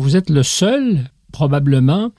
Vous 0.00 0.16
êtes 0.16 0.30
le 0.30 0.42
seul, 0.42 1.10
probablement, 1.30 2.10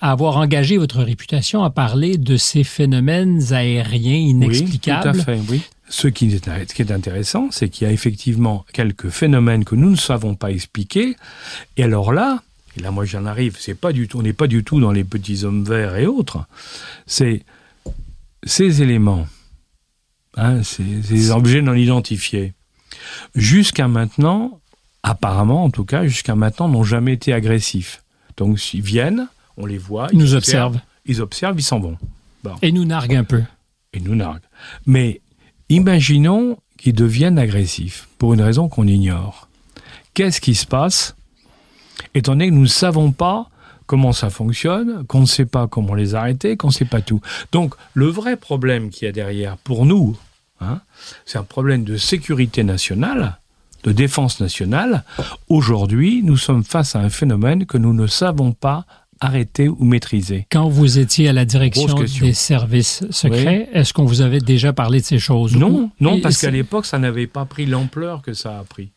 à 0.00 0.10
avoir 0.10 0.38
engagé 0.38 0.76
votre 0.76 1.02
réputation 1.02 1.62
à 1.62 1.70
parler 1.70 2.18
de 2.18 2.36
ces 2.36 2.64
phénomènes 2.64 3.52
aériens 3.52 4.16
inexplicables. 4.16 5.16
Oui, 5.16 5.22
tout 5.24 5.30
à 5.30 5.34
fait, 5.36 5.40
oui. 5.48 5.62
Ce 5.88 6.08
qui 6.08 6.26
est, 6.34 6.44
ce 6.44 6.74
qui 6.74 6.82
est 6.82 6.90
intéressant, 6.90 7.48
c'est 7.52 7.68
qu'il 7.68 7.86
y 7.86 7.90
a 7.90 7.92
effectivement 7.92 8.64
quelques 8.72 9.08
phénomènes 9.10 9.64
que 9.64 9.76
nous 9.76 9.90
ne 9.90 9.96
savons 9.96 10.34
pas 10.34 10.50
expliquer. 10.50 11.16
Et 11.76 11.84
alors 11.84 12.12
là, 12.12 12.42
et 12.76 12.80
là 12.80 12.90
moi 12.90 13.04
j'en 13.04 13.24
arrive, 13.24 13.56
c'est 13.60 13.78
pas 13.78 13.92
du 13.92 14.08
tout, 14.08 14.18
on 14.18 14.22
n'est 14.22 14.32
pas 14.32 14.48
du 14.48 14.64
tout 14.64 14.80
dans 14.80 14.90
les 14.90 15.04
petits 15.04 15.44
hommes 15.44 15.64
verts 15.64 15.96
et 15.96 16.06
autres. 16.06 16.46
C'est 17.06 17.44
ces 18.42 18.82
éléments, 18.82 19.28
hein, 20.36 20.64
ces, 20.64 21.02
ces 21.02 21.30
objets 21.30 21.62
non 21.62 21.74
identifiés, 21.74 22.54
jusqu'à 23.36 23.86
maintenant, 23.86 24.58
apparemment 25.02 25.64
en 25.64 25.70
tout 25.70 25.84
cas, 25.84 26.06
jusqu'à 26.06 26.34
maintenant, 26.34 26.68
n'ont 26.68 26.84
jamais 26.84 27.14
été 27.14 27.32
agressifs. 27.32 28.02
Donc 28.36 28.74
ils 28.74 28.82
viennent, 28.82 29.28
on 29.56 29.66
les 29.66 29.78
voit, 29.78 30.08
ils 30.12 30.18
nous 30.18 30.34
observent, 30.34 30.80
ils 31.06 31.20
observent, 31.20 31.58
ils 31.58 31.64
s'en 31.64 31.80
vont. 31.80 31.98
Bon. 32.44 32.54
Et 32.62 32.72
nous 32.72 32.84
narguent 32.84 33.16
un 33.16 33.24
peu. 33.24 33.42
Et 33.92 34.00
nous 34.00 34.14
narguent. 34.14 34.42
Mais 34.86 35.20
imaginons 35.68 36.58
qu'ils 36.78 36.94
deviennent 36.94 37.38
agressifs 37.38 38.08
pour 38.18 38.34
une 38.34 38.40
raison 38.40 38.68
qu'on 38.68 38.86
ignore. 38.86 39.48
Qu'est-ce 40.14 40.40
qui 40.40 40.54
se 40.54 40.66
passe? 40.66 41.14
Étant 42.14 42.32
donné 42.32 42.48
que 42.48 42.54
nous 42.54 42.62
ne 42.62 42.66
savons 42.66 43.12
pas 43.12 43.48
comment 43.86 44.12
ça 44.12 44.30
fonctionne, 44.30 45.04
qu'on 45.06 45.20
ne 45.20 45.26
sait 45.26 45.46
pas 45.46 45.66
comment 45.66 45.94
les 45.94 46.14
arrêter, 46.14 46.56
qu'on 46.56 46.68
ne 46.68 46.72
sait 46.72 46.84
pas 46.84 47.00
tout. 47.00 47.20
Donc 47.52 47.74
le 47.94 48.06
vrai 48.06 48.36
problème 48.36 48.90
qu'il 48.90 49.06
y 49.06 49.08
a 49.08 49.12
derrière 49.12 49.56
pour 49.58 49.86
nous, 49.86 50.16
hein, 50.60 50.80
c'est 51.26 51.38
un 51.38 51.44
problème 51.44 51.84
de 51.84 51.96
sécurité 51.96 52.64
nationale, 52.64 53.38
de 53.82 53.92
défense 53.92 54.40
nationale. 54.40 55.04
Aujourd'hui, 55.48 56.22
nous 56.22 56.36
sommes 56.36 56.64
face 56.64 56.96
à 56.96 57.00
un 57.00 57.10
phénomène 57.10 57.66
que 57.66 57.78
nous 57.78 57.92
ne 57.92 58.06
savons 58.06 58.52
pas 58.52 58.84
arrêter 59.20 59.68
ou 59.68 59.84
maîtriser. 59.84 60.46
Quand 60.50 60.68
vous 60.68 60.98
étiez 60.98 61.28
à 61.28 61.32
la 61.32 61.44
direction 61.44 61.94
des 62.20 62.32
services 62.32 63.04
secrets, 63.10 63.68
oui. 63.72 63.78
est-ce 63.78 63.92
qu'on 63.92 64.04
vous 64.04 64.20
avait 64.20 64.40
déjà 64.40 64.72
parlé 64.72 65.00
de 65.00 65.04
ces 65.04 65.20
choses? 65.20 65.56
Non, 65.56 65.90
non, 66.00 66.20
parce 66.20 66.40
qu'à 66.40 66.50
l'époque, 66.50 66.86
ça 66.86 66.98
n'avait 66.98 67.28
pas 67.28 67.44
pris 67.44 67.66
l'ampleur 67.66 68.22
que 68.22 68.32
ça 68.32 68.58
a 68.58 68.64
pris. 68.64 68.90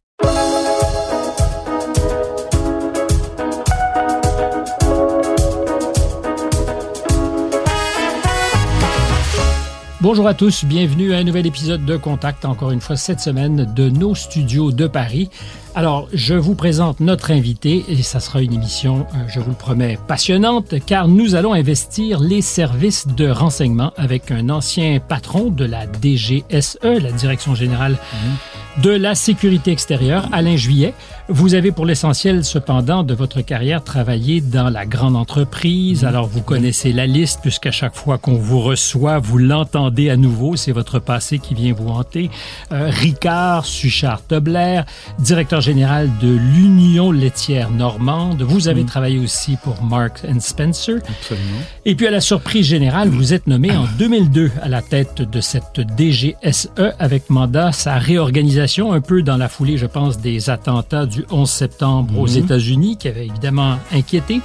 Bonjour 10.05 10.27
à 10.27 10.35
tous, 10.35 10.65
bienvenue 10.65 11.15
à 11.15 11.17
un 11.17 11.23
nouvel 11.23 11.47
épisode 11.47 11.83
de 11.83 11.97
Contact, 11.97 12.45
encore 12.45 12.69
une 12.69 12.79
fois 12.79 12.95
cette 12.95 13.19
semaine 13.19 13.73
de 13.73 13.89
nos 13.89 14.13
studios 14.13 14.71
de 14.71 14.85
Paris. 14.85 15.31
Alors, 15.77 16.07
je 16.13 16.35
vous 16.35 16.55
présente 16.55 17.01
notre 17.01 17.31
invité 17.31 17.83
et 17.89 18.01
ça 18.01 18.21
sera 18.21 18.41
une 18.41 18.53
émission, 18.53 19.05
euh, 19.13 19.25
je 19.27 19.41
vous 19.41 19.49
le 19.49 19.57
promets, 19.57 19.99
passionnante 20.07 20.73
car 20.85 21.09
nous 21.09 21.35
allons 21.35 21.51
investir 21.51 22.21
les 22.21 22.41
services 22.41 23.07
de 23.07 23.27
renseignement 23.27 23.91
avec 23.97 24.31
un 24.31 24.47
ancien 24.47 25.01
patron 25.05 25.49
de 25.49 25.65
la 25.65 25.85
DGSE, 25.85 26.79
la 26.81 27.11
Direction 27.11 27.55
générale 27.55 27.97
mmh. 27.97 28.81
de 28.83 28.91
la 28.91 29.15
sécurité 29.15 29.73
extérieure, 29.73 30.29
Alain 30.31 30.55
Juillet. 30.55 30.93
Vous 31.27 31.55
avez 31.55 31.73
pour 31.73 31.85
l'essentiel, 31.85 32.45
cependant, 32.45 33.03
de 33.03 33.13
votre 33.13 33.41
carrière 33.41 33.83
travaillé 33.83 34.39
dans 34.39 34.69
la 34.69 34.85
grande 34.85 35.17
entreprise. 35.17 36.03
Mmh. 36.03 36.07
Alors, 36.07 36.27
vous 36.27 36.41
connaissez 36.41 36.93
la 36.93 37.05
liste 37.05 37.41
puisqu'à 37.41 37.71
chaque 37.71 37.95
fois 37.95 38.17
qu'on 38.17 38.35
vous 38.35 38.61
reçoit, 38.61 39.19
vous 39.19 39.39
l'entendez 39.39 40.09
à 40.09 40.15
nouveau. 40.15 40.55
C'est 40.55 40.71
votre 40.71 40.99
passé 40.99 41.39
qui 41.39 41.53
vient 41.53 41.73
vous 41.73 41.89
hanter. 41.89 42.29
Euh, 42.71 42.89
Ricard, 42.89 43.65
Suchard, 43.65 44.21
Tobler, 44.21 44.81
directeur 45.19 45.64
général 45.65 46.11
de 46.21 46.29
l'Union 46.29 47.11
laitière 47.11 47.71
normande. 47.71 48.43
Vous 48.43 48.67
avez 48.67 48.83
mmh. 48.83 48.85
travaillé 48.85 49.17
aussi 49.17 49.57
pour 49.63 49.81
Marks 49.81 50.21
and 50.23 50.39
Spencer. 50.39 50.97
Absolument. 50.97 51.57
Et 51.85 51.95
puis, 51.95 52.05
à 52.05 52.11
la 52.11 52.21
surprise 52.21 52.67
générale, 52.67 53.09
vous 53.09 53.33
êtes 53.33 53.47
nommé 53.47 53.71
en 53.71 53.85
2002 53.97 54.51
à 54.61 54.69
la 54.69 54.83
tête 54.83 55.23
de 55.23 55.41
cette 55.41 55.81
DGSE 55.97 56.69
avec 56.99 57.31
mandat 57.31 57.71
sa 57.71 57.95
réorganisation 57.95 58.93
un 58.93 59.01
peu 59.01 59.23
dans 59.23 59.37
la 59.37 59.49
foulée, 59.49 59.77
je 59.77 59.87
pense, 59.87 60.19
des 60.19 60.51
attentats 60.51 61.07
du 61.07 61.25
11 61.31 61.49
septembre 61.49 62.13
mmh. 62.13 62.19
aux 62.19 62.27
États-Unis 62.27 62.97
qui 62.97 63.07
avait 63.07 63.25
évidemment 63.25 63.79
inquiété. 63.91 64.41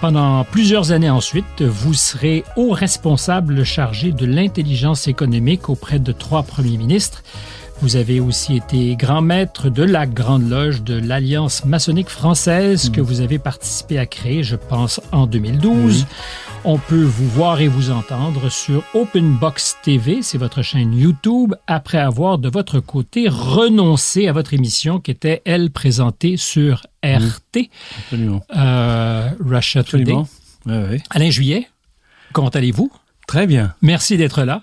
Pendant 0.00 0.44
plusieurs 0.44 0.92
années 0.92 1.10
ensuite, 1.10 1.62
vous 1.62 1.94
serez 1.94 2.44
haut 2.56 2.70
responsable 2.70 3.64
chargé 3.64 4.12
de 4.12 4.24
l'intelligence 4.24 5.08
économique 5.08 5.68
auprès 5.68 5.98
de 5.98 6.12
trois 6.12 6.44
premiers 6.44 6.76
ministres. 6.76 7.24
Vous 7.80 7.96
avez 7.96 8.20
aussi 8.20 8.56
été 8.56 8.96
grand 8.96 9.20
maître 9.20 9.68
de 9.68 9.82
la 9.82 10.06
Grande 10.06 10.48
Loge 10.48 10.82
de 10.82 10.94
l'Alliance 10.94 11.64
maçonnique 11.64 12.08
française 12.08 12.88
mmh. 12.88 12.92
que 12.92 13.00
vous 13.00 13.20
avez 13.20 13.38
participé 13.38 13.98
à 13.98 14.06
créer, 14.06 14.42
je 14.42 14.56
pense, 14.56 15.00
en 15.12 15.26
2012. 15.26 16.02
Mmh. 16.02 16.06
On 16.66 16.78
peut 16.78 17.02
vous 17.02 17.28
voir 17.28 17.60
et 17.60 17.68
vous 17.68 17.90
entendre 17.90 18.48
sur 18.48 18.82
Open 18.94 19.34
Box 19.34 19.76
TV, 19.82 20.22
c'est 20.22 20.38
votre 20.38 20.62
chaîne 20.62 20.94
YouTube, 20.94 21.54
après 21.66 21.98
avoir 21.98 22.38
de 22.38 22.48
votre 22.48 22.80
côté 22.80 23.28
renoncé 23.28 24.28
à 24.28 24.32
votre 24.32 24.54
émission 24.54 24.98
qui 24.98 25.10
était, 25.10 25.42
elle, 25.44 25.70
présentée 25.70 26.38
sur 26.38 26.86
RT, 27.04 27.68
Absolument. 27.98 28.42
Euh, 28.56 29.28
Russia 29.44 29.80
Absolument. 29.80 30.26
Today. 30.64 30.88
Ouais. 30.90 31.02
Alain 31.10 31.28
Juillet, 31.28 31.68
comment 32.32 32.48
allez-vous? 32.48 32.90
Très 33.26 33.46
bien. 33.46 33.74
Merci 33.82 34.16
d'être 34.16 34.44
là. 34.44 34.62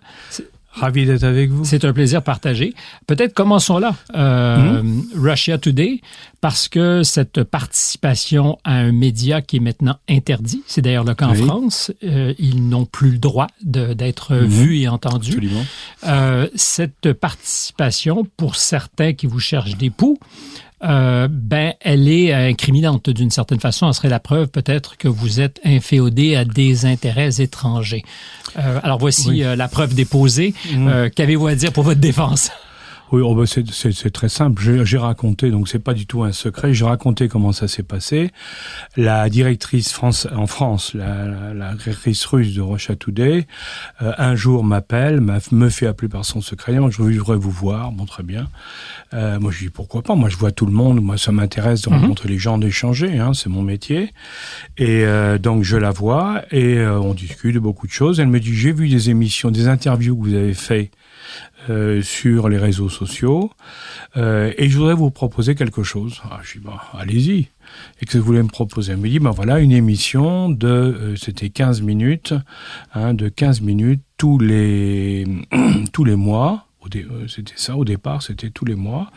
Ravi 0.74 1.06
d'être 1.06 1.24
avec 1.26 1.50
vous. 1.50 1.66
C'est 1.66 1.84
un 1.86 1.94
plaisir 1.94 2.22
partagé. 2.24 2.74
Peut-être 3.06 3.34
commençons 3.34 3.78
là. 3.78 3.94
Euh, 4.16 4.82
mmh. 4.82 5.04
Russia 5.16 5.58
Today, 5.58 6.00
parce 6.40 6.68
que 6.70 7.04
cette 7.04 7.44
participation 7.44 8.58
à 8.64 8.76
un 8.76 8.92
média 8.92 9.42
qui 9.42 9.58
est 9.58 9.60
maintenant 9.60 9.98
interdit, 10.10 10.64
c'est 10.68 10.82
d'ailleurs 10.82 11.04
le 11.04 11.14
cas 11.14 11.28
en 11.28 11.32
Oui. 11.34 11.44
France, 11.46 11.92
euh, 12.04 12.34
ils 12.40 12.68
n'ont 12.70 12.86
plus 12.86 13.12
le 13.12 13.18
droit 13.18 13.48
d'être 13.64 14.34
Mhm. 14.34 14.46
vus 14.48 14.78
et 14.80 14.88
entendus. 14.88 15.32
Absolument. 15.34 15.66
Euh, 16.06 16.48
cette 16.56 17.12
participation, 17.14 18.26
pour 18.38 18.56
certains 18.56 19.14
qui 19.14 19.28
vous 19.28 19.40
cherchent 19.40 19.76
des 19.78 19.90
poux, 19.90 20.18
euh, 20.84 21.28
ben, 21.30 21.74
elle 21.82 22.08
est 22.10 22.34
incriminante 22.34 23.10
d'une 23.10 23.30
certaine 23.30 23.60
façon. 23.60 23.88
Elle 23.88 23.94
serait 23.94 24.10
la 24.10 24.20
preuve 24.20 24.48
peut-être 24.48 24.98
que 24.98 25.08
vous 25.08 25.40
êtes 25.40 25.60
inféodé 25.64 26.36
à 26.36 26.46
des 26.46 26.86
intérêts 26.86 27.42
étrangers. 27.42 28.04
Euh, 28.58 28.80
alors 28.84 28.98
voici 28.98 29.30
Oui. 29.30 29.44
euh, 29.44 29.56
la 29.56 29.68
preuve 29.68 29.94
déposée. 29.94 30.54
Euh, 30.76 31.10
Qu'avez-vous 31.16 31.48
à 31.48 31.56
dire 31.56 31.72
pour 31.72 31.84
votre 31.84 32.00
défense? 32.00 32.52
Oui, 33.12 33.22
oh 33.26 33.36
bah 33.36 33.44
c'est- 33.46 34.10
très 34.12 34.30
simple. 34.30 34.62
J'ai 34.86 34.98
raconté, 34.98 35.52
donc 35.52 35.68
c'est 35.68 35.80
pas 35.80 35.94
du 35.94 36.06
tout 36.06 36.24
un 36.24 36.32
secret. 36.32 36.74
J'ai 36.74 36.86
raconté 36.86 37.28
comment 37.28 37.52
ça 37.52 37.68
s'est 37.68 37.84
passé. 37.84 38.32
La 38.96 39.30
directrice 39.30 39.92
France, 39.92 40.28
en 40.34 40.48
France, 40.48 40.94
la, 40.94 41.26
la, 41.26 41.54
la 41.54 41.74
directrice 41.76 42.24
russe 42.26 42.54
de 42.54 42.62
Russia 42.62 42.96
Today, 42.96 43.48
euh, 44.02 44.14
un 44.18 44.36
jour 44.36 44.64
m'appelle, 44.64 45.20
m'a- 45.20 45.40
me 45.52 45.68
fait 45.70 45.88
appeler 45.88 46.08
par 46.08 46.24
son 46.24 46.40
secret. 46.40 46.80
Moi, 46.80 46.90
je 46.90 47.02
voudrais 47.02 47.36
vous 47.36 47.52
voir. 47.52 47.92
Bon, 47.92 48.06
très 48.06 48.24
bien. 48.24 48.48
Euh, 49.14 49.40
moi, 49.42 49.52
je 49.52 49.60
dis 49.66 49.70
pourquoi 49.70 50.04
pas? 50.04 50.16
Moi, 50.16 50.30
je 50.30 50.38
vois 50.38 50.52
tout 50.52 50.66
le 50.66 50.72
monde. 50.72 51.02
Moi, 51.02 51.18
ça 51.18 51.34
m'intéresse 51.34 51.82
de 51.82 51.90
Mhm. 51.90 52.00
rencontrer 52.02 52.30
les 52.30 52.38
gens, 52.38 52.58
d'échanger. 52.58 53.20
Hein, 53.20 53.34
c'est 53.34 53.50
mon 53.50 53.62
métier. 53.62 54.14
Et 54.78 55.04
euh, 55.06 55.38
donc, 55.38 55.64
je 55.64 55.76
la 55.76 55.92
vois 55.92 56.44
et 56.52 56.78
euh, 56.78 56.98
on 57.00 57.14
discute 57.14 57.56
de 57.56 57.60
beaucoup 57.60 57.88
de 57.88 57.92
choses. 57.92 58.22
Elle 58.22 58.28
me 58.28 58.40
dit 58.40 58.56
j'ai 58.56 58.72
vu 58.72 58.88
des 58.88 59.10
émissions, 59.10 59.52
des 59.52 59.68
interviews 59.68 60.16
que 60.16 60.24
vous 60.30 60.34
avez 60.34 60.54
fait 60.54 60.92
euh, 61.70 62.02
sur 62.02 62.50
les 62.50 62.58
réseaux 62.58 62.90
sociaux 62.90 63.52
euh, 64.18 64.52
et 64.58 64.70
je 64.70 64.78
voudrais 64.78 64.94
vous 64.96 65.12
proposer 65.12 65.56
quelque 65.56 65.84
chose. 65.84 66.22
Ah, 66.30 66.40
je 66.44 66.60
dis 66.60 66.66
bah, 66.66 66.82
allez-y. 66.98 67.48
Et 68.02 68.06
que 68.06 68.18
vous 68.18 68.24
voulez 68.26 68.42
me 68.44 68.50
proposer 68.50 68.94
Elle 68.94 68.98
me 69.00 69.08
dit 69.08 69.20
ben 69.20 69.32
voilà 69.32 69.60
une 69.60 69.72
émission 69.72 70.50
de 70.50 70.68
euh, 70.68 71.16
c'était 71.16 71.50
15 71.50 71.82
minutes 71.82 72.34
hein, 72.94 73.14
de 73.14 73.30
15 73.30 73.62
minutes 73.62 74.02
tous 74.18 74.40
les 74.40 75.26
tous 75.94 76.04
les 76.04 76.16
mois. 76.16 76.66
C'était 77.28 77.54
ça 77.56 77.78
au 77.78 77.86
départ, 77.86 78.24
c'était 78.24 78.50
tous 78.50 78.66
les 78.66 78.76
mois. 78.76 79.12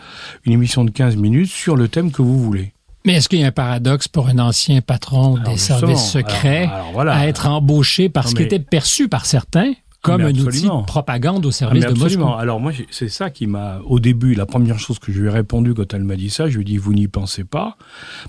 Une 0.44 0.52
émission 0.52 0.84
de 0.84 0.90
15 0.90 1.16
minutes 1.16 1.50
sur 1.50 1.76
le 1.76 1.88
thème 1.88 2.12
que 2.12 2.20
vous 2.22 2.38
voulez. 2.38 2.72
Mais 3.06 3.14
est-ce 3.14 3.28
qu'il 3.28 3.40
y 3.40 3.44
a 3.44 3.48
un 3.48 3.52
paradoxe 3.52 4.06
pour 4.06 4.28
un 4.28 4.38
ancien 4.38 4.80
patron 4.80 5.36
Alors, 5.36 5.48
des 5.52 5.58
services 5.58 6.04
secrets 6.10 6.64
alors- 6.64 6.74
alors 6.74 6.92
voilà. 6.92 7.14
à 7.14 7.26
être 7.26 7.46
embauché 7.48 8.08
parce 8.08 8.32
qu'il 8.32 8.44
était 8.46 8.58
perçu 8.58 9.08
par 9.08 9.26
certains 9.26 9.72
comme 10.04 10.20
un 10.20 10.30
outil 10.30 10.62
de 10.62 10.84
propagande 10.86 11.44
au 11.46 11.48
Ah, 11.48 11.52
service 11.52 11.84
mais 11.84 11.92
de 11.92 11.98
Moscou? 11.98 12.28
Alors 12.38 12.60
moi, 12.60 12.72
c'est 12.90 13.08
ça 13.08 13.30
qui 13.30 13.46
m'a, 13.46 13.78
au 13.86 13.98
début, 13.98 14.34
la 14.34 14.46
première 14.46 14.78
chose 14.78 14.98
que 14.98 15.10
je 15.10 15.20
lui 15.20 15.28
ai 15.28 15.30
répondu 15.30 15.74
quand 15.74 15.92
elle 15.94 16.04
m'a 16.04 16.16
dit 16.16 16.30
ça, 16.30 16.48
je 16.48 16.54
lui 16.56 16.62
ai 16.62 16.64
dit, 16.64 16.76
vous 16.76 16.92
n'y 16.92 17.08
pensez 17.08 17.44
pas, 17.44 17.76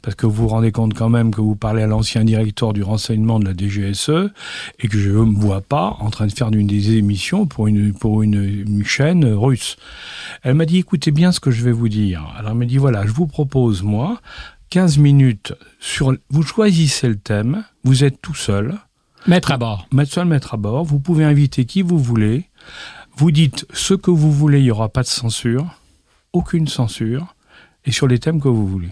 parce 0.01 0.16
que 0.16 0.25
vous 0.25 0.33
vous 0.44 0.48
rendez 0.48 0.72
compte 0.72 0.94
quand 0.94 1.10
même 1.10 1.31
que 1.31 1.42
vous 1.42 1.56
parlez 1.56 1.83
à 1.83 1.88
l'ancien 1.88 2.24
directeur 2.24 2.74
du 2.74 2.81
renseignement 2.81 3.39
de 3.39 3.45
la 3.45 3.54
DGSE, 3.54 4.31
et 4.80 4.88
que 4.88 4.98
je 4.98 5.10
ne 5.12 5.25
me 5.25 5.36
vois 5.39 5.62
pas 5.62 5.98
en 6.00 6.10
train 6.10 6.27
de 6.27 6.31
faire 6.31 6.50
une 6.51 6.68
des 6.68 6.95
émissions 6.98 7.45
pour 7.45 7.68
une, 7.68 7.94
pour 7.94 8.24
une, 8.24 8.44
une 8.44 8.86
chaîne 8.86 9.25
russe. 9.25 9.75
Elle 10.44 10.56
m'a 10.56 10.66
dit, 10.66 10.78
écoutez 10.78 11.12
bien 11.12 11.31
ce 11.31 11.39
que 11.39 11.51
je 11.51 11.63
vais 11.63 11.71
vous 11.74 11.89
dire. 11.89 12.25
Alors 12.38 12.51
elle 12.51 12.57
m'a 12.57 12.66
dit, 12.66 12.78
voilà, 12.78 13.06
je 13.06 13.12
vous 13.12 13.28
propose, 13.28 13.83
moi, 13.83 14.21
15 14.69 14.98
minutes 14.98 15.54
sur, 15.80 16.13
vous 16.30 16.44
choisissez 16.44 17.07
le 17.07 17.18
thème, 17.18 17.63
vous 17.83 18.04
êtes 18.04 18.21
tout 18.21 18.33
seul, 18.36 18.75
Mettre 19.27 19.51
à 19.51 19.57
bord. 19.57 19.88
mettre 19.92 20.24
mettre 20.24 20.54
à 20.54 20.57
bord. 20.57 20.83
Vous 20.83 21.00
pouvez 21.00 21.25
inviter 21.25 21.66
qui 21.66 21.81
vous 21.81 21.98
voulez. 21.98 22.45
Vous 23.18 23.31
dites 23.31 23.66
ce 23.74 23.95
que 23.95 24.12
vous 24.12 24.31
voulez, 24.31 24.60
il 24.60 24.66
n'y 24.66 24.72
aura 24.72 24.89
pas 24.89 25.01
de 25.01 25.07
censure, 25.07 25.81
aucune 26.33 26.68
censure, 26.68 27.36
et 27.86 27.92
sur 27.92 28.07
les 28.07 28.19
thèmes 28.19 28.39
que 28.39 28.50
vous 28.50 28.68
voulez. 28.68 28.92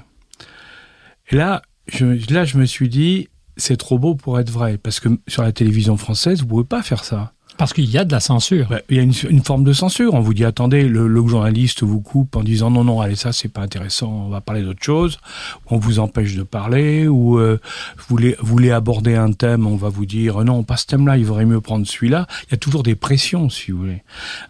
Et 1.30 1.36
là, 1.36 1.62
je, 1.88 2.34
là, 2.34 2.46
je 2.46 2.58
me 2.58 2.66
suis 2.66 2.90
dit, 2.90 3.28
c'est 3.58 3.78
trop 3.78 4.00
beau 4.00 4.16
pour 4.16 4.40
être 4.40 4.50
vrai. 4.50 4.78
Parce 4.78 5.00
que 5.00 5.10
sur 5.28 5.44
la 5.44 5.52
télévision 5.52 5.98
française, 5.98 6.42
vous 6.42 6.48
pouvez 6.48 6.64
pas 6.64 6.82
faire 6.82 7.04
ça. 7.04 7.33
Parce 7.58 7.74
qu'il 7.74 7.90
y 7.90 7.98
a 7.98 8.06
de 8.06 8.12
la 8.12 8.20
censure. 8.20 8.68
Bah, 8.70 8.80
il 8.90 8.98
y 8.98 9.00
a 9.00 9.04
une, 9.04 9.14
une, 9.30 9.44
forme 9.44 9.64
de 9.64 9.74
censure. 9.74 10.14
On 10.14 10.22
vous 10.22 10.34
dit, 10.34 10.44
attendez, 10.44 10.84
le, 10.84 11.08
le, 11.08 11.28
journaliste 11.28 11.84
vous 11.84 12.02
coupe 12.02 12.36
en 12.36 12.44
disant, 12.44 12.72
non, 12.72 12.84
non, 12.84 13.00
allez, 13.00 13.16
ça, 13.16 13.32
c'est 13.32 13.48
pas 13.48 13.62
intéressant, 13.62 14.26
on 14.26 14.30
va 14.30 14.42
parler 14.42 14.64
d'autre 14.64 14.84
chose. 14.84 15.20
On 15.68 15.78
vous 15.78 16.00
empêche 16.00 16.36
de 16.36 16.44
parler. 16.44 17.08
Ou 17.08 17.40
euh, 17.40 17.60
vous, 17.98 18.06
voulez, 18.10 18.36
vous 18.40 18.48
voulez 18.48 18.72
aborder 18.72 19.16
un 19.16 19.32
thème, 19.32 19.68
on 19.68 19.76
va 19.76 19.90
vous 19.90 20.06
dire, 20.06 20.44
non, 20.44 20.64
pas 20.64 20.78
ce 20.78 20.88
thème-là, 20.88 21.18
il 21.18 21.26
vaudrait 21.26 21.46
mieux 21.46 21.62
prendre 21.62 21.86
celui-là. 21.86 22.28
Il 22.48 22.52
y 22.52 22.56
a 22.56 22.58
toujours 22.58 22.84
des 22.84 22.96
pressions, 22.96 23.50
si 23.50 23.72
vous 23.72 23.80
voulez. 23.80 24.04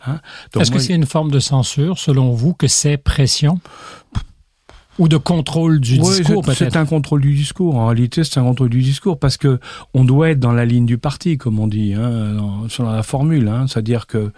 Hein 0.08 0.20
Est-ce 0.60 0.72
que 0.72 0.80
c'est 0.80 0.94
une 0.94 1.06
forme 1.06 1.32
de 1.32 1.40
censure, 1.40 1.98
selon 2.00 2.32
vous, 2.32 2.54
que 2.54 2.68
c'est 2.68 2.98
pression? 2.98 3.60
Ou 5.00 5.08
de 5.08 5.18
contrôle 5.18 5.80
du 5.80 5.98
discours, 5.98 6.44
peut-être. 6.44 6.58
C'est 6.58 6.78
un 6.78 6.86
contrôle 6.86 7.22
du 7.22 7.34
discours. 7.34 7.76
En 7.76 7.88
réalité, 7.88 8.24
c'est 8.24 8.40
un 8.40 8.44
contrôle 8.44 8.70
du 8.70 8.82
discours 8.82 9.18
parce 9.18 9.38
que 9.38 9.60
on 9.94 10.04
doit 10.04 10.30
être 10.30 10.40
dans 10.40 10.52
la 10.52 10.66
ligne 10.66 10.86
du 10.86 10.98
parti, 10.98 11.38
comme 11.38 11.60
on 11.60 11.68
dit, 11.68 11.94
hein, 11.94 12.34
dans, 12.36 12.70
sur 12.70 12.84
la 12.84 13.02
formule. 13.04 13.48
Hein. 13.48 13.66
C'est-à-dire 13.68 14.06
que 14.06 14.32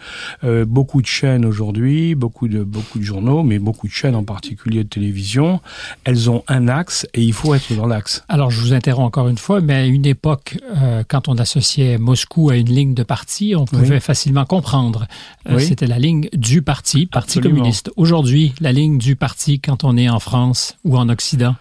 euh, 0.43 0.65
beaucoup 0.65 1.01
de 1.01 1.07
chaînes 1.07 1.45
aujourd'hui, 1.45 2.15
beaucoup 2.15 2.47
de 2.47 2.63
beaucoup 2.63 2.99
de 2.99 3.03
journaux, 3.03 3.43
mais 3.43 3.59
beaucoup 3.59 3.87
de 3.87 3.91
chaînes 3.91 4.15
en 4.15 4.23
particulier 4.23 4.83
de 4.83 4.89
télévision, 4.89 5.59
elles 6.05 6.29
ont 6.29 6.43
un 6.47 6.67
axe 6.67 7.05
et 7.13 7.21
il 7.21 7.33
faut 7.33 7.53
être 7.53 7.73
dans 7.75 7.87
l'axe. 7.87 8.23
Alors, 8.29 8.49
je 8.49 8.61
vous 8.61 8.73
interromps 8.73 9.07
encore 9.07 9.27
une 9.27 9.37
fois, 9.37 9.59
mais 9.59 9.73
à 9.73 9.85
une 9.85 10.05
époque, 10.05 10.57
euh, 10.77 11.03
quand 11.07 11.27
on 11.27 11.35
associait 11.35 11.97
Moscou 11.97 12.49
à 12.49 12.55
une 12.55 12.69
ligne 12.69 12.93
de 12.93 13.03
parti, 13.03 13.55
on 13.57 13.65
pouvait 13.65 13.95
oui. 13.95 13.99
facilement 13.99 14.45
comprendre. 14.45 15.07
Euh, 15.49 15.55
oui. 15.57 15.65
C'était 15.65 15.87
la 15.87 15.99
ligne 15.99 16.29
du 16.33 16.61
parti, 16.61 17.07
Parti 17.07 17.39
Absolument. 17.39 17.59
communiste. 17.59 17.91
Aujourd'hui, 17.97 18.53
la 18.61 18.71
ligne 18.71 18.97
du 18.97 19.15
parti, 19.15 19.59
quand 19.59 19.83
on 19.83 19.97
est 19.97 20.09
en 20.09 20.19
France 20.19 20.44
ou 20.83 20.97
en 20.97 21.09
Occident? 21.09 21.55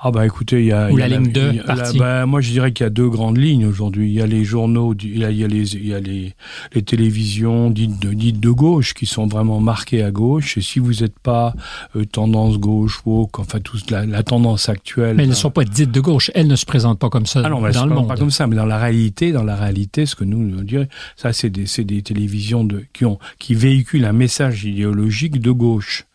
Ah 0.00 0.12
bah 0.12 0.24
écoutez, 0.24 0.60
il 0.60 0.66
y 0.66 0.72
a, 0.72 0.90
Ou 0.92 0.98
y 0.98 1.02
a 1.02 1.08
la 1.08 1.18
ligne 1.18 1.32
2 1.32 1.62
partie. 1.66 1.98
Bah, 1.98 2.24
moi 2.24 2.40
je 2.40 2.50
dirais 2.50 2.70
qu'il 2.70 2.84
y 2.84 2.86
a 2.86 2.90
deux 2.90 3.08
grandes 3.08 3.36
lignes 3.36 3.66
aujourd'hui. 3.66 4.08
Il 4.08 4.14
y 4.14 4.22
a 4.22 4.28
les 4.28 4.44
journaux, 4.44 4.94
il 5.02 5.18
y 5.18 5.24
a, 5.24 5.30
il 5.32 5.38
y 5.38 5.44
a 5.44 5.48
les, 5.48 5.74
il 5.74 5.88
y 5.88 5.94
a 5.94 5.98
les, 5.98 6.34
les 6.72 6.82
télévisions 6.82 7.68
dites 7.68 8.00
de, 8.00 8.12
dites 8.12 8.38
de 8.38 8.50
gauche 8.50 8.94
qui 8.94 9.06
sont 9.06 9.26
vraiment 9.26 9.58
marquées 9.58 10.04
à 10.04 10.12
gauche. 10.12 10.56
Et 10.56 10.60
si 10.60 10.78
vous 10.78 10.92
n'êtes 11.00 11.18
pas 11.18 11.52
euh, 11.96 12.04
tendance 12.04 12.58
gauche, 12.58 13.00
woke, 13.06 13.40
enfin 13.40 13.58
toute 13.58 13.90
la, 13.90 14.06
la 14.06 14.22
tendance 14.22 14.68
actuelle. 14.68 15.16
Mais 15.16 15.24
elles 15.24 15.30
ne 15.30 15.34
sont 15.34 15.50
pas 15.50 15.64
dites 15.64 15.90
de 15.90 16.00
gauche. 16.00 16.30
Elles 16.36 16.46
ne 16.46 16.56
se 16.56 16.64
présentent 16.64 17.00
pas 17.00 17.10
comme 17.10 17.26
ça 17.26 17.42
ah 17.44 17.48
non, 17.48 17.60
dans 17.60 17.86
le 17.86 17.94
monde. 17.94 18.06
Pas 18.06 18.16
comme 18.16 18.30
ça, 18.30 18.46
mais 18.46 18.54
dans 18.54 18.66
la 18.66 18.78
réalité, 18.78 19.32
dans 19.32 19.42
la 19.42 19.56
réalité, 19.56 20.06
ce 20.06 20.14
que 20.14 20.24
nous 20.24 20.58
on 20.60 20.62
dirait, 20.62 20.88
ça 21.16 21.32
c'est 21.32 21.50
des, 21.50 21.66
c'est 21.66 21.84
des 21.84 22.02
télévisions 22.02 22.62
de, 22.62 22.84
qui 22.92 23.04
ont, 23.04 23.18
qui 23.40 23.56
véhiculent 23.56 24.04
un 24.04 24.12
message 24.12 24.64
idéologique 24.64 25.40
de 25.40 25.50
gauche. 25.50 26.07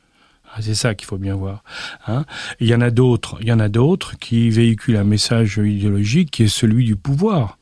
Ah, 0.55 0.61
c'est 0.61 0.75
ça 0.75 0.94
qu'il 0.94 1.07
faut 1.07 1.17
bien 1.17 1.35
voir. 1.35 1.63
Hein 2.07 2.25
il 2.59 2.67
y 2.67 2.75
en 2.75 2.81
a 2.81 2.91
d'autres, 2.91 3.38
il 3.41 3.47
y 3.47 3.51
en 3.51 3.59
a 3.59 3.69
d'autres 3.69 4.17
qui 4.19 4.50
véhiculent 4.51 4.97
un 4.97 5.03
message 5.03 5.57
idéologique 5.57 6.29
qui 6.31 6.44
est 6.44 6.47
celui 6.47 6.85
du 6.85 6.95
pouvoir. 6.95 7.57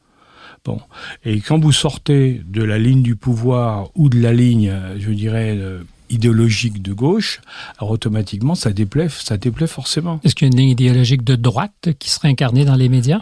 Bon, 0.66 0.80
et 1.26 1.40
quand 1.40 1.60
vous 1.60 1.72
sortez 1.72 2.42
de 2.46 2.64
la 2.64 2.78
ligne 2.78 3.02
du 3.02 3.16
pouvoir 3.16 3.90
ou 3.96 4.10
de 4.10 4.20
la 4.20 4.34
ligne, 4.34 4.72
je 5.00 5.10
dirais, 5.12 5.58
euh, 5.58 5.84
idéologique 6.12 6.82
de 6.82 6.94
gauche, 6.94 7.42
alors 7.80 7.92
automatiquement 7.92 8.54
ça 8.54 8.72
déplaît, 8.72 9.10
ça 9.10 9.38
déplaît 9.38 9.68
forcément. 9.68 10.20
Est-ce 10.24 10.36
qu'il 10.36 10.48
y 10.48 10.52
a 10.52 10.54
une 10.54 10.60
ligne 10.60 10.70
idéologique 10.70 11.24
de 11.24 11.36
droite 11.36 11.90
qui 11.98 12.10
serait 12.10 12.28
incarnée 12.28 12.66
dans 12.66 12.76
les 12.76 12.90
médias? 12.90 13.22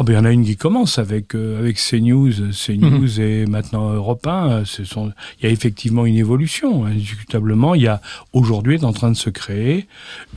Oh 0.00 0.04
ben, 0.04 0.14
il 0.14 0.16
y 0.16 0.18
en 0.18 0.24
a 0.24 0.30
une 0.30 0.44
qui 0.44 0.56
commence 0.56 0.98
avec 0.98 1.34
euh, 1.34 1.58
avec 1.58 1.76
CNews, 1.76 2.32
CNews 2.50 3.18
mmh. 3.18 3.20
et 3.20 3.44
maintenant 3.44 3.90
Europe 3.90 4.26
1. 4.26 4.64
Ce 4.64 4.84
sont, 4.84 5.12
il 5.38 5.44
y 5.44 5.48
a 5.48 5.50
effectivement 5.50 6.06
une 6.06 6.16
évolution. 6.16 6.86
Indiscutablement, 6.86 7.74
il 7.74 7.82
y 7.82 7.88
a 7.88 8.00
aujourd'hui 8.32 8.76
est 8.76 8.84
en 8.84 8.94
train 8.94 9.10
de 9.10 9.16
se 9.16 9.28
créer 9.28 9.86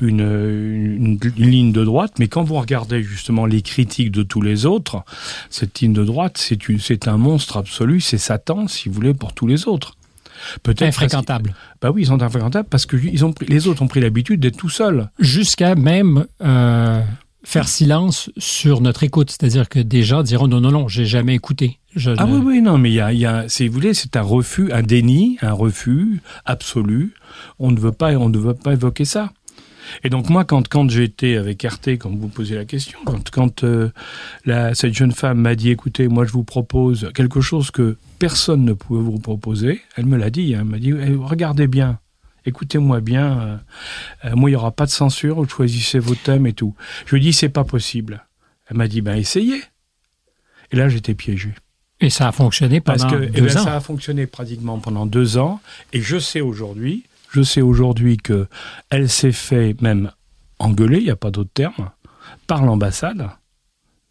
une, 0.02 0.20
une, 0.20 1.18
une, 1.38 1.50
ligne 1.50 1.72
de 1.72 1.86
droite. 1.86 2.16
Mais 2.20 2.28
quand 2.28 2.44
vous 2.44 2.56
regardez 2.56 3.02
justement 3.02 3.46
les 3.46 3.62
critiques 3.62 4.12
de 4.12 4.24
tous 4.24 4.42
les 4.42 4.66
autres, 4.66 5.04
cette 5.50 5.80
ligne 5.80 5.94
de 5.94 6.04
droite, 6.04 6.38
c'est 6.38 6.68
une, 6.68 6.80
c'est 6.80 7.08
un 7.08 7.18
monstre 7.18 7.56
absolu. 7.56 8.02
C'est 8.02 8.18
Satan, 8.18 8.68
si 8.68 8.90
vous 8.90 8.96
voulez, 8.96 9.14
pour 9.14 9.32
tous 9.32 9.48
les 9.48 9.70
autres. 9.70 9.96
Peut-être 10.64 10.84
infréquentables. 10.84 11.56
Bah 11.82 11.92
oui, 11.92 12.02
ils 12.02 12.08
sont 12.08 12.22
infréquentables 12.22 12.68
parce 12.70 12.86
que 12.86 12.98
ils 12.98 13.24
ont 13.24 13.32
pris, 13.32 13.46
les 13.46 13.70
autres 13.70 13.82
ont 13.84 13.88
pris 13.88 14.02
l'habitude 14.02 14.42
d'être 14.42 14.58
tout 14.58 14.70
seuls. 14.70 15.10
Jusqu'à 15.18 15.76
même. 15.76 16.26
Euh 16.42 17.02
faire 17.46 17.68
silence 17.68 18.30
sur 18.38 18.82
notre 18.82 19.04
écoute. 19.04 19.32
C'est-à-dire 19.32 19.70
que 19.70 19.80
des 19.80 20.04
gens 20.04 20.24
diront 20.24 20.48
non, 20.48 20.60
non, 20.60 20.72
non, 20.72 20.88
j'ai 20.88 21.06
jamais 21.06 21.36
écouté. 21.36 21.80
Je 21.96 22.12
ah 22.18 22.26
ne... 22.26 22.34
oui, 22.34 22.42
oui, 22.44 22.62
non, 22.62 22.78
mais 22.78 22.92
il 22.92 22.96
y 22.96 23.00
a, 23.00 23.14
il 23.14 23.20
y 23.20 23.26
a, 23.26 23.48
si 23.48 23.68
vous 23.68 23.74
voulez, 23.74 23.94
c'est 23.94 24.18
un 24.18 24.22
refus, 24.22 24.72
un 24.74 24.82
déni, 24.82 25.38
un 25.42 25.54
refus 25.54 26.22
absolu. 26.44 27.14
On 27.60 27.72
ne 27.72 27.80
veut 27.80 27.94
pas, 27.94 28.12
on 28.14 28.30
ne 28.30 28.38
veut 28.38 28.54
pas 28.54 28.74
évoquer 28.74 29.06
ça. 29.06 29.32
Et 30.04 30.10
donc 30.10 30.30
moi, 30.30 30.44
quand, 30.46 30.68
quand 30.68 30.90
j'étais 30.90 31.38
avec 31.38 31.62
RT, 31.64 31.90
quand 32.00 32.10
vous 32.10 32.28
posez 32.28 32.56
la 32.56 32.66
question, 32.66 32.98
quand, 33.06 33.30
quand 33.30 33.64
euh, 33.64 33.90
la, 34.44 34.74
cette 34.74 34.96
jeune 34.96 35.12
femme 35.12 35.40
m'a 35.40 35.56
dit, 35.56 35.70
écoutez, 35.70 36.08
moi 36.08 36.26
je 36.26 36.32
vous 36.32 36.44
propose 36.44 37.12
quelque 37.14 37.40
chose 37.40 37.70
que 37.70 37.98
personne 38.18 38.66
ne 38.66 38.74
pouvait 38.74 39.04
vous 39.04 39.20
proposer, 39.20 39.82
elle 39.96 40.08
me 40.08 40.18
l'a 40.18 40.32
dit, 40.32 40.56
hein, 40.56 40.60
elle 40.62 40.68
m'a 40.68 40.80
dit, 40.80 40.90
eh, 40.90 41.16
regardez 41.16 41.68
bien, 41.68 42.00
écoutez-moi 42.46 43.00
bien, 43.02 43.40
euh, 43.40 43.58
euh, 44.26 44.36
moi 44.36 44.50
il 44.50 44.54
n'y 44.54 44.58
aura 44.58 44.72
pas 44.72 44.86
de 44.86 44.92
censure, 44.92 45.36
vous 45.36 45.48
choisissez 45.48 46.00
vos 46.00 46.16
thèmes 46.16 46.48
et 46.48 46.54
tout. 46.54 46.76
Je 47.06 47.16
lui 47.16 47.22
dis 47.22 47.34
c'est 47.34 47.50
pas 47.50 47.64
possible. 47.64 48.26
Elle 48.68 48.78
m'a 48.78 48.88
dit 48.88 49.02
ben 49.02 49.16
essayez. 49.16 49.62
Et 50.72 50.76
là 50.76 50.90
j'étais 50.90 51.14
piégé. 51.14 51.54
Et 52.02 52.10
ça 52.10 52.28
a 52.28 52.32
fonctionné 52.32 52.82
pendant 52.82 52.98
Parce 52.98 53.12
que, 53.12 53.18
deux 53.18 53.32
eh 53.34 53.42
ben, 53.42 53.58
ans. 53.58 53.64
Ça 53.64 53.76
a 53.76 53.80
fonctionné 53.80 54.28
pratiquement 54.28 54.80
pendant 54.80 55.06
deux 55.06 55.38
ans. 55.38 55.62
Et 55.94 56.02
je 56.02 56.20
sais 56.20 56.42
aujourd'hui, 56.42 57.06
je 57.32 57.42
sais 57.42 57.62
aujourd'hui 57.62 58.18
que 58.18 58.48
elle 58.90 59.10
s'est 59.10 59.32
fait 59.32 59.80
même 59.82 60.12
engueuler, 60.60 60.98
il 60.98 61.06
n'y 61.06 61.12
a 61.12 61.16
pas 61.16 61.32
d'autre 61.32 61.52
terme, 61.54 61.92
par 62.48 62.64
l'ambassade 62.64 63.30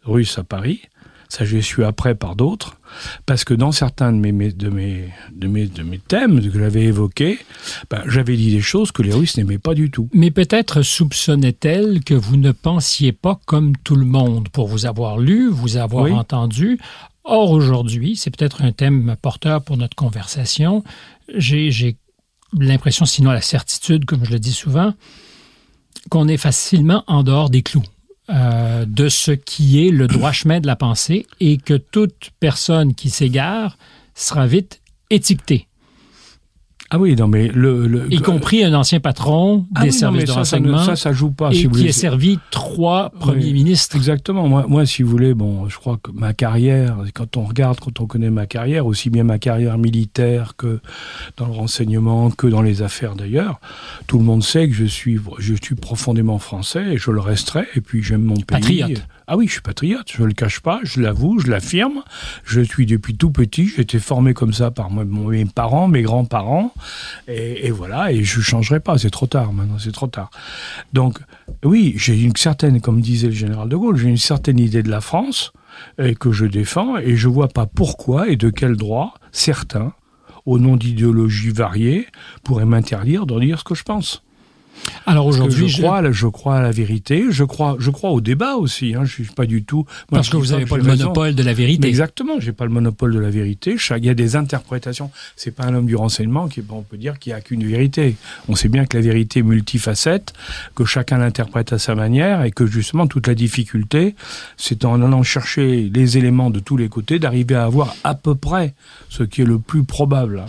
russe 0.03 0.37
à 0.37 0.43
Paris. 0.43 0.81
Ça, 1.29 1.43
je 1.43 1.57
suis 1.57 1.83
après 1.83 2.15
par 2.15 2.35
d'autres, 2.35 2.77
parce 3.25 3.43
que 3.43 3.53
dans 3.53 3.71
certains 3.71 4.11
de 4.11 4.17
mes, 4.17 4.31
de 4.51 4.69
mes, 4.69 5.09
de 5.33 5.47
mes, 5.47 5.67
de 5.67 5.83
mes 5.83 5.99
thèmes 5.99 6.41
que 6.41 6.59
j'avais 6.59 6.83
évoqués, 6.83 7.39
ben, 7.89 8.01
j'avais 8.07 8.35
dit 8.37 8.51
des 8.51 8.61
choses 8.61 8.91
que 8.91 9.01
les 9.01 9.13
Russes 9.13 9.37
n'aimaient 9.37 9.57
pas 9.57 9.73
du 9.73 9.89
tout. 9.89 10.09
Mais 10.13 10.31
peut-être 10.31 10.81
soupçonnait-elle 10.81 12.03
que 12.03 12.13
vous 12.13 12.37
ne 12.37 12.51
pensiez 12.51 13.11
pas 13.11 13.39
comme 13.45 13.75
tout 13.77 13.95
le 13.95 14.05
monde, 14.05 14.49
pour 14.49 14.67
vous 14.67 14.85
avoir 14.85 15.17
lu, 15.17 15.49
vous 15.49 15.77
avoir 15.77 16.05
oui. 16.05 16.11
entendu. 16.11 16.79
Or, 17.23 17.51
aujourd'hui, 17.51 18.15
c'est 18.15 18.35
peut-être 18.35 18.61
un 18.61 18.71
thème 18.71 19.15
porteur 19.21 19.63
pour 19.63 19.77
notre 19.77 19.95
conversation. 19.95 20.83
J'ai 21.35 21.97
l'impression, 22.53 23.05
sinon 23.05 23.31
la 23.31 23.41
certitude, 23.41 24.05
comme 24.05 24.23
je 24.23 24.31
le 24.31 24.39
dis 24.39 24.53
souvent, 24.53 24.93
qu'on 26.09 26.27
est 26.27 26.37
facilement 26.37 27.03
en 27.07 27.23
dehors 27.23 27.49
des 27.49 27.63
clous 27.63 27.83
euh, 28.29 28.85
de 28.87 29.07
ce 29.07 29.31
qui 29.31 29.85
est 29.85 29.91
le 29.91 30.07
droit 30.07 30.31
chemin 30.31 30.59
de 30.59 30.67
la 30.67 30.75
pensée 30.75 31.27
et 31.39 31.57
que 31.57 31.75
toute 31.75 32.31
personne 32.39 32.95
qui 32.95 33.09
s'égare 33.09 33.77
sera 34.15 34.47
vite 34.47 34.81
étiquetée. 35.11 35.67
Ah 36.91 36.99
oui, 36.99 37.15
non, 37.15 37.27
mais 37.27 37.47
le. 37.47 37.87
le 37.87 38.13
y 38.13 38.19
compris 38.19 38.63
un 38.63 38.73
ancien 38.75 38.99
patron 38.99 39.65
ah 39.73 39.81
des 39.81 39.87
oui, 39.87 39.93
services 39.93 40.21
non, 40.21 40.25
de 40.25 40.31
ça, 40.31 40.35
renseignement. 40.35 40.77
Ça, 40.79 40.85
ça, 40.85 40.95
ça, 40.95 41.13
joue 41.13 41.31
pas. 41.31 41.49
Et 41.49 41.55
si 41.55 41.61
qui 41.61 41.67
vous 41.67 41.73
voulez. 41.73 41.89
a 41.89 41.93
servi 41.93 42.39
trois 42.51 43.09
premiers 43.09 43.45
oui, 43.45 43.53
ministres. 43.53 43.95
Exactement. 43.95 44.47
Moi, 44.47 44.65
moi, 44.67 44.85
si 44.85 45.01
vous 45.01 45.09
voulez, 45.09 45.33
bon, 45.33 45.67
je 45.67 45.77
crois 45.77 45.97
que 46.01 46.11
ma 46.11 46.33
carrière, 46.33 46.97
quand 47.15 47.37
on 47.37 47.43
regarde, 47.43 47.79
quand 47.79 47.99
on 47.99 48.05
connaît 48.05 48.29
ma 48.29 48.45
carrière, 48.45 48.85
aussi 48.85 49.09
bien 49.09 49.23
ma 49.23 49.39
carrière 49.39 49.79
militaire 49.79 50.55
que 50.57 50.79
dans 51.37 51.47
le 51.47 51.53
renseignement, 51.53 52.29
que 52.29 52.45
dans 52.45 52.61
les 52.61 52.83
affaires 52.83 53.15
d'ailleurs, 53.15 53.59
tout 54.05 54.19
le 54.19 54.23
monde 54.23 54.43
sait 54.43 54.67
que 54.67 54.75
je 54.75 54.85
suis, 54.85 55.19
je 55.39 55.55
suis 55.61 55.75
profondément 55.75 56.37
français 56.37 56.93
et 56.93 56.97
je 56.97 57.09
le 57.09 57.19
resterai. 57.19 57.65
Et 57.75 57.81
puis 57.81 58.03
j'aime 58.03 58.23
mon 58.23 58.35
pays. 58.35 58.45
Patriote. 58.45 59.01
Ah 59.27 59.37
oui, 59.37 59.47
je 59.47 59.53
suis 59.53 59.61
patriote, 59.61 60.11
je 60.13 60.21
ne 60.21 60.27
le 60.27 60.33
cache 60.33 60.59
pas, 60.59 60.79
je 60.83 61.01
l'avoue, 61.01 61.39
je 61.39 61.47
l'affirme. 61.47 62.03
Je 62.43 62.61
suis 62.61 62.85
depuis 62.85 63.15
tout 63.15 63.31
petit, 63.31 63.67
j'ai 63.67 63.81
été 63.81 63.99
formé 63.99 64.33
comme 64.33 64.53
ça 64.53 64.69
par 64.69 64.91
mes 64.91 65.45
parents, 65.45 65.87
mes 65.87 66.03
grands-parents, 66.03 66.73
et, 67.27 67.71
voilà, 67.71 68.11
et 68.11 68.23
je 68.23 68.37
ne 68.37 68.43
changerai 68.43 68.79
pas, 68.79 68.97
c'est 68.97 69.09
trop 69.09 69.25
tard 69.25 69.51
maintenant, 69.51 69.79
c'est 69.79 69.91
trop 69.91 70.07
tard. 70.07 70.29
Donc, 70.93 71.19
oui, 71.63 71.93
j'ai 71.97 72.21
une 72.21 72.35
certaine, 72.35 72.81
comme 72.81 73.01
disait 73.01 73.27
le 73.27 73.33
général 73.33 73.69
de 73.69 73.75
Gaulle, 73.75 73.97
j'ai 73.97 74.09
une 74.09 74.17
certaine 74.17 74.59
idée 74.59 74.83
de 74.83 74.91
la 74.91 75.01
France, 75.01 75.53
et 75.97 76.15
que 76.15 76.31
je 76.31 76.45
défends, 76.45 76.97
et 76.97 77.15
je 77.15 77.27
vois 77.27 77.47
pas 77.47 77.65
pourquoi 77.65 78.29
et 78.29 78.35
de 78.35 78.49
quel 78.49 78.75
droit 78.75 79.15
certains, 79.31 79.93
au 80.45 80.59
nom 80.59 80.75
d'idéologies 80.75 81.49
variées, 81.49 82.07
pourraient 82.43 82.65
m'interdire 82.65 83.25
de 83.25 83.39
dire 83.39 83.59
ce 83.59 83.63
que 83.63 83.75
je 83.75 83.83
pense. 83.83 84.24
Alors 85.05 85.25
aujourd'hui, 85.25 85.69
je 85.69 85.81
crois, 85.81 86.03
je... 86.03 86.11
je 86.11 86.27
crois 86.27 86.57
à 86.57 86.61
la 86.61 86.71
vérité. 86.71 87.25
Je 87.29 87.43
crois, 87.43 87.75
je 87.79 87.91
crois 87.91 88.11
au 88.11 88.21
débat 88.21 88.55
aussi. 88.55 88.95
Hein. 88.95 89.05
Je 89.05 89.11
suis 89.11 89.23
pas 89.25 89.45
du 89.45 89.63
tout. 89.63 89.85
Moi, 90.11 90.19
Parce 90.19 90.29
que 90.29 90.37
vous 90.37 90.47
n'avez 90.47 90.65
pas 90.65 90.77
le 90.77 90.83
monopole 90.83 91.35
de 91.35 91.43
la 91.43 91.53
vérité. 91.53 91.79
Mais 91.83 91.89
exactement, 91.89 92.39
j'ai 92.39 92.53
pas 92.53 92.65
le 92.65 92.71
monopole 92.71 93.13
de 93.13 93.19
la 93.19 93.29
vérité. 93.29 93.75
Il 93.97 94.05
y 94.05 94.09
a 94.09 94.13
des 94.13 94.35
interprétations. 94.35 95.11
C'est 95.35 95.51
pas 95.51 95.65
un 95.65 95.75
homme 95.75 95.85
du 95.85 95.95
renseignement 95.95 96.47
qui, 96.47 96.61
on 96.69 96.81
peut 96.81 96.97
dire, 96.97 97.19
qu'il 97.19 97.33
n'y 97.33 97.37
a 97.37 97.41
qu'une 97.41 97.65
vérité. 97.65 98.15
On 98.49 98.55
sait 98.55 98.69
bien 98.69 98.85
que 98.85 98.97
la 98.97 99.03
vérité 99.03 99.39
est 99.39 99.43
multifacette, 99.43 100.33
que 100.75 100.85
chacun 100.85 101.17
l'interprète 101.17 101.73
à 101.73 101.79
sa 101.79 101.95
manière, 101.95 102.43
et 102.43 102.51
que 102.51 102.65
justement 102.65 103.07
toute 103.07 103.27
la 103.27 103.35
difficulté, 103.35 104.15
c'est 104.57 104.85
en 104.85 105.01
allant 105.01 105.23
chercher 105.23 105.89
les 105.93 106.17
éléments 106.17 106.49
de 106.49 106.59
tous 106.59 106.77
les 106.77 106.89
côtés, 106.89 107.19
d'arriver 107.19 107.55
à 107.55 107.65
avoir 107.65 107.95
à 108.03 108.15
peu 108.15 108.35
près 108.35 108.73
ce 109.09 109.23
qui 109.23 109.41
est 109.41 109.45
le 109.45 109.59
plus 109.59 109.83
probable. 109.83 110.45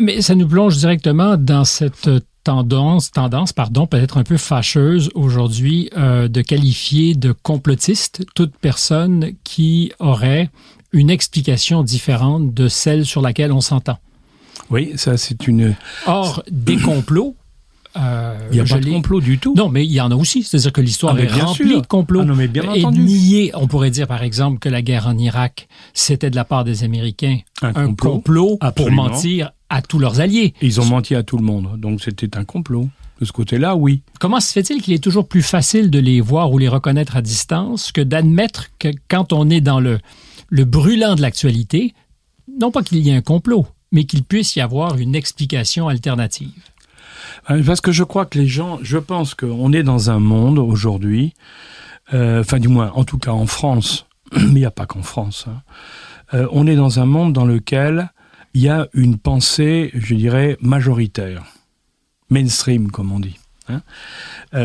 Mais 0.00 0.22
ça 0.22 0.34
nous 0.34 0.46
plonge 0.46 0.76
directement 0.76 1.36
dans 1.36 1.64
cette 1.64 2.08
tendance, 2.44 3.10
tendance 3.10 3.52
pardon, 3.52 3.86
peut-être 3.86 4.18
un 4.18 4.24
peu 4.24 4.36
fâcheuse 4.36 5.10
aujourd'hui 5.14 5.90
euh, 5.96 6.28
de 6.28 6.42
qualifier 6.42 7.14
de 7.14 7.32
complotiste 7.32 8.24
toute 8.34 8.56
personne 8.56 9.32
qui 9.44 9.92
aurait 9.98 10.50
une 10.92 11.10
explication 11.10 11.82
différente 11.82 12.52
de 12.52 12.68
celle 12.68 13.06
sur 13.06 13.22
laquelle 13.22 13.52
on 13.52 13.60
s'entend. 13.60 13.98
Oui, 14.70 14.92
ça 14.96 15.16
c'est 15.16 15.46
une... 15.46 15.74
Or, 16.06 16.42
des 16.50 16.76
complots, 16.78 17.36
euh, 17.96 18.48
il 18.50 18.54
n'y 18.54 18.60
a 18.60 18.64
pas 18.64 18.80
de 18.80 18.88
complot 18.88 19.20
du 19.20 19.38
tout. 19.38 19.54
Non, 19.56 19.68
mais 19.68 19.84
il 19.84 19.90
y 19.90 20.00
en 20.00 20.10
a 20.10 20.14
aussi. 20.14 20.42
C'est-à-dire 20.42 20.72
que 20.72 20.80
l'histoire 20.80 21.16
ah, 21.18 21.22
est 21.22 21.26
remplie 21.26 21.74
de 21.74 21.86
complots. 21.86 22.20
Ah 22.20 22.24
non, 22.24 22.36
mais 22.36 22.46
bien 22.46 22.72
et 22.72 22.84
nier, 22.84 23.50
on 23.54 23.66
pourrait 23.66 23.90
dire 23.90 24.06
par 24.06 24.22
exemple 24.22 24.58
que 24.58 24.68
la 24.68 24.82
guerre 24.82 25.08
en 25.08 25.18
Irak, 25.18 25.68
c'était 25.92 26.30
de 26.30 26.36
la 26.36 26.44
part 26.44 26.64
des 26.64 26.84
Américains 26.84 27.38
un, 27.62 27.94
complot, 27.94 28.58
pour 28.76 28.90
mentir 28.92 29.50
à 29.70 29.80
tous 29.82 29.98
leurs 29.98 30.20
alliés. 30.20 30.52
ils 30.60 30.80
ont 30.80 30.84
menti 30.84 31.14
à 31.14 31.22
tout 31.22 31.38
le 31.38 31.44
monde. 31.44 31.78
Donc 31.78 32.02
c'était 32.02 32.36
un 32.36 32.44
complot. 32.44 32.88
De 33.20 33.26
ce 33.26 33.32
côté-là, 33.32 33.76
oui. 33.76 34.02
Comment 34.18 34.40
se 34.40 34.50
fait-il 34.50 34.80
qu'il 34.80 34.94
est 34.94 35.02
toujours 35.04 35.28
plus 35.28 35.42
facile 35.42 35.90
de 35.90 35.98
les 35.98 36.22
voir 36.22 36.52
ou 36.52 36.58
les 36.58 36.68
reconnaître 36.68 37.16
à 37.16 37.22
distance 37.22 37.92
que 37.92 38.00
d'admettre 38.00 38.68
que 38.78 38.88
quand 39.08 39.34
on 39.34 39.50
est 39.50 39.60
dans 39.60 39.78
le, 39.78 39.98
le 40.48 40.64
brûlant 40.64 41.16
de 41.16 41.20
l'actualité, 41.20 41.92
non 42.58 42.70
pas 42.70 42.82
qu'il 42.82 42.98
y 42.98 43.10
ait 43.10 43.14
un 43.14 43.20
complot, 43.20 43.66
mais 43.92 44.04
qu'il 44.04 44.24
puisse 44.24 44.56
y 44.56 44.62
avoir 44.62 44.96
une 44.96 45.14
explication 45.14 45.88
alternative? 45.88 46.50
Euh, 47.50 47.62
parce 47.62 47.80
que 47.80 47.92
je 47.92 48.04
crois 48.04 48.26
que 48.26 48.38
les 48.38 48.46
gens, 48.46 48.78
je 48.82 48.98
pense 48.98 49.34
qu'on 49.34 49.72
est 49.72 49.82
dans 49.82 50.10
un 50.10 50.18
monde 50.18 50.58
aujourd'hui, 50.58 51.34
euh, 52.12 52.40
enfin 52.40 52.58
du 52.58 52.68
moins, 52.68 52.90
en 52.94 53.04
tout 53.04 53.18
cas 53.18 53.32
en 53.32 53.46
France, 53.46 54.06
mais 54.32 54.42
il 54.46 54.54
n'y 54.54 54.64
a 54.64 54.70
pas 54.70 54.86
qu'en 54.86 55.02
France, 55.02 55.46
hein, 55.48 55.62
euh, 56.34 56.46
on 56.52 56.66
est 56.66 56.76
dans 56.76 57.00
un 57.00 57.06
monde 57.06 57.32
dans 57.32 57.44
lequel 57.44 58.10
il 58.54 58.62
y 58.62 58.68
a 58.68 58.88
une 58.94 59.18
pensée, 59.18 59.90
je 59.94 60.14
dirais, 60.14 60.56
majoritaire, 60.60 61.44
mainstream 62.30 62.90
comme 62.90 63.12
on 63.12 63.20
dit. 63.20 63.38
Hein. 63.68 63.82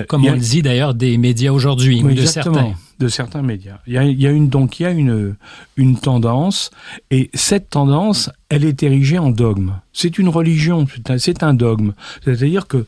comme 0.07 0.25
on 0.25 0.31
le 0.31 0.39
dit 0.39 0.63
d'ailleurs 0.63 0.95
des 0.95 1.17
médias 1.19 1.51
aujourd'hui, 1.51 2.03
ou 2.03 2.11
de 2.11 2.25
certains 2.25 2.73
de 2.97 3.07
certains 3.07 3.41
médias. 3.41 3.79
Il 3.87 3.93
y 3.93 3.97
a, 3.97 4.03
il 4.03 4.19
y 4.19 4.25
a 4.25 4.31
une 4.31 4.49
donc 4.49 4.79
il 4.79 4.83
y 4.83 4.85
a 4.85 4.91
une 4.91 5.35
une 5.75 5.97
tendance 5.97 6.71
et 7.11 7.29
cette 7.33 7.69
tendance, 7.69 8.31
elle 8.49 8.65
est 8.65 8.83
érigée 8.83 9.19
en 9.19 9.29
dogme. 9.29 9.73
C'est 9.93 10.17
une 10.17 10.29
religion, 10.29 10.87
c'est 11.17 11.43
un, 11.43 11.47
un 11.47 11.53
dogme. 11.53 11.93
C'est-à-dire 12.23 12.67
que 12.67 12.85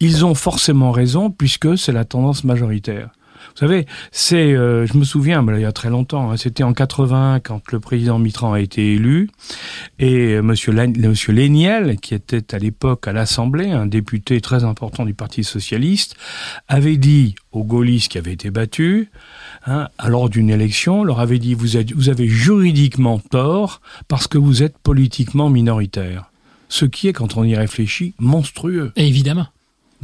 ils 0.00 0.24
ont 0.24 0.34
forcément 0.34 0.92
raison 0.92 1.30
puisque 1.30 1.76
c'est 1.76 1.92
la 1.92 2.04
tendance 2.04 2.42
majoritaire. 2.42 3.10
Vous 3.54 3.58
savez, 3.60 3.86
c'est, 4.12 4.52
euh, 4.52 4.86
je 4.86 4.96
me 4.96 5.04
souviens, 5.04 5.44
il 5.48 5.60
y 5.60 5.64
a 5.64 5.72
très 5.72 5.90
longtemps, 5.90 6.30
hein, 6.30 6.36
c'était 6.36 6.62
en 6.62 6.72
80 6.72 7.40
quand 7.42 7.72
le 7.72 7.80
président 7.80 8.18
Mitterrand 8.18 8.52
a 8.52 8.60
été 8.60 8.94
élu, 8.94 9.30
et 9.98 10.34
euh, 10.34 10.42
Monsieur, 10.42 10.72
Léniel, 11.32 11.98
qui 11.98 12.14
était 12.14 12.54
à 12.54 12.58
l'époque 12.58 13.08
à 13.08 13.12
l'Assemblée, 13.12 13.70
un 13.70 13.86
député 13.86 14.40
très 14.40 14.64
important 14.64 15.04
du 15.04 15.14
Parti 15.14 15.44
socialiste, 15.44 16.16
avait 16.68 16.96
dit 16.96 17.34
aux 17.52 17.64
gaullistes 17.64 18.12
qui 18.12 18.18
avaient 18.18 18.32
été 18.32 18.50
battus, 18.50 19.08
hein, 19.66 19.88
lors 20.06 20.28
d'une 20.28 20.50
élection, 20.50 21.04
leur 21.04 21.20
avait 21.20 21.38
dit 21.38 21.54
vous, 21.54 21.78
vous 21.94 22.08
avez 22.08 22.28
juridiquement 22.28 23.18
tort 23.18 23.80
parce 24.08 24.26
que 24.26 24.38
vous 24.38 24.62
êtes 24.62 24.78
politiquement 24.78 25.50
minoritaire. 25.50 26.30
Ce 26.68 26.84
qui 26.84 27.08
est, 27.08 27.12
quand 27.12 27.36
on 27.36 27.44
y 27.44 27.56
réfléchit, 27.56 28.14
monstrueux. 28.18 28.92
évidemment. 28.96 29.48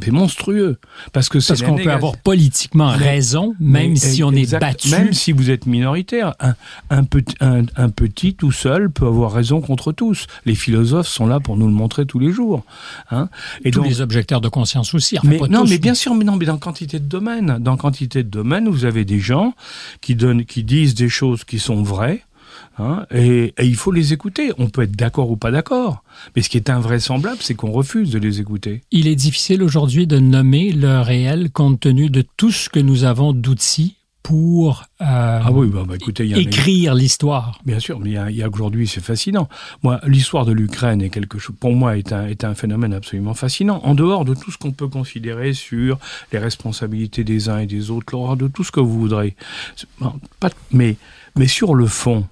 C'est 0.03 0.11
monstrueux. 0.11 0.77
Parce 1.11 1.27
que 1.27 1.39
Parce 1.45 1.61
qu'on 1.61 1.75
peut 1.75 1.91
avoir 1.91 2.17
politiquement 2.17 2.89
raison, 2.89 3.55
même 3.59 3.95
si 3.95 4.23
on 4.23 4.31
est 4.31 4.57
battu. 4.57 4.89
Même 4.89 5.13
si 5.13 5.31
vous 5.31 5.49
êtes 5.49 5.65
minoritaire. 5.65 6.33
Un, 6.39 6.55
un, 6.89 7.03
petit, 7.03 7.35
un, 7.41 7.89
petit 7.89 8.35
tout 8.35 8.51
seul 8.51 8.89
peut 8.89 9.07
avoir 9.07 9.31
raison 9.31 9.59
contre 9.59 9.91
tous. 9.91 10.27
Les 10.45 10.55
philosophes 10.55 11.07
sont 11.07 11.25
là 11.25 11.39
pour 11.39 11.57
nous 11.57 11.67
le 11.67 11.73
montrer 11.73 12.05
tous 12.05 12.19
les 12.19 12.31
jours. 12.31 12.63
Hein 13.11 13.29
Et 13.65 13.71
tous 13.71 13.83
les 13.83 14.01
objecteurs 14.01 14.41
de 14.41 14.49
conscience 14.49 14.93
aussi. 14.93 15.17
mais, 15.23 15.39
non, 15.49 15.65
mais 15.65 15.77
bien 15.77 15.93
sûr, 15.93 16.13
mais 16.15 16.23
non, 16.23 16.35
mais 16.35 16.45
dans 16.45 16.57
quantité 16.57 16.99
de 16.99 17.05
domaines. 17.05 17.57
Dans 17.59 17.77
quantité 17.77 18.23
de 18.23 18.29
domaines, 18.29 18.69
vous 18.69 18.85
avez 18.85 19.03
des 19.03 19.19
gens 19.19 19.53
qui, 20.01 20.15
donnent, 20.15 20.45
qui 20.45 20.63
disent 20.63 20.95
des 20.95 21.09
choses 21.09 21.43
qui 21.43 21.59
sont 21.59 21.81
vraies, 21.81 22.23
Hein, 22.79 23.05
et, 23.13 23.53
il 23.61 23.75
faut 23.75 23.91
les 23.91 24.13
écouter. 24.13 24.51
On 24.57 24.69
peut 24.69 24.83
être 24.83 24.95
d'accord 24.95 25.31
ou 25.31 25.37
pas 25.37 25.51
d'accord. 25.51 26.03
Mais 26.35 26.41
ce 26.41 26.49
qui 26.49 26.57
est 26.57 26.69
invraisemblable, 26.69 27.39
c'est 27.41 27.55
qu'on 27.55 27.71
refuse 27.71 28.11
de 28.11 28.19
les 28.19 28.39
écouter. 28.39 28.83
Il 28.91 29.07
est 29.07 29.15
difficile 29.15 29.63
aujourd'hui 29.63 30.07
de 30.07 30.19
nommer 30.19 30.71
le 30.71 31.01
réel 31.01 31.51
compte 31.51 31.79
tenu 31.79 32.09
de 32.09 32.23
tout 32.37 32.51
ce 32.51 32.69
que 32.69 32.79
nous 32.79 33.03
avons 33.03 33.33
d'outils 33.33 33.95
pour 34.27 34.83
euh, 34.99 35.05
ah 35.41 35.51
oui, 35.53 35.67
bah, 35.67 35.85
bah 35.87 35.95
écoutez, 35.95 36.29
écrire 36.37 36.93
l'histoire. 36.93 37.61
Bien 37.65 37.79
sûr, 37.79 37.97
mais 38.01 38.09
il 38.09 38.35
y 38.35 38.43
a, 38.43 38.49
aujourd'hui, 38.49 38.85
c'est 38.85 38.99
fascinant. 38.99 39.47
Moi, 39.83 40.01
l'histoire 40.05 40.45
de 40.45 40.51
l'Ukraine 40.51 41.01
est 41.01 41.09
quelque 41.09 41.39
chose, 41.39 41.55
pour 41.57 41.71
moi, 41.71 41.97
est 41.97 42.11
un, 42.11 42.27
est 42.27 42.43
un 42.43 42.53
phénomène 42.53 42.93
absolument 42.93 43.35
fascinant. 43.35 43.79
En 43.85 43.95
dehors 43.95 44.25
de 44.25 44.33
tout 44.33 44.51
ce 44.51 44.57
qu'on 44.57 44.73
peut 44.73 44.89
considérer 44.89 45.53
sur 45.53 45.97
les 46.33 46.39
responsabilités 46.39 47.23
des 47.23 47.47
uns 47.47 47.59
et 47.59 47.67
des 47.67 47.89
autres, 47.89 48.35
de 48.35 48.49
tout 48.49 48.65
ce 48.65 48.71
que 48.73 48.81
vous 48.81 48.99
voudrez. 48.99 49.37
Pas, 50.41 50.49
mais, 50.73 50.97
mais 51.37 51.47
sur 51.47 51.73
le 51.73 51.85
fond, 51.85 52.27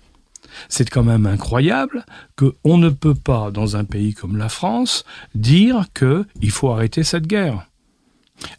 c'est 0.69 0.89
quand 0.89 1.03
même 1.03 1.25
incroyable 1.25 2.05
qu'on 2.38 2.77
ne 2.77 2.89
peut 2.89 3.15
pas, 3.15 3.51
dans 3.51 3.75
un 3.75 3.83
pays 3.83 4.13
comme 4.13 4.38
la 4.38 4.50
France, 4.50 5.05
dire 5.33 5.85
qu'il 5.93 6.51
faut 6.51 6.71
arrêter 6.71 7.03
cette 7.03 7.27
guerre. 7.27 7.67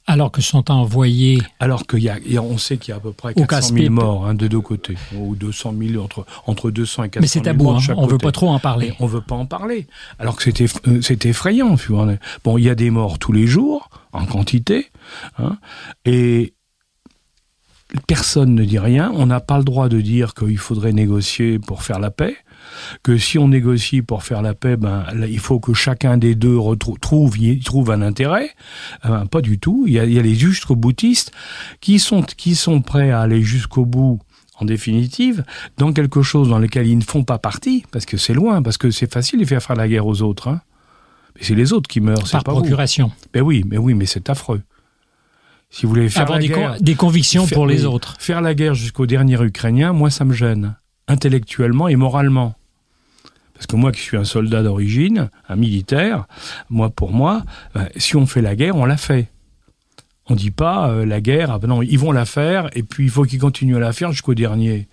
Alors 0.07 0.33
que 0.33 0.41
sont 0.41 0.71
envoyés. 0.71 1.43
Alors 1.61 1.87
qu'on 1.87 1.99
on 1.99 2.59
sait 2.59 2.79
qu'il 2.79 2.93
y 2.93 2.95
a 2.95 2.97
à 2.97 3.01
peu 3.01 3.13
près 3.13 3.35
400 3.35 3.75
000 3.75 3.91
morts 3.91 4.27
hein, 4.27 4.35
de 4.35 4.47
deux 4.47 4.61
côtés, 4.61 4.97
ou 5.15 5.37
200 5.37 5.75
000 5.79 6.03
entre 6.03 6.25
entre 6.47 6.71
200 6.71 7.05
et 7.05 7.09
400 7.11 7.13
000 7.13 7.23
Mais 7.23 7.27
c'est 7.29 7.41
tabou, 7.43 7.71
hein, 7.71 7.79
on 7.97 8.07
ne 8.07 8.11
veut 8.11 8.19
pas 8.19 8.33
trop 8.33 8.49
en 8.49 8.59
parler. 8.59 8.95
On 9.01 9.05
on 9.05 9.09
veut 9.09 9.21
pas 9.21 9.37
en 9.37 9.47
parler. 9.47 9.87
Alors 10.19 10.37
que 10.37 10.43
c'était 10.43 10.67
euh, 10.89 11.01
c'est 11.03 11.27
effrayant. 11.27 11.77
Bon, 12.43 12.59
il 12.59 12.65
y 12.65 12.71
a 12.71 12.75
des 12.75 12.91
morts 12.91 13.19
tous 13.19 13.33
les 13.33 13.47
jours 13.47 13.89
en 14.13 14.25
quantité, 14.25 14.91
hein, 15.39 15.59
et 16.05 16.55
personne 18.07 18.55
ne 18.55 18.65
dit 18.65 18.79
rien. 18.79 19.13
On 19.15 19.27
n'a 19.27 19.41
pas 19.41 19.59
le 19.59 19.65
droit 19.65 19.89
de 19.89 20.01
dire 20.01 20.35
qu'il 20.35 20.59
faudrait 20.59 20.93
négocier 20.93 21.59
pour 21.59 21.83
faire 21.83 21.99
la 21.99 22.11
paix. 22.11 22.37
Que 23.03 23.17
si 23.17 23.39
on 23.39 23.49
négocie 23.49 24.03
pour 24.03 24.23
faire 24.25 24.43
la 24.43 24.53
paix, 24.53 24.77
ben, 24.77 25.05
il 25.29 25.39
faut 25.39 25.61
que 25.61 25.73
chacun 25.73 26.19
des 26.19 26.35
deux 26.35 26.59
retrouve, 26.59 26.99
trouve, 26.99 27.37
trouve 27.65 27.91
un 27.91 28.03
intérêt. 28.03 28.51
Eh 29.05 29.09
ben, 29.09 29.27
pas 29.27 29.41
du 29.41 29.59
tout. 29.59 29.85
Il 29.87 29.95
y 29.95 29.99
a, 29.99 30.05
il 30.05 30.13
y 30.13 30.19
a 30.19 30.23
les 30.23 30.35
jusqu'au 30.35 30.77
boutistes 30.77 31.33
qui 31.81 31.99
sont, 31.99 32.23
qui 32.23 32.55
sont 32.55 32.83
prêts 32.83 33.11
à 33.11 33.21
aller 33.21 33.43
jusqu'au 33.43 33.87
bout 33.87 34.21
en 34.59 34.65
définitive, 34.65 35.45
dans 35.77 35.93
quelque 35.93 36.23
chose 36.23 36.49
dans 36.49 36.59
lequel 36.59 36.87
ils 36.87 36.97
ne 36.97 37.05
font 37.05 37.25
pas 37.25 37.39
partie, 37.39 37.85
parce 37.93 38.07
que 38.07 38.17
c'est 38.17 38.33
loin, 38.33 38.63
parce 38.63 38.79
que 38.79 38.91
c'est 38.91 39.13
facile 39.13 39.41
de 39.41 39.45
faire 39.45 39.63
faire 39.63 39.77
la 39.77 39.87
guerre 39.87 40.07
aux 40.07 40.23
autres. 40.23 40.49
Hein. 40.49 40.63
Mais 41.35 41.43
c'est 41.45 41.55
les 41.55 41.73
autres 41.75 41.89
qui 41.89 42.01
meurent, 42.01 42.27
c'est 42.27 42.43
pas 42.43 42.53
procuration. 42.53 43.13
Ben 43.35 43.43
oui, 43.43 43.65
mais 43.69 43.77
oui, 43.77 43.95
mais 43.95 44.07
c'est 44.07 44.31
affreux. 44.31 44.63
Si 45.77 45.85
vous 45.85 45.91
voulez 45.91 46.09
faire 46.09 46.23
Avoir 46.23 46.39
des, 46.39 46.49
guerre, 46.49 46.81
des, 46.81 46.95
convictions 46.95 47.47
pour 47.47 47.67
les 47.67 47.85
autres. 47.85 48.17
Faire 48.19 48.41
la 48.41 48.55
guerre 48.55 48.73
jusqu'au 48.73 49.05
dernier 49.05 49.39
Ukrainien, 49.43 49.93
moi, 49.93 50.09
ça 50.09 50.25
me 50.25 50.33
gêne, 50.33 50.75
intellectuellement 51.07 51.87
et 51.89 51.97
moralement. 51.97 52.55
Parce 53.53 53.67
que 53.67 53.77
moi 53.77 53.93
qui 53.93 54.01
suis 54.01 54.17
un 54.17 54.25
soldat 54.25 54.63
d'origine, 54.63 55.29
un 55.51 55.57
militaire, 55.57 56.29
moi 56.71 56.89
pour 56.89 57.13
moi, 57.13 57.45
ben, 57.75 57.91
si 57.95 58.17
on 58.17 58.25
fait 58.25 58.41
la 58.41 58.57
guerre, 58.57 58.77
on 58.77 58.87
la 58.87 58.97
fait. 58.97 59.29
On 60.29 60.35
dit 60.35 60.51
pas 60.51 60.89
euh, 60.89 61.05
la 61.05 61.21
guerre, 61.21 61.51
ah 61.51 61.59
ben 61.59 61.69
non, 61.69 61.83
ils 61.83 61.99
vont 61.99 62.11
la 62.11 62.25
faire 62.25 62.71
et 62.75 62.83
puis 62.83 63.05
il 63.05 63.11
faut 63.11 63.25
qu'ils 63.25 63.39
continuent 63.39 63.77
à 63.77 63.81
la 63.81 63.93
faire 63.93 64.13
jusqu'au 64.13 64.35
dernier. 64.35 64.89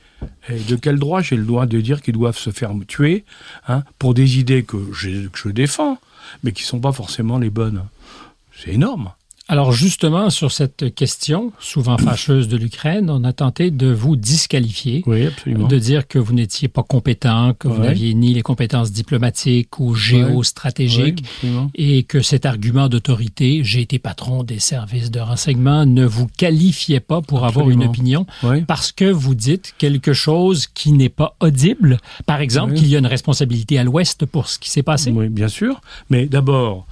Et 0.49 0.59
de 0.59 0.75
quel 0.75 0.99
droit 0.99 1.21
j'ai 1.21 1.37
le 1.37 1.45
droit 1.45 1.65
de 1.65 1.79
dire 1.79 2.01
qu'ils 2.01 2.15
doivent 2.15 2.37
se 2.37 2.49
faire 2.49 2.73
tuer 2.89 3.23
hein, 3.69 3.83
pour 3.99 4.13
des 4.13 4.37
idées 4.37 4.63
que 4.63 4.77
je, 4.91 5.29
que 5.29 5.39
je 5.39 5.47
défends, 5.47 5.97
mais 6.43 6.51
qui 6.51 6.63
sont 6.63 6.81
pas 6.81 6.91
forcément 6.91 7.39
les 7.39 7.49
bonnes? 7.49 7.85
C'est 8.53 8.71
énorme. 8.71 9.13
Alors 9.53 9.71
justement, 9.71 10.31
sur 10.31 10.51
cette 10.51 10.95
question, 10.95 11.53
souvent 11.59 11.99
fâcheuse 11.99 12.47
de 12.47 12.57
l'Ukraine, 12.57 13.11
on 13.11 13.23
a 13.23 13.33
tenté 13.33 13.69
de 13.69 13.85
vous 13.85 14.15
disqualifier, 14.15 15.03
oui, 15.05 15.27
absolument. 15.27 15.67
de 15.67 15.77
dire 15.77 16.07
que 16.07 16.17
vous 16.17 16.33
n'étiez 16.33 16.69
pas 16.69 16.81
compétent, 16.81 17.53
que 17.53 17.67
vous 17.67 17.83
n'aviez 17.83 18.15
ni 18.15 18.33
les 18.33 18.41
compétences 18.41 18.91
diplomatiques 18.91 19.79
ou 19.79 19.93
géostratégiques, 19.93 21.23
et 21.75 22.01
que 22.01 22.21
cet 22.21 22.47
argument 22.47 22.89
d'autorité, 22.89 23.63
j'ai 23.63 23.81
été 23.81 23.99
patron 23.99 24.41
des 24.41 24.57
services 24.57 25.11
de 25.11 25.19
renseignement, 25.19 25.85
ne 25.85 26.03
vous 26.03 26.25
qualifiait 26.25 26.99
pas 26.99 27.21
pour 27.21 27.45
avoir 27.45 27.69
une 27.69 27.83
opinion, 27.83 28.25
parce 28.65 28.91
que 28.91 29.05
vous 29.05 29.35
dites 29.35 29.75
quelque 29.77 30.13
chose 30.13 30.65
qui 30.65 30.93
n'est 30.93 31.09
pas 31.09 31.35
audible. 31.41 31.99
Par 32.25 32.41
exemple, 32.41 32.73
qu'il 32.73 32.87
y 32.87 32.95
a 32.95 32.97
une 32.97 33.05
responsabilité 33.05 33.77
à 33.77 33.83
l'Ouest 33.83 34.25
pour 34.25 34.47
ce 34.47 34.57
qui 34.57 34.71
s'est 34.71 34.81
passé. 34.81 35.11
Oui, 35.11 35.29
bien 35.29 35.47
sûr. 35.47 35.79
Mais 36.09 36.25
d'abord, 36.25 36.87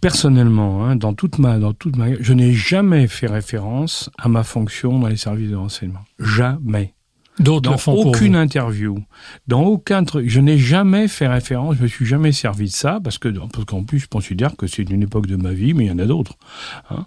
Personnellement, 0.00 0.84
hein, 0.84 0.96
dans 0.96 1.12
toute 1.12 1.38
ma, 1.38 1.58
dans 1.58 1.74
toute 1.74 1.96
ma, 1.96 2.14
je 2.18 2.32
n'ai 2.32 2.52
jamais 2.52 3.06
fait 3.06 3.26
référence 3.26 4.10
à 4.18 4.28
ma 4.28 4.42
fonction 4.42 4.98
dans 4.98 5.08
les 5.08 5.16
services 5.16 5.50
de 5.50 5.56
renseignement. 5.56 6.00
Jamais. 6.18 6.95
D'autres 7.38 7.70
dans 7.70 7.76
pour 7.76 8.06
aucune 8.06 8.34
interview, 8.34 9.04
dans 9.46 9.62
aucun 9.62 10.04
truc. 10.04 10.28
Je 10.28 10.40
n'ai 10.40 10.56
jamais 10.56 11.06
fait 11.06 11.28
référence, 11.28 11.76
je 11.76 11.82
me 11.82 11.88
suis 11.88 12.06
jamais 12.06 12.32
servi 12.32 12.66
de 12.66 12.70
ça 12.70 12.98
parce 13.02 13.18
que 13.18 13.28
parce 13.28 13.64
qu'en 13.66 13.84
plus 13.84 13.98
je 13.98 14.08
considère 14.08 14.56
que 14.56 14.66
c'est 14.66 14.88
une 14.88 15.02
époque 15.02 15.26
de 15.26 15.36
ma 15.36 15.52
vie, 15.52 15.74
mais 15.74 15.84
il 15.84 15.88
y 15.88 15.90
en 15.90 15.98
a 15.98 16.06
d'autres. 16.06 16.36
hein. 16.90 17.06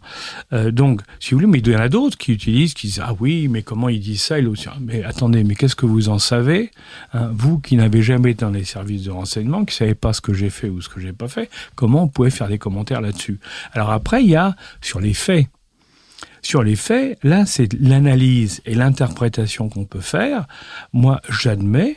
Euh, 0.54 0.72
donc, 0.72 1.02
si 1.20 1.32
vous 1.32 1.38
voulez, 1.38 1.52
mais 1.52 1.60
il 1.60 1.68
y 1.68 1.76
en 1.76 1.80
a 1.80 1.90
d'autres 1.90 2.18
qui 2.18 2.32
utilisent, 2.32 2.74
qui 2.76 2.88
disent 2.88 3.02
ah 3.04 3.16
oui, 3.20 3.48
mais 3.48 3.64
comment 3.64 3.90
il 3.90 4.00
dit 4.00 4.18
ça. 4.18 4.36
Mais 4.80 5.04
attendez, 5.04 5.44
mais 5.44 5.56
qu'est-ce 5.56 5.76
que 5.76 5.86
vous 5.86 6.10
en 6.10 6.20
savez 6.20 6.72
hein, 7.14 7.32
Vous 7.34 7.60
qui 7.60 7.76
n'avez 7.76 8.02
jamais 8.02 8.32
été 8.32 8.46
dans 8.46 8.52
les 8.52 8.66
services 8.66 9.04
de 9.04 9.12
renseignement, 9.12 9.66
qui 9.66 9.76
savez 9.76 9.96
pas 9.96 10.14
ce 10.14 10.22
que 10.22 10.34
j'ai 10.34 10.50
fait 10.50 10.70
ou 10.70 10.82
ce 10.82 10.90
que 10.90 11.00
j'ai 11.00 11.14
pas 11.14 11.28
fait, 11.28 11.50
comment 11.76 12.04
vous 12.04 12.12
pouvez 12.12 12.30
faire 12.30 12.48
des 12.50 12.58
commentaires 12.60 13.02
là-dessus? 13.02 13.40
Alors 13.74 13.90
après, 13.90 14.24
il 14.24 14.30
y 14.30 14.36
a 14.36 14.56
sur 14.82 15.00
les 15.00 15.14
faits. 15.14 15.48
Sur 16.50 16.64
les 16.64 16.76
faits, 16.76 17.20
là, 17.22 17.46
c'est 17.46 17.72
l'analyse 17.74 18.62
et 18.66 18.74
l'interprétation 18.74 19.70
qu'on 19.70 19.86
peut 19.86 20.00
faire. 20.00 20.48
Moi, 20.94 21.22
j'admets, 21.30 21.96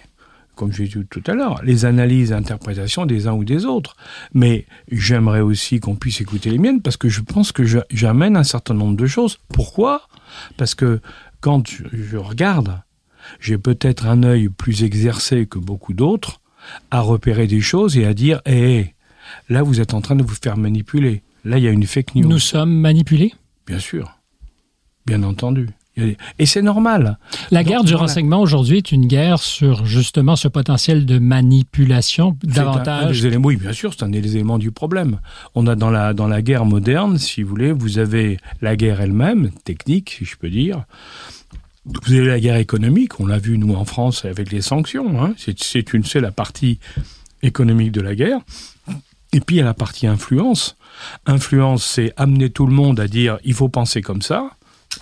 comme 0.56 0.71
j'ai 0.75 0.88
dit 0.88 1.06
tout 1.09 1.23
à 1.26 1.32
l'heure, 1.32 1.62
les 1.64 1.87
analyses 1.87 2.32
et 2.32 2.35
interprétations 2.35 3.06
des 3.06 3.26
uns 3.28 3.32
ou 3.32 3.44
des 3.47 3.64
autres. 3.64 3.97
Mais 4.35 4.66
j'aimerais 4.90 5.40
aussi 5.40 5.80
qu'on 5.80 5.94
puisse 5.94 6.21
écouter 6.21 6.50
les 6.50 6.59
miennes 6.59 6.82
parce 6.82 6.99
que 6.99 7.09
je 7.09 7.23
pense 7.23 7.50
que 7.50 7.62
j'amène 7.88 8.37
un 8.37 8.42
certain 8.42 8.75
nombre 8.75 8.94
de 8.94 9.06
choses. 9.06 9.38
Pourquoi? 9.49 10.06
Parce 10.59 10.75
que 10.75 11.00
quand 11.40 11.66
je, 11.66 12.18
regarde, 12.18 12.78
j'ai 13.40 13.56
peut-être 13.56 14.04
un 14.04 14.23
œil 14.23 14.50
plus 14.50 14.85
exercé 14.85 15.47
que 15.47 15.59
beaucoup 15.59 15.94
d'autres 15.94 16.42
à 16.90 17.00
repérer 17.00 17.47
des 17.47 17.62
choses 17.62 17.97
et 17.97 18.04
à 18.04 18.12
dire, 18.12 18.42
hé, 18.44 18.92
là, 19.49 19.62
vous 19.62 19.80
êtes 19.80 19.94
en 19.94 20.02
train 20.02 20.14
de 20.14 20.23
vous 20.23 20.37
faire 20.42 20.59
manipuler. 20.59 21.23
Là, 21.47 21.56
il 21.56 21.64
y 21.64 21.68
a 21.68 21.71
une 21.71 21.87
fake 21.87 22.16
news. 22.16 22.28
Nous 22.28 22.38
sommes 22.38 22.75
manipulés? 22.75 23.32
Bien 23.66 23.78
sûr. 23.78 24.18
Bien 25.06 25.23
entendu. 25.23 25.68
Et 26.38 26.47
c'est 26.47 26.62
normal. 26.62 27.18
La 27.50 27.61
Donc, 27.61 27.68
guerre 27.68 27.85
du 27.85 27.92
voilà. 27.92 28.06
renseignement 28.06 28.40
aujourd'hui 28.40 28.78
est 28.78 28.92
une 28.92 29.06
guerre 29.06 29.42
sur 29.42 29.85
justement 29.85 30.37
ce 30.37 30.49
potentiel 30.49 31.04
de 31.04 31.18
manipulation 31.18 32.38
C'est 32.42 32.49
un- 32.49 32.62
un 32.62 32.64
davantage. 32.64 33.21
des 33.21 33.26
éléments, 33.26 33.49
oui, 33.49 33.56
bien 33.56 33.75
sûr, 33.75 33.92
c'est 33.92 34.02
un 34.02 34.09
des 34.09 34.35
éléments 34.37 34.56
du 34.59 34.71
problème. 34.71 35.21
On 35.54 35.66
a 35.66 35.75
dans 35.75 35.90
la, 35.90 36.14
dans 36.14 36.28
la 36.28 36.40
guerre 36.40 36.64
moderne, 36.64 37.18
si 37.18 37.42
vous 37.42 37.50
voulez, 37.50 37.73
vous 37.73 37.99
avez 37.99 38.38
la 38.62 38.75
guerre 38.75 39.02
elle-même, 39.02 39.50
technique, 39.64 40.16
si 40.18 40.25
je 40.25 40.37
peux 40.37 40.49
dire. 40.49 40.85
Vous 41.85 42.14
avez 42.14 42.25
la 42.26 42.40
guerre 42.40 42.56
économique, 42.56 43.21
on 43.21 43.26
l'a 43.26 43.38
vu 43.38 43.59
nous 43.59 43.75
en 43.75 43.85
France 43.85 44.25
avec 44.25 44.50
les 44.50 44.62
sanctions. 44.62 45.23
Hein. 45.23 45.35
C'est, 45.37 45.92
une, 45.92 46.04
c'est 46.04 46.21
la 46.21 46.30
partie 46.32 46.78
économique 47.42 47.92
de 47.92 48.00
la 48.00 48.14
guerre. 48.14 48.38
Et 49.35 49.40
puis 49.40 49.56
il 49.56 49.59
y 49.59 49.62
a 49.62 49.64
la 49.66 49.75
partie 49.75 50.06
influence. 50.06 50.76
Influence, 51.26 51.85
c'est 51.85 52.14
amener 52.16 52.49
tout 52.49 52.66
le 52.66 52.73
monde 52.73 52.99
à 53.00 53.09
dire 53.09 53.38
il 53.44 53.52
faut 53.52 53.68
penser 53.68 54.00
comme 54.00 54.23
ça. 54.23 54.50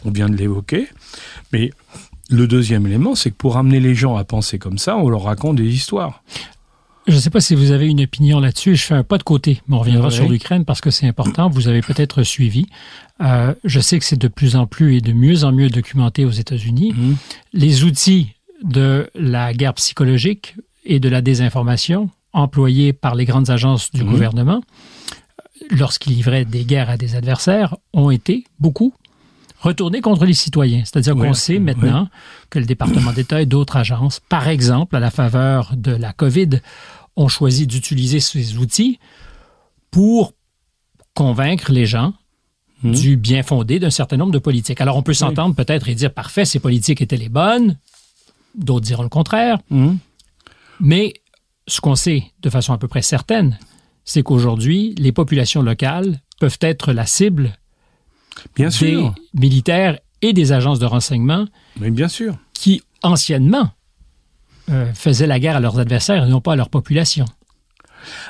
On 0.04 0.10
vient 0.10 0.28
de 0.28 0.36
l'évoquer. 0.36 0.88
Mais 1.52 1.70
le 2.28 2.46
deuxième 2.46 2.86
élément, 2.86 3.14
c'est 3.14 3.30
que 3.30 3.36
pour 3.36 3.56
amener 3.56 3.80
les 3.80 3.94
gens 3.94 4.16
à 4.16 4.24
penser 4.24 4.58
comme 4.58 4.78
ça, 4.78 4.96
on 4.96 5.08
leur 5.08 5.22
raconte 5.24 5.56
des 5.56 5.68
histoires. 5.74 6.22
Je 7.06 7.14
ne 7.14 7.20
sais 7.20 7.30
pas 7.30 7.40
si 7.40 7.54
vous 7.54 7.72
avez 7.72 7.88
une 7.88 8.02
opinion 8.02 8.38
là-dessus. 8.40 8.76
Je 8.76 8.84
fais 8.84 8.94
un 8.94 9.02
pas 9.02 9.18
de 9.18 9.22
côté, 9.22 9.62
mais 9.66 9.74
on 9.76 9.80
reviendra 9.80 10.10
sur 10.10 10.28
l'Ukraine 10.28 10.64
parce 10.64 10.80
que 10.80 10.90
c'est 10.90 11.06
important. 11.08 11.48
Vous 11.48 11.66
avez 11.66 11.80
peut-être 11.80 12.22
suivi. 12.22 12.66
Euh, 13.20 13.54
je 13.64 13.80
sais 13.80 13.98
que 13.98 14.04
c'est 14.04 14.18
de 14.20 14.28
plus 14.28 14.54
en 14.54 14.66
plus 14.66 14.96
et 14.96 15.00
de 15.00 15.12
mieux 15.12 15.42
en 15.44 15.50
mieux 15.52 15.70
documenté 15.70 16.24
aux 16.24 16.30
États-Unis. 16.30 16.92
Mhm. 16.96 17.16
Les 17.52 17.84
outils 17.84 18.34
de 18.62 19.10
la 19.14 19.54
guerre 19.54 19.74
psychologique 19.74 20.54
et 20.84 21.00
de 21.00 21.08
la 21.08 21.20
désinformation 21.22 22.10
employés 22.32 22.92
par 22.92 23.14
les 23.16 23.24
grandes 23.24 23.50
agences 23.50 23.90
du 23.90 24.04
Mhm. 24.04 24.10
gouvernement 24.10 24.60
lorsqu'ils 25.70 26.12
livraient 26.14 26.44
des 26.44 26.64
guerres 26.64 26.90
à 26.90 26.96
des 26.96 27.16
adversaires 27.16 27.76
ont 27.92 28.10
été 28.10 28.44
beaucoup 28.60 28.92
retournés 29.60 30.00
contre 30.00 30.24
les 30.24 30.34
citoyens. 30.34 30.82
C'est-à-dire 30.84 31.16
Oui, 31.16 31.26
qu'on 31.28 31.34
sait 31.34 31.58
maintenant 31.58 32.08
que 32.50 32.58
le 32.58 32.64
département 32.66 33.12
d'État 33.12 33.40
et 33.42 33.46
d'autres 33.46 33.76
agences, 33.76 34.20
par 34.28 34.48
exemple, 34.48 34.96
à 34.96 35.00
la 35.00 35.10
faveur 35.10 35.74
de 35.76 35.92
la 35.92 36.12
COVID, 36.12 36.60
ont 37.16 37.28
choisi 37.28 37.66
d'utiliser 37.66 38.20
ces 38.20 38.56
outils 38.56 38.98
pour 39.90 40.32
convaincre 41.14 41.72
les 41.72 41.86
gens 41.86 42.14
Mhm. 42.82 42.94
du 42.94 43.16
bien 43.18 43.42
fondé 43.42 43.78
d'un 43.78 43.90
certain 43.90 44.16
nombre 44.16 44.32
de 44.32 44.38
politiques. 44.38 44.80
Alors 44.80 44.96
on 44.96 45.02
peut 45.02 45.12
s'entendre 45.12 45.54
peut-être 45.54 45.88
et 45.90 45.94
dire, 45.94 46.14
parfait, 46.14 46.46
ces 46.46 46.60
politiques 46.60 47.02
étaient 47.02 47.18
les 47.18 47.28
bonnes, 47.28 47.76
d'autres 48.54 48.86
diront 48.86 49.02
le 49.02 49.10
contraire, 49.10 49.58
Mhm. 49.68 49.98
mais 50.80 51.12
ce 51.68 51.82
qu'on 51.82 51.94
sait 51.94 52.24
de 52.40 52.48
façon 52.48 52.72
à 52.72 52.78
peu 52.78 52.88
près 52.88 53.02
certaine, 53.02 53.58
c'est 54.06 54.22
qu'aujourd'hui, 54.22 54.94
les 54.96 55.12
populations 55.12 55.60
locales 55.62 56.20
peuvent 56.40 56.56
être 56.62 56.92
la 56.94 57.04
cible 57.04 57.52
Bien 58.54 58.66
des 58.68 58.72
sûr. 58.72 59.14
militaires 59.34 59.98
et 60.22 60.32
des 60.32 60.52
agences 60.52 60.78
de 60.78 60.86
renseignement 60.86 61.46
Mais 61.78 61.90
bien 61.90 62.08
sûr. 62.08 62.36
qui, 62.54 62.82
anciennement, 63.02 63.70
euh, 64.70 64.92
faisaient 64.94 65.26
la 65.26 65.40
guerre 65.40 65.56
à 65.56 65.60
leurs 65.60 65.78
adversaires 65.78 66.24
et 66.24 66.28
non 66.28 66.40
pas 66.40 66.52
à 66.52 66.56
leur 66.56 66.68
population. 66.70 67.24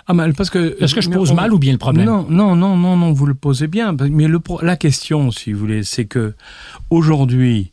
Ah, 0.07 0.14
mais 0.14 0.33
parce 0.33 0.51
que. 0.51 0.77
Est-ce 0.83 0.94
que 0.94 1.01
je 1.01 1.11
pose 1.11 1.31
on- 1.31 1.35
mal 1.35 1.53
ou 1.53 1.59
bien 1.59 1.72
le 1.72 1.79
problème? 1.79 2.07
Non, 2.07 2.27
non, 2.29 2.57
non, 2.57 2.77
non, 2.77 2.96
non, 2.96 3.12
vous 3.12 3.27
le 3.27 3.35
posez 3.35 3.68
bien. 3.68 3.94
Mais 4.11 4.27
le, 4.27 4.40
la 4.62 4.77
question, 4.77 5.31
si 5.31 5.53
vous 5.53 5.61
voulez, 5.61 5.85
c'est 5.85 6.07
que 6.07 6.35
aujourd'hui, 6.90 7.72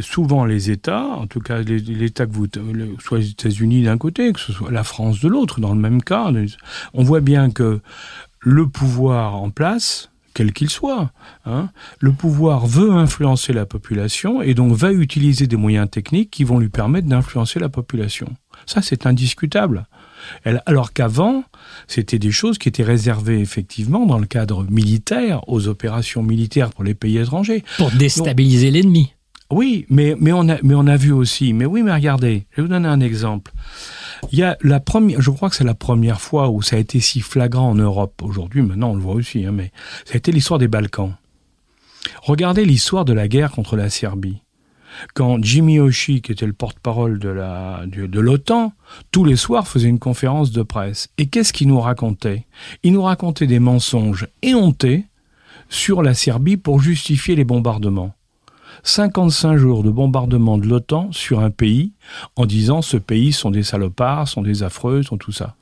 souvent 0.00 0.44
les 0.44 0.70
États, 0.70 1.04
en 1.04 1.26
tout 1.26 1.40
cas 1.40 1.60
États 1.62 2.26
que 2.26 2.32
vous, 2.32 2.46
soit 3.00 3.18
les 3.18 3.30
États-Unis 3.30 3.82
d'un 3.82 3.98
côté, 3.98 4.32
que 4.32 4.40
ce 4.40 4.52
soit 4.52 4.70
la 4.70 4.82
France 4.84 5.20
de 5.20 5.28
l'autre, 5.28 5.60
dans 5.60 5.74
le 5.74 5.80
même 5.80 6.02
cas, 6.02 6.30
on 6.94 7.02
voit 7.04 7.20
bien 7.20 7.50
que 7.50 7.80
le 8.40 8.66
pouvoir 8.66 9.36
en 9.36 9.50
place, 9.50 10.09
quel 10.34 10.52
qu'il 10.52 10.70
soit, 10.70 11.10
hein, 11.44 11.70
le 11.98 12.12
pouvoir 12.12 12.66
veut 12.66 12.92
influencer 12.92 13.52
la 13.52 13.66
population 13.66 14.42
et 14.42 14.54
donc 14.54 14.72
va 14.72 14.92
utiliser 14.92 15.46
des 15.46 15.56
moyens 15.56 15.90
techniques 15.90 16.30
qui 16.30 16.44
vont 16.44 16.58
lui 16.58 16.68
permettre 16.68 17.08
d'influencer 17.08 17.58
la 17.58 17.68
population. 17.68 18.34
Ça, 18.66 18.82
c'est 18.82 19.06
indiscutable. 19.06 19.86
Alors 20.66 20.92
qu'avant, 20.92 21.44
c'était 21.86 22.18
des 22.18 22.30
choses 22.30 22.58
qui 22.58 22.68
étaient 22.68 22.84
réservées 22.84 23.40
effectivement 23.40 24.06
dans 24.06 24.18
le 24.18 24.26
cadre 24.26 24.64
militaire, 24.64 25.48
aux 25.48 25.68
opérations 25.68 26.22
militaires 26.22 26.70
pour 26.70 26.84
les 26.84 26.94
pays 26.94 27.18
étrangers. 27.18 27.64
Pour 27.78 27.90
déstabiliser 27.90 28.70
l'ennemi. 28.70 29.14
Oui, 29.50 29.84
mais, 29.88 30.14
mais, 30.20 30.32
on 30.32 30.48
a, 30.48 30.58
mais 30.62 30.74
on 30.74 30.86
a 30.86 30.96
vu 30.96 31.10
aussi. 31.10 31.52
Mais 31.52 31.66
oui, 31.66 31.82
mais 31.82 31.92
regardez, 31.92 32.46
je 32.50 32.56
vais 32.56 32.62
vous 32.62 32.68
donner 32.68 32.88
un 32.88 33.00
exemple. 33.00 33.52
Il 34.32 34.38
y 34.38 34.42
a 34.42 34.56
la 34.62 34.80
première, 34.80 35.20
je 35.20 35.30
crois 35.30 35.50
que 35.50 35.56
c'est 35.56 35.64
la 35.64 35.74
première 35.74 36.20
fois 36.20 36.50
où 36.50 36.62
ça 36.62 36.76
a 36.76 36.78
été 36.78 37.00
si 37.00 37.20
flagrant 37.20 37.70
en 37.70 37.74
Europe. 37.74 38.22
Aujourd'hui, 38.22 38.62
maintenant, 38.62 38.90
on 38.90 38.94
le 38.94 39.00
voit 39.00 39.14
aussi, 39.14 39.44
hein, 39.44 39.52
mais 39.52 39.72
ça 40.04 40.14
a 40.14 40.16
été 40.16 40.32
l'histoire 40.32 40.58
des 40.58 40.68
Balkans. 40.68 41.14
Regardez 42.22 42.64
l'histoire 42.64 43.04
de 43.04 43.12
la 43.12 43.28
guerre 43.28 43.52
contre 43.52 43.76
la 43.76 43.90
Serbie. 43.90 44.42
Quand 45.14 45.42
Jimmy 45.42 45.78
Hoshi, 45.78 46.20
qui 46.20 46.32
était 46.32 46.46
le 46.46 46.52
porte-parole 46.52 47.18
de 47.18 47.28
la 47.28 47.84
de, 47.86 48.06
de 48.06 48.20
l'OTAN, 48.20 48.72
tous 49.12 49.24
les 49.24 49.36
soirs 49.36 49.68
faisait 49.68 49.88
une 49.88 50.00
conférence 50.00 50.50
de 50.50 50.62
presse. 50.62 51.08
Et 51.16 51.26
qu'est-ce 51.26 51.52
qu'il 51.52 51.68
nous 51.68 51.80
racontait? 51.80 52.46
Il 52.82 52.92
nous 52.92 53.02
racontait 53.02 53.46
des 53.46 53.60
mensonges 53.60 54.26
éhontés 54.42 55.06
sur 55.68 56.02
la 56.02 56.14
Serbie 56.14 56.56
pour 56.56 56.80
justifier 56.80 57.36
les 57.36 57.44
bombardements. 57.44 58.14
55 58.82 59.56
jours 59.56 59.82
de 59.82 59.90
bombardement 59.90 60.58
de 60.58 60.66
l'OTAN 60.66 61.10
sur 61.12 61.40
un 61.40 61.50
pays 61.50 61.92
en 62.36 62.46
disant 62.46 62.82
ce 62.82 62.96
pays 62.96 63.32
sont 63.32 63.50
des 63.50 63.62
salopards, 63.62 64.28
sont 64.28 64.42
des 64.42 64.62
affreux, 64.62 65.02
sont 65.02 65.16
tout 65.16 65.32
ça. 65.32 65.56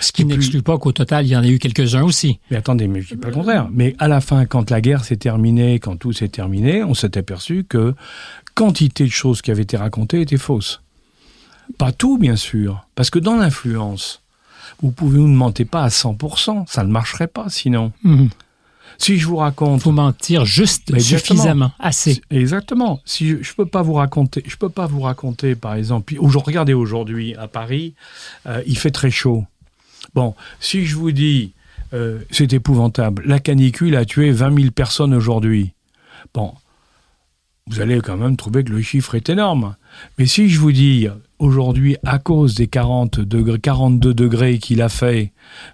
Ce 0.00 0.12
qui 0.12 0.24
n'exclut 0.24 0.62
pas 0.62 0.76
qu'au 0.78 0.92
total, 0.92 1.26
il 1.26 1.30
y 1.30 1.36
en 1.36 1.42
a 1.42 1.48
eu 1.48 1.58
quelques-uns 1.58 2.02
aussi. 2.02 2.40
Mais 2.50 2.58
attendez, 2.58 2.88
mais 2.88 3.00
je 3.00 3.14
dis 3.14 3.16
pas 3.16 3.28
le 3.28 3.34
contraire. 3.34 3.68
Mais 3.72 3.94
à 3.98 4.06
la 4.06 4.20
fin, 4.20 4.44
quand 4.44 4.70
la 4.70 4.80
guerre 4.80 5.04
s'est 5.04 5.16
terminée, 5.16 5.78
quand 5.78 5.96
tout 5.96 6.12
s'est 6.12 6.28
terminé, 6.28 6.84
on 6.84 6.94
s'est 6.94 7.16
aperçu 7.16 7.64
que 7.64 7.94
quantité 8.54 9.04
de 9.04 9.10
choses 9.10 9.40
qui 9.40 9.50
avaient 9.50 9.62
été 9.62 9.76
racontées 9.76 10.20
étaient 10.20 10.36
fausses. 10.36 10.82
Pas 11.78 11.92
tout, 11.92 12.18
bien 12.18 12.36
sûr, 12.36 12.86
parce 12.94 13.10
que 13.10 13.18
dans 13.18 13.36
l'influence, 13.36 14.22
vous 14.82 14.90
pouvez 14.90 15.18
vous 15.18 15.28
ne 15.28 15.36
mentez 15.36 15.64
pas 15.64 15.82
à 15.82 15.88
100%, 15.88 16.66
ça 16.66 16.84
ne 16.84 16.90
marcherait 16.90 17.26
pas 17.26 17.48
sinon. 17.48 17.92
Il 18.04 18.28
Si 18.98 19.16
je 19.16 19.26
vous 19.26 19.36
raconte 19.36 19.82
faut 19.82 19.92
mentir 19.92 20.44
juste 20.44 20.98
suffisamment, 20.98 21.70
assez. 21.78 22.20
Exactement. 22.30 23.00
Si 23.04 23.28
je, 23.28 23.42
je 23.42 23.54
peux 23.54 23.64
pas 23.66 23.82
vous 23.82 23.94
raconter, 23.94 24.42
je 24.46 24.56
peux 24.56 24.68
pas 24.68 24.86
vous 24.86 25.00
raconter, 25.00 25.54
par 25.54 25.74
exemple. 25.74 26.14
regardez 26.20 26.74
aujourd'hui 26.74 27.34
à 27.36 27.46
Paris, 27.46 27.94
euh, 28.46 28.62
il 28.66 28.76
fait 28.76 28.90
très 28.90 29.10
chaud. 29.10 29.44
Bon, 30.14 30.34
si 30.58 30.84
je 30.84 30.96
vous 30.96 31.12
dis, 31.12 31.52
euh, 31.94 32.18
c'est 32.30 32.52
épouvantable. 32.52 33.22
La 33.24 33.38
canicule 33.38 33.96
a 33.96 34.04
tué 34.04 34.30
20 34.30 34.60
000 34.60 34.70
personnes 34.72 35.14
aujourd'hui. 35.14 35.72
Bon, 36.34 36.54
vous 37.68 37.80
allez 37.80 38.00
quand 38.00 38.16
même 38.16 38.36
trouver 38.36 38.64
que 38.64 38.72
le 38.72 38.82
chiffre 38.82 39.14
est 39.14 39.28
énorme. 39.28 39.76
Mais 40.18 40.26
si 40.26 40.48
je 40.48 40.58
vous 40.58 40.72
dis 40.72 41.08
aujourd'hui, 41.38 41.96
à 42.04 42.18
cause 42.18 42.54
des 42.54 42.66
40 42.66 43.20
degrés, 43.20 43.58
42 43.58 44.14
degrés 44.14 44.58
qu'il 44.58 44.82
a 44.82 44.88
fait, 44.88 45.32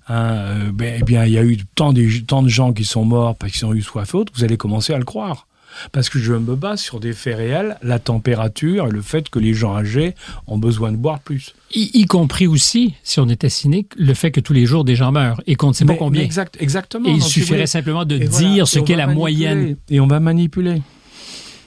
hein, 0.08 0.14
euh, 0.14 0.72
ben, 0.72 0.98
eh 1.00 1.04
bien, 1.04 1.24
il 1.24 1.32
y 1.32 1.38
a 1.38 1.44
eu 1.44 1.58
tant 1.74 1.92
de, 1.92 2.06
tant 2.26 2.42
de 2.42 2.48
gens 2.48 2.72
qui 2.72 2.84
sont 2.84 3.04
morts 3.04 3.36
parce 3.36 3.52
qu'ils 3.52 3.66
ont 3.66 3.74
eu 3.74 3.82
soif 3.82 4.14
et 4.14 4.16
autres, 4.16 4.32
vous 4.36 4.44
allez 4.44 4.56
commencer 4.56 4.92
à 4.92 4.98
le 4.98 5.04
croire. 5.04 5.46
Parce 5.90 6.08
que 6.08 6.18
je 6.18 6.32
me 6.32 6.54
base 6.54 6.80
sur 6.80 7.00
des 7.00 7.12
faits 7.12 7.36
réels, 7.36 7.76
la 7.82 7.98
température 7.98 8.86
et 8.86 8.90
le 8.90 9.02
fait 9.02 9.28
que 9.28 9.40
les 9.40 9.54
gens 9.54 9.74
âgés 9.74 10.14
ont 10.46 10.58
besoin 10.58 10.92
de 10.92 10.96
boire 10.96 11.18
plus. 11.18 11.54
Y, 11.74 11.90
y 11.94 12.06
compris 12.06 12.46
aussi, 12.46 12.94
si 13.02 13.18
on 13.18 13.28
était 13.28 13.48
cynique, 13.48 13.88
le 13.96 14.14
fait 14.14 14.30
que 14.30 14.40
tous 14.40 14.52
les 14.52 14.66
jours 14.66 14.84
des 14.84 14.94
gens 14.94 15.10
meurent 15.10 15.40
et 15.46 15.56
qu'on 15.56 15.68
ne 15.68 15.72
sait 15.72 15.84
pas 15.84 15.96
combien. 15.96 16.22
exact, 16.22 16.56
exactement. 16.60 17.08
et 17.08 17.12
il 17.12 17.22
suffirait 17.22 17.66
simplement 17.66 18.04
de 18.04 18.16
et 18.16 18.20
dire 18.20 18.30
voilà, 18.30 18.66
ce 18.66 18.78
qu'est 18.78 18.94
la 18.96 19.06
manipuler. 19.06 19.18
moyenne. 19.18 19.76
Et 19.90 19.98
on 20.00 20.06
va 20.06 20.20
manipuler. 20.20 20.80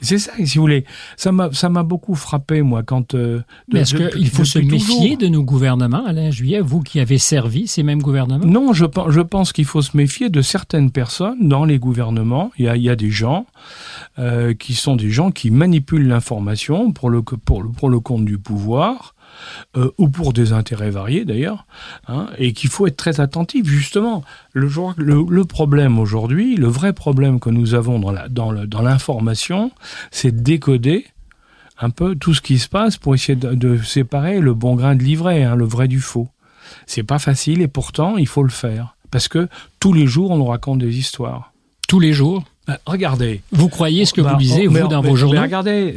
C'est 0.02 0.18
ça, 0.18 0.32
si 0.44 0.58
vous 0.58 0.64
voulez. 0.64 0.86
Ça 1.16 1.32
m'a, 1.32 1.52
ça 1.52 1.70
m'a 1.70 1.84
beaucoup 1.84 2.16
frappé, 2.16 2.62
moi, 2.62 2.84
quand. 2.84 3.16
Euh, 3.16 3.42
Mais 3.72 3.82
est-ce 3.82 3.96
qu'il 3.96 4.30
faut 4.30 4.46
se 4.46 4.60
méfier 4.60 5.18
de 5.18 5.28
nos 5.28 5.44
gouvernements, 5.44 6.06
Alain 6.06 6.32
Juillet, 6.32 6.60
vous 6.62 6.82
qui 6.82 7.00
avez 7.00 7.18
servi 7.18 7.68
ces 7.68 7.84
mêmes 7.84 8.02
gouvernements? 8.02 8.46
Non, 8.46 8.74
je, 8.74 8.86
je 9.10 9.22
pense 9.22 9.54
qu'il 9.54 9.66
faut 9.66 9.82
se 9.82 9.98
méfier 9.98 10.30
de 10.30 10.42
certaines 10.42 10.92
personnes 10.92 11.48
dans 11.48 11.66
les 11.66 11.80
gouvernements. 11.80 12.52
Il 12.58 12.66
y 12.66 12.68
a, 12.68 12.76
il 12.76 12.84
y 12.84 12.90
a 12.90 12.96
des 12.96 13.10
gens 13.12 13.46
euh, 14.20 14.54
qui 14.54 14.74
sont 14.74 14.96
des 14.96 15.10
gens 15.10 15.32
qui 15.32 15.52
manipulent 15.52 16.08
l'information 16.08 16.92
pour 16.92 17.10
le, 17.10 17.22
pour, 17.22 17.64
le, 17.64 17.70
pour 17.70 17.90
le 17.90 18.00
compte 18.00 18.26
du 18.26 18.38
pouvoir 18.38 19.16
euh, 19.76 19.92
ou 19.98 20.10
pour 20.10 20.34
des 20.34 20.54
intérêts 20.54 20.90
variés 20.90 21.26
d'ailleurs, 21.26 21.66
hein, 22.08 22.28
et 22.38 22.54
qu'il 22.54 22.70
faut 22.70 22.88
être 22.88 22.98
très 22.98 23.20
attentif. 23.20 23.66
Justement, 23.66 24.24
le, 24.54 24.70
le, 24.98 25.46
problème 25.46 26.00
aujourd'hui, 26.00 26.56
le 26.56 26.68
vrai 26.68 26.94
problème 26.94 27.40
que 27.40 27.50
nous 27.50 27.74
avons 27.74 28.00
dans 28.00 28.82
l'information, 28.82 29.72
c'est 30.12 30.36
de 30.36 30.42
décoder 30.42 31.06
un 31.80 31.90
peu 31.90 32.16
tout 32.16 32.34
ce 32.34 32.42
qui 32.42 32.60
se 32.60 32.68
passe 32.68 32.98
pour 32.98 33.16
essayer 33.16 33.36
de, 33.36 33.78
séparer 33.78 34.40
le 34.40 34.54
bon 34.54 34.76
grain 34.76 34.96
de 34.96 35.04
l'ivraie, 35.04 35.44
hein, 35.44 35.56
le 35.56 35.66
vrai 35.66 35.88
du 35.88 36.00
faux. 36.00 36.30
C'est 36.86 37.04
pas 37.04 37.20
facile 37.20 37.62
et 37.62 37.68
pourtant 37.68 38.18
il 38.18 38.28
faut 38.28 38.44
le 38.44 38.50
faire 38.50 38.96
parce 39.12 39.28
que 39.28 39.48
tous 39.80 39.94
les 39.94 40.08
jours 40.08 40.32
on 40.32 40.38
nous 40.38 40.46
raconte 40.46 40.80
des 40.80 40.98
histoires. 40.98 41.54
Tous 41.88 42.00
les 42.00 42.14
jours 42.14 42.44
bah, 42.68 42.80
regardez. 42.86 43.42
Vous 43.52 43.70
croyez 43.70 44.04
ce 44.04 44.14
que 44.14 44.20
vous 44.20 44.38
lisez, 44.38 44.68
vous, 44.68 44.88
dans 44.88 45.02
vos 45.02 45.16
journaux 45.16 45.42
regardez, 45.42 45.96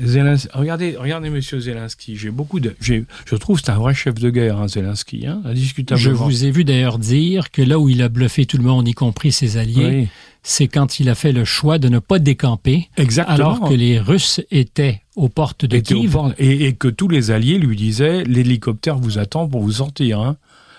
regardez, 0.55 0.97
regardez 0.97 1.31
Monsieur 1.31 1.59
Zelensky. 1.59 2.17
J'ai 2.17 2.31
beaucoup 2.31 2.61
de, 2.61 2.77
je 2.81 3.37
trouve 3.37 3.59
que 3.59 3.67
c'est 3.67 3.73
un 3.73 3.79
vrai 3.79 3.93
chef 3.93 4.15
de 4.15 4.31
guerre, 4.31 4.59
hein, 4.59 4.69
Zelensky, 4.69 5.27
hein, 5.27 5.43
indiscutablement. 5.45 6.05
Je 6.05 6.11
vous 6.11 6.45
ai 6.45 6.53
vu 6.53 6.63
d'ailleurs 6.65 6.99
dire 6.99 7.51
que 7.51 7.63
là 7.63 7.79
où 7.81 7.89
il 7.89 8.03
a 8.03 8.09
bluffé 8.09 8.47
tout 8.47 8.57
le 8.57 8.63
monde, 8.63 8.87
y 8.87 8.93
compris 8.93 9.33
ses 9.33 9.57
alliés, 9.57 10.09
c'est 10.45 10.69
quand 10.69 11.01
il 11.01 11.09
a 11.09 11.17
fait 11.17 11.33
le 11.33 11.45
choix 11.45 11.79
de 11.79 11.89
ne 11.89 11.99
pas 11.99 12.21
décamper, 12.21 12.89
Exactement. 12.97 13.35
alors 13.35 13.69
que 13.69 13.75
les 13.75 13.99
Russes 13.99 14.41
étaient 14.53 15.03
aux 15.17 15.29
portes 15.29 15.65
de 15.65 15.79
Kiev. 15.79 16.17
et, 16.39 16.73
que 16.75 16.89
tous 16.89 17.09
les 17.09 17.33
alliés 17.33 17.59
lui 17.59 17.77
disaient 17.77 18.23
l'hélicoptère 18.25 18.97
vous 18.97 19.19
attend 19.19 19.49
pour 19.49 19.63
vous 19.63 19.73
sortir. 19.73 20.21
Hein. 20.21 20.37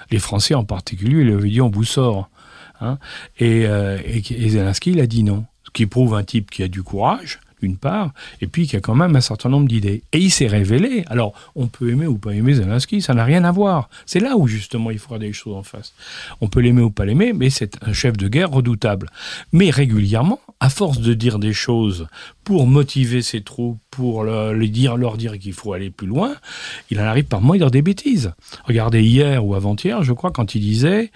Les 0.09 0.19
Français 0.19 0.55
en 0.55 0.63
particulier 0.63 1.23
lui 1.23 1.33
avaient 1.33 1.49
dit 1.49 1.61
on 1.61 1.69
vous 1.69 1.83
sort. 1.83 2.29
Hein. 2.79 2.97
Et, 3.39 3.65
euh, 3.67 3.99
et 4.05 4.49
Zelensky 4.49 4.91
il 4.91 4.99
a 5.01 5.05
dit 5.05 5.23
non 5.23 5.45
qui 5.73 5.85
prouve 5.85 6.13
un 6.13 6.23
type 6.23 6.51
qui 6.51 6.63
a 6.63 6.67
du 6.67 6.83
courage, 6.83 7.39
d'une 7.61 7.77
part, 7.77 8.13
et 8.41 8.47
puis 8.47 8.67
qui 8.67 8.75
a 8.75 8.79
quand 8.79 8.95
même 8.95 9.15
un 9.15 9.21
certain 9.21 9.49
nombre 9.49 9.67
d'idées. 9.67 10.03
Et 10.13 10.19
il 10.19 10.31
s'est 10.31 10.47
révélé. 10.47 11.03
Alors, 11.07 11.33
on 11.55 11.67
peut 11.67 11.89
aimer 11.89 12.07
ou 12.07 12.17
pas 12.17 12.33
aimer 12.33 12.53
Zelensky, 12.53 13.01
ça 13.01 13.13
n'a 13.13 13.23
rien 13.23 13.43
à 13.43 13.51
voir. 13.51 13.89
C'est 14.05 14.19
là 14.19 14.37
où 14.37 14.47
justement 14.47 14.91
il 14.91 14.99
faudra 14.99 15.19
des 15.19 15.33
choses 15.33 15.55
en 15.55 15.63
face. 15.63 15.93
On 16.41 16.47
peut 16.47 16.59
l'aimer 16.59 16.81
ou 16.81 16.91
pas 16.91 17.05
l'aimer, 17.05 17.33
mais 17.33 17.49
c'est 17.49 17.77
un 17.83 17.93
chef 17.93 18.17
de 18.17 18.27
guerre 18.27 18.51
redoutable. 18.51 19.09
Mais 19.51 19.69
régulièrement, 19.69 20.39
à 20.59 20.69
force 20.69 20.99
de 20.99 21.13
dire 21.13 21.39
des 21.39 21.53
choses 21.53 22.07
pour 22.43 22.67
motiver 22.67 23.21
ses 23.21 23.41
troupes, 23.41 23.79
pour 23.89 24.23
leur 24.23 25.17
dire, 25.17 25.39
qu'il 25.39 25.53
faut 25.53 25.73
aller 25.73 25.89
plus 25.89 26.07
loin, 26.07 26.35
il 26.89 26.99
en 26.99 27.03
arrive 27.03 27.25
par 27.25 27.41
moi 27.41 27.55
à 27.55 27.59
dire 27.59 27.71
des 27.71 27.81
bêtises. 27.81 28.33
Regardez 28.65 29.03
hier 29.03 29.45
ou 29.45 29.55
avant-hier, 29.55 30.03
je 30.03 30.13
crois, 30.13 30.31
quand 30.31 30.55
il 30.55 30.61
disait, 30.61 31.11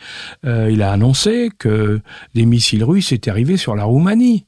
euh, 0.45 0.69
il 0.71 0.81
a 0.81 0.91
annoncé 0.91 1.49
que 1.57 2.01
des 2.33 2.45
missiles 2.45 2.83
russes 2.83 3.11
étaient 3.11 3.31
arrivés 3.31 3.57
sur 3.57 3.75
la 3.75 3.83
Roumanie. 3.83 4.45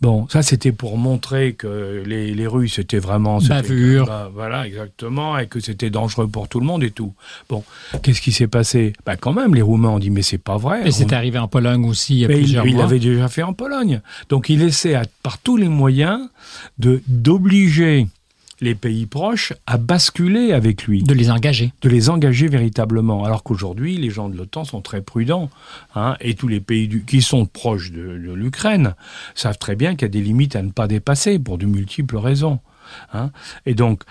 Bon, 0.00 0.28
ça 0.28 0.42
c'était 0.42 0.70
pour 0.70 0.96
montrer 0.96 1.54
que 1.54 2.04
les, 2.06 2.32
les 2.32 2.46
Russes 2.46 2.78
étaient 2.78 2.98
vraiment... 3.00 3.38
Bavure. 3.38 4.06
Bah, 4.06 4.30
voilà, 4.32 4.66
exactement, 4.66 5.36
et 5.38 5.48
que 5.48 5.58
c'était 5.58 5.90
dangereux 5.90 6.28
pour 6.28 6.48
tout 6.48 6.60
le 6.60 6.66
monde 6.66 6.84
et 6.84 6.90
tout. 6.92 7.14
Bon, 7.48 7.64
qu'est-ce 8.02 8.20
qui 8.20 8.30
s'est 8.30 8.46
passé? 8.46 8.92
Bah 9.04 9.16
quand 9.16 9.32
même, 9.32 9.54
les 9.54 9.62
Roumains 9.62 9.90
ont 9.90 9.98
dit 9.98 10.10
mais 10.10 10.22
c'est 10.22 10.38
pas 10.38 10.56
vrai. 10.56 10.86
Et 10.86 10.92
c'est 10.92 11.12
arrivé 11.12 11.38
en 11.38 11.48
Pologne 11.48 11.84
aussi 11.84 12.14
il 12.14 12.18
y 12.20 12.24
a 12.24 12.28
plusieurs 12.28 12.66
il, 12.66 12.74
mois. 12.74 12.84
Il 12.84 12.86
l'avait 12.86 13.00
déjà 13.00 13.28
fait 13.28 13.42
en 13.42 13.54
Pologne. 13.54 14.00
Donc 14.28 14.48
il 14.48 14.62
essaie 14.62 15.00
par 15.22 15.38
tous 15.38 15.56
les 15.56 15.68
moyens 15.68 16.20
de 16.78 17.02
d'obliger 17.08 18.06
les 18.60 18.74
pays 18.74 19.06
proches 19.06 19.52
à 19.66 19.76
basculer 19.76 20.52
avec 20.52 20.84
lui. 20.84 21.02
De 21.02 21.14
les 21.14 21.30
engager. 21.30 21.72
De 21.82 21.88
les 21.88 22.10
engager 22.10 22.48
véritablement. 22.48 23.24
Alors 23.24 23.42
qu'aujourd'hui, 23.42 23.96
les 23.96 24.10
gens 24.10 24.28
de 24.28 24.36
l'OTAN 24.36 24.64
sont 24.64 24.80
très 24.80 25.00
prudents. 25.00 25.50
Hein, 25.94 26.16
et 26.20 26.34
tous 26.34 26.48
les 26.48 26.60
pays 26.60 26.88
du, 26.88 27.04
qui 27.04 27.22
sont 27.22 27.46
proches 27.46 27.92
de, 27.92 28.00
l'Ukraine 28.00 28.94
savent 29.34 29.58
très 29.58 29.76
bien 29.76 29.94
qu'il 29.94 30.02
y 30.02 30.04
a 30.06 30.08
des 30.08 30.20
limites 30.20 30.56
à 30.56 30.62
ne 30.62 30.70
pas 30.70 30.88
dépasser 30.88 31.38
pour 31.38 31.58
de 31.58 31.66
multiples 31.66 32.16
raisons. 32.16 32.58
Hein. 33.12 33.30
Et 33.66 33.74
donc, 33.74 34.02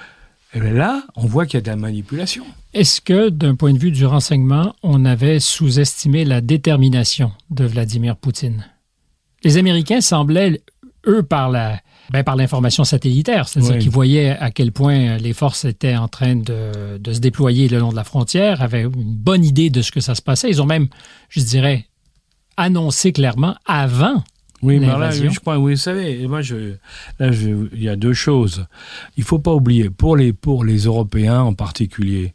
eh 0.54 0.60
là, 0.60 1.04
on 1.16 1.26
voit 1.26 1.46
qu'il 1.46 1.56
y 1.56 1.58
a 1.58 1.62
de 1.62 1.68
la 1.68 1.76
manipulation. 1.76 2.46
Est-ce 2.74 3.02
que, 3.02 3.30
d'un 3.30 3.56
point 3.56 3.74
de 3.74 3.80
vue 3.80 3.92
du 3.92 4.06
renseignement, 4.06 4.76
on 4.84 5.04
avait 5.06 5.40
sous-estimé 5.40 6.26
la 6.26 6.42
détermination 6.42 7.32
de 7.50 7.66
Vladimir 7.66 8.16
Poutine? 8.16 8.66
Les 9.44 9.58
Américains 9.58 10.02
semblaient, 10.02 10.62
eux, 11.06 11.24
par 11.24 11.50
la, 11.50 11.80
ben, 12.12 12.24
par 12.24 12.36
l'information 12.36 12.84
satellitaire, 12.84 13.48
c'est-à-dire 13.48 13.78
qu'ils 13.80 13.92
voyaient 13.92 14.30
à 14.30 14.52
quel 14.52 14.72
point 14.72 15.18
les 15.18 15.34
forces 15.34 15.66
étaient 15.66 15.96
en 15.96 16.08
train 16.08 16.36
de, 16.36 16.98
de, 16.98 17.14
se 17.14 17.20
déployer 17.20 17.68
le 17.68 17.80
long 17.80 17.90
de 17.90 17.96
la 17.96 18.04
frontière, 18.04 18.62
avaient 18.62 18.84
une 18.84 19.16
bonne 19.16 19.44
idée 19.44 19.70
de 19.70 19.82
ce 19.82 19.92
que 19.92 20.00
ça 20.00 20.16
se 20.16 20.22
passait. 20.22 20.50
Ils 20.50 20.62
ont 20.62 20.66
même, 20.66 20.88
je 21.30 21.42
dirais, 21.42 21.86
annoncé 22.56 23.12
clairement 23.12 23.56
avant 23.66 24.24
oui, 24.64 24.80
mais 24.80 24.88
là, 24.88 25.12
je 25.12 25.40
crois, 25.40 25.58
vous 25.58 25.76
savez, 25.76 26.28
moi, 26.28 26.42
je, 26.42 26.74
là, 27.20 27.32
je, 27.32 27.68
il 27.74 27.84
y 27.84 27.90
a 27.90 27.96
deux 27.96 28.14
choses. 28.14 28.66
Il 29.16 29.24
faut 29.24 29.38
pas 29.38 29.54
oublier, 29.54 29.92
pour 29.92 30.18
les, 30.18 30.34
pour 30.34 30.64
les 30.64 30.86
Européens 30.86 31.42
en 31.42 31.54
particulier, 31.54 32.34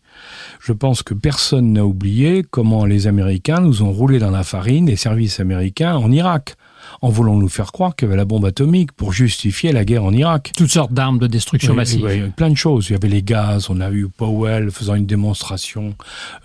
je 0.61 0.73
pense 0.73 1.03
que 1.03 1.15
personne 1.15 1.73
n'a 1.73 1.85
oublié 1.85 2.45
comment 2.49 2.85
les 2.85 3.09
Américains 3.09 3.61
nous 3.61 3.83
ont 3.83 3.91
roulé 3.91 4.21
dans 4.21 4.31
la 4.31 4.45
farine, 4.45 4.87
les 4.87 4.97
services 4.97 5.41
américains 5.41 5.97
en 5.97 6.13
Irak 6.13 6.55
en 7.03 7.11
voulant 7.11 7.37
nous 7.37 7.49
faire 7.49 7.73
croire 7.73 7.97
qu'il 7.97 8.07
y 8.07 8.09
avait 8.09 8.17
la 8.17 8.25
bombe 8.25 8.45
atomique 8.45 8.93
pour 8.93 9.13
justifier 9.13 9.73
la 9.73 9.85
guerre 9.85 10.05
en 10.05 10.13
Irak. 10.13 10.53
Toutes 10.57 10.71
sortes 10.71 10.93
d'armes 10.93 11.19
de 11.19 11.27
destruction 11.27 11.75
massive. 11.75 12.05
Oui, 12.05 12.23
plein 12.37 12.51
de 12.51 12.57
choses. 12.57 12.89
Il 12.89 12.93
y 12.93 12.95
avait 12.95 13.09
les 13.09 13.23
gaz, 13.23 13.69
on 13.71 13.81
a 13.81 13.91
eu 13.91 14.09
Powell 14.09 14.71
faisant 14.71 14.95
une 14.95 15.07
démonstration 15.07 15.95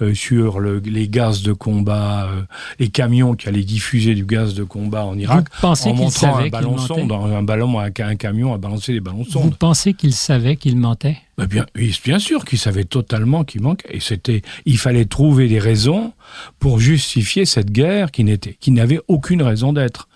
euh, 0.02 0.16
sur 0.16 0.60
les 0.60 1.08
gaz 1.08 1.44
de 1.44 1.54
combat, 1.54 2.26
euh, 2.26 2.42
les 2.80 2.90
camions 2.90 3.36
qui 3.36 3.48
allaient 3.48 3.64
diffuser 3.64 4.16
du 4.16 4.26
gaz 4.26 4.56
de 4.56 4.64
combat 4.64 5.06
en 5.06 5.18
Irak, 5.18 5.46
Vous 5.54 5.62
pensez 5.62 5.90
en 5.90 5.94
montrant 5.94 6.38
un 6.38 6.50
ballon 6.50 6.78
sonde, 6.78 7.12
un 7.12 7.44
ballon, 7.44 7.80
un, 7.80 7.92
un 8.00 8.16
camion 8.16 8.54
à 8.54 8.58
balancer 8.58 8.94
des 8.94 9.00
ballons 9.00 9.26
sondes. 9.26 9.44
Vous 9.44 9.52
pensez 9.52 9.94
qu'il 9.94 10.14
savait 10.14 10.56
qu'il 10.56 10.76
mentait 10.76 11.18
bah, 11.38 11.46
bien, 11.46 11.68
bien 11.76 12.18
sûr 12.18 12.46
qu'il 12.46 12.58
savait 12.58 12.84
totalement 12.84 13.44
qu'il 13.44 13.62
manquait. 13.62 13.96
Et 13.96 14.00
c'était, 14.00 14.42
il 14.66 14.80
fallait 14.80 15.06
trouver 15.06 15.48
des 15.48 15.60
raisons 15.60 16.14
pour 16.60 16.80
justifier 16.80 17.46
cette 17.46 17.72
guerre 17.72 18.10
qui 18.10 18.24
n'était, 18.24 18.58
qui 18.60 18.72
n'avait 18.72 19.00
aucune 19.08 19.44
raison 19.44 19.72
d'être. 19.72 20.08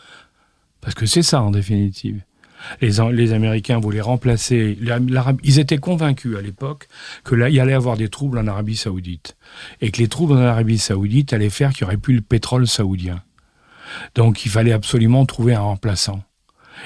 Parce 0.82 0.96
que 0.96 1.06
c'est 1.06 1.22
ça, 1.22 1.42
en 1.42 1.52
définitive. 1.52 2.22
Les, 2.80 2.92
les 3.12 3.34
Américains 3.34 3.80
voulaient 3.80 4.02
remplacer. 4.02 4.78
Ils 5.44 5.60
étaient 5.60 5.78
convaincus 5.78 6.36
à 6.38 6.42
l'époque 6.42 6.88
que 7.24 7.36
là, 7.36 7.50
il 7.50 7.60
allait 7.60 7.74
avoir 7.74 7.98
des 7.98 8.10
troubles 8.10 8.38
en 8.38 8.48
Arabie 8.48 8.76
Saoudite. 8.76 9.36
Et 9.82 9.92
que 9.92 10.00
les 10.00 10.08
troubles 10.08 10.34
en 10.34 10.42
Arabie 10.42 10.78
Saoudite 10.78 11.34
allaient 11.34 11.50
faire 11.50 11.74
qu'il 11.74 11.86
n'y 11.86 11.90
aurait 11.90 11.98
plus 11.98 12.16
le 12.16 12.22
pétrole 12.22 12.68
saoudien. 12.68 13.24
Donc, 14.16 14.46
il 14.46 14.50
fallait 14.50 14.74
absolument 14.74 15.26
trouver 15.26 15.54
un 15.54 15.62
remplaçant. 15.62 16.24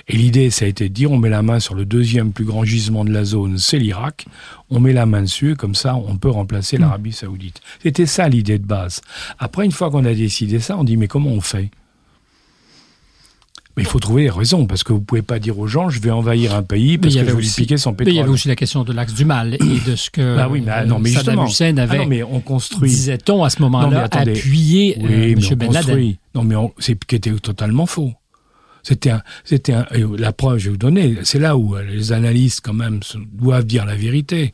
Et 0.08 0.18
l'idée, 0.18 0.50
ça 0.50 0.66
a 0.66 0.68
été 0.68 0.90
de 0.90 0.94
dire, 0.94 1.12
on 1.12 1.18
met 1.18 1.30
la 1.30 1.42
main 1.42 1.60
sur 1.60 1.76
le 1.76 1.86
deuxième 1.86 2.34
plus 2.34 2.44
grand 2.44 2.66
gisement 2.66 3.06
de 3.06 3.12
la 3.12 3.24
zone, 3.24 3.58
c'est 3.58 3.78
l'Irak. 3.78 4.26
On 4.70 4.80
met 4.80 4.92
la 4.92 5.06
main 5.06 5.22
dessus, 5.22 5.56
comme 5.56 5.76
ça, 5.76 5.96
on 5.96 6.18
peut 6.18 6.30
remplacer 6.30 6.78
l'Arabie 6.78 7.14
saoudite. 7.14 7.62
C'était 7.82 8.06
ça 8.06 8.28
l'idée 8.28 8.60
de 8.60 8.66
base. 8.66 9.02
Après, 9.40 9.64
une 9.64 9.72
fois 9.72 9.90
qu'on 9.92 10.04
a 10.04 10.14
décidé 10.14 10.60
ça, 10.60 10.78
on 10.78 10.84
dit, 10.84 10.98
mais 10.98 11.08
comment 11.08 11.30
on 11.30 11.42
fait? 11.42 11.70
Mais 13.76 13.84
il 13.84 13.86
faut 13.86 14.00
trouver 14.00 14.30
raison, 14.30 14.66
parce 14.68 14.84
que 14.84 14.94
vous 14.94 15.00
ne 15.00 15.04
pouvez 15.04 15.22
pas 15.22 15.40
dire 15.40 15.60
aux 15.60 15.68
gens, 15.68 15.90
je 15.90 16.00
vais 16.00 16.12
envahir 16.12 16.56
un 16.56 16.64
pays 16.64 16.98
parce 16.98 17.14
que 17.14 17.20
je 17.20 17.26
vais 17.26 17.42
lui 17.42 17.50
piquer 17.50 17.78
son 17.78 17.94
pétrole. 17.94 18.06
Mais 18.06 18.14
il 18.14 18.18
y 18.18 18.22
avait 18.22 18.30
aussi 18.32 18.48
la 18.48 18.56
question 18.56 18.84
de 18.84 18.94
l'axe 18.94 19.14
du 19.14 19.26
mal 19.26 19.56
et 19.56 19.90
de 19.90 19.96
ce 19.96 20.10
que 20.10 20.36
bah 20.36 20.48
oui, 20.50 20.62
mais, 20.66 20.86
non, 20.86 21.00
mais 21.00 21.10
Saddam 21.10 21.46
Hussein 21.46 21.78
avait, 21.78 21.98
ah 21.98 22.02
non, 22.04 22.08
mais 22.08 22.24
on 22.24 22.40
construit. 22.40 22.90
disait-on 22.90 23.44
à 23.44 23.50
ce 23.50 23.62
moment-là, 23.64 24.08
appuyé 24.12 24.98
oui, 25.00 25.36
euh, 25.38 25.52
M. 25.52 25.56
Ben 25.56 25.72
Laden. 25.72 26.14
Non, 26.34 26.44
mais 26.44 26.56
c'est 26.80 27.04
qui 27.04 27.16
était 27.16 27.34
totalement 27.34 27.86
faux. 27.86 28.14
C'était 28.84 29.10
un, 29.10 29.24
c'était 29.44 29.74
un, 29.74 29.86
la 30.18 30.32
preuve, 30.32 30.60
je 30.60 30.66
vais 30.66 30.72
vous 30.72 30.78
donner, 30.78 31.18
c'est 31.24 31.40
là 31.40 31.58
où 31.58 31.76
euh, 31.76 31.84
les 31.84 32.12
analystes, 32.12 32.62
quand 32.64 32.74
même, 32.74 33.00
doivent 33.34 33.66
dire 33.66 33.86
la 33.86 33.96
vérité. 33.96 34.54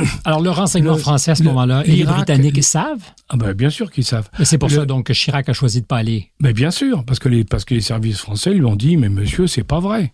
Alors, 0.24 0.40
le 0.40 0.50
renseignement 0.50 0.96
français 0.96 1.30
à 1.32 1.34
ce 1.34 1.42
moment-là, 1.42 1.82
et 1.86 1.92
les 1.92 2.04
Britanniques 2.04 2.62
savent? 2.62 3.02
Ah 3.28 3.36
ben, 3.36 3.52
Bien 3.52 3.70
sûr 3.70 3.90
qu'ils 3.90 4.04
savent. 4.04 4.28
C'est 4.42 4.58
pour 4.58 4.70
ça 4.70 4.86
donc 4.86 5.06
que 5.06 5.12
Chirac 5.12 5.48
a 5.48 5.52
choisi 5.52 5.78
de 5.78 5.84
ne 5.84 5.88
pas 5.88 5.98
aller. 5.98 6.30
Mais 6.40 6.52
bien 6.52 6.70
sûr, 6.70 7.04
parce 7.04 7.18
que 7.18 7.28
les, 7.28 7.44
parce 7.44 7.64
que 7.64 7.74
les 7.74 7.80
services 7.80 8.18
français 8.18 8.52
lui 8.52 8.64
ont 8.64 8.76
dit 8.76 8.96
Mais 8.96 9.08
monsieur, 9.08 9.46
c'est 9.46 9.64
pas 9.64 9.80
vrai. 9.80 10.12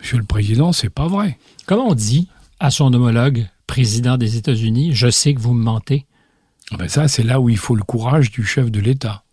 Monsieur 0.00 0.18
le 0.18 0.24
Président, 0.24 0.72
c'est 0.72 0.90
pas 0.90 1.08
vrai. 1.08 1.38
Comment 1.66 1.88
on 1.88 1.94
dit 1.94 2.28
à 2.60 2.70
son 2.70 2.92
homologue, 2.92 3.46
président 3.66 4.16
des 4.16 4.36
États-Unis 4.36 4.90
Je 4.94 5.10
sais 5.10 5.34
que 5.34 5.40
vous 5.40 5.54
me 5.54 5.62
mentez 5.62 6.06
ah 6.70 6.76
ben 6.76 6.88
Ça, 6.88 7.08
c'est 7.08 7.22
là 7.22 7.40
où 7.40 7.48
il 7.48 7.56
faut 7.56 7.74
le 7.74 7.82
courage 7.82 8.30
du 8.30 8.44
chef 8.44 8.70
de 8.70 8.80
l'État. 8.80 9.24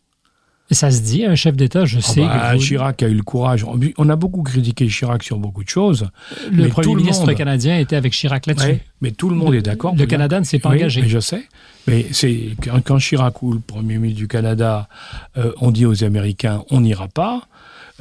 Ça 0.76 0.92
se 0.92 1.02
dit, 1.02 1.26
un 1.26 1.36
chef 1.36 1.56
d'État, 1.56 1.86
je 1.86 2.00
ah 2.00 2.02
sais. 2.02 2.22
Bah, 2.22 2.58
Chirac 2.58 3.02
a 3.02 3.08
eu 3.08 3.14
le 3.14 3.24
courage. 3.24 3.66
On 3.98 4.10
a 4.10 4.16
beaucoup 4.18 4.44
critiqué 4.44 4.88
Chirac 4.88 5.24
sur 5.24 5.38
beaucoup 5.38 5.64
de 5.64 5.70
choses. 5.70 6.10
Le 6.52 6.68
Premier 6.68 6.96
ministre 6.96 7.32
canadien 7.34 7.80
était 7.80 7.96
avec 7.96 8.12
Chirac 8.12 8.46
là-dessus. 8.46 8.80
mais 9.02 9.12
tout 9.12 9.30
le 9.30 9.36
monde 9.36 9.56
est 9.56 9.62
d'accord. 9.62 9.96
Le 9.96 10.06
Canada 10.06 10.40
ne 10.40 10.46
s'est 10.46 10.60
pas 10.60 10.70
engagé. 10.70 11.02
Mais 11.02 11.10
je 11.10 11.20
sais. 11.20 11.44
Mais 11.88 12.08
c'est 12.12 12.50
quand, 12.84 12.98
Chirac 12.98 13.42
ou 13.42 13.54
le 13.54 13.60
Premier 13.60 13.98
ministre 13.98 14.20
du 14.20 14.28
Canada 14.28 14.90
euh, 15.38 15.52
ont 15.62 15.72
dit 15.72 15.86
aux 15.86 16.04
Américains 16.04 16.64
on 16.72 16.82
n'ira 16.82 17.08
pas, 17.08 17.48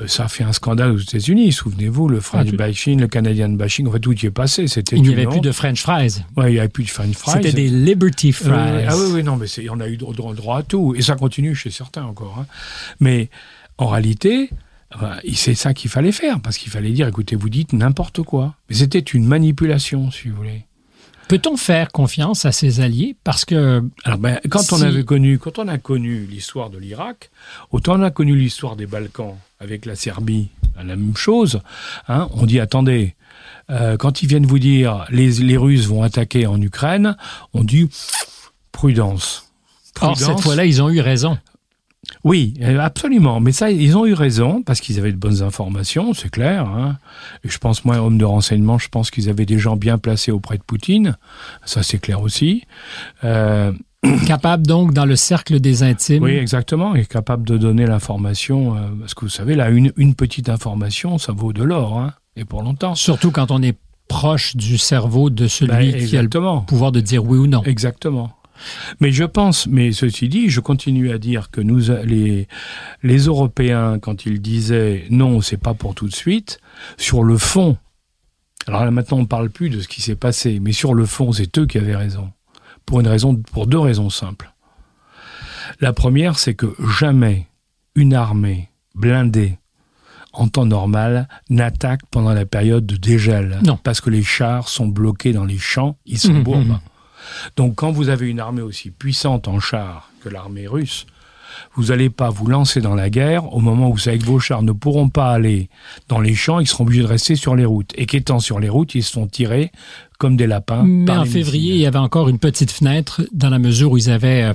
ça 0.07 0.25
a 0.25 0.29
fait 0.29 0.43
un 0.45 0.53
scandale 0.53 0.91
aux 0.93 0.99
États-Unis. 0.99 1.53
Souvenez-vous, 1.53 2.09
le 2.09 2.21
French 2.21 2.49
Ah, 2.53 2.57
bashing, 2.57 3.01
le 3.01 3.07
Canadian 3.09 3.51
bashing, 3.51 3.87
en 3.87 3.93
fait, 3.93 4.01
tout 4.01 4.13
y 4.13 4.27
est 4.27 4.31
passé. 4.31 4.67
C'était 4.67 4.97
Il 4.97 5.03
n'y 5.03 5.13
avait 5.13 5.27
plus 5.27 5.41
de 5.41 5.53
French 5.53 5.81
fries. 5.83 6.23
Ouais, 6.37 6.51
il 6.51 6.55
n'y 6.55 6.59
avait 6.59 6.69
plus 6.69 6.85
de 6.85 6.91
French 6.91 7.15
fries. 7.15 7.33
C'était 7.35 7.53
des 7.53 7.69
Liberty 7.69 8.31
Euh, 8.31 8.33
fries. 8.33 8.85
ah 8.89 8.97
oui, 8.97 9.05
oui, 9.13 9.23
non, 9.23 9.37
mais 9.37 9.47
on 9.71 9.81
a 9.81 9.89
eu 9.89 9.97
droit, 9.97 10.59
à 10.59 10.63
tout. 10.63 10.95
Et 10.97 11.03
ça 11.03 11.15
continue 11.15 11.55
chez 11.55 11.71
certains 11.71 12.05
encore. 12.05 12.39
hein. 12.41 12.47
Mais 13.01 13.29
en 13.79 13.87
réalité, 13.89 14.51
c'est 15.35 15.55
ça 15.55 15.75
qu'il 15.75 15.91
fallait 15.91 16.13
faire. 16.13 16.41
Parce 16.41 16.59
qu'il 16.59 16.71
fallait 16.73 16.91
dire, 16.93 17.07
écoutez, 17.09 17.37
vous 17.37 17.49
dites 17.49 17.73
n'importe 17.73 18.23
quoi. 18.23 18.55
Mais 18.69 18.77
c'était 18.77 18.99
une 18.99 19.27
manipulation, 19.27 20.11
si 20.11 20.29
vous 20.29 20.37
voulez. 20.37 20.65
Peut-on 21.29 21.57
faire 21.57 21.91
confiance 21.91 22.45
à 22.45 22.53
ses 22.53 22.81
alliés? 22.81 23.17
Parce 23.25 23.45
que 23.45 23.83
Alors, 24.05 24.19
ben, 24.19 24.41
quand 24.51 24.73
on 24.73 24.83
avait 24.83 25.05
connu, 25.05 25.39
quand 25.39 25.59
on 25.59 25.69
a 25.69 25.79
connu 25.79 26.27
l'histoire 26.27 26.69
de 26.71 26.79
l'Irak, 26.79 27.31
autant 27.71 27.99
on 27.99 28.03
a 28.03 28.11
connu 28.11 28.37
l'histoire 28.37 28.77
des 28.77 28.87
Balkans 28.87 29.37
avec 29.59 29.87
la 29.87 29.97
Serbie, 29.97 30.49
la 30.77 30.85
même 30.85 31.17
chose. 31.17 31.61
Hein, 32.09 32.29
on 32.35 32.45
dit 32.47 32.61
attendez, 32.61 33.15
euh, 33.71 33.97
quand 33.97 34.23
ils 34.23 34.29
viennent 34.29 34.47
vous 34.47 34.59
dire 34.59 35.07
les, 35.11 35.31
les 35.31 35.57
Russes 35.57 35.87
vont 35.87 36.03
attaquer 36.03 36.47
en 36.47 36.61
Ukraine, 36.61 37.17
on 37.55 37.65
dit 37.65 37.89
prudence. 38.73 39.51
or 40.01 40.17
cette 40.17 40.25
Prudence. 40.27 40.43
fois-là 40.43 40.65
ils 40.67 40.83
ont 40.83 40.91
eu 40.91 41.01
raison. 41.01 41.39
Oui, 42.25 42.55
euh, 42.63 42.79
absolument. 42.81 43.41
Mais 43.41 43.53
ça, 43.53 43.71
ils 43.71 43.97
ont 43.97 44.07
eu 44.07 44.15
raison 44.15 44.63
parce 44.63 44.81
qu'ils 44.81 44.99
avaient 44.99 45.13
de 45.13 45.17
bonnes 45.17 45.43
informations, 45.43 46.15
c'est 46.15 46.31
clair. 46.31 46.67
Hein. 46.67 46.99
Et 47.45 47.49
je 47.49 47.59
pense, 47.59 47.85
moi, 47.85 47.97
homme 47.99 48.19
de 48.19 48.25
renseignement, 48.25 48.79
je 48.79 48.89
pense 48.89 49.11
qu'ils 49.11 49.29
avaient 49.29 49.47
des 49.47 49.59
gens 49.59 49.77
bien 49.77 49.99
placés 49.99 50.31
auprès 50.31 50.57
de 50.59 50.63
Poutine. 50.63 51.17
Ça, 51.65 51.83
c'est 51.83 51.99
clair 51.99 52.21
aussi. 52.23 52.63
Euh, 53.25 53.73
Capable 54.27 54.67
donc 54.67 54.93
dans 54.93 55.07
le 55.07 55.17
cercle 55.17 55.61
des 55.61 55.83
intimes. 55.83 56.23
oui, 56.23 56.33
exactement. 56.33 56.95
Et 56.95 57.07
capable 57.07 57.47
de 57.47 57.57
donner 57.57 57.87
l'information. 57.87 58.77
euh, 58.77 58.81
parce 59.01 59.15
que 59.15 59.25
vous 59.25 59.31
savez, 59.31 59.55
là, 59.55 59.71
une, 59.71 59.93
une 59.97 60.15
petite 60.15 60.51
information, 60.51 61.17
ça 61.19 61.33
vaut 61.33 61.55
de 61.55 61.63
l'or. 61.63 61.99
Hein, 61.99 62.13
et 62.37 62.45
pour 62.45 62.63
longtemps. 62.63 62.95
Surtout 62.95 63.31
quand 63.31 63.51
on 63.51 63.63
est 63.63 63.77
proche 64.09 64.57
du 64.57 64.77
cerveau 64.77 65.31
de 65.31 65.47
celui 65.47 65.93
Ben, 65.93 66.07
qui 66.07 66.17
a 66.17 66.23
le 66.23 66.29
pouvoir 66.67 66.93
de 66.93 67.01
dire 67.01 67.25
oui 67.25 67.39
ou 67.39 67.47
non. 67.47 67.63
Exactement. 67.65 68.33
Mais 69.01 69.11
je 69.13 69.25
pense, 69.25 69.67
mais 69.67 69.93
ceci 69.93 70.29
dit, 70.29 70.49
je 70.49 70.61
continue 70.61 71.11
à 71.11 71.19
dire 71.19 71.51
que 71.51 71.61
nous, 71.61 71.81
les, 72.05 72.47
les 73.03 73.19
Européens, 73.19 73.99
quand 73.99 74.27
ils 74.27 74.41
disaient 74.41 75.05
non, 75.11 75.41
c'est 75.41 75.57
pas 75.61 75.75
pour 75.75 75.95
tout 75.95 76.07
de 76.09 76.15
suite, 76.15 76.59
sur 76.97 77.23
le 77.25 77.37
fond, 77.39 77.77
alors 78.67 78.85
là 78.85 78.91
maintenant 78.91 79.19
on 79.19 79.27
parle 79.27 79.51
plus 79.51 79.71
de 79.71 79.81
ce 79.81 79.89
qui 79.89 80.01
s'est 80.03 80.17
passé, 80.17 80.61
mais 80.61 80.73
sur 80.73 80.95
le 80.95 81.05
fond, 81.07 81.33
c'est 81.33 81.59
eux 81.59 81.67
qui 81.67 81.79
avaient 81.79 81.97
raison. 81.97 82.31
Pour 82.87 83.01
une 83.01 83.09
raison, 83.09 83.35
pour 83.37 83.67
deux 83.67 83.79
raisons 83.79 84.11
simples. 84.11 84.53
La 85.81 85.93
première, 85.93 86.39
c'est 86.39 86.55
que 86.55 86.75
jamais 86.99 87.47
une 87.95 88.15
armée 88.15 88.69
blindée 88.95 89.59
en 90.33 90.49
temps 90.49 90.67
normal 90.67 91.29
n'attaque 91.49 92.01
pendant 92.11 92.33
la 92.35 92.45
période 92.45 92.85
de 92.87 92.97
dégel. 92.97 93.59
Non. 93.65 93.79
Parce 93.83 94.01
que 94.01 94.11
les 94.11 94.23
chars 94.23 94.69
sont 94.69 94.87
bloqués 94.87 95.33
dans 95.33 95.45
les 95.45 95.59
champs, 95.59 95.97
ils 96.07 96.19
sont 96.19 96.33
Mhm, 96.33 96.43
bourbes. 96.43 96.67
mhm. 96.69 96.79
Donc 97.57 97.75
quand 97.77 97.93
vous 97.93 98.09
avez 98.09 98.29
une 98.29 98.41
armée 98.41 98.63
aussi 98.63 98.91
puissante 98.91 99.49
en 99.49 99.61
chars 99.61 100.11
que 100.23 100.29
l'armée 100.29 100.67
russe, 100.67 101.07
vous 101.77 101.85
n'allez 101.87 102.11
pas 102.11 102.31
vous 102.31 102.47
lancer 102.49 102.81
dans 102.81 102.95
la 102.97 103.11
guerre 103.11 103.53
au 103.55 103.61
moment 103.61 103.89
où 103.89 103.93
vous 103.93 103.99
savez 103.99 104.19
que 104.19 104.25
vos 104.25 104.41
chars 104.41 104.63
ne 104.63 104.73
pourront 104.73 105.09
pas 105.09 105.31
aller 105.31 105.69
dans 106.09 106.21
les 106.21 106.35
champs, 106.35 106.59
ils 106.61 106.67
seront 106.67 106.85
obligés 106.85 107.03
de 107.03 107.07
rester 107.07 107.37
sur 107.37 107.55
les 107.55 107.65
routes. 107.65 107.93
Et 107.97 108.07
qu'étant 108.07 108.41
sur 108.41 108.59
les 108.59 108.69
routes, 108.69 108.95
ils 108.97 109.05
se 109.05 109.13
sont 109.13 109.27
tirés 109.29 109.71
comme 110.19 110.37
des 110.37 110.47
lapins. 110.49 110.83
Mais 110.85 111.05
par 111.05 111.21
en 111.21 111.25
février, 111.25 111.75
il 111.75 111.81
y 111.81 111.87
avait 111.87 111.99
encore 111.99 112.29
une 112.29 112.39
petite 112.41 112.73
fenêtre 112.73 113.23
dans 113.33 113.51
la 113.51 113.59
mesure 113.61 113.93
où 113.93 113.97
ils 113.99 114.11
avaient, 114.11 114.43
euh, 114.43 114.55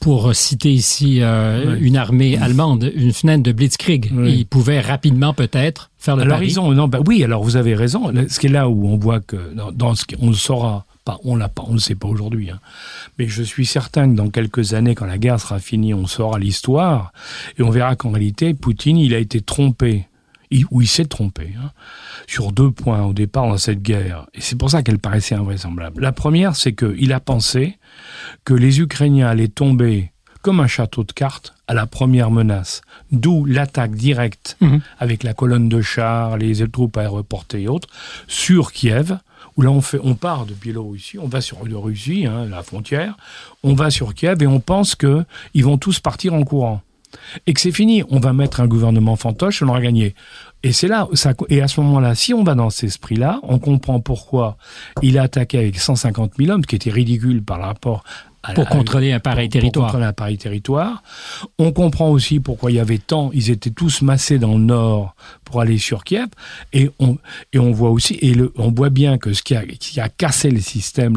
pour 0.00 0.34
citer 0.34 0.70
ici 0.70 1.20
euh, 1.22 1.76
Oui. 1.78 1.86
une 1.86 1.96
armée 1.96 2.36
allemande, 2.36 2.92
une 2.94 3.12
fenêtre 3.14 3.42
de 3.42 3.52
Blitzkrieg. 3.52 4.10
Oui. 4.14 4.34
Ils 4.40 4.46
pouvaient 4.46 4.80
rapidement 4.80 5.32
peut-être 5.32 5.90
faire 5.98 6.14
le 6.16 6.22
Alors 6.24 6.36
pari. 6.38 6.48
ils 6.50 6.60
ont, 6.60 6.70
non, 6.72 6.88
bah 6.88 6.98
oui, 7.06 7.24
alors 7.24 7.42
vous 7.42 7.56
avez 7.56 7.74
raison. 7.74 8.12
Ce 8.28 8.38
qui 8.38 8.46
est 8.46 8.50
là 8.50 8.68
où 8.68 8.86
on 8.86 8.98
voit 8.98 9.20
que 9.20 9.54
dans, 9.54 9.72
dans 9.72 9.94
ce 9.94 10.04
qu'on 10.04 10.32
saura, 10.34 10.84
pas, 11.04 11.18
on 11.24 11.36
l'a 11.36 11.48
pas, 11.48 11.64
on 11.66 11.74
le 11.74 11.78
sait 11.78 11.94
pas 11.94 12.08
aujourd'hui, 12.08 12.50
hein. 12.50 12.60
mais 13.18 13.28
je 13.28 13.42
suis 13.42 13.66
certain 13.66 14.10
que 14.10 14.14
dans 14.16 14.30
quelques 14.30 14.72
années, 14.74 14.94
quand 14.94 15.06
la 15.06 15.18
guerre 15.18 15.38
sera 15.40 15.58
finie, 15.58 15.92
on 15.94 16.06
saura 16.06 16.38
l'histoire 16.38 17.12
et 17.58 17.62
on 17.62 17.70
verra 17.70 17.94
qu'en 17.96 18.10
réalité, 18.10 18.54
Poutine, 18.54 18.96
il 18.96 19.14
a 19.14 19.18
été 19.18 19.40
trompé. 19.40 20.06
Ou 20.70 20.82
il 20.82 20.86
s'est 20.86 21.06
trompé 21.06 21.52
hein, 21.60 21.72
sur 22.28 22.52
deux 22.52 22.70
points 22.70 23.02
au 23.02 23.12
départ 23.12 23.48
dans 23.48 23.56
cette 23.56 23.82
guerre. 23.82 24.26
Et 24.34 24.40
c'est 24.40 24.56
pour 24.56 24.70
ça 24.70 24.84
qu'elle 24.84 25.00
paraissait 25.00 25.34
invraisemblable. 25.34 26.00
La 26.00 26.12
première, 26.12 26.54
c'est 26.54 26.74
qu'il 26.74 27.12
a 27.12 27.18
pensé 27.18 27.76
que 28.44 28.54
les 28.54 28.78
Ukrainiens 28.78 29.26
allaient 29.26 29.48
tomber 29.48 30.12
comme 30.42 30.60
un 30.60 30.68
château 30.68 31.02
de 31.02 31.10
cartes 31.10 31.54
à 31.66 31.74
la 31.74 31.86
première 31.86 32.30
menace. 32.30 32.82
D'où 33.10 33.44
l'attaque 33.46 33.96
directe 33.96 34.56
Mhm. 34.60 34.80
avec 35.00 35.24
la 35.24 35.34
colonne 35.34 35.68
de 35.68 35.80
chars, 35.80 36.36
les 36.36 36.68
troupes 36.68 36.98
aéroportées 36.98 37.62
et 37.62 37.68
autres, 37.68 37.88
sur 38.28 38.70
Kiev, 38.70 39.18
où 39.56 39.62
là 39.62 39.70
on, 39.70 39.80
fait, 39.80 40.00
on 40.02 40.14
part 40.14 40.46
de 40.46 40.54
Biélorussie, 40.54 41.18
on 41.18 41.28
va 41.28 41.40
sur 41.40 41.58
Russie, 41.62 42.26
hein, 42.26 42.46
la 42.46 42.62
frontière, 42.62 43.16
on 43.62 43.74
va 43.74 43.90
sur 43.90 44.14
Kiev 44.14 44.42
et 44.42 44.46
on 44.46 44.60
pense 44.60 44.94
que 44.94 45.24
ils 45.54 45.64
vont 45.64 45.78
tous 45.78 46.00
partir 46.00 46.34
en 46.34 46.42
courant. 46.42 46.82
Et 47.46 47.54
que 47.54 47.60
c'est 47.60 47.72
fini, 47.72 48.02
on 48.10 48.18
va 48.18 48.32
mettre 48.32 48.60
un 48.60 48.66
gouvernement 48.66 49.14
fantoche, 49.14 49.62
on 49.62 49.68
aura 49.68 49.80
gagné. 49.80 50.14
Et 50.64 50.72
c'est 50.72 50.88
là, 50.88 51.08
et 51.48 51.62
à 51.62 51.68
ce 51.68 51.80
moment-là, 51.80 52.14
si 52.14 52.34
on 52.34 52.42
va 52.42 52.54
dans 52.54 52.70
cet 52.70 52.84
esprit-là, 52.84 53.38
on 53.42 53.58
comprend 53.58 54.00
pourquoi 54.00 54.56
il 55.02 55.18
a 55.18 55.22
attaqué 55.22 55.58
avec 55.58 55.78
150 55.78 56.32
000 56.38 56.50
hommes, 56.50 56.62
ce 56.62 56.66
qui 56.66 56.76
était 56.76 56.90
ridicule 56.90 57.42
par 57.42 57.60
rapport 57.60 58.02
pour 58.54 58.68
contrôler 58.68 59.12
un 59.12 59.20
pareil 59.20 59.48
pour 59.48 59.60
territoire. 59.60 59.86
contrôler 59.86 60.06
un 60.06 60.12
pareil 60.12 60.38
territoire. 60.38 61.02
On 61.58 61.72
comprend 61.72 62.10
aussi 62.10 62.40
pourquoi 62.40 62.70
il 62.70 62.74
y 62.74 62.80
avait 62.80 62.98
tant, 62.98 63.30
ils 63.32 63.50
étaient 63.50 63.70
tous 63.70 64.02
massés 64.02 64.38
dans 64.38 64.58
le 64.58 64.64
nord 64.64 65.14
pour 65.44 65.60
aller 65.60 65.78
sur 65.78 66.04
Kiev. 66.04 66.28
Et 66.72 66.90
on, 66.98 67.18
et 67.52 67.58
on 67.58 67.72
voit 67.72 67.90
aussi, 67.90 68.18
et 68.20 68.34
le, 68.34 68.52
on 68.56 68.70
voit 68.72 68.90
bien 68.90 69.18
que 69.18 69.32
ce 69.32 69.42
qui 69.42 69.54
a, 69.54 69.64
qui 69.66 70.00
a 70.00 70.08
cassé 70.08 70.50
le 70.50 70.60
système, 70.60 71.16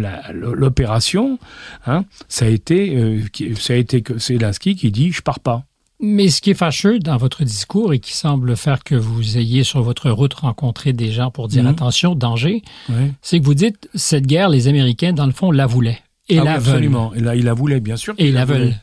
l'opération, 0.58 1.40
hein, 1.86 2.06
ça 2.28 2.46
a 2.46 2.48
été, 2.50 2.96
euh, 2.98 3.22
qui- 3.32 3.56
ça 3.56 3.74
a 3.74 3.76
été 3.78 4.02
que 4.02 4.18
Zelensky 4.20 4.76
qui 4.76 4.92
dit, 4.92 5.12
je 5.12 5.22
pars 5.22 5.40
pas. 5.40 5.64
Mais 6.00 6.30
ce 6.30 6.42
qui 6.42 6.52
est 6.52 6.54
fâcheux 6.54 7.00
dans 7.00 7.18
votre 7.18 7.44
discours 7.44 7.92
et 7.92 7.98
qui 8.00 8.14
semble 8.14 8.56
faire 8.56 8.84
que 8.84 8.94
vous 8.94 9.40
ayez 9.40 9.64
sur 9.64 9.82
votre 9.82 10.12
route 10.12 10.34
rencontré 10.36 10.94
des 10.94 11.12
gens 11.12 11.32
pour 11.32 11.48
dire 11.48 11.64
Mhm. 11.64 11.70
attention, 11.70 12.14
danger, 12.14 12.62
c'est 13.24 13.40
que 13.40 13.44
vous 13.46 13.56
dites 13.56 13.90
cette 13.96 14.28
guerre, 14.28 14.50
les 14.50 14.68
Américains, 14.68 15.14
dans 15.14 15.26
le 15.26 15.32
fond, 15.32 15.50
la 15.52 15.66
voulaient. 15.66 16.00
Et 16.30 16.38
Ah 16.38 16.42
oui, 16.42 16.46
la 16.48 16.58
veulent. 16.60 16.68
absolument. 16.74 17.14
Et 17.16 17.20
là, 17.22 17.36
il 17.36 17.46
la 17.46 17.54
voulait, 17.54 17.80
bien 17.80 17.96
sûr. 17.98 18.14
Et 18.18 18.26
qu'il 18.26 18.34
la 18.34 18.46
veulent. 18.46 18.74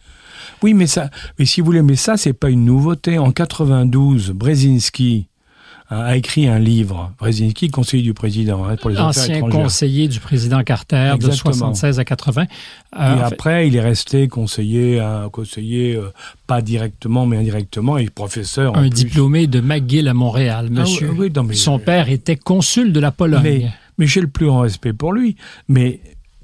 Oui, 0.62 0.72
mais 0.72 0.86
ça, 0.86 1.10
mais 1.38 1.44
si 1.44 1.60
vous 1.60 1.66
voulez, 1.66 1.82
mais 1.82 1.96
ça, 1.96 2.16
c'est 2.16 2.32
pas 2.32 2.48
une 2.48 2.64
nouveauté. 2.64 3.18
En 3.18 3.32
92, 3.32 4.30
Brzezinski 4.30 5.26
hein, 5.90 5.98
a 6.00 6.16
écrit 6.16 6.46
un 6.48 6.58
livre. 6.58 7.12
Brzezinski, 7.18 7.68
conseiller 7.68 8.02
du 8.02 8.14
président 8.14 8.64
hein, 8.64 8.76
pour 8.80 8.88
les 8.88 8.98
Ancien 8.98 9.40
conseiller 9.42 10.08
du 10.08 10.20
président 10.20 10.62
Carter 10.62 11.10
de 11.10 11.26
Exactement. 11.26 11.52
76 11.52 11.98
à 11.98 12.04
80. 12.06 12.42
Et 12.44 12.46
Euh, 12.98 13.16
fait, 13.16 13.22
après, 13.34 13.68
il 13.68 13.76
est 13.76 13.80
resté 13.82 14.26
conseiller, 14.28 15.00
un 15.00 15.28
conseiller 15.28 15.96
euh, 15.96 16.10
pas 16.46 16.62
directement, 16.62 17.26
mais 17.26 17.36
indirectement, 17.36 17.98
et 17.98 18.08
professeur. 18.08 18.72
en 18.72 18.76
un 18.76 18.80
plus. 18.82 18.90
diplômé 18.90 19.46
de 19.46 19.60
McGill 19.60 20.08
à 20.08 20.14
Montréal, 20.14 20.68
Ah 20.70 20.80
monsieur. 20.80 21.10
oui, 21.10 21.16
oui, 21.26 21.32
non, 21.34 21.42
mais- 21.42 21.54
Son 21.54 21.78
père 21.78 22.08
était 22.08 22.36
consul 22.36 22.92
de 22.92 23.00
la 23.00 23.10
Pologne. 23.10 23.42
Mais, 23.42 23.66
mais 23.98 24.06
j'ai 24.06 24.22
le 24.22 24.28
plus 24.28 24.46
grand 24.46 24.60
respect 24.60 24.94
pour 24.94 25.12
lui. 25.12 25.36
Mais 25.68 26.00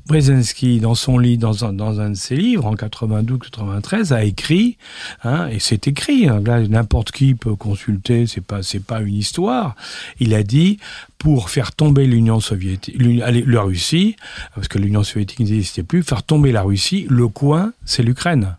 Brzezinski, 0.06 0.80
dans 0.80 0.94
son 0.94 1.18
lit, 1.18 1.38
dans 1.38 1.64
un, 1.64 1.72
dans 1.72 2.00
un 2.00 2.10
de 2.10 2.14
ses 2.14 2.36
livres, 2.36 2.66
en 2.66 2.74
92-93, 2.74 4.12
a 4.12 4.24
écrit, 4.24 4.76
hein, 5.24 5.48
et 5.48 5.58
c'est 5.58 5.86
écrit, 5.88 6.28
hein, 6.28 6.42
là, 6.44 6.66
n'importe 6.66 7.12
qui 7.12 7.34
peut 7.34 7.54
consulter, 7.54 8.26
c'est 8.26 8.40
pas, 8.40 8.62
c'est 8.62 8.84
pas 8.84 9.00
une 9.00 9.14
histoire. 9.14 9.76
Il 10.18 10.34
a 10.34 10.42
dit, 10.42 10.78
pour 11.18 11.50
faire 11.50 11.72
tomber 11.72 12.06
l'Union 12.06 12.40
soviétique, 12.40 12.96
la 12.98 13.62
Russie, 13.62 14.16
parce 14.54 14.68
que 14.68 14.78
l'Union 14.78 15.02
soviétique 15.02 15.40
n'existait 15.40 15.82
plus, 15.82 16.02
faire 16.02 16.22
tomber 16.22 16.52
la 16.52 16.62
Russie, 16.62 17.06
le 17.08 17.28
coin, 17.28 17.72
c'est 17.84 18.02
l'Ukraine. 18.02 18.56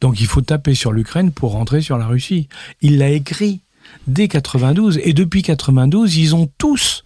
Donc 0.00 0.20
il 0.20 0.26
faut 0.26 0.42
taper 0.42 0.74
sur 0.74 0.92
l'Ukraine 0.92 1.32
pour 1.32 1.52
rentrer 1.52 1.80
sur 1.80 1.98
la 1.98 2.06
Russie. 2.06 2.48
Il 2.82 2.98
l'a 2.98 3.10
écrit 3.10 3.60
dès 4.06 4.28
92, 4.28 5.00
et 5.02 5.12
depuis 5.12 5.42
92, 5.42 6.16
ils 6.16 6.34
ont 6.34 6.48
tous 6.58 7.04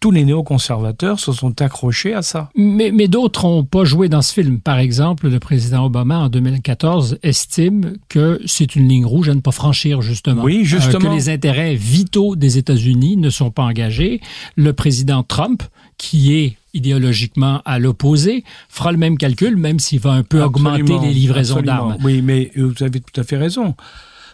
tous 0.00 0.10
les 0.10 0.24
néoconservateurs 0.24 1.18
se 1.18 1.32
sont 1.32 1.60
accrochés 1.60 2.14
à 2.14 2.22
ça. 2.22 2.50
Mais, 2.54 2.92
mais 2.92 3.08
d'autres 3.08 3.44
n'ont 3.46 3.64
pas 3.64 3.84
joué 3.84 4.08
dans 4.08 4.22
ce 4.22 4.32
film. 4.32 4.60
Par 4.60 4.78
exemple, 4.78 5.28
le 5.28 5.40
président 5.40 5.84
Obama, 5.86 6.18
en 6.18 6.28
2014, 6.28 7.18
estime 7.22 7.94
que 8.08 8.40
c'est 8.46 8.76
une 8.76 8.88
ligne 8.88 9.04
rouge 9.06 9.28
à 9.28 9.34
ne 9.34 9.40
pas 9.40 9.50
franchir, 9.50 10.00
justement. 10.02 10.42
Oui, 10.44 10.60
Euh, 10.60 10.64
justement. 10.64 11.08
que 11.10 11.14
les 11.14 11.28
intérêts 11.30 11.74
vitaux 11.74 12.36
des 12.36 12.58
États-Unis 12.58 13.16
ne 13.16 13.30
sont 13.30 13.50
pas 13.50 13.64
engagés. 13.64 14.20
Le 14.56 14.72
président 14.72 15.22
Trump, 15.24 15.62
qui 15.96 16.34
est 16.34 16.56
idéologiquement 16.74 17.60
à 17.64 17.78
l'opposé, 17.80 18.44
fera 18.68 18.92
le 18.92 18.98
même 18.98 19.18
calcul, 19.18 19.56
même 19.56 19.80
s'il 19.80 19.98
va 20.00 20.12
un 20.12 20.22
peu 20.22 20.42
augmenter 20.42 20.98
les 21.02 21.12
livraisons 21.12 21.60
d'armes. 21.60 21.96
Oui, 22.04 22.22
mais 22.22 22.52
euh, 22.56 22.72
vous 22.76 22.84
avez 22.84 23.00
tout 23.00 23.20
à 23.20 23.24
fait 23.24 23.36
raison. 23.36 23.74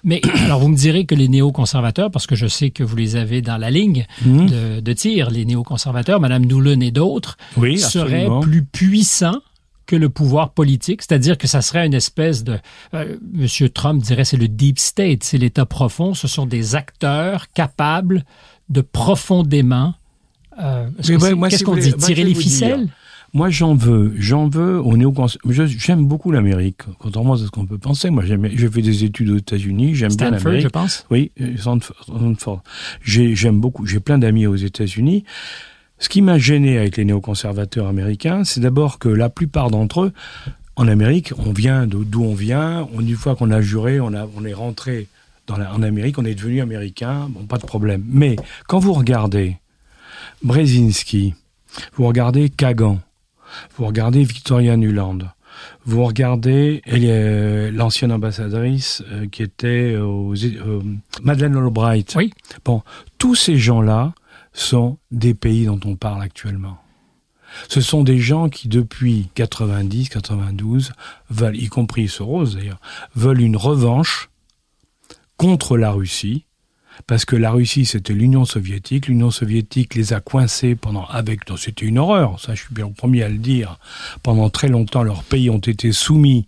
Mais 0.04 0.20
alors, 0.44 0.60
vous 0.60 0.68
me 0.68 0.76
direz 0.76 1.06
que 1.06 1.14
les 1.14 1.28
néoconservateurs, 1.28 2.10
parce 2.10 2.26
que 2.26 2.34
je 2.34 2.46
sais 2.46 2.70
que 2.70 2.82
vous 2.84 2.96
les 2.96 3.16
avez 3.16 3.42
dans 3.42 3.56
la 3.56 3.70
ligne 3.70 4.06
Mhm. 4.24 4.46
de, 4.48 4.80
de 4.80 4.92
tir, 4.92 5.30
les 5.30 5.44
néoconservateurs, 5.44 6.20
Mme 6.20 6.44
Noulin 6.46 6.80
et 6.80 6.90
d'autres, 6.90 7.36
Oui, 7.56 7.78
seraient 7.78 8.28
plus 8.42 8.62
puissants 8.64 9.40
que 9.86 9.96
le 9.96 10.08
pouvoir 10.08 10.50
politique, 10.52 11.02
c'est-à-dire 11.02 11.36
que 11.36 11.46
ça 11.46 11.60
serait 11.60 11.84
une 11.86 11.92
espèce 11.94 12.42
de... 12.42 12.58
Euh, 12.94 13.16
Monsieur 13.32 13.68
Trump 13.68 14.02
dirait 14.02 14.24
c'est 14.24 14.38
le 14.38 14.48
deep 14.48 14.78
state, 14.78 15.22
c'est 15.24 15.36
l'État 15.36 15.66
profond, 15.66 16.14
ce 16.14 16.26
sont 16.26 16.46
des 16.46 16.74
acteurs 16.74 17.48
capables 17.52 18.24
de 18.70 18.80
profondément... 18.80 19.94
Euh, 20.62 20.86
Qu'est-ce 21.02 21.64
qu'on 21.64 21.76
dit 21.76 21.92
Tirer 21.94 22.24
les 22.24 22.34
ficelles? 22.34 22.88
Moi, 23.34 23.50
j'en 23.50 23.74
veux, 23.74 24.14
j'en 24.16 24.48
veux 24.48 24.80
au 24.80 24.94
J'aime 25.50 26.06
beaucoup 26.06 26.30
l'Amérique, 26.30 26.82
contrairement 27.00 27.34
à 27.34 27.36
ce 27.36 27.48
qu'on 27.48 27.66
peut 27.66 27.78
penser. 27.78 28.08
Moi, 28.10 28.22
j'ai 28.24 28.68
fait 28.68 28.80
des 28.80 29.02
études 29.02 29.30
aux 29.30 29.36
États-Unis, 29.36 29.96
j'aime 29.96 30.14
bien 30.14 30.30
l'Amérique. 30.30 30.62
je 30.62 30.68
pense. 30.68 31.04
Oui, 31.10 31.32
euh, 31.40 31.56
Stanford. 31.56 32.62
J'aime 33.02 33.60
beaucoup. 33.60 33.86
J'ai 33.86 33.98
plein 33.98 34.18
d'amis 34.18 34.46
aux 34.46 34.54
États-Unis. 34.54 35.24
Ce 35.98 36.08
qui 36.08 36.22
m'a 36.22 36.38
gêné 36.38 36.78
avec 36.78 36.96
les 36.96 37.04
néoconservateurs 37.04 37.88
américains, 37.88 38.44
c'est 38.44 38.60
d'abord 38.60 39.00
que 39.00 39.08
la 39.08 39.28
plupart 39.28 39.68
d'entre 39.68 40.02
eux, 40.02 40.12
en 40.76 40.86
Amérique, 40.86 41.32
on 41.36 41.52
vient 41.52 41.88
d'où 41.88 42.22
on 42.22 42.34
vient. 42.34 42.88
On, 42.94 43.00
une 43.00 43.16
fois 43.16 43.34
qu'on 43.34 43.50
a 43.50 43.60
juré, 43.60 43.98
on, 43.98 44.14
a, 44.14 44.28
on 44.36 44.44
est 44.44 44.54
rentré 44.54 45.08
dans 45.48 45.56
en 45.56 45.82
Amérique, 45.82 46.18
on 46.18 46.24
est 46.24 46.36
devenu 46.36 46.60
américain. 46.60 47.28
Bon, 47.30 47.46
pas 47.46 47.58
de 47.58 47.66
problème. 47.66 48.04
Mais 48.08 48.36
quand 48.68 48.78
vous 48.78 48.92
regardez 48.92 49.56
Brzezinski, 50.44 51.34
vous 51.96 52.06
regardez 52.06 52.48
Kagan, 52.48 53.00
vous 53.76 53.86
regardez 53.86 54.22
Victoria 54.24 54.76
Nuland, 54.76 55.18
vous 55.84 56.04
regardez 56.04 56.82
l'ancienne 57.72 58.12
ambassadrice 58.12 59.02
euh, 59.10 59.26
qui 59.26 59.42
était 59.42 59.96
aux, 59.96 60.34
euh, 60.34 60.82
Madeleine 61.22 61.56
Albright. 61.56 62.14
Oui. 62.16 62.32
Bon, 62.64 62.82
tous 63.18 63.34
ces 63.34 63.56
gens-là 63.56 64.14
sont 64.52 64.98
des 65.10 65.34
pays 65.34 65.66
dont 65.66 65.80
on 65.84 65.96
parle 65.96 66.22
actuellement. 66.22 66.78
Ce 67.68 67.80
sont 67.80 68.02
des 68.02 68.18
gens 68.18 68.48
qui, 68.48 68.68
depuis 68.68 69.28
90, 69.34 70.08
92, 70.08 70.92
veulent, 71.30 71.56
y 71.56 71.68
compris 71.68 72.08
Soros 72.08 72.46
d'ailleurs, 72.46 72.80
veulent 73.14 73.40
une 73.40 73.56
revanche 73.56 74.30
contre 75.36 75.76
la 75.76 75.92
Russie, 75.92 76.46
parce 77.06 77.24
que 77.24 77.36
la 77.36 77.50
Russie 77.50 77.84
c'était 77.84 78.12
l'Union 78.12 78.44
soviétique, 78.44 79.08
l'Union 79.08 79.30
soviétique 79.30 79.94
les 79.94 80.12
a 80.12 80.20
coincés 80.20 80.74
pendant 80.74 81.04
avec 81.06 81.40
c'était 81.56 81.86
une 81.86 81.98
horreur, 81.98 82.40
ça 82.40 82.54
je 82.54 82.62
suis 82.62 82.74
bien 82.74 82.86
le 82.86 82.92
premier 82.92 83.22
à 83.22 83.28
le 83.28 83.38
dire. 83.38 83.78
Pendant 84.22 84.50
très 84.50 84.68
longtemps 84.68 85.02
leurs 85.02 85.24
pays 85.24 85.50
ont 85.50 85.58
été 85.58 85.92
soumis 85.92 86.46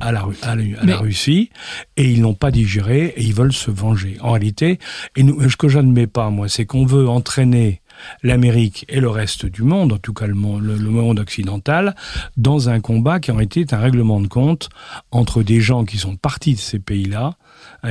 à 0.00 0.12
la, 0.12 0.26
à 0.42 0.56
la, 0.56 0.96
Russie 0.96 1.50
et 1.96 2.10
ils 2.10 2.22
n'ont 2.22 2.34
pas 2.34 2.50
digéré 2.50 3.12
et 3.16 3.22
ils 3.22 3.34
veulent 3.34 3.52
se 3.52 3.70
venger. 3.70 4.16
En 4.20 4.32
réalité, 4.32 4.78
et 5.16 5.22
ce 5.22 5.56
que 5.56 5.68
j'admets 5.68 6.06
pas 6.06 6.30
moi, 6.30 6.48
c'est 6.48 6.64
qu'on 6.64 6.86
veut 6.86 7.08
entraîner 7.08 7.82
l'Amérique 8.22 8.84
et 8.88 9.00
le 9.00 9.08
reste 9.08 9.46
du 9.46 9.62
monde, 9.62 9.92
en 9.92 9.98
tout 9.98 10.12
cas 10.12 10.26
le 10.26 10.34
monde, 10.34 10.62
le 10.64 10.90
monde, 10.90 11.20
occidental, 11.20 11.94
dans 12.36 12.68
un 12.68 12.80
combat 12.80 13.20
qui 13.20 13.30
aurait 13.30 13.44
été 13.44 13.66
un 13.72 13.78
règlement 13.78 14.20
de 14.20 14.28
compte 14.28 14.70
entre 15.10 15.42
des 15.42 15.60
gens 15.60 15.84
qui 15.84 15.98
sont 15.98 16.16
partis 16.16 16.54
de 16.54 16.60
ces 16.60 16.78
pays-là 16.78 17.34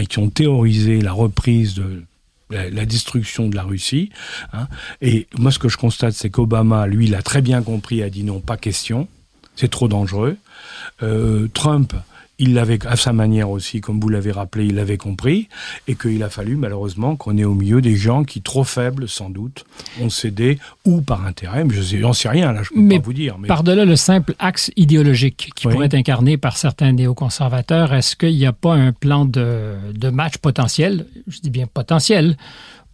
qui 0.09 0.19
ont 0.19 0.29
théorisé 0.29 1.01
la 1.01 1.11
reprise 1.11 1.75
de 1.75 2.03
la, 2.49 2.85
destruction 2.85 3.47
de 3.47 3.55
la 3.55 3.63
Russie. 3.63 4.09
Hein. 4.53 4.67
Et 5.01 5.27
moi, 5.37 5.51
ce 5.51 5.59
que 5.59 5.69
je 5.69 5.77
constate, 5.77 6.13
c'est 6.13 6.29
qu'Obama, 6.29 6.87
lui, 6.87 7.07
l'a 7.07 7.21
très 7.21 7.41
bien 7.41 7.61
compris, 7.61 8.03
a 8.03 8.09
dit 8.09 8.23
non, 8.23 8.39
pas 8.39 8.57
question, 8.57 9.07
c'est 9.55 9.69
trop 9.69 9.87
dangereux. 9.87 10.37
Euh, 11.03 11.47
Trump 11.53 11.93
il 12.41 12.55
l'avait 12.55 12.79
à 12.87 12.95
sa 12.95 13.13
manière 13.13 13.51
aussi, 13.51 13.81
comme 13.81 13.99
vous 13.99 14.09
l'avez 14.09 14.31
rappelé, 14.31 14.65
il 14.65 14.75
l'avait 14.75 14.97
compris, 14.97 15.47
et 15.87 15.95
qu'il 15.95 16.21
a 16.23 16.29
fallu 16.29 16.55
malheureusement 16.55 17.15
qu'on 17.15 17.37
ait 17.37 17.45
au 17.45 17.53
milieu 17.53 17.81
des 17.81 17.95
gens 17.95 18.23
qui, 18.23 18.41
trop 18.41 18.63
faibles 18.63 19.07
sans 19.07 19.29
doute, 19.29 19.63
ont 20.01 20.09
cédé, 20.09 20.57
ou 20.83 21.01
par 21.01 21.25
intérêt, 21.25 21.63
mais 21.63 21.73
je 21.73 21.97
n'en 21.97 22.13
sais 22.13 22.29
rien, 22.29 22.51
là, 22.51 22.63
je 22.63 22.69
peux 22.69 22.87
pas 22.87 22.99
vous 23.03 23.13
dire. 23.13 23.37
Mais... 23.37 23.47
Par-delà 23.47 23.85
le 23.85 23.95
simple 23.95 24.33
axe 24.39 24.71
idéologique 24.75 25.51
qui 25.55 25.67
pourrait 25.67 25.85
être 25.85 25.93
incarné 25.93 26.37
par 26.37 26.57
certains 26.57 26.91
néoconservateurs, 26.91 27.93
est-ce 27.93 28.15
qu'il 28.15 28.35
n'y 28.35 28.47
a 28.47 28.53
pas 28.53 28.73
un 28.73 28.91
plan 28.91 29.25
de, 29.25 29.75
de 29.93 30.09
match 30.09 30.37
potentiel, 30.37 31.05
je 31.27 31.39
dis 31.41 31.51
bien 31.51 31.67
potentiel, 31.71 32.37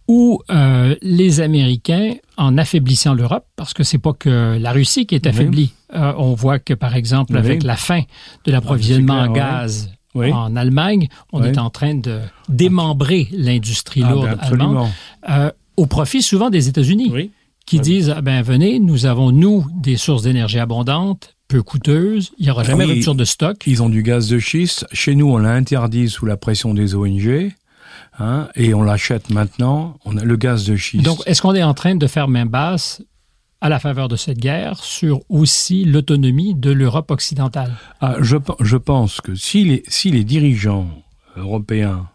où 0.08 0.40
euh, 0.50 0.96
les 1.02 1.40
Américains, 1.40 2.14
en 2.38 2.56
affaiblissant 2.56 3.14
l'Europe, 3.14 3.46
parce 3.56 3.74
que 3.74 3.84
c'est 3.84 3.98
pas 3.98 4.14
que 4.14 4.58
la 4.58 4.72
Russie 4.72 5.06
qui 5.06 5.14
est 5.14 5.26
affaiblie, 5.26 5.72
euh, 5.94 6.12
on 6.16 6.34
voit 6.34 6.58
que 6.58 6.74
par 6.74 6.96
exemple 6.96 7.36
avec 7.36 7.62
la 7.62 7.76
fin 7.76 8.02
de 8.44 8.52
l'approvisionnement 8.52 9.20
en 9.20 9.32
gaz 9.32 9.90
en 10.14 10.56
Allemagne, 10.56 11.08
on 11.32 11.44
est 11.44 11.58
en 11.58 11.70
train 11.70 11.94
de 11.94 12.20
démembrer 12.48 13.28
l'industrie 13.30 14.02
ah, 14.04 14.10
lourde 14.10 14.30
ben, 14.30 14.38
allemande 14.40 14.88
euh, 15.28 15.50
au 15.76 15.86
profit 15.86 16.22
souvent 16.22 16.50
des 16.50 16.68
États-Unis, 16.68 17.30
qui 17.66 17.78
disent 17.78 18.12
ah 18.16 18.22
ben 18.22 18.42
venez, 18.42 18.80
nous 18.80 19.06
avons 19.06 19.30
nous 19.30 19.66
des 19.76 19.96
sources 19.96 20.22
d'énergie 20.22 20.58
abondantes, 20.58 21.36
peu 21.48 21.62
coûteuses, 21.62 22.32
il 22.38 22.46
n'y 22.46 22.50
aura 22.50 22.64
jamais 22.64 22.84
rupture 22.84 23.14
de 23.14 23.24
stock. 23.24 23.62
Ils 23.66 23.82
ont 23.82 23.88
du 23.88 24.02
gaz 24.02 24.28
de 24.28 24.38
schiste. 24.38 24.86
Chez 24.92 25.14
nous, 25.14 25.30
on 25.30 25.38
l'a 25.38 25.52
interdit 25.52 26.08
sous 26.08 26.26
la 26.26 26.36
pression 26.36 26.74
des 26.74 26.94
ONG. 26.94 27.52
Hein, 28.18 28.48
et 28.56 28.74
on 28.74 28.82
l'achète 28.82 29.30
maintenant, 29.30 29.98
on 30.04 30.16
a 30.16 30.24
le 30.24 30.36
gaz 30.36 30.64
de 30.66 30.76
schiste. 30.76 31.04
Donc, 31.04 31.20
est-ce 31.26 31.40
qu'on 31.40 31.54
est 31.54 31.62
en 31.62 31.74
train 31.74 31.94
de 31.94 32.06
faire 32.06 32.26
main 32.26 32.46
basse 32.46 33.02
à 33.60 33.68
la 33.68 33.78
faveur 33.78 34.08
de 34.08 34.16
cette 34.16 34.38
guerre 34.38 34.82
sur 34.82 35.20
aussi 35.28 35.84
l'autonomie 35.84 36.54
de 36.54 36.70
l'Europe 36.70 37.10
occidentale? 37.10 37.76
Ah, 38.00 38.16
je, 38.20 38.36
je, 38.60 38.76
pense 38.76 39.20
que 39.20 39.34
si 39.34 39.64
les, 39.64 39.82
si 39.86 40.10
les 40.10 40.24
dirigeants 40.24 40.88
européens 41.36 42.08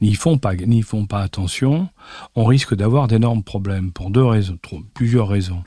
n'y 0.00 0.14
font 0.14 0.38
pas 0.38 0.54
n'y 0.54 0.82
font 0.82 1.06
pas 1.06 1.20
attention, 1.20 1.88
on 2.34 2.44
risque 2.44 2.74
d'avoir 2.74 3.06
d'énormes 3.06 3.42
problèmes 3.42 3.92
pour 3.92 4.10
deux 4.10 4.24
raisons, 4.24 4.58
plusieurs 4.94 5.28
raisons. 5.28 5.62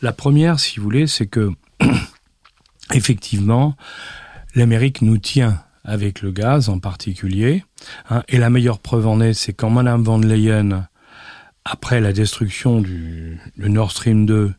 La 0.00 0.12
première, 0.12 0.60
si 0.60 0.78
vous 0.78 0.84
voulez, 0.84 1.06
c'est 1.08 1.26
que 1.26 1.50
effectivement, 2.94 3.76
l'Amérique 4.54 5.02
nous 5.02 5.18
tient 5.18 5.60
avec 5.88 6.20
le 6.22 6.30
gaz 6.30 6.68
en 6.68 6.78
particulier. 6.78 7.64
Hein, 8.10 8.22
et 8.28 8.38
la 8.38 8.50
meilleure 8.50 8.78
preuve 8.78 9.06
en 9.06 9.20
est, 9.20 9.32
c'est 9.32 9.54
quand 9.54 9.70
Madame 9.70 10.02
van 10.02 10.18
Leyen, 10.18 10.86
après 11.64 12.00
la 12.00 12.12
destruction 12.12 12.80
du, 12.80 13.40
Nord 13.56 13.90
Stream 13.90 14.26
2, 14.26 14.52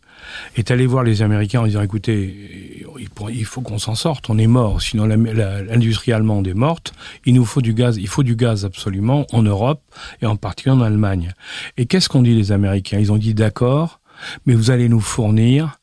est 0.57 0.71
allée 0.71 0.85
voir 0.85 1.03
les 1.03 1.21
Américains 1.21 1.61
en 1.61 1.65
disant 1.65 1.81
écoutez, 1.81 2.85
il 3.29 3.45
faut 3.45 3.61
qu'on 3.61 3.77
s'en 3.77 3.95
sorte, 3.95 4.29
on 4.29 4.37
est 4.37 4.47
mort, 4.47 4.81
sinon 4.81 5.05
l'industrie 5.05 6.11
allemande 6.11 6.47
est 6.47 6.53
morte, 6.53 6.93
il 7.25 7.35
nous 7.35 7.45
faut 7.45 7.61
du 7.61 7.73
gaz, 7.73 7.97
il 7.97 8.07
faut 8.07 8.23
du 8.23 8.35
gaz 8.35 8.65
absolument 8.65 9.25
en 9.31 9.43
Europe 9.43 9.81
et 10.21 10.25
en 10.25 10.35
particulier 10.35 10.75
en 10.75 10.81
Allemagne. 10.81 11.33
Et 11.77 11.85
qu'est-ce 11.85 12.09
qu'ont 12.09 12.21
dit 12.21 12.35
les 12.35 12.51
Américains? 12.51 12.99
Ils 12.99 13.11
ont 13.11 13.17
dit 13.17 13.33
d'accord, 13.33 14.01
mais 14.45 14.55
vous 14.55 14.71
allez 14.71 14.89
nous 14.89 14.99
fournir 14.99 15.78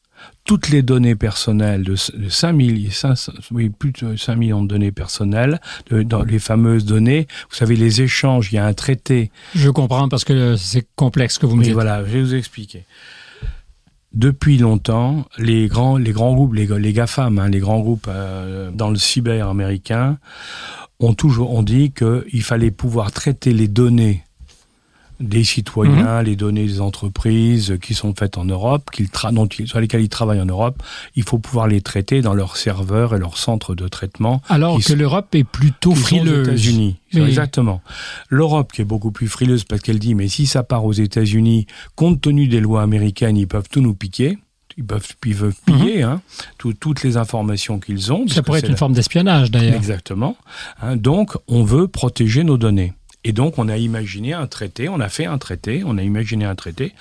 toutes 0.46 0.68
les 0.68 0.82
données 0.82 1.16
personnelles 1.16 1.82
de, 1.82 1.96
5 1.96 2.52
millions, 2.52 2.90
oui, 3.50 3.68
plus 3.68 3.92
de 3.92 4.16
5 4.16 4.36
millions 4.36 4.62
de 4.62 4.68
données 4.68 4.92
personnelles, 4.92 5.60
dans 5.90 6.22
les 6.22 6.38
fameuses 6.38 6.84
données. 6.84 7.26
Vous 7.50 7.56
savez, 7.56 7.76
les 7.76 8.00
échanges, 8.00 8.48
il 8.52 8.54
y 8.54 8.58
a 8.58 8.64
un 8.64 8.72
traité. 8.72 9.30
Je 9.54 9.68
comprends 9.68 10.08
parce 10.08 10.24
que 10.24 10.56
c'est 10.56 10.86
complexe 10.94 11.38
que 11.38 11.46
vous 11.46 11.56
me 11.56 11.64
dites. 11.64 11.74
voilà, 11.74 12.04
je 12.04 12.10
vais 12.10 12.22
vous 12.22 12.34
expliquer. 12.34 12.84
Depuis 14.12 14.56
longtemps, 14.56 15.26
les 15.36 15.66
grands, 15.66 15.98
les 15.98 16.12
grands 16.12 16.32
groupes, 16.34 16.54
les, 16.54 16.66
les 16.66 16.92
GAFAM, 16.92 17.38
hein, 17.38 17.48
les 17.48 17.58
grands 17.58 17.80
groupes 17.80 18.06
euh, 18.08 18.70
dans 18.70 18.88
le 18.88 18.96
cyber 18.96 19.48
américain, 19.48 20.16
ont 21.00 21.12
toujours 21.12 21.52
ont 21.52 21.62
dit 21.62 21.92
qu'il 21.92 22.42
fallait 22.42 22.70
pouvoir 22.70 23.12
traiter 23.12 23.52
les 23.52 23.68
données 23.68 24.25
des 25.20 25.44
citoyens, 25.44 26.18
mhm. 26.20 26.26
les 26.26 26.36
données 26.36 26.66
des 26.66 26.80
entreprises 26.80 27.78
qui 27.80 27.94
sont 27.94 28.14
faites 28.14 28.38
en 28.38 28.44
Europe, 28.44 28.90
qu'ils 28.92 29.08
dont, 29.32 29.48
sur 29.64 29.80
lesquelles 29.80 30.02
ils 30.02 30.08
travaillent 30.08 30.40
en 30.40 30.46
Europe, 30.46 30.82
il 31.14 31.22
faut 31.22 31.38
pouvoir 31.38 31.68
les 31.68 31.80
traiter 31.80 32.20
dans 32.20 32.34
leurs 32.34 32.56
serveurs 32.56 33.14
et 33.14 33.18
leurs 33.18 33.38
centres 33.38 33.74
de 33.74 33.88
traitement. 33.88 34.42
Alors 34.48 34.78
que 34.82 34.92
l'Europe 34.92 35.34
est 35.34 35.44
plutôt 35.44 35.94
frileuse. 35.94 36.48
Aux 36.48 36.50
États-Unis, 36.50 36.96
exactement. 37.14 37.80
L'Europe 38.28 38.72
qui 38.72 38.82
est 38.82 38.86
beaucoup 38.86 39.10
plus 39.10 39.28
frileuse 39.28 39.64
parce 39.64 39.80
qu'elle 39.80 39.98
dit 39.98 40.14
mais 40.14 40.28
si 40.28 40.46
ça 40.46 40.62
part 40.62 40.84
aux 40.84 40.92
États-Unis, 40.92 41.66
compte 41.94 42.20
tenu 42.20 42.48
des 42.48 42.60
lois 42.60 42.82
américaines, 42.82 43.36
ils 43.36 43.48
peuvent 43.48 43.68
tout 43.70 43.80
nous 43.80 43.94
piquer. 43.94 44.38
Ils 44.78 44.84
peuvent, 44.84 45.08
ils 45.24 45.34
peuvent 45.34 45.56
piller 45.64 46.04
mhm. 46.04 46.10
hein, 46.10 46.22
toutes 46.58 47.02
les 47.02 47.16
informations 47.16 47.80
qu'ils 47.80 48.12
ont. 48.12 48.28
Ça 48.28 48.42
pourrait 48.42 48.58
être 48.58 48.68
une 48.68 48.76
forme 48.76 48.92
d'espionnage 48.92 49.50
d'ailleurs. 49.50 49.74
Exactement. 49.74 50.36
Hein, 50.82 50.96
donc, 50.96 51.34
on 51.48 51.64
veut 51.64 51.88
protéger 51.88 52.44
nos 52.44 52.58
données. 52.58 52.92
Et 53.28 53.32
donc, 53.32 53.58
on 53.58 53.68
a 53.68 53.76
imaginé 53.76 54.34
un 54.34 54.46
traité, 54.46 54.88
on 54.88 55.00
a 55.00 55.08
fait 55.08 55.26
un 55.26 55.36
traité, 55.36 55.82
on 55.84 55.98
a 55.98 56.02
imaginé 56.04 56.44
un 56.44 56.54
traité 56.54 56.92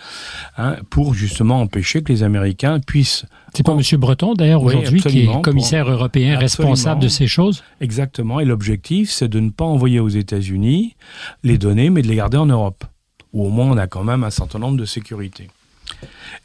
hein, 0.58 0.76
pour 0.90 1.14
justement 1.14 1.62
empêcher 1.62 2.02
que 2.02 2.12
les 2.12 2.24
Américains 2.24 2.80
puissent. 2.80 3.28
C'est 3.54 3.64
pas 3.64 3.74
M. 3.74 4.00
Breton, 4.00 4.34
d'ailleurs, 4.34 4.64
aujourd'hui, 4.64 5.04
qui 5.04 5.20
est 5.22 5.42
commissaire 5.44 5.88
européen 5.88 6.40
responsable 6.40 7.00
de 7.00 7.10
ces 7.10 7.28
choses 7.28 7.64
Exactement. 7.80 8.40
Et 8.40 8.46
l'objectif, 8.46 9.12
c'est 9.12 9.28
de 9.28 9.40
ne 9.40 9.52
pas 9.52 9.66
envoyer 9.66 10.00
aux 10.00 10.10
États-Unis 10.10 10.96
les 11.44 11.60
données, 11.60 11.92
mais 11.92 12.02
de 12.02 12.08
les 12.08 12.16
garder 12.16 12.38
en 12.38 12.48
Europe, 12.48 12.86
où 13.32 13.46
au 13.46 13.50
moins 13.50 13.68
on 13.68 13.78
a 13.78 13.86
quand 13.86 14.04
même 14.04 14.24
un 14.24 14.32
certain 14.32 14.58
nombre 14.58 14.78
de 14.78 14.86
sécurités. 14.86 15.52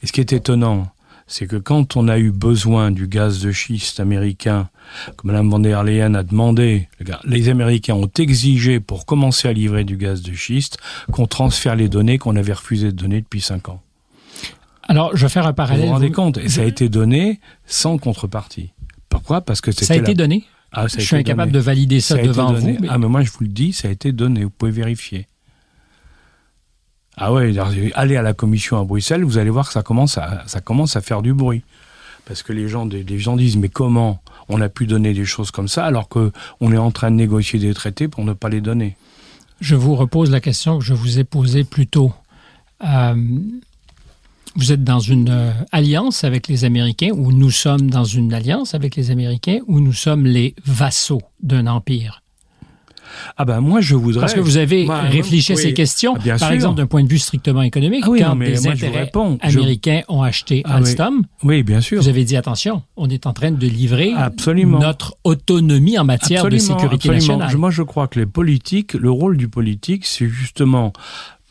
Et 0.03 0.05
ce 0.07 0.11
qui 0.11 0.21
est 0.21 0.31
étonnant, 0.31 0.91
c'est 1.31 1.47
que 1.47 1.55
quand 1.55 1.95
on 1.95 2.09
a 2.09 2.19
eu 2.19 2.31
besoin 2.31 2.91
du 2.91 3.07
gaz 3.07 3.39
de 3.39 3.53
schiste 3.53 4.01
américain, 4.01 4.69
comme 5.15 5.31
Mme 5.31 5.49
van 5.49 5.59
der 5.59 5.83
Leyen 5.83 6.13
a 6.13 6.23
demandé, 6.23 6.89
les 7.23 7.47
Américains 7.47 7.95
ont 7.95 8.11
exigé 8.19 8.81
pour 8.81 9.05
commencer 9.05 9.47
à 9.47 9.53
livrer 9.53 9.85
du 9.85 9.95
gaz 9.95 10.21
de 10.21 10.33
schiste 10.33 10.77
qu'on 11.11 11.27
transfère 11.27 11.77
les 11.77 11.87
données 11.87 12.17
qu'on 12.17 12.35
avait 12.35 12.51
refusé 12.51 12.87
de 12.87 12.97
donner 12.97 13.21
depuis 13.21 13.39
cinq 13.39 13.69
ans. 13.69 13.81
Alors, 14.83 15.15
je 15.15 15.25
vais 15.25 15.29
faire 15.29 15.47
un 15.47 15.53
parallèle. 15.53 15.83
Vous 15.83 15.87
vous 15.87 15.93
rendez 15.93 16.11
compte? 16.11 16.37
Et 16.37 16.49
ça 16.49 16.63
a 16.63 16.65
été 16.65 16.89
donné 16.89 17.39
sans 17.65 17.97
contrepartie. 17.97 18.71
Pourquoi? 19.07 19.39
Parce 19.39 19.61
que 19.61 19.71
ça 19.71 19.93
a 19.93 19.97
été 19.97 20.13
donné. 20.13 20.43
Ah, 20.73 20.89
ça 20.89 20.97
a 20.97 20.99
je 20.99 21.05
suis 21.05 21.15
incapable 21.15 21.53
de 21.53 21.59
valider 21.59 22.01
ça, 22.01 22.17
devant 22.17 22.51
vous. 22.53 22.77
Ah, 22.89 22.97
mais 22.97 23.07
moi 23.07 23.21
je 23.23 23.31
vous 23.31 23.43
le 23.43 23.47
dis, 23.47 23.71
ça 23.71 23.87
a 23.87 23.91
été 23.91 24.11
donné. 24.11 24.43
Vous 24.43 24.49
pouvez 24.49 24.71
vérifier. 24.71 25.27
Ah 27.23 27.31
ouais, 27.31 27.53
allez 27.93 28.15
à 28.15 28.23
la 28.23 28.33
commission 28.33 28.79
à 28.79 28.83
Bruxelles, 28.83 29.23
vous 29.23 29.37
allez 29.37 29.51
voir 29.51 29.67
que 29.67 29.73
ça 29.73 29.83
commence 29.83 30.17
à, 30.17 31.01
faire 31.01 31.21
du 31.21 31.35
bruit. 31.35 31.61
Parce 32.25 32.41
que 32.41 32.51
les 32.51 32.67
gens, 32.67 32.85
les 32.85 33.19
gens 33.19 33.35
disent, 33.35 33.57
mais 33.57 33.69
comment 33.69 34.23
on 34.49 34.59
a 34.59 34.69
pu 34.69 34.87
donner 34.87 35.13
des 35.13 35.25
choses 35.25 35.51
comme 35.51 35.67
ça 35.67 35.85
alors 35.85 36.09
qu'on 36.09 36.31
est 36.71 36.77
en 36.77 36.89
train 36.89 37.11
de 37.11 37.15
négocier 37.15 37.59
des 37.59 37.75
traités 37.75 38.07
pour 38.07 38.25
ne 38.25 38.33
pas 38.33 38.49
les 38.49 38.59
donner? 38.59 38.97
Je 39.59 39.75
vous 39.75 39.95
repose 39.95 40.31
la 40.31 40.39
question 40.39 40.79
que 40.79 40.83
je 40.83 40.95
vous 40.95 41.19
ai 41.19 41.23
posée 41.23 41.63
plus 41.63 41.85
tôt. 41.85 42.11
Euh, 42.83 43.13
vous 44.55 44.71
êtes 44.71 44.83
dans 44.83 44.99
une 44.99 45.29
euh, 45.29 45.51
alliance 45.71 46.23
avec 46.23 46.47
les 46.47 46.65
Américains, 46.65 47.11
ou 47.13 47.31
nous 47.31 47.51
sommes 47.51 47.91
dans 47.91 48.03
une 48.03 48.33
alliance 48.33 48.73
avec 48.73 48.95
les 48.95 49.11
Américains, 49.11 49.59
ou 49.67 49.79
nous 49.79 49.93
sommes 49.93 50.25
les 50.25 50.55
vassaux 50.65 51.21
d'un 51.43 51.67
empire? 51.67 52.20
Ah 53.37 53.45
ben 53.45 53.61
moi 53.61 53.81
je 53.81 53.95
voudrais. 53.95 54.21
Parce 54.21 54.33
que 54.33 54.39
vous 54.39 54.57
avez 54.57 54.87
réfléchi 54.87 55.53
à 55.53 55.55
ces 55.55 55.73
questions, 55.73 56.15
ah, 56.17 56.37
par 56.37 56.51
exemple 56.51 56.77
d'un 56.77 56.87
point 56.87 57.03
de 57.03 57.09
vue 57.09 57.19
strictement 57.19 57.61
économique, 57.61 58.03
ah 58.05 58.11
quand 58.17 58.35
des 58.35 58.67
intérêts 58.67 59.11
américains 59.41 60.01
ont 60.07 60.21
acheté 60.21 60.61
ah 60.65 60.75
Alstom. 60.75 61.23
Oui. 61.43 61.63
bien 61.63 61.81
sûr. 61.81 62.01
Vous 62.01 62.09
avez 62.09 62.23
dit 62.23 62.37
attention, 62.37 62.83
on 62.97 63.09
est 63.09 63.25
en 63.25 63.33
train 63.33 63.51
de 63.51 63.67
livrer 63.67 64.13
notre 64.65 65.15
autonomie 65.23 65.97
en 65.97 66.05
matière 66.05 66.47
de 66.47 66.57
sécurité 66.57 67.09
nationale. 67.09 67.55
Moi 67.57 67.71
je 67.71 67.83
crois 67.83 68.07
que 68.07 68.19
les 68.19 68.25
politiques, 68.25 68.93
le 68.93 69.11
rôle 69.11 69.37
du 69.37 69.47
politique, 69.47 70.05
c'est 70.05 70.27
justement 70.27 70.93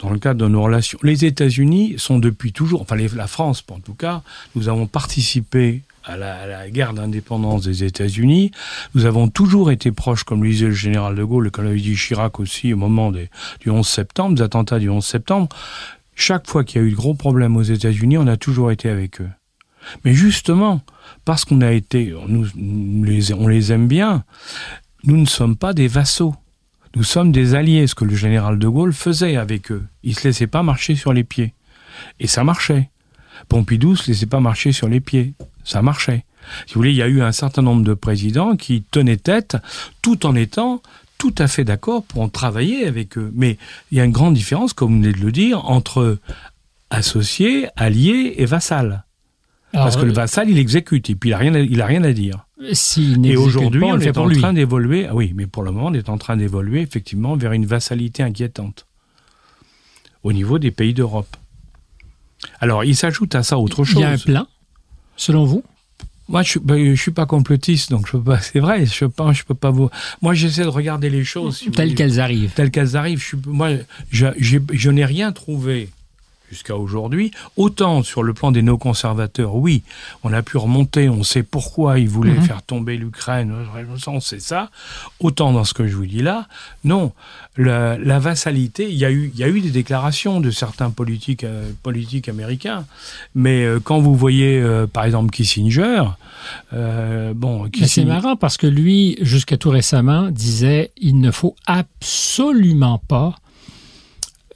dans 0.01 0.11
le 0.11 0.19
cadre 0.19 0.41
de 0.41 0.49
nos 0.49 0.63
relations. 0.63 0.99
Les 1.03 1.25
États-Unis 1.25 1.95
sont 1.99 2.19
depuis 2.19 2.53
toujours, 2.53 2.81
enfin 2.81 2.97
la 2.97 3.27
France 3.27 3.63
en 3.71 3.81
tout 3.81 3.95
cas, 3.95 4.23
nous 4.55 4.69
avons 4.69 4.87
participé 4.87 5.83
à 6.11 6.47
la, 6.47 6.71
guerre 6.71 6.93
d'indépendance 6.93 7.63
des 7.63 7.85
États-Unis. 7.85 8.51
Nous 8.95 9.07
avons 9.07 9.29
toujours 9.29 9.71
été 9.71 9.93
proches, 9.93 10.25
comme 10.25 10.43
le 10.43 10.51
disait 10.51 10.67
le 10.67 10.73
général 10.73 11.15
de 11.15 11.25
Gaulle, 11.25 11.49
et 11.49 11.51
comme 11.51 11.65
l'avait 11.65 11.81
dit 11.81 11.95
Chirac 11.95 12.41
aussi 12.41 12.73
au 12.73 12.77
moment 12.77 13.13
des, 13.13 13.31
du 13.61 13.71
11 13.71 13.87
septembre, 13.87 14.35
des 14.37 14.43
attentats 14.43 14.79
du 14.79 14.89
11 14.89 15.05
septembre. 15.05 15.49
Chaque 16.15 16.49
fois 16.49 16.65
qu'il 16.65 16.81
y 16.81 16.85
a 16.85 16.87
eu 16.87 16.91
de 16.91 16.97
gros 16.97 17.15
problèmes 17.15 17.57
aux 17.57 17.63
États-Unis, 17.63 18.19
on 18.19 18.27
a 18.27 18.37
toujours 18.37 18.71
été 18.71 18.89
avec 18.89 19.21
eux. 19.21 19.31
Mais 20.05 20.13
justement, 20.13 20.83
parce 21.25 21.45
qu'on 21.45 21.61
a 21.63 21.73
été, 21.73 22.13
les, 23.03 23.33
on 23.33 23.49
les 23.49 23.73
aime 23.73 23.89
bien, 23.89 24.25
nous 25.05 25.17
ne 25.17 25.27
sommes 25.27 25.57
pas 25.57 25.73
des 25.73 25.89
vassaux. 25.89 26.35
Nous 26.97 27.05
sommes 27.05 27.31
des 27.31 27.55
alliés, 27.55 27.87
ce 27.87 27.95
que 27.95 28.05
le 28.05 28.17
général 28.17 28.59
de 28.59 28.69
Gaulle 28.69 28.93
faisait 28.93 29.37
avec 29.37 29.71
eux. 29.71 29.85
Il 30.03 30.19
se 30.19 30.27
laissait 30.27 30.49
pas 30.49 30.63
marcher 30.63 30.97
sur 30.97 31.13
les 31.13 31.25
pieds. 31.25 31.55
Et 32.19 32.27
ça 32.27 32.43
marchait. 32.43 32.91
Pompidou 33.49 33.97
se 33.97 34.11
laissait 34.11 34.27
pas 34.27 34.41
marcher 34.41 34.73
sur 34.73 34.89
les 34.89 35.01
pieds. 35.01 35.35
Ça 35.71 35.83
marchait. 35.83 36.25
Si 36.67 36.75
vous 36.75 36.81
voulez, 36.81 36.91
il 36.91 36.97
y 36.97 37.03
a 37.03 37.07
eu 37.07 37.23
un 37.23 37.33
certain 37.33 37.63
nombre 37.63 37.85
de 37.85 37.95
présidents 37.95 38.57
qui 38.57 38.83
tenaient 38.83 39.17
tête 39.17 39.57
tout 40.03 40.27
en 40.27 40.35
étant 40.35 40.83
tout 41.17 41.35
à 41.39 41.47
fait 41.47 41.65
d'accord 41.65 42.03
pour 42.03 42.23
en 42.23 42.29
travailler 42.29 42.87
avec 42.87 43.19
eux. 43.19 43.31
Mais 43.35 43.59
il 43.93 43.99
y 43.99 44.01
a 44.01 44.05
une 44.05 44.11
grande 44.11 44.35
différence, 44.35 44.73
comme 44.73 44.89
vous 44.89 45.03
venez 45.03 45.13
de 45.13 45.25
le 45.25 45.31
dire, 45.31 45.65
entre 45.67 46.19
associé, 46.89 47.69
allié 47.77 48.35
et 48.39 48.47
vassal. 48.47 49.05
Parce 49.73 49.97
que 49.97 50.05
le 50.05 50.13
vassal, 50.13 50.51
il 50.51 50.59
exécute, 50.59 51.09
et 51.11 51.15
puis 51.15 51.31
il 51.31 51.33
n'a 51.33 51.39
rien, 51.39 51.55
a 51.55 51.87
rien 51.87 52.03
à 52.03 52.13
dire. 52.13 52.47
et 52.59 53.37
aujourd'hui, 53.37 53.85
on, 53.85 54.01
est 54.01 54.19
en 54.19 54.29
train 54.29 54.53
d'évoluer. 54.53 55.07
Ah 55.07 55.15
oui, 55.15 55.33
mais 55.37 55.47
pour 55.47 55.63
le 55.63 55.71
moment, 55.71 55.87
on 55.87 55.95
est 55.95 56.09
en 56.09 56.19
train 56.19 56.37
d'évoluer 56.37 56.81
effectivement 56.81 57.37
vers 57.37 57.53
une 57.53 57.67
vassalité 57.67 58.25
inquiétante 58.25 58.87
au 60.25 60.33
niveau 60.33 60.59
des 60.59 60.73
pays 60.73 60.95
d'Europe. 60.95 61.37
Alors, 62.59 62.83
il 62.83 62.97
s'ajoute 62.97 63.35
à 63.35 63.43
ça 63.43 63.59
autre 63.59 63.85
chose. 63.85 63.97
Il 63.99 64.01
y 64.01 64.05
a 64.05 64.11
un 64.11 64.19
plan, 64.19 64.47
selon 65.21 65.45
vous? 65.45 65.63
Moi, 66.29 66.43
je, 66.43 66.59
ben, 66.61 66.95
je 66.95 67.01
suis 67.01 67.11
pas 67.11 67.27
complotiste, 67.27 67.91
donc 67.91 68.07
je 68.07 68.13
peux 68.13 68.23
pas. 68.23 68.41
C'est 68.41 68.61
vrai, 68.61 68.87
je 68.87 69.05
pense, 69.05 69.39
je 69.39 69.45
peux 69.45 69.55
pas 69.55 69.71
vous. 69.71 69.91
Moi, 70.23 70.35
j'essaie 70.35 70.63
de 70.63 70.69
regarder 70.69 71.11
les 71.11 71.25
choses 71.25 71.65
telles 71.75 71.95
qu'elles 71.95 72.21
arrivent. 72.21 72.53
Telles 72.55 72.71
qu'elles 72.71 72.97
arrivent. 72.97 73.23
Je, 73.23 73.37
moi, 73.47 73.71
je, 74.11 74.27
je 74.39 74.91
n'ai 74.91 75.05
rien 75.05 75.33
trouvé 75.33 75.89
jusqu'à 76.51 76.77
aujourd'hui. 76.77 77.31
Autant 77.57 78.03
sur 78.03 78.23
le 78.23 78.35
plan 78.35 78.51
des 78.51 78.63
néoconservateurs, 78.63 79.55
oui, 79.55 79.83
on 80.25 80.33
a 80.33 80.43
pu 80.43 80.57
remonter, 80.57 81.09
on 81.09 81.23
sait 81.23 81.43
pourquoi 81.43 81.99
ils 81.99 82.09
voulaient 82.09 82.33
mhm. 82.33 82.43
faire 82.43 82.63
tomber 82.63 82.97
l'Ukraine, 82.97 83.55
on 84.07 84.21
sait 84.21 84.41
ça. 84.41 84.71
Autant 85.21 85.53
dans 85.53 85.65
ce 85.65 85.75
que 85.75 85.87
je 85.87 85.95
vous 85.97 86.07
dis 86.07 86.23
là, 86.23 86.47
non. 86.85 87.13
La, 87.57 88.19
vassalité, 88.19 88.89
il 88.91 88.97
y, 88.97 89.05
a 89.05 89.11
eu, 89.11 89.31
il 89.35 89.41
y 89.41 89.45
a 89.45 89.49
eu 89.49 89.61
des 89.61 89.71
déclarations 89.71 90.41
de 90.41 90.51
certains 90.51 90.91
politiques, 90.91 91.45
euh, 91.45 91.71
politiques 91.83 92.29
américains, 92.29 92.85
mais 93.35 93.65
euh, 93.65 93.81
quand 93.81 94.01
vous 94.01 94.15
voyez, 94.15 94.61
euh, 94.61 94.87
par 94.87 95.05
exemple, 95.05 95.31
Kissinger, 95.31 96.05
bon... 96.73 97.69
C'est 97.85 98.05
marrant 98.05 98.37
parce 98.37 98.57
que 98.57 98.67
lui, 98.67 99.19
jusqu'à 99.21 99.57
tout 99.57 99.71
récemment, 99.71 100.31
disait 100.31 100.91
il 100.97 101.21
ne 101.21 101.31
faut 101.31 101.55
absolument 101.67 102.99
pas 102.99 103.37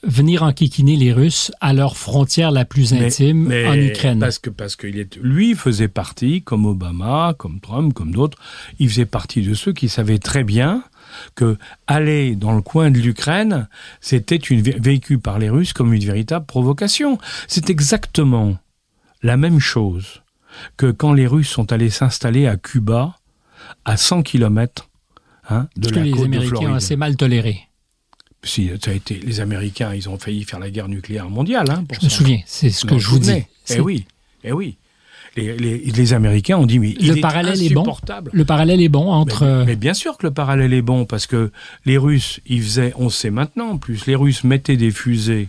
venir 0.06 0.42
enquiquiner 0.42 0.96
les 0.96 1.12
Russes 1.12 1.52
à 1.60 1.72
leur 1.72 1.96
frontière 1.96 2.50
la 2.50 2.64
plus 2.64 2.92
intime 2.92 3.46
en 3.46 3.74
Ukraine. 3.74 4.18
Parce 4.18 4.38
que 4.38 4.50
parce 4.50 4.76
que 4.76 4.86
est, 4.86 5.16
lui 5.16 5.54
faisait 5.54 5.88
partie, 5.88 6.42
comme 6.42 6.66
Obama, 6.66 7.34
comme 7.36 7.60
Trump, 7.60 7.92
comme 7.92 8.12
d'autres, 8.12 8.38
il 8.78 8.88
faisait 8.88 9.06
partie 9.06 9.42
de 9.42 9.54
ceux 9.54 9.72
qui 9.72 9.88
savaient 9.88 10.18
très 10.18 10.44
bien 10.44 10.84
que 11.34 11.56
aller 11.86 12.34
dans 12.34 12.52
le 12.52 12.62
coin 12.62 12.90
de 12.90 12.98
l'Ukraine, 12.98 13.68
c'était 14.00 14.36
une 14.36 14.60
vécu 14.62 15.18
par 15.18 15.38
les 15.38 15.50
Russes 15.50 15.72
comme 15.72 15.92
une 15.94 16.04
véritable 16.04 16.46
provocation. 16.46 17.18
C'est 17.46 17.70
exactement 17.70 18.58
la 19.22 19.36
même 19.36 19.60
chose 19.60 20.22
que 20.76 20.90
quand 20.90 21.12
les 21.12 21.26
Russes 21.26 21.48
sont 21.48 21.72
allés 21.72 21.90
s'installer 21.90 22.46
à 22.46 22.56
Cuba, 22.56 23.16
à 23.84 23.96
100 23.96 24.22
km 24.22 24.88
hein, 25.48 25.68
de 25.76 25.88
la 25.88 25.94
que 25.94 26.00
les 26.00 26.22
Américains 26.22 26.70
ont 26.70 26.74
assez 26.74 26.96
mal 26.96 27.16
toléré 27.16 27.68
si 28.44 28.70
ça 28.82 28.90
a 28.90 28.94
été 28.94 29.14
les 29.14 29.40
Américains, 29.40 29.94
ils 29.94 30.08
ont 30.08 30.18
failli 30.18 30.44
faire 30.44 30.58
la 30.58 30.70
guerre 30.70 30.88
nucléaire 30.88 31.30
mondiale. 31.30 31.70
Hein, 31.70 31.84
je 32.00 32.04
me 32.04 32.10
souviens, 32.10 32.40
c'est 32.46 32.70
ce 32.70 32.84
que 32.84 32.98
je 32.98 33.08
vous 33.08 33.18
dis. 33.18 33.44
Eh 33.70 33.80
oui, 33.80 34.06
eh 34.44 34.52
oui. 34.52 34.76
Les, 35.36 35.56
les, 35.56 36.12
Américains 36.12 36.56
ont 36.58 36.66
dit 36.66 36.78
mais 36.78 36.94
le 37.00 37.20
parallèle 37.20 37.60
est, 37.60 37.74
bon. 37.74 37.84
Le 38.32 38.44
parallèle 38.44 38.80
est 38.80 38.88
bon 38.88 39.10
entre. 39.10 39.64
Mais, 39.66 39.74
bien 39.74 39.94
sûr 39.94 40.16
que 40.16 40.26
le 40.28 40.32
parallèle 40.32 40.72
est 40.72 40.82
bon 40.82 41.06
parce 41.06 41.26
que 41.26 41.50
les 41.84 41.98
Russes, 41.98 42.38
ils 42.46 42.62
faisaient, 42.62 42.92
on 42.96 43.08
sait 43.08 43.30
maintenant 43.30 43.70
en 43.70 43.78
plus, 43.78 44.06
les 44.06 44.14
Russes 44.14 44.44
mettaient 44.44 44.76
des 44.76 44.92
fusées, 44.92 45.48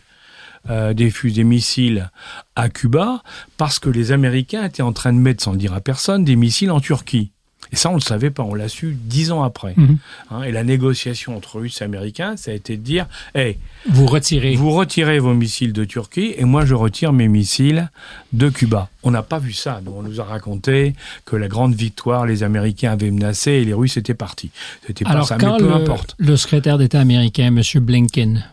euh, 0.72 0.96
des 0.96 1.12
fusées, 1.12 1.44
missiles 1.44 2.10
à 2.56 2.70
Cuba 2.70 3.22
parce 3.58 3.78
que 3.78 3.90
les 3.90 4.12
Américains 4.12 4.66
étaient 4.66 4.82
en 4.82 4.94
train 4.94 5.14
de 5.14 5.20
mettre, 5.20 5.44
sans 5.44 5.52
le 5.52 5.60
dire 5.60 5.74
à 5.74 5.82
personne, 5.82 6.24
des 6.24 6.36
missiles 6.36 6.72
en 6.72 6.80
Turquie. 6.80 7.32
Et 7.72 7.76
ça, 7.76 7.90
on 7.90 7.94
ne 7.94 7.98
le 7.98 8.04
savait 8.04 8.30
pas, 8.30 8.44
on 8.44 8.54
l'a 8.54 8.68
su 8.68 8.98
dix 9.00 9.32
ans 9.32 9.44
après. 9.44 9.74
Mhm. 9.78 9.98
Hein, 10.32 10.44
et 10.44 10.52
la 10.52 10.64
négociation 10.64 11.36
entre 11.36 11.60
Russes 11.60 11.82
et 11.82 11.84
Américains, 11.84 12.38
ça 12.38 12.52
a 12.52 12.54
été 12.54 12.78
de 12.78 12.82
dire 12.82 13.08
hey, 13.34 13.58
vous 13.90 14.06
retirez. 14.06 14.56
Vous 14.56 14.72
retirez 14.72 15.20
vos 15.20 15.34
missiles 15.34 15.74
de 15.74 15.86
Turquie 15.86 16.34
et 16.38 16.46
moi, 16.46 16.66
je 16.66 16.74
retire 16.74 17.14
mes 17.14 17.28
missiles 17.28 17.90
de 18.34 18.50
Cuba. 18.50 18.90
On 19.04 19.12
n'a 19.12 19.24
pas 19.24 19.40
vu 19.40 19.54
ça. 19.54 19.82
Nous, 19.86 19.94
on 19.96 20.02
nous 20.02 20.20
a 20.20 20.24
raconté 20.24 20.96
que 21.26 21.36
la 21.36 21.48
grande 21.48 21.76
victoire, 21.76 22.26
les 22.26 22.44
Américains 22.44 22.94
avaient 22.94 23.12
menacé 23.12 23.52
et 23.52 23.66
les 23.66 23.74
Russes 23.74 23.98
étaient 23.98 24.14
partis. 24.14 24.52
C'était 24.88 25.06
pas 25.06 25.24
ça, 25.24 25.38
mais 25.38 25.58
peu 25.58 25.74
importe. 25.74 26.16
Le 26.18 26.36
secrétaire 26.38 26.78
d'État 26.78 27.00
américain, 27.00 27.56
M. 27.56 27.62
Blinken, 27.82 28.46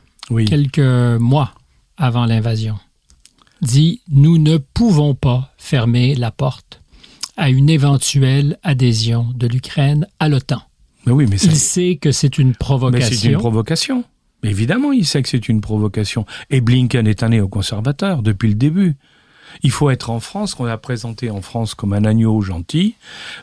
quelques 0.46 0.78
mois 1.20 1.52
avant 1.96 2.26
l'invasion, 2.26 2.78
dit 3.62 4.02
Nous 4.10 4.38
ne 4.38 4.58
pouvons 4.58 5.14
pas 5.14 5.52
fermer 5.56 6.14
la 6.14 6.30
porte 6.30 6.81
à 7.36 7.50
une 7.50 7.70
éventuelle 7.70 8.58
adhésion 8.62 9.26
de 9.34 9.46
l'Ukraine 9.46 10.06
à 10.18 10.28
l'OTAN. 10.28 10.62
Mais 11.06 11.12
oui, 11.12 11.26
mais 11.28 11.36
il 11.36 11.56
sait 11.56 11.98
que 12.00 12.12
c'est 12.12 12.38
une 12.38 12.54
provocation. 12.54 13.08
Mais 13.10 13.16
c'est 13.16 13.28
une 13.28 13.38
provocation. 13.38 14.04
Évidemment, 14.44 14.92
il 14.92 15.06
sait 15.06 15.22
que 15.22 15.28
c'est 15.28 15.48
une 15.48 15.60
provocation. 15.60 16.26
Et 16.50 16.60
Blinken 16.60 17.06
est 17.06 17.22
un 17.22 17.28
néoconservateur 17.28 18.22
depuis 18.22 18.48
le 18.48 18.54
début. 18.54 18.96
Il 19.62 19.70
faut 19.70 19.90
être 19.90 20.10
en 20.10 20.20
France, 20.20 20.54
qu'on 20.54 20.66
a 20.66 20.76
présenté 20.76 21.30
en 21.30 21.42
France 21.42 21.74
comme 21.74 21.92
un 21.92 22.04
agneau 22.04 22.40
gentil. 22.40 22.94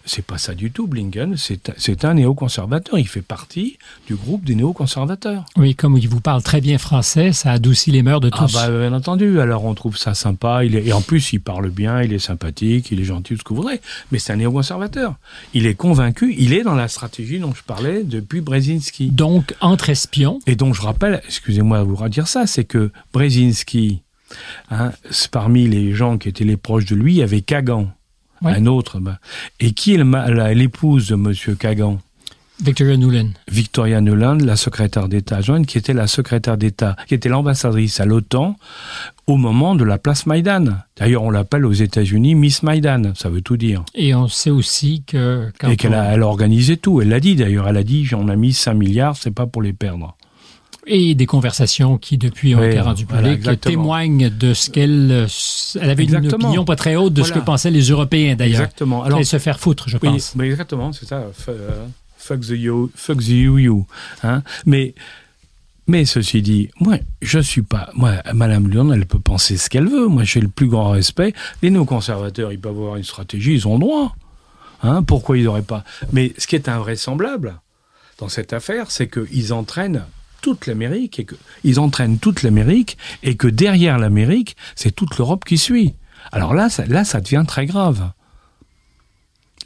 C'est 0.05 0.25
pas 0.25 0.37
ça 0.37 0.55
du 0.55 0.71
tout, 0.71 0.87
Blinken. 0.87 1.35
C'est 1.37 2.05
un 2.05 2.13
néoconservateur. 2.13 2.97
Il 2.97 3.07
fait 3.07 3.21
partie 3.21 3.77
du 4.07 4.15
groupe 4.15 4.45
des 4.45 4.55
néoconservateurs. 4.55 5.45
Oui, 5.55 5.75
comme 5.75 5.97
il 5.97 6.07
vous 6.09 6.21
parle 6.21 6.43
très 6.43 6.61
bien 6.61 6.77
français, 6.77 7.33
ça 7.33 7.51
adoucit 7.51 7.91
les 7.91 8.03
mœurs 8.03 8.21
de 8.21 8.29
ah 8.33 8.37
tous. 8.37 8.55
Ah 8.57 8.69
bah, 8.69 8.79
bien 8.79 8.93
entendu. 8.93 9.39
Alors 9.39 9.65
on 9.65 9.73
trouve 9.73 9.97
ça 9.97 10.13
sympa. 10.13 10.63
Il 10.65 10.75
est, 10.75 10.85
et 10.85 10.93
en 10.93 11.01
plus, 11.01 11.33
il 11.33 11.39
parle 11.39 11.69
bien, 11.69 12.01
il 12.01 12.13
est 12.13 12.19
sympathique, 12.19 12.91
il 12.91 12.99
est 12.99 13.05
gentil, 13.05 13.33
tout 13.33 13.39
ce 13.39 13.43
que 13.43 13.49
vous 13.49 13.61
voudrez. 13.61 13.81
Mais 14.11 14.19
c'est 14.19 14.33
un 14.33 14.37
néoconservateur. 14.37 15.15
Il 15.53 15.65
est 15.65 15.75
convaincu. 15.75 16.35
Il 16.37 16.53
est 16.53 16.63
dans 16.63 16.75
la 16.75 16.87
stratégie 16.87 17.39
dont 17.39 17.53
je 17.53 17.63
parlais 17.63 18.03
depuis 18.03 18.41
Brzezinski. 18.41 19.11
Donc, 19.11 19.55
entre 19.61 19.89
espions. 19.89 20.39
Et 20.47 20.55
donc, 20.55 20.75
je 20.75 20.81
rappelle, 20.81 21.21
excusez-moi 21.25 21.79
de 21.79 21.83
vous 21.83 21.95
redire 21.95 22.27
ça, 22.27 22.47
c'est 22.47 22.63
que 22.63 22.91
Brzezinski, 23.13 24.01
Hein, 24.71 24.91
parmi 25.31 25.67
les 25.67 25.93
gens 25.93 26.17
qui 26.17 26.29
étaient 26.29 26.43
les 26.43 26.57
proches 26.57 26.85
de 26.85 26.95
lui, 26.95 27.13
il 27.13 27.17
y 27.17 27.23
avait 27.23 27.41
Kagan, 27.41 27.91
un 28.43 28.65
autre. 28.65 28.99
Ben. 28.99 29.17
Et 29.59 29.71
qui 29.71 29.95
est 29.95 30.03
l'épouse 30.53 31.07
de 31.07 31.15
M. 31.15 31.55
Kagan? 31.57 31.99
Victoria 32.61 32.97
Nuland. 32.97 33.29
Victoria 33.49 34.01
Nuland, 34.01 34.37
la 34.39 34.57
secrétaire 34.57 35.07
d'État 35.07 35.37
adjointe, 35.37 35.65
qui 35.65 35.77
était 35.77 35.93
la 35.93 36.07
secrétaire 36.07 36.57
d'État, 36.57 36.97
qui 37.07 37.13
était 37.13 37.29
l'ambassadrice 37.29 38.01
à 38.01 38.05
l'OTAN 38.05 38.57
au 39.27 39.37
moment 39.37 39.75
de 39.75 39.85
la 39.85 39.97
place 39.97 40.25
Maïdan. 40.25 40.65
D'ailleurs, 40.97 41.23
on 41.23 41.29
l'appelle 41.29 41.65
aux 41.65 41.71
États-Unis 41.71 42.35
Miss 42.35 42.61
Maïdan, 42.61 43.13
ça 43.15 43.29
veut 43.29 43.41
tout 43.41 43.55
dire. 43.55 43.85
Et 43.95 44.13
on 44.13 44.27
sait 44.27 44.49
aussi 44.49 45.03
que... 45.07 45.49
Quand 45.57 45.69
Et 45.69 45.77
qu'elle 45.77 45.93
a, 45.93 46.13
elle 46.13 46.21
a 46.21 46.27
organisé 46.27 46.75
tout, 46.75 46.99
elle 47.01 47.09
l'a 47.09 47.21
dit 47.21 47.35
d'ailleurs, 47.35 47.67
elle 47.67 47.77
a 47.77 47.83
dit, 47.83 48.09
on 48.13 48.27
a 48.27 48.35
mis 48.35 48.51
5 48.51 48.73
milliards, 48.73 49.15
c'est 49.15 49.31
pas 49.31 49.45
pour 49.45 49.61
les 49.61 49.73
perdre 49.73 50.17
et 50.89 51.15
des 51.15 51.25
conversations 51.27 51.97
qui 51.97 52.17
depuis 52.17 52.55
ont 52.55 52.63
été 52.63 52.79
rendues 52.79 53.05
publiques 53.05 53.61
témoignent 53.61 54.29
de 54.29 54.53
ce 54.53 54.69
qu'elle 54.69 55.27
elle 55.79 55.89
avait 55.89 56.03
une 56.03 56.33
opinion 56.33 56.65
pas 56.65 56.75
très 56.75 56.95
haute 56.95 57.13
de 57.13 57.23
ce 57.23 57.31
que 57.31 57.39
pensaient 57.39 57.71
les 57.71 57.89
Européens 57.89 58.35
d'ailleurs. 58.35 58.61
Exactement. 58.61 59.03
Alors 59.03 59.23
se 59.23 59.37
faire 59.37 59.59
foutre, 59.59 59.87
je 59.87 59.97
pense. 59.97 60.35
Mais 60.35 60.47
exactement, 60.47 60.91
c'est 60.91 61.05
ça. 61.05 61.27
Euh, 61.49 61.85
fuck 62.17 62.41
the 62.41 62.49
you, 62.49 62.89
fuck 62.95 63.19
the 63.19 63.29
you, 63.29 63.57
you. 63.59 63.85
Hein. 64.23 64.41
Mais 64.65 64.95
mais 65.87 66.05
ceci 66.05 66.41
dit, 66.41 66.69
moi, 66.79 66.97
je 67.21 67.39
suis 67.39 67.63
pas. 67.63 67.89
Moi, 67.95 68.13
Madame 68.33 68.69
Lyon, 68.69 68.91
elle 68.93 69.05
peut 69.05 69.19
penser 69.19 69.57
ce 69.57 69.69
qu'elle 69.69 69.87
veut. 69.87 70.07
Moi, 70.07 70.23
j'ai 70.23 70.39
le 70.39 70.47
plus 70.47 70.67
grand 70.67 70.91
respect. 70.91 71.33
Les 71.63 71.71
néo-conservateurs, 71.71 72.51
ils 72.51 72.59
peuvent 72.59 72.77
avoir 72.77 72.95
une 72.95 73.03
stratégie, 73.03 73.53
ils 73.53 73.67
ont 73.67 73.73
le 73.73 73.79
droit. 73.79 74.15
Hein, 74.83 75.03
pourquoi 75.03 75.37
ils 75.37 75.45
n'auraient 75.45 75.61
pas? 75.61 75.83
Mais 76.11 76.33
ce 76.37 76.47
qui 76.47 76.55
est 76.55 76.69
invraisemblable 76.69 77.59
dans 78.19 78.29
cette 78.29 78.53
affaire, 78.53 78.91
c'est 78.91 79.07
qu'ils 79.07 79.51
entraînent 79.51 80.03
toute 80.41 80.67
l'Amérique 80.67 81.19
et 81.19 81.25
qu'ils 81.25 81.79
entraînent 81.79 82.19
toute 82.19 82.43
l'Amérique 82.43 82.97
et 83.23 83.35
que 83.35 83.47
derrière 83.47 83.97
l'Amérique, 83.97 84.55
c'est 84.75 84.95
toute 84.95 85.17
l'Europe 85.17 85.45
qui 85.45 85.57
suit. 85.57 85.95
Alors 86.31 86.53
là, 86.53 86.69
ça, 86.69 86.85
là, 86.85 87.03
ça 87.03 87.21
devient 87.21 87.43
très 87.47 87.65
grave. 87.65 88.11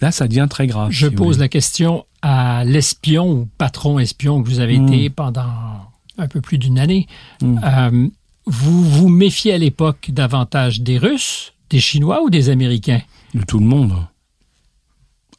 Là, 0.01 0.11
ça 0.11 0.27
devient 0.27 0.47
très 0.49 0.67
grave. 0.67 0.91
Je 0.91 1.07
pose 1.07 1.39
la 1.39 1.47
question 1.47 2.05
à 2.21 2.63
l'espion 2.65 3.31
ou 3.31 3.49
patron 3.57 3.99
espion 3.99 4.41
que 4.43 4.49
vous 4.49 4.59
avez 4.59 4.79
hmm. 4.79 4.87
été 4.87 5.09
pendant 5.09 5.91
un 6.17 6.27
peu 6.27 6.41
plus 6.41 6.57
d'une 6.57 6.79
année. 6.79 7.07
Hmm. 7.41 7.59
Euh, 7.63 8.07
vous 8.45 8.83
vous 8.83 9.09
méfiez 9.09 9.53
à 9.53 9.57
l'époque 9.57 10.09
davantage 10.11 10.81
des 10.81 10.97
Russes, 10.97 11.53
des 11.69 11.79
Chinois 11.79 12.21
ou 12.23 12.29
des 12.29 12.49
Américains? 12.49 13.01
De 13.33 13.43
tout 13.43 13.59
le 13.59 13.65
monde. 13.65 13.93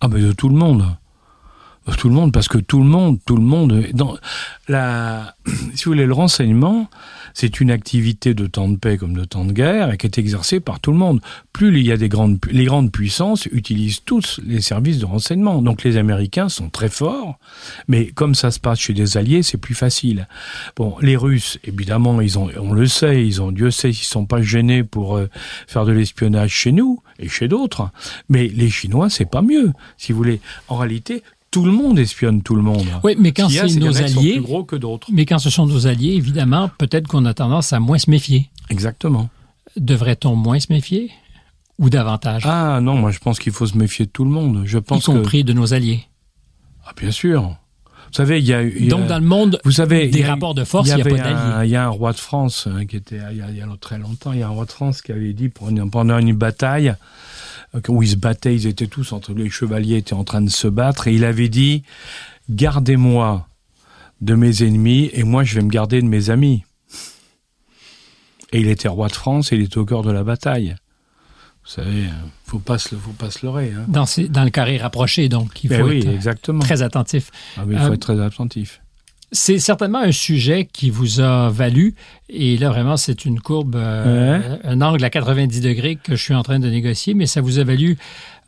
Ah 0.00 0.08
ben 0.08 0.22
de 0.22 0.32
tout 0.32 0.48
le 0.48 0.56
monde. 0.56 0.84
Tout 1.98 2.08
le 2.08 2.14
monde, 2.14 2.32
parce 2.32 2.48
que 2.48 2.58
tout 2.58 2.78
le 2.78 2.88
monde, 2.88 3.18
tout 3.26 3.36
le 3.36 3.42
monde, 3.42 3.86
dans 3.92 4.16
la, 4.68 5.36
si 5.74 5.84
vous 5.84 5.92
voulez, 5.92 6.06
le 6.06 6.14
renseignement, 6.14 6.88
c'est 7.34 7.60
une 7.60 7.70
activité 7.70 8.32
de 8.32 8.46
temps 8.46 8.68
de 8.68 8.76
paix 8.76 8.96
comme 8.96 9.14
de 9.14 9.24
temps 9.24 9.44
de 9.44 9.52
guerre 9.52 9.92
et 9.92 9.96
qui 9.96 10.06
est 10.06 10.18
exercée 10.18 10.60
par 10.60 10.80
tout 10.80 10.92
le 10.92 10.98
monde. 10.98 11.20
Plus 11.52 11.68
il 11.78 11.86
y 11.86 11.92
a 11.92 11.96
des 11.96 12.08
grandes, 12.08 12.38
les 12.50 12.64
grandes 12.64 12.92
puissances 12.92 13.46
utilisent 13.46 14.02
tous 14.04 14.40
les 14.46 14.60
services 14.60 14.98
de 14.98 15.04
renseignement. 15.04 15.60
Donc 15.60 15.82
les 15.82 15.96
Américains 15.96 16.48
sont 16.48 16.70
très 16.70 16.88
forts, 16.88 17.38
mais 17.88 18.06
comme 18.06 18.34
ça 18.34 18.50
se 18.50 18.60
passe 18.60 18.78
chez 18.78 18.92
des 18.92 19.16
alliés, 19.16 19.42
c'est 19.42 19.58
plus 19.58 19.74
facile. 19.74 20.28
Bon, 20.76 20.96
les 21.02 21.16
Russes, 21.16 21.58
évidemment, 21.64 22.20
ils 22.20 22.38
ont, 22.38 22.48
on 22.58 22.72
le 22.72 22.86
sait, 22.86 23.26
ils 23.26 23.42
ont, 23.42 23.50
Dieu 23.50 23.70
sait, 23.70 23.90
ils 23.90 23.94
sont 23.94 24.26
pas 24.26 24.40
gênés 24.40 24.84
pour 24.84 25.16
euh, 25.16 25.28
faire 25.66 25.84
de 25.84 25.92
l'espionnage 25.92 26.52
chez 26.52 26.72
nous 26.72 27.02
et 27.18 27.28
chez 27.28 27.48
d'autres. 27.48 27.90
Mais 28.28 28.48
les 28.48 28.70
Chinois, 28.70 29.10
c'est 29.10 29.30
pas 29.30 29.42
mieux. 29.42 29.72
Si 29.96 30.12
vous 30.12 30.18
voulez, 30.18 30.40
en 30.68 30.76
réalité, 30.76 31.22
tout 31.54 31.64
le 31.64 31.70
monde 31.70 32.00
espionne 32.00 32.42
tout 32.42 32.56
le 32.56 32.62
monde. 32.62 32.84
Oui, 33.04 33.14
mais 33.16 33.30
quand 33.30 33.48
c'est 33.48 33.76
nos 33.76 33.96
alliés, 33.96 34.40
gros 34.40 34.64
que. 34.64 34.74
Mais 35.12 35.24
quand 35.24 35.38
ce 35.38 35.50
sont 35.50 35.66
nos 35.66 35.86
alliés, 35.86 36.14
évidemment, 36.14 36.68
peut-être 36.78 37.06
qu'on 37.06 37.24
a 37.26 37.32
tendance 37.32 37.72
à 37.72 37.78
moins 37.78 37.98
se 37.98 38.10
méfier. 38.10 38.50
Exactement. 38.70 39.30
Devrait-on 39.76 40.34
moins 40.34 40.58
se 40.58 40.72
méfier 40.72 41.12
ou 41.78 41.90
davantage? 41.90 42.42
Ah 42.44 42.80
non, 42.82 42.96
moi 42.96 43.12
je 43.12 43.20
pense 43.20 43.38
qu'il 43.38 43.52
faut 43.52 43.66
se 43.66 43.78
méfier 43.78 44.06
de 44.06 44.10
tout 44.10 44.24
le 44.24 44.30
monde. 44.30 44.62
Je 44.64 44.78
pense 44.78 45.04
y 45.04 45.06
compris 45.06 45.44
de 45.44 45.52
nos 45.52 45.74
alliés. 45.74 46.00
Ah 46.86 46.92
bien 46.96 47.12
sûr. 47.12 47.42
Vous 47.42 48.16
savez, 48.16 48.40
il 48.40 48.46
y 48.46 48.52
a, 48.52 48.64
donc 48.88 49.06
dans 49.06 49.18
le 49.18 49.24
monde 49.24 49.60
vous 49.64 49.70
savez, 49.70 50.08
des 50.08 50.24
rapports 50.24 50.54
de 50.54 50.64
force, 50.64 50.88
il 50.88 50.96
n'y 50.96 51.02
a, 51.02 51.04
pas 51.04 51.10
d'alliés. 51.10 51.66
Il 51.66 51.70
y 51.70 51.76
a 51.76 51.84
un 51.84 51.88
roi 51.88 52.12
de 52.12 52.18
France 52.18 52.66
hein, 52.68 52.84
qui 52.84 52.96
était 52.96 53.20
il 53.30 53.36
y, 53.36 53.42
a, 53.42 53.50
il 53.50 53.56
y, 53.56 53.62
a, 53.62 53.66
très 53.80 53.98
longtemps, 53.98 54.32
il 54.32 54.40
y 54.40 54.42
a 54.42 54.48
un 54.48 54.50
roi 54.50 54.66
de 54.66 54.72
France 54.72 55.02
qui 55.02 55.12
avait 55.12 55.32
dit 55.32 55.48
pendant 55.48 56.18
une 56.18 56.32
bataille 56.32 56.94
où 57.88 58.02
ils 58.02 58.10
se 58.10 58.16
battaient, 58.16 58.54
ils 58.54 58.66
étaient 58.66 58.86
tous 58.86 59.12
entre 59.12 59.32
les 59.32 59.50
chevaliers 59.50 59.96
étaient 59.96 60.14
en 60.14 60.24
train 60.24 60.42
de 60.42 60.50
se 60.50 60.68
battre, 60.68 61.08
et 61.08 61.14
il 61.14 61.24
avait 61.24 61.48
dit 61.48 61.82
gardez-moi 62.48 63.48
de 64.20 64.34
mes 64.34 64.62
ennemis 64.62 65.10
et 65.12 65.22
moi 65.22 65.44
je 65.44 65.56
vais 65.56 65.62
me 65.62 65.70
garder 65.70 66.00
de 66.00 66.06
mes 66.06 66.30
amis. 66.30 66.64
Et 68.52 68.60
il 68.60 68.68
était 68.68 68.88
roi 68.88 69.08
de 69.08 69.14
France 69.14 69.52
et 69.52 69.56
il 69.56 69.62
était 69.62 69.78
au 69.78 69.84
cœur 69.84 70.02
de 70.02 70.12
la 70.12 70.22
bataille. 70.22 70.76
Vous 71.64 71.70
savez, 71.70 72.04
faut 72.44 72.58
pas 72.58 72.78
se, 72.78 72.94
faut 72.94 73.12
pas 73.12 73.30
se 73.30 73.44
leurrer. 73.44 73.72
Hein. 73.72 73.86
Dans, 73.88 74.04
dans, 74.28 74.44
le 74.44 74.50
carré 74.50 74.76
rapproché, 74.76 75.28
donc 75.28 75.64
il 75.64 75.70
ben 75.70 75.80
faut 75.80 75.88
oui, 75.88 76.00
être 76.00 76.08
exactement. 76.08 76.60
très 76.60 76.82
attentif. 76.82 77.30
Ah 77.56 77.62
il 77.68 77.78
faut 77.78 77.84
euh, 77.84 77.92
être 77.94 78.00
très 78.00 78.20
attentif. 78.20 78.82
C'est 79.34 79.58
certainement 79.58 79.98
un 79.98 80.12
sujet 80.12 80.64
qui 80.64 80.90
vous 80.90 81.18
a 81.18 81.50
valu, 81.50 81.96
et 82.28 82.56
là 82.56 82.70
vraiment 82.70 82.96
c'est 82.96 83.24
une 83.24 83.40
courbe, 83.40 83.74
euh, 83.74 84.58
un 84.62 84.80
angle 84.80 85.04
à 85.04 85.10
90 85.10 85.60
degrés 85.60 85.96
que 85.96 86.14
je 86.14 86.22
suis 86.22 86.34
en 86.34 86.44
train 86.44 86.60
de 86.60 86.70
négocier, 86.70 87.14
mais 87.14 87.26
ça 87.26 87.40
vous 87.40 87.58
a 87.58 87.64
valu 87.64 87.98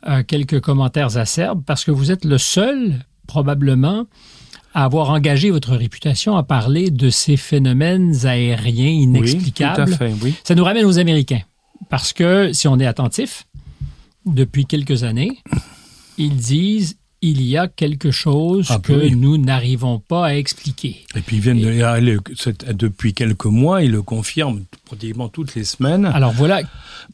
euh, 0.07 0.23
quelques 0.25 0.61
commentaires 0.61 1.17
acerbes 1.17 1.61
parce 1.65 1.83
que 1.83 1.91
vous 1.91 2.09
êtes 2.09 2.23
le 2.23 2.37
seul, 2.37 3.05
probablement, 3.27 4.05
à 4.73 4.85
avoir 4.85 5.09
engagé 5.09 5.51
votre 5.51 5.75
réputation 5.75 6.37
à 6.37 6.43
parler 6.43 6.89
de 6.89 7.09
ces 7.09 7.35
phénomènes 7.35 8.25
aériens 8.25 8.87
inexplicables. 8.87 9.81
Oui, 9.81 9.85
tout 9.87 9.93
à 9.93 9.97
fait, 9.97 10.13
oui. 10.23 10.35
Ça 10.45 10.55
nous 10.55 10.63
ramène 10.63 10.85
aux 10.85 10.99
Américains, 10.99 11.41
parce 11.89 12.13
que 12.13 12.53
si 12.53 12.65
on 12.69 12.79
est 12.79 12.85
attentif, 12.85 13.45
depuis 14.25 14.65
quelques 14.65 15.03
années, 15.03 15.37
ils 16.17 16.37
disent 16.37 16.97
il 17.21 17.41
y 17.41 17.57
a 17.57 17.67
quelque 17.67 18.11
chose 18.11 18.67
ah, 18.69 18.79
que 18.79 19.09
nous 19.09 19.37
n'arrivons 19.37 19.99
pas 19.99 20.27
à 20.27 20.35
expliquer. 20.35 21.05
Et 21.15 21.21
puis 21.21 21.37
ils 21.37 21.41
viennent 21.41 21.59
de, 21.59 22.73
depuis 22.73 23.13
quelques 23.13 23.45
mois, 23.45 23.83
ils 23.83 23.91
le 23.91 24.03
confirment 24.03 24.63
pratiquement 24.85 25.27
toutes 25.27 25.55
les 25.55 25.63
semaines. 25.63 26.05
Alors 26.05 26.33
voilà 26.33 26.61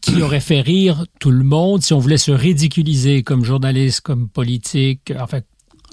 qui 0.01 0.21
aurait 0.21 0.39
fait 0.39 0.61
rire 0.61 1.05
tout 1.19 1.31
le 1.31 1.43
monde 1.43 1.83
si 1.83 1.93
on 1.93 1.99
voulait 1.99 2.17
se 2.17 2.31
ridiculiser 2.31 3.23
comme 3.23 3.45
journaliste, 3.45 4.01
comme 4.01 4.27
politique, 4.27 5.13
enfin, 5.19 5.39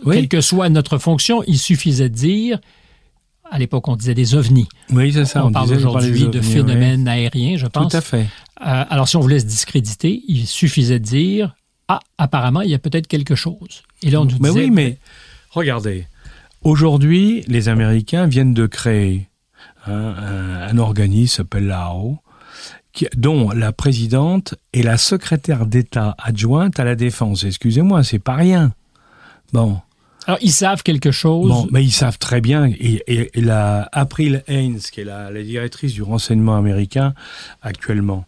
quelle 0.04 0.28
que 0.28 0.40
soit 0.40 0.68
notre 0.68 0.98
fonction, 0.98 1.42
il 1.46 1.58
suffisait 1.58 2.08
de 2.08 2.14
dire 2.14 2.60
à 3.52 3.58
l'époque, 3.58 3.88
on 3.88 3.96
disait 3.96 4.14
des 4.14 4.36
ovnis. 4.36 4.68
Oui, 4.90 5.12
c'est 5.12 5.24
ça. 5.24 5.44
On, 5.44 5.50
parle 5.50 5.72
aujourd'hui 5.72 6.28
de 6.28 6.40
phénomènes 6.40 7.08
aériens, 7.08 7.56
je 7.56 7.66
pense. 7.66 7.90
Tout 7.90 7.96
à 7.96 8.00
fait. 8.00 8.28
Euh, 8.64 8.84
alors, 8.88 9.08
si 9.08 9.16
on 9.16 9.20
voulait 9.20 9.40
se 9.40 9.46
discréditer, 9.46 10.22
il 10.28 10.46
suffisait 10.46 11.00
de 11.00 11.04
dire 11.04 11.56
ah, 11.88 11.98
apparemment, 12.18 12.60
il 12.60 12.70
y 12.70 12.74
a 12.74 12.78
peut-être 12.78 13.08
quelque 13.08 13.34
chose. 13.34 13.82
Et 14.02 14.10
là, 14.10 14.20
on 14.20 14.24
nous 14.24 14.38
mais 14.40 14.50
oui, 14.50 14.70
mais 14.70 14.98
regardez, 15.50 16.06
aujourd'hui, 16.62 17.44
les 17.46 17.68
Américains 17.68 18.26
viennent 18.26 18.54
de 18.54 18.66
créer 18.66 19.28
un, 19.86 20.78
organisme 20.78 21.30
qui 21.30 21.36
s'appelle 21.36 21.66
l'AO, 21.66 22.18
dont 23.16 23.50
la 23.50 23.72
présidente 23.72 24.54
est 24.72 24.82
la 24.82 24.96
secrétaire 24.96 25.66
d'État 25.66 26.14
adjointe 26.18 26.78
à 26.80 26.84
la 26.84 26.96
défense. 26.96 27.44
Excusez-moi, 27.44 28.02
c'est 28.02 28.18
pas 28.18 28.34
rien. 28.34 28.72
Bon. 29.52 29.80
Alors, 30.26 30.38
ils 30.42 30.52
savent 30.52 30.82
quelque 30.82 31.10
chose. 31.10 31.48
Bon, 31.48 31.68
mais 31.70 31.82
ils 31.82 31.92
savent 31.92 32.18
très 32.18 32.40
bien. 32.40 32.66
Et, 32.66 33.02
et, 33.06 33.40
la 33.40 33.88
April 33.92 34.44
Haynes, 34.48 34.78
qui 34.78 35.00
est 35.00 35.04
la, 35.04 35.30
la 35.30 35.42
directrice 35.42 35.94
du 35.94 36.02
renseignement 36.02 36.56
américain 36.56 37.14
actuellement, 37.62 38.26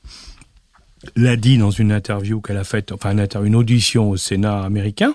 l'a 1.16 1.36
dit 1.36 1.58
dans 1.58 1.70
une 1.70 1.92
interview 1.92 2.40
qu'elle 2.40 2.56
a 2.56 2.64
faite, 2.64 2.92
enfin 2.92 3.16
une, 3.16 3.56
audition 3.56 4.10
au 4.10 4.16
Sénat 4.16 4.62
américain, 4.62 5.14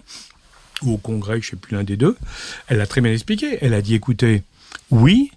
ou 0.83 0.93
au 0.93 0.97
Congrès, 0.97 1.41
je 1.41 1.47
ne 1.47 1.51
sais 1.51 1.55
plus 1.57 1.75
l'un 1.75 1.83
des 1.83 1.97
deux, 1.97 2.17
elle 2.67 2.81
a 2.81 2.87
très 2.87 3.01
bien 3.01 3.11
expliqué. 3.11 3.57
Elle 3.61 3.73
a 3.73 3.81
dit, 3.81 3.95
écoutez, 3.95 4.43
oui, 4.91 5.31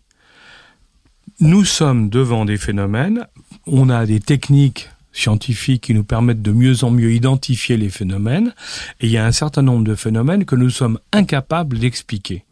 nous 1.41 1.65
sommes 1.65 2.09
devant 2.11 2.45
des 2.45 2.59
phénomènes, 2.59 3.27
on 3.67 3.89
a 3.89 4.07
des 4.07 4.21
techniques 4.21 4.91
scientifiques 5.13 5.83
qui 5.83 5.95
nous 5.95 6.05
permettent 6.05 6.43
de 6.43 6.53
mieux 6.53 6.85
en 6.85 6.91
mieux 6.91 7.13
identifier 7.13 7.77
les 7.77 7.89
phénomènes, 7.89 8.55
et 9.01 9.07
il 9.07 9.11
y 9.11 9.17
a 9.17 9.27
un 9.27 9.33
certain 9.33 9.63
nombre 9.63 9.85
de 9.85 9.95
phénomènes 9.95 10.45
que 10.45 10.57
nous 10.57 10.71
sommes 10.71 10.99
incapables 11.13 11.79
d'expliquer. 11.79 12.45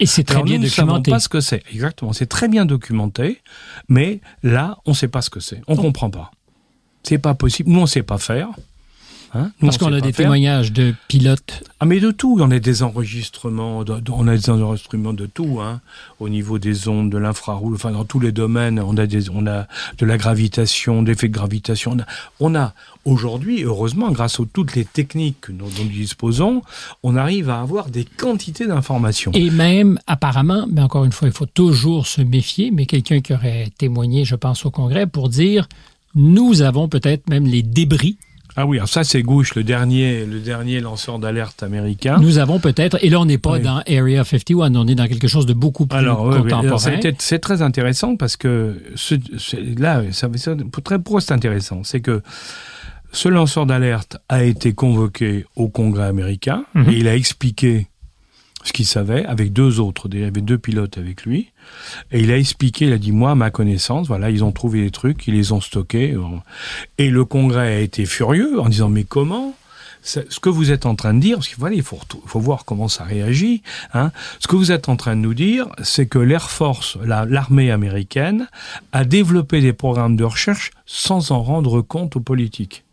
Et 0.00 0.06
c'est 0.06 0.24
très 0.24 0.42
bien 0.42 0.58
documenté. 0.58 0.80
Nous 0.80 0.86
ne 0.86 0.94
savons 0.94 1.02
pas 1.02 1.20
ce 1.20 1.28
que 1.28 1.40
c'est. 1.40 1.62
Exactement, 1.70 2.12
c'est 2.12 2.26
très 2.26 2.48
bien 2.48 2.64
documenté, 2.64 3.42
mais 3.88 4.20
là, 4.42 4.78
on 4.86 4.92
ne 4.92 4.96
sait 4.96 5.08
pas 5.08 5.20
ce 5.20 5.30
que 5.30 5.40
c'est. 5.40 5.60
On 5.68 5.76
ne 5.76 5.80
comprend 5.80 6.10
pas. 6.10 6.30
C'est 7.02 7.18
pas 7.18 7.34
possible. 7.34 7.70
Nous, 7.70 7.80
on 7.80 7.86
sait 7.86 8.02
pas 8.02 8.18
faire. 8.18 8.48
Hein 9.32 9.52
Parce 9.60 9.78
qu'on 9.78 9.92
a 9.92 10.00
des 10.00 10.12
témoignages 10.12 10.72
de 10.72 10.92
pilotes. 11.06 11.62
Ah, 11.78 11.86
mais 11.86 12.00
de 12.00 12.10
tout. 12.10 12.38
On 12.40 12.50
a 12.50 12.58
des 12.58 12.82
enregistrements, 12.82 13.84
on 14.10 14.28
a 14.28 14.36
des 14.36 14.50
enregistrements 14.50 15.12
de 15.12 15.26
tout, 15.26 15.60
hein, 15.60 15.80
au 16.18 16.28
niveau 16.28 16.58
des 16.58 16.88
ondes, 16.88 17.10
de 17.10 17.18
l'infrarouge, 17.18 17.74
enfin, 17.76 17.92
dans 17.92 18.04
tous 18.04 18.18
les 18.18 18.32
domaines. 18.32 18.80
On 18.80 18.96
a 18.96 19.06
des, 19.06 19.30
on 19.30 19.46
a 19.46 19.66
de 19.98 20.06
la 20.06 20.18
gravitation, 20.18 21.02
d'effets 21.02 21.28
de 21.28 21.34
gravitation. 21.34 21.96
On 22.40 22.56
a, 22.56 22.74
aujourd'hui, 23.04 23.62
heureusement, 23.62 24.10
grâce 24.10 24.40
à 24.40 24.42
toutes 24.52 24.74
les 24.74 24.84
techniques 24.84 25.50
dont, 25.50 25.66
dont 25.66 25.84
nous 25.84 25.90
disposons, 25.90 26.62
on 27.04 27.14
arrive 27.14 27.50
à 27.50 27.60
avoir 27.60 27.88
des 27.88 28.04
quantités 28.04 28.66
d'informations. 28.66 29.30
Et 29.34 29.50
même, 29.50 29.98
apparemment, 30.08 30.66
mais 30.68 30.82
encore 30.82 31.04
une 31.04 31.12
fois, 31.12 31.28
il 31.28 31.34
faut 31.34 31.46
toujours 31.46 32.08
se 32.08 32.20
méfier, 32.20 32.72
mais 32.72 32.86
quelqu'un 32.86 33.20
qui 33.20 33.32
aurait 33.32 33.68
témoigné, 33.78 34.24
je 34.24 34.34
pense, 34.34 34.66
au 34.66 34.72
Congrès 34.72 35.06
pour 35.06 35.28
dire, 35.28 35.68
nous 36.16 36.62
avons 36.62 36.88
peut-être 36.88 37.28
même 37.30 37.46
les 37.46 37.62
débris 37.62 38.18
Ah 38.56 38.66
oui, 38.66 38.78
alors 38.78 38.88
ça 38.88 39.04
c'est 39.04 39.22
Gouche, 39.22 39.54
le 39.54 39.64
dernier, 39.64 40.24
le 40.26 40.40
dernier 40.40 40.80
lanceur 40.80 41.18
d'alerte 41.18 41.62
américain. 41.62 42.18
Nous 42.20 42.38
avons 42.38 42.58
peut-être, 42.58 42.98
et 43.02 43.10
là 43.10 43.20
on 43.20 43.24
n'est 43.24 43.38
pas 43.38 43.58
dans 43.58 43.82
Area 43.88 44.24
51, 44.24 44.74
on 44.74 44.86
est 44.86 44.94
dans 44.94 45.06
quelque 45.06 45.28
chose 45.28 45.46
de 45.46 45.54
beaucoup 45.54 45.86
plus 45.86 45.98
alors, 45.98 46.28
contemporain. 46.30 47.00
c'est 47.18 47.38
très 47.38 47.62
intéressant 47.62 48.16
parce 48.16 48.36
que 48.36 48.82
ce, 48.94 49.14
là, 49.78 50.02
ça, 50.12 50.28
ça, 50.36 50.54
très, 50.84 50.98
pourquoi 50.98 51.20
c'est 51.20 51.32
intéressant 51.32 51.84
C'est 51.84 52.00
que 52.00 52.22
ce 53.12 53.28
lanceur 53.28 53.66
d'alerte 53.66 54.18
a 54.28 54.44
été 54.44 54.72
convoqué 54.72 55.44
au 55.56 55.68
Congrès 55.68 56.04
américain 56.04 56.64
mhm. 56.74 56.90
et 56.90 56.92
il 56.94 57.08
a 57.08 57.16
expliqué 57.16 57.88
ce 58.62 58.72
qu'il 58.72 58.86
savait 58.86 59.24
avec 59.26 59.52
deux 59.52 59.80
autres. 59.80 60.08
Il 60.12 60.20
y 60.20 60.24
avait 60.24 60.40
deux 60.40 60.58
pilotes 60.58 60.98
avec 60.98 61.24
lui. 61.24 61.50
Et 62.12 62.20
il 62.20 62.30
a 62.30 62.38
expliqué, 62.38 62.86
il 62.86 62.92
a 62.92 62.98
dit, 62.98 63.12
moi, 63.12 63.32
à 63.32 63.34
ma 63.34 63.50
connaissance, 63.50 64.06
voilà, 64.06 64.30
ils 64.30 64.44
ont 64.44 64.52
trouvé 64.52 64.82
des 64.82 64.90
trucs, 64.90 65.26
ils 65.26 65.34
les 65.34 65.52
ont 65.52 65.60
stockés. 65.60 66.16
Et 66.98 67.10
le 67.10 67.24
Congrès 67.24 67.76
a 67.76 67.80
été 67.80 68.04
furieux 68.06 68.60
en 68.60 68.68
disant, 68.68 68.88
mais 68.88 69.04
comment 69.04 69.54
ce 70.02 70.40
que 70.40 70.48
vous 70.48 70.70
êtes 70.70 70.86
en 70.86 70.94
train 70.94 71.14
de 71.14 71.20
dire, 71.20 71.36
parce 71.36 71.48
qu'il 71.48 71.58
voilà, 71.58 71.76
il 71.76 71.82
faut, 71.82 71.98
faut 72.24 72.40
voir 72.40 72.64
comment 72.64 72.88
ça 72.88 73.04
réagit. 73.04 73.62
Hein. 73.92 74.12
Ce 74.38 74.48
que 74.48 74.56
vous 74.56 74.72
êtes 74.72 74.88
en 74.88 74.96
train 74.96 75.14
de 75.14 75.20
nous 75.20 75.34
dire, 75.34 75.68
c'est 75.82 76.06
que 76.06 76.18
l'Air 76.18 76.50
Force, 76.50 76.96
l'armée 77.04 77.70
américaine, 77.70 78.48
a 78.92 79.04
développé 79.04 79.60
des 79.60 79.72
programmes 79.72 80.16
de 80.16 80.24
recherche 80.24 80.70
sans 80.86 81.30
en 81.32 81.42
rendre 81.42 81.82
compte 81.82 82.16
aux 82.16 82.20
politiques. 82.20 82.84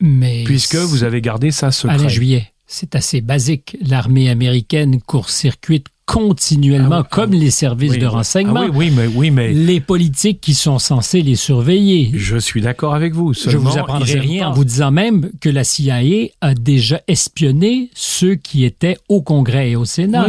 Mais 0.00 0.44
puisque 0.44 0.76
vous 0.76 1.04
avez 1.04 1.22
gardé 1.22 1.50
ça 1.50 1.70
secret. 1.70 1.96
Alain 1.96 2.08
Juillet, 2.08 2.52
c'est 2.66 2.94
assez 2.94 3.20
basique. 3.20 3.76
L'armée 3.80 4.28
américaine 4.28 5.00
court-circuite 5.00 5.86
continuellement, 6.06 7.02
ah 7.02 7.08
comme 7.10 7.32
les 7.32 7.50
services 7.50 7.98
de 7.98 8.06
renseignement. 8.06 8.62
Ah 8.64 8.70
oui, 8.72 8.92
mais, 8.94 9.08
oui, 9.08 9.32
mais 9.32 9.52
les 9.52 9.80
politiques 9.80 10.40
qui 10.40 10.54
sont 10.54 10.78
censés 10.78 11.20
les 11.20 11.34
surveiller. 11.34 12.12
Je 12.14 12.36
suis 12.36 12.60
d'accord 12.60 12.94
avec 12.94 13.12
vous. 13.12 13.34
Je 13.34 13.56
vous 13.56 13.76
apprendrai 13.76 14.20
rien 14.20 14.48
en 14.48 14.52
vous 14.52 14.64
disant 14.64 14.92
même 14.92 15.30
que 15.40 15.48
la 15.48 15.64
CIA 15.64 16.28
a 16.40 16.54
déjà 16.54 17.00
espionné 17.08 17.90
ceux 17.94 18.36
qui 18.36 18.64
étaient 18.64 18.96
au 19.08 19.20
Congrès 19.20 19.70
et 19.72 19.76
au 19.76 19.84
Sénat, 19.84 20.28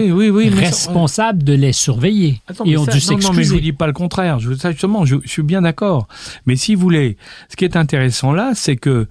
responsables 0.55 1.43
de 1.43 1.53
les 1.53 1.73
surveiller 1.73 2.41
et 2.65 2.75
ont 2.75 2.85
dû 2.85 2.99
s'excuser. 2.99 3.27
Non, 3.27 3.33
mais 3.33 3.43
je 3.43 3.53
vous 3.53 3.59
dis 3.59 3.73
pas 3.73 3.87
le 3.87 3.93
contraire. 3.93 4.39
Je, 4.39 4.53
justement, 4.53 5.05
je, 5.05 5.17
je 5.23 5.29
suis 5.29 5.43
bien 5.43 5.61
d'accord. 5.61 6.07
Mais 6.47 6.55
si 6.55 6.73
vous 6.73 6.81
voulez, 6.81 7.17
ce 7.49 7.55
qui 7.55 7.65
est 7.65 7.75
intéressant 7.75 8.31
là, 8.31 8.53
c'est 8.55 8.77
que 8.77 9.07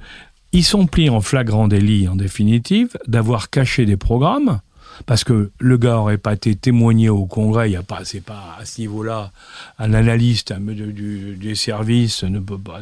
ils 0.56 0.64
sont 0.64 0.86
pris 0.86 1.10
en 1.10 1.20
flagrant 1.20 1.68
délit, 1.68 2.08
en 2.08 2.16
définitive, 2.16 2.96
d'avoir 3.06 3.50
caché 3.50 3.84
des 3.84 3.98
programmes, 3.98 4.60
parce 5.04 5.22
que 5.22 5.50
le 5.58 5.76
gars 5.76 5.98
aurait 5.98 6.16
pas 6.16 6.32
été 6.32 6.56
témoigné 6.56 7.10
au 7.10 7.26
Congrès, 7.26 7.70
il 7.70 7.76
a 7.76 7.82
pas, 7.82 8.00
c'est 8.04 8.22
pas 8.22 8.56
à 8.58 8.64
ce 8.64 8.80
niveau-là, 8.80 9.32
un 9.78 9.92
analyste 9.92 10.52
un, 10.52 10.60
du, 10.60 11.36
des 11.38 11.54
services 11.54 12.24
ne 12.24 12.38
peut 12.38 12.56
pas, 12.56 12.80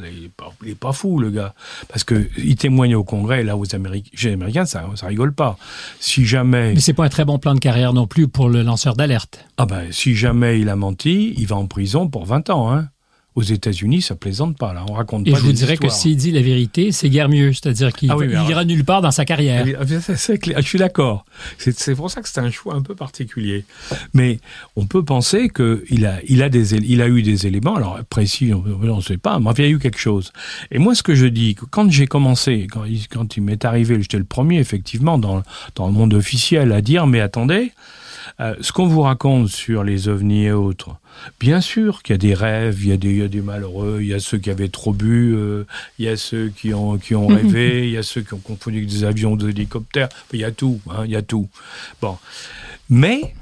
il 0.63 0.71
est 0.71 0.75
pas, 0.77 0.93
fou 0.93 1.19
le 1.19 1.31
gars, 1.31 1.53
parce 1.89 2.05
que 2.05 2.29
il 2.39 2.55
témoigne 2.55 2.95
au 2.95 3.03
Congrès, 3.03 3.43
là 3.43 3.57
aux 3.57 3.75
Américains, 3.75 4.11
chez 4.15 4.29
les 4.29 4.35
Américains, 4.35 4.67
ça, 4.67 4.89
ça 4.95 5.09
rigole 5.09 5.33
pas. 5.33 5.59
Si 5.99 6.25
jamais. 6.25 6.75
Mais 6.75 6.81
c'est 6.81 6.93
pas 6.93 7.07
un 7.07 7.09
très 7.09 7.25
bon 7.25 7.41
plan 7.41 7.55
de 7.55 7.59
carrière 7.59 7.93
non 7.93 8.07
plus 8.07 8.29
pour 8.29 8.49
le 8.49 8.63
lanceur 8.63 8.95
d'alerte. 8.95 9.45
Ah 9.57 9.67
ben, 9.67 9.91
si 9.91 10.15
jamais 10.15 10.61
il 10.61 10.69
a 10.69 10.77
menti, 10.77 11.35
il 11.37 11.49
va 11.49 11.57
en 11.57 11.67
prison 11.67 12.07
pour 12.07 12.25
20 12.25 12.51
ans, 12.51 12.73
hein. 12.73 12.89
Aux 13.35 13.43
États-Unis, 13.43 14.01
ça 14.03 14.15
plaisante 14.15 14.57
pas. 14.57 14.73
Là, 14.73 14.85
on 14.89 14.93
raconte 14.93 15.27
Et 15.27 15.33
pas. 15.33 15.39
Et 15.39 15.41
je 15.41 15.47
vous 15.47 15.53
dirais 15.53 15.77
que 15.77 15.89
s'il 15.89 16.17
dit 16.17 16.31
la 16.31 16.41
vérité, 16.41 16.93
c'est 16.93 17.11
guère 17.11 17.29
mieux. 17.29 17.53
C'est-à-dire 17.53 17.93
qu'il 17.93 18.09
ah 18.11 18.17
ira 18.49 18.65
nulle 18.65 18.85
part 18.85 19.03
dans 19.03 19.11
sa 19.11 19.25
carrière. 19.25 19.67
Je 19.67 20.61
suis 20.63 20.79
d'accord. 20.79 21.25
C'est 21.59 21.97
pour 21.97 22.11
ça 22.11 22.23
que 22.23 22.29
c'est 22.29 22.41
un 22.41 22.51
choix 22.51 22.75
un 22.75 22.83
peu 22.83 22.95
particulier. 22.95 23.65
Mais 24.13 24.39
on 24.77 24.87
peut 24.87 25.03
penser 25.03 25.49
qu'il 25.49 26.07
a, 26.07 26.21
il 26.29 26.43
a 26.45 26.49
des, 26.49 26.75
il 26.75 27.03
a 27.03 27.09
eu 27.09 27.23
des 27.23 27.49
éléments. 27.49 27.75
Alors 27.75 27.99
précis, 28.09 28.53
on 28.55 28.97
ne 28.97 29.01
sait 29.01 29.19
pas. 29.19 29.41
Mais 29.41 29.51
il 29.59 29.65
y 29.65 29.67
a 29.67 29.71
eu 29.71 29.81
quelque 29.81 29.99
chose. 29.99 30.33
Et 30.71 30.79
moi, 30.79 30.95
ce 30.95 31.03
que 31.03 31.17
je 31.17 31.27
dis, 31.27 31.57
quand 31.71 31.91
j'ai 31.91 32.07
commencé, 32.07 32.69
quand 32.71 32.85
il, 32.85 33.09
quand 33.09 33.37
il 33.37 33.43
m'est 33.43 33.65
arrivé, 33.65 34.01
j'étais 34.01 34.19
le 34.19 34.25
premier 34.25 34.61
effectivement 34.61 35.19
dans 35.19 35.43
dans 35.75 35.87
le 35.89 35.93
monde 35.93 36.15
officiel 36.15 36.71
à 36.71 36.81
dire, 36.81 37.09
mais 37.09 37.21
attendez. 37.21 37.73
Euh, 38.41 38.55
ce 38.61 38.73
qu'on 38.73 38.87
vous 38.87 39.03
raconte 39.03 39.49
sur 39.49 39.85
les 39.85 40.09
ovnis 40.09 40.45
et 40.45 40.53
autres, 40.53 40.97
bien 41.41 41.61
sûr 41.61 42.03
qu'il 42.03 42.15
y 42.15 42.17
a 42.17 42.19
des 42.19 42.35
rêves, 42.35 42.79
il 42.83 42.89
y 42.89 42.93
a 42.93 42.97
des, 42.97 43.11
il 43.11 43.19
y 43.19 43.23
a 43.23 43.29
des 43.29 43.41
malheureux, 43.41 43.99
il 44.01 44.09
y 44.09 44.15
a 44.15 44.21
ceux 44.21 44.39
qui 44.39 44.51
avaient 44.51 44.69
trop 44.69 44.93
bu, 44.93 45.35
euh, 45.35 45.65
il 45.99 46.07
y 46.07 46.09
a 46.09 46.17
ceux 46.17 46.49
qui 46.49 46.75
ont, 46.75 46.99
qui 46.99 47.15
ont 47.15 47.27
rêvé, 47.29 47.87
il 47.87 47.93
y 47.93 47.97
a 47.97 48.03
ceux 48.03 48.23
qui 48.23 48.35
ont 48.35 48.39
confondu 48.39 48.87
des 48.87 49.05
avions, 49.05 49.37
des 49.37 49.51
hélicoptères, 49.51 50.09
il 50.33 50.41
y 50.41 50.45
a 50.45 50.51
tout, 50.53 50.81
hein, 50.91 51.05
il 51.05 51.11
y 51.11 51.17
a 51.17 51.23
tout. 51.23 51.49
Bon. 52.01 52.19
Mais, 52.91 53.35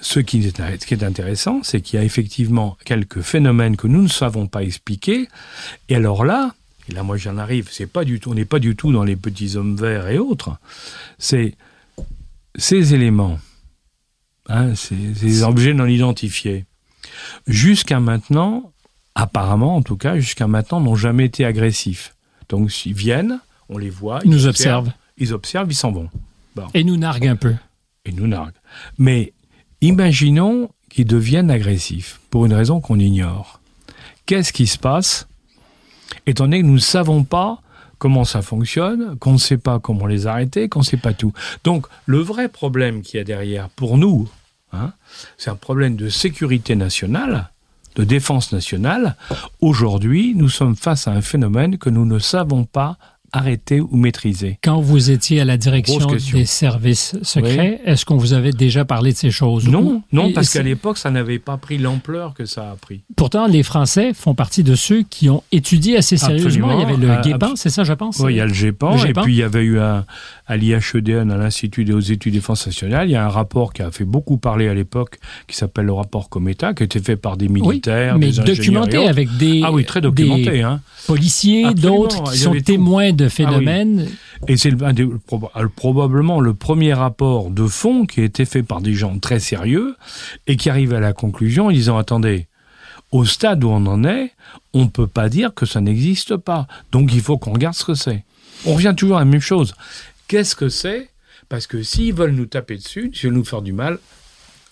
ce 0.00 0.18
qui 0.18 0.38
est, 0.38 0.56
ce 0.56 0.86
qui 0.86 0.94
est 0.94 1.04
intéressant, 1.04 1.60
c'est 1.62 1.80
qu'il 1.80 1.98
y 1.98 2.02
a 2.02 2.04
effectivement 2.04 2.76
quelques 2.84 3.20
phénomènes 3.20 3.76
que 3.76 3.86
nous 3.86 4.02
ne 4.02 4.08
savons 4.08 4.46
pas 4.46 4.62
expliquer, 4.62 5.28
et 5.88 5.96
alors 5.96 6.24
là, 6.24 6.54
et 6.88 6.92
là 6.92 7.02
moi 7.02 7.16
j'en 7.16 7.38
arrive, 7.38 7.68
c'est 7.70 7.86
pas 7.86 8.04
du 8.04 8.18
tout, 8.18 8.30
on 8.30 8.34
n'est 8.34 8.44
pas 8.44 8.58
du 8.58 8.74
tout 8.74 8.92
dans 8.92 9.04
les 9.04 9.16
petits 9.16 9.56
hommes 9.56 9.76
verts 9.76 10.08
et 10.08 10.18
autres, 10.18 10.56
c'est 11.18 11.54
ces 12.56 12.94
éléments 12.94 13.38
Hein, 14.52 14.74
ces, 14.74 15.42
objets 15.44 15.72
non 15.72 15.86
identifiés. 15.86 16.66
Jusqu'à 17.46 18.00
maintenant, 18.00 18.70
apparemment 19.14 19.76
en 19.76 19.82
tout 19.82 19.96
cas, 19.96 20.18
jusqu'à 20.18 20.46
maintenant, 20.46 20.78
n'ont 20.80 20.94
jamais 20.94 21.24
été 21.24 21.46
agressifs. 21.46 22.14
Donc 22.50 22.84
ils 22.84 22.92
viennent, 22.92 23.40
on 23.70 23.78
les 23.78 23.88
voit, 23.88 24.20
ils, 24.24 24.30
nous 24.30 24.46
observent, 24.46 24.92
Ils 25.16 25.32
observent, 25.32 25.72
ils 25.72 25.76
s'en 25.76 25.90
vont. 25.90 26.10
Et 26.74 26.84
nous 26.84 26.98
narguent 26.98 27.28
un 27.28 27.36
peu. 27.36 27.54
Et 28.04 28.12
nous 28.12 28.26
narguent. 28.26 28.52
Mais 28.98 29.32
imaginons 29.80 30.68
qu'ils 30.90 31.06
deviennent 31.06 31.50
agressifs, 31.50 32.20
pour 32.28 32.44
une 32.44 32.52
raison 32.52 32.82
qu'on 32.82 32.98
ignore. 32.98 33.58
Qu'est-ce 34.26 34.52
qui 34.52 34.66
se 34.66 34.76
passe? 34.76 35.28
Étant 36.26 36.44
donné 36.44 36.60
que 36.60 36.66
nous 36.66 36.74
ne 36.74 36.78
savons 36.78 37.24
pas 37.24 37.62
comment 37.96 38.24
ça 38.24 38.42
fonctionne, 38.42 39.16
qu'on 39.18 39.32
ne 39.32 39.38
sait 39.38 39.56
pas 39.56 39.78
comment 39.78 40.06
les 40.06 40.26
arrêter, 40.26 40.68
qu'on 40.68 40.80
ne 40.80 40.84
sait 40.84 40.98
pas 40.98 41.14
tout. 41.14 41.32
Donc 41.64 41.86
le 42.04 42.18
vrai 42.18 42.50
problème 42.50 43.00
qu'il 43.00 43.16
y 43.16 43.20
a 43.20 43.24
derrière 43.24 43.70
pour 43.70 43.96
nous, 43.96 44.28
hein, 44.72 44.92
c'est 45.38 45.50
un 45.50 45.56
problème 45.56 45.96
de 45.96 46.08
sécurité 46.08 46.76
nationale, 46.76 47.50
de 47.96 48.04
défense 48.04 48.52
nationale. 48.52 49.16
Aujourd'hui, 49.60 50.34
nous 50.34 50.48
sommes 50.48 50.76
face 50.76 51.08
à 51.08 51.12
un 51.12 51.22
phénomène 51.22 51.78
que 51.78 51.90
nous 51.90 52.06
ne 52.06 52.18
savons 52.18 52.64
pas 52.64 52.96
arrêter 53.32 53.80
ou 53.80 53.96
maîtriser. 53.96 54.58
Quand 54.62 54.80
vous 54.80 55.10
étiez 55.10 55.40
à 55.40 55.44
la 55.44 55.56
direction 55.56 56.06
des 56.06 56.44
services 56.44 57.16
secrets, 57.22 57.80
est-ce 57.84 58.04
qu'on 58.04 58.18
vous 58.18 58.34
avait 58.34 58.52
déjà 58.52 58.84
parlé 58.84 59.12
de 59.12 59.16
ces 59.16 59.30
choses 59.30 59.66
Non, 59.68 60.02
non, 60.12 60.32
parce 60.32 60.50
qu'à 60.50 60.62
l'époque, 60.62 60.98
ça 60.98 61.10
n'avait 61.10 61.38
pas 61.38 61.56
pris 61.56 61.78
l'ampleur 61.78 62.34
que 62.34 62.44
ça 62.44 62.70
a 62.70 62.76
pris. 62.76 63.02
Pourtant, 63.16 63.46
les 63.46 63.62
Français 63.62 64.12
font 64.12 64.34
partie 64.34 64.62
de 64.62 64.74
ceux 64.74 65.02
qui 65.02 65.30
ont 65.30 65.42
étudié 65.50 65.96
assez 65.96 66.16
sérieusement. 66.16 66.72
Il 66.72 66.80
y 66.80 66.82
avait 66.82 66.96
le 66.96 67.22
GEPAN, 67.22 67.56
c'est 67.56 67.70
ça, 67.70 67.84
je 67.84 67.92
pense 67.94 68.18
Oui, 68.18 68.34
il 68.34 68.36
y 68.36 68.40
a 68.40 68.46
le 68.46 68.54
GEPAN, 68.54 69.02
et 69.04 69.12
puis 69.12 69.32
il 69.32 69.38
y 69.38 69.42
avait 69.42 69.62
eu 69.62 69.80
un, 69.80 70.04
à 70.52 70.56
l'IHEDN, 70.56 71.30
à 71.30 71.38
l'Institut 71.38 71.84
des 71.84 72.12
études 72.12 72.34
de 72.34 72.38
défense 72.38 72.66
nationale, 72.66 73.08
il 73.08 73.12
y 73.12 73.16
a 73.16 73.24
un 73.24 73.30
rapport 73.30 73.72
qui 73.72 73.80
a 73.80 73.90
fait 73.90 74.04
beaucoup 74.04 74.36
parler 74.36 74.68
à 74.68 74.74
l'époque, 74.74 75.18
qui 75.48 75.56
s'appelle 75.56 75.86
le 75.86 75.94
rapport 75.94 76.28
Cometa, 76.28 76.74
qui 76.74 76.82
a 76.82 76.84
été 76.84 77.00
fait 77.00 77.16
par 77.16 77.38
des 77.38 77.48
militaires, 77.48 78.18
mais 78.18 78.32
des 78.32 78.42
documenté 78.42 79.08
avec 79.08 79.34
des, 79.38 79.62
ah 79.64 79.72
oui, 79.72 79.84
très 79.86 80.02
documenté, 80.02 80.62
hein. 80.62 80.80
policiers, 81.06 81.72
d'autres 81.72 82.30
qui 82.30 82.38
sont 82.38 82.54
témoins 82.64 83.12
de 83.12 83.24
ah 83.24 83.30
phénomènes. 83.30 84.08
Et 84.46 84.58
c'est 84.58 84.72
probablement 85.74 86.40
le 86.40 86.52
premier 86.52 86.92
rapport 86.92 87.50
de 87.50 87.66
fond 87.66 88.04
qui 88.04 88.20
a 88.20 88.24
été 88.24 88.44
fait 88.44 88.62
par 88.62 88.82
des 88.82 88.92
gens 88.92 89.18
très 89.18 89.40
sérieux 89.40 89.96
et 90.46 90.56
qui 90.56 90.68
arrive 90.68 90.92
à 90.92 91.00
la 91.00 91.14
conclusion 91.14 91.66
en 91.66 91.72
disant 91.72 91.96
attendez, 91.96 92.46
au 93.10 93.24
stade 93.24 93.64
où 93.64 93.68
on 93.68 93.86
en 93.86 94.04
est, 94.04 94.32
on 94.74 94.82
ne 94.82 94.88
peut 94.88 95.06
pas 95.06 95.30
dire 95.30 95.54
que 95.54 95.64
ça 95.64 95.80
n'existe 95.80 96.36
pas. 96.36 96.66
Donc 96.92 97.14
il 97.14 97.20
faut 97.22 97.38
qu'on 97.38 97.52
regarde 97.52 97.74
ce 97.74 97.84
que 97.84 97.94
c'est. 97.94 98.24
On 98.64 98.74
revient 98.74 98.94
toujours 98.96 99.16
à 99.16 99.20
la 99.20 99.24
même 99.24 99.40
chose. 99.40 99.74
Qu'est-ce 100.32 100.56
que 100.56 100.70
c'est? 100.70 101.10
Parce 101.50 101.66
que 101.66 101.82
s'ils 101.82 102.14
veulent 102.14 102.32
nous 102.32 102.46
taper 102.46 102.78
dessus, 102.78 103.10
s'ils 103.12 103.28
veulent 103.28 103.36
nous 103.36 103.44
faire 103.44 103.60
du 103.60 103.74
mal, 103.74 103.98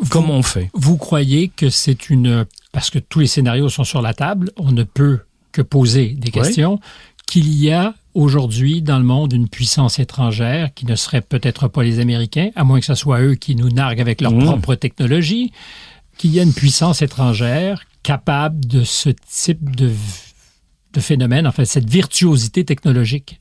comment 0.08 0.38
on 0.38 0.42
fait? 0.42 0.70
Vous 0.72 0.96
croyez 0.96 1.48
que 1.48 1.68
c'est 1.68 2.08
une... 2.08 2.46
Parce 2.72 2.88
que 2.88 2.98
tous 2.98 3.20
les 3.20 3.26
scénarios 3.26 3.68
sont 3.68 3.84
sur 3.84 4.00
la 4.00 4.14
table, 4.14 4.52
on 4.56 4.72
ne 4.72 4.84
peut 4.84 5.18
que 5.52 5.60
poser 5.60 6.14
des 6.14 6.30
questions, 6.30 6.80
qu'il 7.26 7.54
y 7.54 7.70
a 7.70 7.92
aujourd'hui 8.14 8.80
dans 8.80 8.96
le 8.96 9.04
monde 9.04 9.34
une 9.34 9.50
puissance 9.50 9.98
étrangère 9.98 10.72
qui 10.72 10.86
ne 10.86 10.96
serait 10.96 11.20
peut-être 11.20 11.68
pas 11.68 11.82
les 11.82 11.98
Américains, 11.98 12.48
à 12.56 12.64
moins 12.64 12.80
que 12.80 12.86
ce 12.86 12.94
soit 12.94 13.20
eux 13.20 13.34
qui 13.34 13.54
nous 13.54 13.68
narguent 13.68 14.00
avec 14.00 14.22
leur 14.22 14.32
mmh. 14.32 14.44
propre 14.46 14.76
technologie, 14.76 15.52
qu'il 16.16 16.30
y 16.30 16.40
a 16.40 16.42
une 16.42 16.54
puissance 16.54 17.02
étrangère 17.02 17.84
capable 18.02 18.64
de 18.64 18.82
ce 18.82 19.10
type 19.10 19.76
de, 19.76 19.92
de 20.94 21.00
phénomène, 21.00 21.46
en 21.46 21.52
fait, 21.52 21.66
cette 21.66 21.90
virtuosité 21.90 22.64
technologique. 22.64 23.39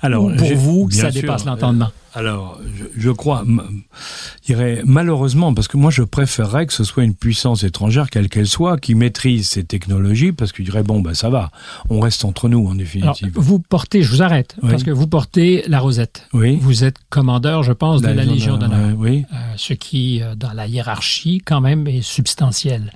Alors, 0.00 0.30
pour 0.36 0.54
vous, 0.54 0.90
ça 0.90 1.10
dépasse 1.10 1.44
l'entendement. 1.44 1.86
Euh, 1.86 2.18
alors, 2.18 2.58
je, 2.96 3.10
crois, 3.10 3.44
je 3.46 4.46
dirais 4.46 4.82
malheureusement, 4.84 5.54
parce 5.54 5.68
que 5.68 5.76
moi, 5.76 5.90
je 5.90 6.02
préférerais 6.02 6.66
que 6.66 6.72
ce 6.72 6.84
soit 6.84 7.04
une 7.04 7.14
puissance 7.14 7.62
étrangère, 7.64 8.10
quelle 8.10 8.28
qu'elle 8.28 8.46
soit, 8.46 8.78
qui 8.78 8.94
maîtrise 8.94 9.48
ces 9.48 9.64
technologies, 9.64 10.32
parce 10.32 10.52
que 10.52 10.64
je 10.64 10.70
dirais 10.70 10.82
bon, 10.82 11.00
ben 11.00 11.14
ça 11.14 11.30
va, 11.30 11.50
on 11.90 12.00
reste 12.00 12.24
entre 12.24 12.48
nous 12.48 12.66
en 12.66 12.74
définitive. 12.74 13.30
vous 13.34 13.58
portez, 13.58 14.02
je 14.02 14.10
vous 14.10 14.22
arrête, 14.22 14.56
parce 14.62 14.82
que 14.82 14.90
vous 14.90 15.06
portez 15.06 15.64
la 15.68 15.80
rosette. 15.80 16.26
Oui. 16.32 16.58
Vous 16.60 16.84
êtes 16.84 16.96
commandeur, 17.10 17.62
je 17.62 17.72
pense, 17.72 18.00
de 18.00 18.08
la, 18.08 18.24
Légion 18.24 18.56
d'honneur. 18.56 18.94
oui. 18.98 19.24
Euh, 19.32 19.36
ce 19.56 19.72
qui, 19.72 20.22
euh, 20.22 20.34
dans 20.34 20.52
la 20.52 20.66
hiérarchie, 20.66 21.40
quand 21.44 21.60
même, 21.60 21.86
est 21.86 22.02
substantiel. 22.02 22.92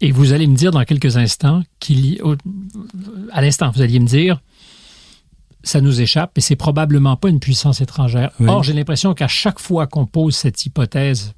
et 0.00 0.12
vous 0.12 0.32
allez 0.32 0.46
me 0.46 0.56
dire 0.56 0.70
dans 0.70 0.84
quelques 0.84 1.16
instants 1.16 1.62
qu'il, 1.80 2.20
à 3.32 3.40
l'instant, 3.40 3.70
vous 3.74 3.82
alliez 3.82 4.00
me 4.00 4.06
dire 4.06 4.40
ça 5.64 5.80
nous 5.80 6.00
échappe 6.00 6.36
et 6.38 6.40
c'est 6.40 6.56
probablement 6.56 7.16
pas 7.16 7.28
une 7.28 7.40
puissance 7.40 7.80
étrangère. 7.80 8.30
Oui. 8.40 8.48
Or, 8.48 8.62
j'ai 8.62 8.72
l'impression 8.72 9.14
qu'à 9.14 9.28
chaque 9.28 9.58
fois 9.60 9.86
qu'on 9.86 10.06
pose 10.06 10.34
cette 10.36 10.64
hypothèse 10.66 11.34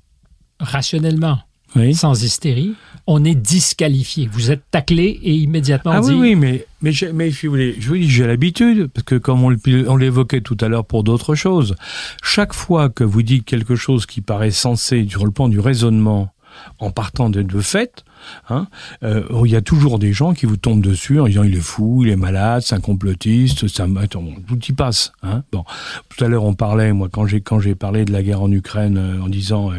rationnellement, 0.61 1.39
Oui. 1.77 1.95
sans 1.95 2.23
hystérie, 2.23 2.75
on 3.07 3.25
est 3.25 3.35
disqualifié. 3.35 4.29
Vous 4.33 4.51
êtes 4.51 4.63
taclé 4.71 5.19
et 5.23 5.35
immédiatement 5.35 5.91
Ah 5.95 6.01
on 6.01 6.05
oui, 6.07 6.15
dit 6.15 6.21
oui, 6.21 6.35
mais, 6.37 6.67
mais, 6.81 6.93
j'ai- 6.93 7.13
mais 7.13 7.31
si 7.31 7.47
vous 7.47 7.53
voulez, 7.53 7.77
je 7.79 7.89
vous 7.89 7.97
dis, 7.97 8.09
j'ai 8.09 8.27
l'habitude, 8.27 8.87
parce 8.87 9.05
que 9.05 9.17
comme 9.17 9.43
on, 9.45 9.97
l'évoquait 9.97 10.41
tout 10.41 10.57
à 10.61 10.69
l'heure 10.69 10.85
pour 10.87 11.03
d'autres 11.05 11.35
choses, 11.35 11.75
chaque 12.23 12.55
fois 12.55 12.89
que 12.89 13.05
vous 13.05 13.23
dites 13.23 13.45
quelque 13.45 13.75
chose 13.77 14.07
qui 14.07 14.21
paraît 14.21 14.53
sensé 14.53 15.07
sur 15.09 15.25
le 15.25 15.33
plan 15.33 15.49
du 15.49 15.59
raisonnement, 15.61 16.31
en 16.79 16.93
partant 16.93 17.31
de, 17.31 17.43
de 17.43 17.61
fait, 17.61 18.05
hein, 18.49 18.67
euh, 19.03 19.23
il 19.45 19.51
y 19.51 19.57
a 19.57 19.63
toujours 19.63 19.99
des 19.99 20.13
gens 20.13 20.35
qui 20.35 20.47
vous 20.47 20.57
tombent 20.57 20.83
dessus 20.83 21.21
en 21.21 21.27
disant 21.27 21.43
il 21.43 21.55
est 21.57 21.61
fou, 21.61 22.03
il 22.05 22.11
est 22.11 22.17
malade, 22.17 22.63
c'est 22.65 22.75
un 22.75 22.81
complotiste, 22.81 23.69
ça, 23.69 23.87
attends, 24.01 24.23
bon, 24.23 24.35
tout 24.47 24.59
y 24.69 24.73
passe. 24.73 25.13
Hein, 25.23 25.43
bon, 25.53 25.65
tout 26.09 26.25
à 26.25 26.29
l'heure 26.29 26.45
on 26.45 26.55
parlait, 26.55 26.93
moi 26.93 27.09
quand 27.11 27.27
j'ai 27.27 27.41
quand 27.41 27.61
j'ai 27.61 27.75
parlé 27.75 28.05
de 28.05 28.13
la 28.13 28.23
guerre 28.23 28.43
en 28.43 28.51
Ukraine, 28.51 28.97
euh, 28.99 29.23
en 29.23 29.29
disant, 29.29 29.71
euh, 29.71 29.77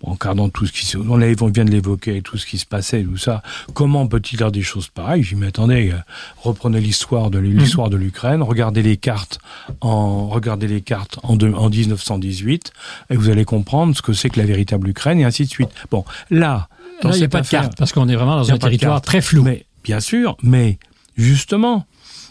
bon, 0.00 0.10
en 0.10 0.12
regardant 0.14 0.48
tout 0.48 0.66
ce 0.66 0.72
qui 0.72 0.86
se, 0.86 0.98
on, 0.98 1.16
vient 1.48 1.64
de 1.64 1.70
l'évoquer, 1.70 2.22
tout 2.22 2.36
ce 2.36 2.46
qui 2.46 2.58
se 2.58 2.66
passait, 2.66 3.02
tout 3.02 3.16
ça, 3.16 3.42
comment 3.74 4.06
peut-il 4.06 4.36
dire 4.38 4.52
des 4.52 4.62
choses 4.62 4.88
pareilles? 4.88 5.22
J'y 5.22 5.36
m'attendais. 5.36 5.92
reprenez 6.38 6.80
l'histoire 6.80 7.30
de 7.30 7.38
l'histoire 7.38 7.90
de 7.90 7.96
l'Ukraine, 7.96 8.42
regardez 8.42 8.82
les 8.82 8.96
cartes 8.96 9.38
en 9.80 10.28
regardez 10.28 10.66
les 10.68 10.80
cartes 10.80 11.18
en, 11.22 11.36
deux- 11.36 11.52
en 11.54 11.68
1918 11.68 12.72
et 13.10 13.16
vous 13.16 13.28
allez 13.30 13.44
comprendre 13.44 13.96
ce 13.96 14.02
que 14.02 14.12
c'est 14.12 14.30
que 14.30 14.38
la 14.40 14.46
véritable 14.46 14.88
Ukraine 14.88 15.20
et 15.20 15.24
ainsi 15.24 15.44
de 15.44 15.50
suite. 15.50 15.70
Bon, 15.90 16.04
là, 16.30 16.68
Là, 17.08 17.10
il 17.14 17.18
n'y 17.18 17.22
a 17.22 17.24
cette 17.24 17.30
pas 17.32 17.38
de 17.38 17.42
affaire- 17.46 17.60
carte 17.62 17.78
parce 17.78 17.92
qu'on 17.92 18.08
est 18.08 18.14
vraiment 18.16 18.36
dans 18.36 18.52
un 18.52 18.58
territoire 18.58 19.00
très 19.00 19.20
flou. 19.20 19.42
mais, 19.42 19.64
bien 19.84 20.00
sûr, 20.00 20.36
mais 20.42 20.78
justement, 21.16 21.86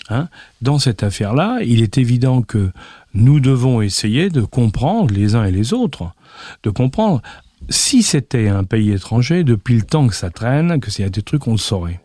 hein, 0.10 0.30
dans 0.62 0.80
cette 0.80 1.04
affaire-là, 1.04 1.60
il 1.66 1.82
est 1.82 1.98
évident 1.98 2.42
que 2.42 2.72
nous 3.14 3.40
devons 3.40 3.82
essayer 3.82 4.30
de 4.30 4.42
comprendre 4.42 5.14
les 5.14 5.36
uns 5.36 5.46
et 5.46 5.52
les 5.52 5.74
autres, 5.74 6.12
de 6.64 6.70
comprendre. 6.70 7.22
Si 7.70 8.04
c'était 8.04 8.48
un 8.48 8.64
pays 8.64 8.92
étranger, 8.92 9.44
depuis 9.44 9.76
le 9.76 9.82
temps 9.84 10.08
que 10.08 10.16
ça 10.16 10.30
traîne, 10.30 10.80
que 10.80 10.90
s'il 10.90 11.04
y 11.04 11.08
a 11.08 11.10
des 11.10 11.22
trucs, 11.22 11.46
on 11.48 11.52
le 11.52 11.58
saurait. 11.58 12.00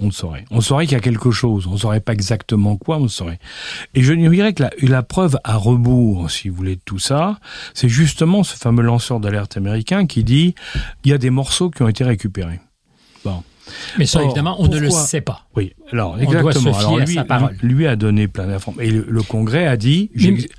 On 0.00 0.06
le 0.06 0.12
saurait. 0.12 0.44
On 0.50 0.60
saurait 0.60 0.86
qu'il 0.86 0.94
y 0.94 1.00
a 1.00 1.00
quelque 1.02 1.30
chose. 1.30 1.66
On 1.66 1.72
ne 1.72 1.76
saurait 1.78 2.00
pas 2.00 2.12
exactement 2.14 2.76
quoi, 2.76 2.98
on 2.98 3.02
le 3.02 3.08
saurait. 3.08 3.38
Et 3.94 4.02
je 4.02 4.14
dirais 4.14 4.54
que 4.54 4.62
la, 4.62 4.70
la 4.82 5.02
preuve 5.02 5.38
à 5.44 5.56
rebours, 5.56 6.30
si 6.30 6.48
vous 6.48 6.56
voulez, 6.56 6.76
de 6.76 6.80
tout 6.84 6.98
ça, 6.98 7.38
c'est 7.74 7.88
justement 7.90 8.42
ce 8.42 8.56
fameux 8.56 8.82
lanceur 8.82 9.20
d'alerte 9.20 9.56
américain 9.56 10.06
qui 10.06 10.24
dit 10.24 10.54
il 11.04 11.10
y 11.10 11.14
a 11.14 11.18
des 11.18 11.30
morceaux 11.30 11.68
qui 11.70 11.82
ont 11.82 11.88
été 11.88 12.02
récupérés. 12.04 12.60
Bon. 13.24 13.42
Mais 13.98 14.06
ça, 14.06 14.18
Or, 14.18 14.24
évidemment, 14.24 14.56
on 14.60 14.66
ne 14.66 14.78
le 14.80 14.90
sait 14.90 15.20
pas. 15.20 15.46
Oui, 15.54 15.74
alors 15.92 16.16
On 16.18 16.24
doit 16.24 16.40
exactement. 16.40 16.72
se 16.72 16.78
fier 16.80 16.88
alors 16.88 17.00
à 17.00 17.04
lui, 17.04 17.14
sa 17.14 17.24
parole. 17.24 17.56
lui, 17.62 17.74
lui 17.74 17.86
a 17.86 17.94
donné 17.94 18.26
plein 18.26 18.48
d'informations. 18.48 18.82
Et 18.82 18.90
le, 18.90 19.06
le 19.08 19.22
Congrès 19.22 19.66
a 19.68 19.76
dit 19.76 20.10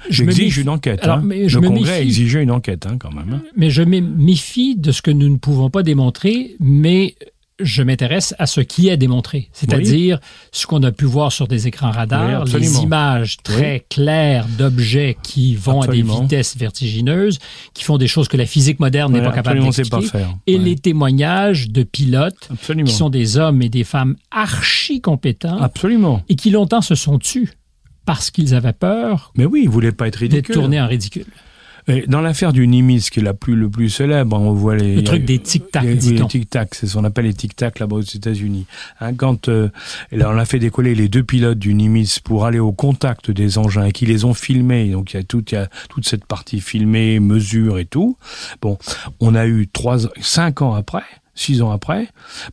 j'exige 0.10 0.58
une 0.60 0.70
enquête. 0.70 1.04
alors, 1.04 1.18
hein. 1.18 1.22
mais 1.26 1.50
je 1.50 1.60
Le 1.60 1.68
Congrès 1.68 1.94
a 1.94 2.02
exigé 2.02 2.40
une 2.42 2.52
enquête 2.52 2.86
hein, 2.86 2.98
quand 2.98 3.12
même. 3.12 3.34
hein. 3.34 3.42
Mais 3.58 3.70
je 3.70 3.82
me 3.84 4.00
méfie 4.00 4.76
de 4.78 4.92
ce 4.94 5.02
que 5.02 5.12
nous 5.12 5.28
ne 5.28 5.36
pouvons 5.38 5.70
pas 5.70 5.84
démontrer, 5.84 6.56
mais 6.62 7.16
je 7.64 7.84
m'intéresse 7.84 8.34
à 8.40 8.46
ce 8.48 8.62
qui 8.62 8.90
est 8.90 8.98
démontré, 8.98 9.50
c'est-à-dire 9.54 10.20
ce 10.52 10.66
qu'on 10.68 10.82
a 10.84 10.92
pu 10.92 11.06
voir 11.06 11.32
sur 11.32 11.48
des 11.48 11.68
écrans 11.68 11.90
Oui, 11.92 11.96
radars, 11.98 12.42
absolument. 12.42 12.72
les 12.78 12.84
images 12.84 13.38
très 13.44 13.86
claires 13.90 14.46
d'objets 14.58 15.18
qui 15.24 15.56
vont 15.56 15.82
à 15.82 15.88
des 15.88 16.02
vitesses 16.02 16.58
vertigineuses, 16.58 17.40
qui 17.74 17.84
font 17.84 17.98
des 17.98 18.08
choses 18.08 18.28
que 18.28 18.38
la 18.38 18.46
physique 18.46 18.80
moderne 18.80 19.14
n'est 19.14 19.22
pas 19.22 19.32
capable 19.32 19.60
d'expliquer, 19.62 20.26
et 20.48 20.58
les 20.58 20.76
témoignages 20.76 21.70
de 21.70 21.84
pilotes 21.84 22.50
Absolument. 22.52 22.88
qui 22.88 22.94
sont 22.94 23.10
des 23.10 23.38
hommes 23.38 23.62
et 23.62 23.70
des 23.70 23.84
femmes 23.84 24.16
archi 24.32 25.02
compétents 25.02 25.58
Absolument. 25.62 26.24
et 26.30 26.36
qui 26.36 26.50
longtemps 26.52 26.82
se 26.82 26.96
sont 26.96 27.18
tus 27.20 27.50
parce 28.06 28.32
qu'ils 28.32 28.56
avaient 28.56 28.74
peur 28.74 29.32
Mais 29.38 29.46
oui, 29.46 29.62
il 29.64 29.70
voulait 29.70 29.92
pas 29.92 30.08
être 30.08 30.20
d'être 30.20 30.32
ridicule. 30.34 30.56
tournés 30.56 30.82
en 30.82 30.88
ridicule. 30.88 31.26
Et 31.88 32.06
dans 32.08 32.22
l'affaire 32.22 32.54
du 32.54 32.68
Nimitz, 32.68 33.10
qui 33.10 33.20
est 33.20 33.24
la 33.24 33.34
plus, 33.34 33.56
le 33.56 33.70
plus 33.70 33.90
célèbre, 33.90 34.40
on 34.40 34.54
voit 34.54 34.76
les... 34.76 34.96
Le 34.96 35.04
truc 35.04 35.26
des 35.26 35.40
tic-tac, 35.40 35.84
les, 35.84 35.96
les 35.96 36.28
tic-tac, 36.28 36.76
c'est 36.76 36.88
ce 36.88 36.94
qu'on 36.94 37.04
appelle 37.04 37.26
les 37.26 37.34
tic-tac 37.34 37.80
là-bas 37.80 37.98
aux 37.98 38.02
États-Unis. 38.02 38.66
Hein, 39.00 39.14
quand 39.14 39.50
euh, 39.50 39.70
là, 40.12 40.30
on 40.30 40.38
a 40.38 40.46
fait 40.46 40.60
décoller 40.60 40.96
les 40.96 41.08
deux 41.08 41.24
pilotes 41.24 41.60
du 41.60 41.74
Nimitz 41.74 42.20
pour 42.20 42.46
aller 42.46 42.60
au 42.60 42.72
contact 42.72 43.32
des 43.32 43.58
engins 43.58 43.86
et 43.86 43.92
qui 43.92 44.06
les 44.06 44.26
ont 44.26 44.34
filmés. 44.34 44.90
Donc 44.90 45.14
il 45.14 45.18
y 45.18 45.20
a 45.20 45.24
tout, 45.24 45.44
il 45.52 45.56
y 45.56 45.58
a 45.58 45.68
toute 45.90 46.08
cette 46.08 46.26
partie 46.26 46.62
filmée, 46.62 47.20
mesure 47.20 47.80
et 47.80 47.86
tout. 47.86 48.18
Bon, 48.62 48.78
on 49.20 49.36
a 49.36 49.48
eu 49.48 49.68
trois, 49.68 49.98
cinq 50.22 50.62
ans 50.62 50.74
après. 50.74 51.04
Six 51.42 51.64
ans 51.64 51.72
après, 51.72 52.08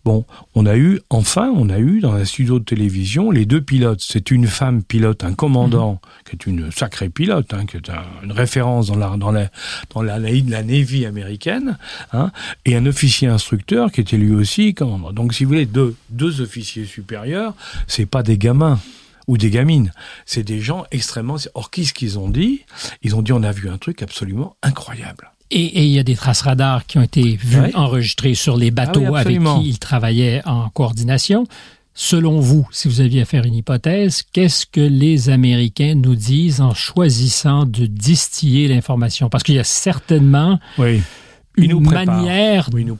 bon, 0.07 0.25
on 0.55 0.65
a 0.65 0.75
eu, 0.79 1.01
enfin, 1.11 1.53
on 1.55 1.69
a 1.69 1.79
eu 1.79 2.01
dans 2.01 2.15
un 2.15 2.25
studio 2.25 2.59
de 2.59 2.65
télévision 2.65 3.31
les 3.31 3.45
deux 3.45 3.61
pilotes. 3.61 4.01
C'est 4.01 4.31
une 4.31 4.47
femme 4.47 4.83
pilote, 4.83 5.25
un 5.25 5.35
commandant, 5.35 6.01
qui 6.25 6.37
est 6.37 6.47
une 6.47 6.71
sacrée 6.73 7.11
pilote, 7.11 7.53
hein, 7.53 7.67
qui 7.67 7.77
est 7.77 7.91
un- 7.91 8.07
une 8.23 8.33
référence 8.33 8.87
dans 8.87 8.97
la, 8.97 9.17
dans 9.19 9.31
la, 9.31 9.51
dans 9.95 10.01
la, 10.01 10.19
la 10.19 10.63
Navy 10.63 11.05
américaine, 11.05 11.77
hein, 12.15 12.33
et 12.65 12.77
un 12.77 12.87
officier 12.87 13.29
instructeur 13.29 13.93
qui 13.93 14.01
était 14.01 14.17
lui 14.17 14.35
aussi 14.35 14.73
commandant. 14.73 15.13
Donc, 15.13 15.35
si 15.35 15.45
vous 15.45 15.49
voulez, 15.51 15.67
deux, 15.67 15.95
deux 16.09 16.41
officiers 16.41 16.87
supérieurs, 16.87 17.53
c'est 17.89 18.07
pas 18.07 18.23
des 18.23 18.39
gamins 18.39 18.81
ou 19.27 19.37
des 19.37 19.51
gamines, 19.51 19.93
c'est 20.25 20.45
des 20.45 20.61
gens 20.61 20.87
extrêmement. 20.93 21.37
Or, 21.53 21.71
qu'est-ce 21.71 21.93
qu'ils 21.93 22.19
ont 22.19 22.31
dit? 22.31 22.63
Ils 23.03 23.15
ont 23.15 23.21
dit 23.21 23.33
on 23.35 23.43
a 23.43 23.53
vu 23.53 23.69
un 23.69 23.77
truc 23.77 24.01
absolument 24.01 24.57
incroyable. 24.63 25.31
Et, 25.51 25.85
il 25.85 25.91
y 25.91 25.99
a 25.99 26.03
des 26.03 26.15
traces 26.15 26.43
radars 26.43 26.85
qui 26.87 26.99
ont 26.99 27.03
été 27.03 27.37
vues, 27.37 27.61
Ouais. 27.61 27.75
enregistrées 27.75 28.35
sur 28.35 28.57
les 28.57 28.71
bateaux 28.71 29.03
Ah 29.07 29.11
oui, 29.13 29.19
avec 29.21 29.39
qui 29.63 29.69
ils 29.69 29.79
travaillaient 29.79 30.43
en 30.47 30.69
coordination. 30.69 31.47
Selon 31.95 32.39
vous, 32.39 32.69
si 32.71 32.87
vous 32.87 33.01
aviez 33.01 33.23
à 33.23 33.25
faire 33.25 33.45
une 33.45 33.55
hypothèse, 33.55 34.23
qu'est-ce 34.33 34.67
que 34.67 34.81
les 34.81 35.31
Américains 35.31 35.95
nous 35.97 36.15
disent 36.15 36.61
en 36.61 36.73
choisissant 36.75 37.65
de 37.65 37.87
distiller 37.87 38.69
l'information? 38.69 39.29
Parce 39.29 39.43
qu'il 39.43 39.57
y 39.57 39.59
a 39.59 39.65
certainement 39.65 40.61
Oui. 40.79 41.01
Une 41.57 41.81
manière 41.81 42.69
Oui, 42.73 42.85
nous 42.85 42.95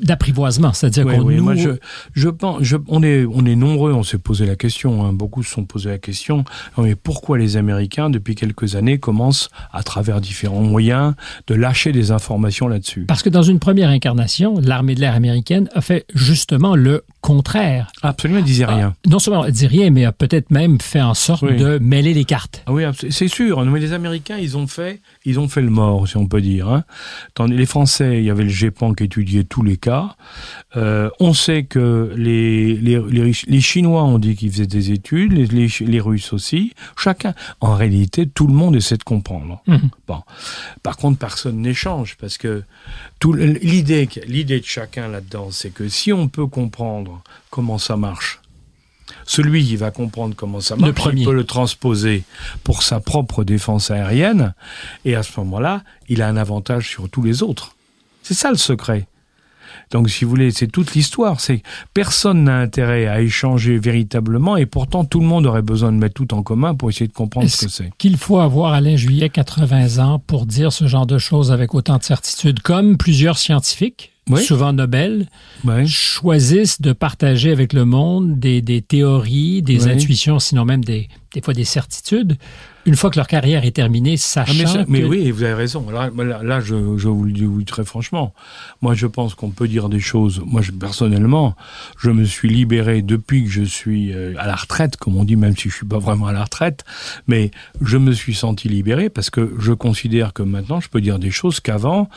d'apprivoisement, 0.00 0.72
c'est-à-dire 0.72 1.06
Oui, 1.06 1.16
qu'on 1.16 1.22
oui, 1.24 1.36
nous... 1.36 1.44
moi, 1.44 1.54
je, 1.54 1.70
je 2.14 2.28
pense, 2.28 2.62
je- 2.62 2.76
on 2.88 3.02
est, 3.02 3.24
on 3.26 3.44
est 3.46 3.56
nombreux, 3.56 3.92
on 3.92 4.02
s'est 4.02 4.18
posé 4.18 4.46
la 4.46 4.56
question, 4.56 5.04
hein, 5.04 5.12
beaucoup 5.12 5.42
se 5.42 5.50
sont 5.52 5.64
posé 5.64 5.88
la 5.90 5.98
question, 5.98 6.44
mais 6.78 6.94
pourquoi 6.94 7.38
les 7.38 7.56
Américains, 7.56 8.10
depuis 8.10 8.34
quelques 8.34 8.76
années, 8.76 8.98
commencent, 8.98 9.48
à 9.72 9.82
travers 9.82 10.20
différents 10.20 10.62
moyens, 10.62 11.14
de 11.46 11.54
lâcher 11.54 11.92
des 11.92 12.10
informations 12.10 12.68
là-dessus? 12.68 13.04
Parce 13.06 13.22
que 13.22 13.28
dans 13.28 13.42
une 13.42 13.58
première 13.58 13.88
incarnation, 13.90 14.58
l'armée 14.60 14.94
de 14.94 15.00
l'air 15.00 15.14
américaine 15.14 15.68
a 15.74 15.80
fait 15.80 16.04
justement 16.14 16.76
le 16.76 17.04
contraire. 17.20 17.92
Absolument, 18.02 18.40
ils 18.40 18.44
disaient 18.44 18.64
rien. 18.64 18.94
Non 19.06 19.18
seulement 19.18 19.44
elle 19.44 19.52
dit 19.52 19.66
rien, 19.66 19.90
mais 19.90 20.04
a 20.04 20.12
peut-être 20.12 20.50
même 20.50 20.80
fait 20.80 21.00
en 21.02 21.14
sorte 21.14 21.42
Oui. 21.42 21.56
de 21.56 21.78
mêler 21.78 22.14
les 22.14 22.24
cartes. 22.24 22.62
Ah 22.66 22.72
oui, 22.72 22.84
c'est 23.10 23.28
sûr. 23.28 23.64
Mais 23.64 23.80
les 23.80 23.92
Américains, 23.92 24.38
ils 24.38 24.56
ont 24.56 24.66
fait, 24.66 25.00
ils 25.24 25.38
ont 25.38 25.48
fait 25.48 25.60
le 25.62 25.70
mort, 25.70 26.08
si 26.08 26.16
on 26.16 26.26
peut 26.26 26.40
dire. 26.40 26.68
Hein. 26.68 26.84
Les 27.46 27.66
Français, 27.66 28.18
il 28.18 28.24
y 28.24 28.30
avait 28.30 28.44
le 28.44 28.48
GEPAN 28.48 28.94
qui 28.94 29.04
étudiait 29.04 29.39
tous 29.42 29.62
les 29.62 29.76
cas. 29.76 30.16
Euh, 30.76 31.10
on 31.20 31.34
sait 31.34 31.64
que 31.64 32.12
les, 32.16 32.74
les, 32.76 33.00
les, 33.00 33.32
les 33.46 33.60
Chinois 33.60 34.04
ont 34.04 34.18
dit 34.18 34.36
qu'ils 34.36 34.50
faisaient 34.50 34.66
des 34.66 34.90
études, 34.90 35.32
les, 35.32 35.68
les, 35.80 36.00
Russes 36.00 36.32
aussi. 36.32 36.72
Chacun, 36.96 37.34
en 37.60 37.74
réalité, 37.74 38.26
tout 38.26 38.46
le 38.46 38.54
monde 38.54 38.76
essaie 38.76 38.96
de 38.96 39.04
comprendre. 39.04 39.62
Mhm. 39.66 39.90
Bon. 40.06 40.22
Par 40.82 40.96
contre, 40.96 41.18
personne 41.18 41.60
n'échange 41.60 42.16
parce 42.20 42.38
que 42.38 42.62
l'idée, 43.24 44.08
l'idée 44.26 44.60
de 44.60 44.64
chacun 44.64 45.08
là-dedans, 45.08 45.48
c'est 45.50 45.70
que 45.70 45.88
si 45.88 46.12
on 46.12 46.28
peut 46.28 46.46
comprendre 46.46 47.22
comment 47.50 47.78
ça 47.78 47.96
marche, 47.96 48.40
celui 49.26 49.64
qui 49.64 49.76
va 49.76 49.90
comprendre 49.90 50.34
comment 50.34 50.60
ça 50.60 50.76
marche, 50.76 50.92
il 51.12 51.24
peut 51.24 51.34
le 51.34 51.44
transposer 51.44 52.24
pour 52.64 52.82
sa 52.82 53.00
propre 53.00 53.44
défense 53.44 53.90
aérienne, 53.90 54.54
et 55.04 55.14
à 55.14 55.22
ce 55.22 55.38
moment-là, 55.40 55.82
il 56.08 56.22
a 56.22 56.28
un 56.28 56.36
avantage 56.36 56.88
sur 56.88 57.08
tous 57.08 57.22
les 57.22 57.42
autres. 57.42 57.76
C'est 58.22 58.34
ça 58.34 58.50
le 58.50 58.56
secret. 58.56 59.06
Donc, 59.92 60.08
si 60.08 60.24
vous 60.24 60.30
voulez, 60.30 60.50
c'est 60.52 60.68
toute 60.68 60.94
l'histoire. 60.94 61.40
C'est 61.40 61.62
personne 61.94 62.44
n'a 62.44 62.58
intérêt 62.58 63.06
à 63.06 63.20
échanger 63.20 63.78
véritablement, 63.78 64.56
et 64.56 64.66
pourtant 64.66 65.04
tout 65.04 65.20
le 65.20 65.26
monde 65.26 65.46
aurait 65.46 65.62
besoin 65.62 65.90
de 65.92 65.96
mettre 65.98 66.14
tout 66.14 66.32
en 66.34 66.42
commun 66.42 66.74
pour 66.74 66.90
essayer 66.90 67.08
de 67.08 67.12
comprendre 67.12 67.48
ce 67.48 67.64
que 67.66 67.70
c'est. 67.70 67.90
qu'il 67.98 68.16
faut 68.16 68.38
avoir 68.38 68.72
Alain 68.72 68.96
Juillet 68.96 69.28
80 69.30 69.98
ans 70.04 70.18
pour 70.18 70.46
dire 70.46 70.72
ce 70.72 70.86
genre 70.86 71.06
de 71.06 71.18
choses 71.18 71.50
avec 71.52 71.74
autant 71.74 71.96
de 71.98 72.04
certitude, 72.04 72.60
comme 72.60 72.96
plusieurs 72.96 73.36
scientifiques, 73.38 74.12
Oui. 74.28 74.44
souvent 74.44 74.72
Nobel, 74.72 75.26
choisissent 75.86 76.80
de 76.80 76.92
partager 76.92 77.50
avec 77.50 77.72
le 77.72 77.84
monde 77.84 78.38
des, 78.38 78.62
des 78.62 78.82
théories, 78.82 79.62
des 79.62 79.86
Oui. 79.86 79.90
intuitions, 79.92 80.38
sinon 80.38 80.64
même 80.64 80.84
des, 80.84 81.08
des 81.34 81.40
fois 81.40 81.54
des 81.54 81.64
certitudes, 81.64 82.36
une 82.86 82.96
fois 82.96 83.10
que 83.10 83.16
leur 83.16 83.26
carrière 83.26 83.64
est 83.64 83.72
terminée, 83.72 84.16
sachant 84.16 84.52
ah, 84.66 84.84
mais, 84.88 85.02
que... 85.02 85.06
oui, 85.06 85.30
vous 85.30 85.42
avez 85.42 85.54
raison. 85.54 85.88
Là, 85.90 86.10
là, 86.42 86.60
je, 86.60 86.96
je, 86.96 87.08
vous 87.08 87.24
le 87.24 87.32
dis 87.32 87.64
très 87.64 87.84
franchement. 87.84 88.32
Moi, 88.82 88.94
je 88.94 89.06
pense 89.06 89.34
qu'on 89.34 89.50
peut 89.50 89.68
dire 89.68 89.88
des 89.88 90.00
choses. 90.00 90.42
Moi, 90.44 90.62
je, 90.62 90.72
personnellement, 90.72 91.56
je 91.98 92.10
me 92.10 92.24
suis 92.24 92.48
libéré 92.48 93.02
depuis 93.02 93.44
que 93.44 93.50
je 93.50 93.62
suis 93.62 94.12
euh, 94.12 94.34
à 94.38 94.46
la 94.46 94.54
retraite, 94.54 94.96
comme 94.96 95.16
on 95.16 95.24
dit, 95.24 95.36
même 95.36 95.56
si 95.56 95.68
je 95.68 95.74
suis 95.74 95.86
pas 95.86 95.98
vraiment 95.98 96.26
à 96.26 96.32
la 96.32 96.44
retraite. 96.44 96.84
Mais 97.26 97.50
je 97.82 97.98
me 97.98 98.12
suis 98.12 98.34
senti 98.34 98.68
libéré 98.68 99.08
parce 99.08 99.30
que 99.30 99.54
je 99.58 99.72
considère 99.72 100.32
que 100.32 100.42
maintenant, 100.42 100.80
je 100.80 100.88
peux 100.88 101.00
dire 101.00 101.18
des 101.18 101.30
choses 101.30 101.60
qu'avant, 101.60 102.08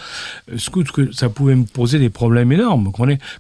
euh, 0.52 0.58
que 0.94 1.12
ça 1.12 1.30
pouvait 1.30 1.56
me 1.56 1.66
poser 1.66 2.00
des 2.00 2.10
problèmes 2.10 2.52
énormes. 2.52 2.92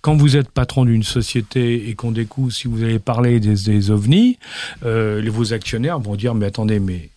Quand 0.02 0.16
vous 0.16 0.38
êtes 0.38 0.50
patron 0.50 0.86
d'une 0.86 1.04
société 1.04 1.90
et 1.90 1.96
qu'on 1.96 2.12
découvre 2.12 2.52
si 2.52 2.68
vous 2.68 2.84
allez 2.84 3.00
parler 3.00 3.40
des, 3.40 3.56
des 3.56 3.92
ovnis, 3.92 4.38
euh, 4.86 5.22
vos 5.34 5.54
actionnaires 5.54 6.00
vont 6.00 6.16
dire 6.16 6.36
mais 6.36 6.46
attendez 6.46 6.80
mais 6.80 7.10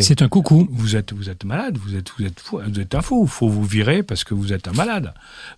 c'est 0.00 0.22
un 0.22 0.28
coucou. 0.28 0.68
Vous 0.70 0.96
êtes, 0.96 1.12
vous 1.12 1.30
êtes 1.30 1.44
malade, 1.44 1.78
vous 1.78 1.96
êtes, 1.96 2.10
vous 2.16 2.24
êtes 2.24 2.40
fou, 2.40 2.60
vous 2.66 2.80
êtes 2.80 2.94
un 2.94 3.02
fou. 3.02 3.26
Faut 3.26 3.48
vous 3.48 3.64
virer 3.64 4.02
parce 4.02 4.24
que 4.24 4.34
vous 4.34 4.52
êtes 4.52 4.68
un 4.68 4.72
malade. 4.72 5.12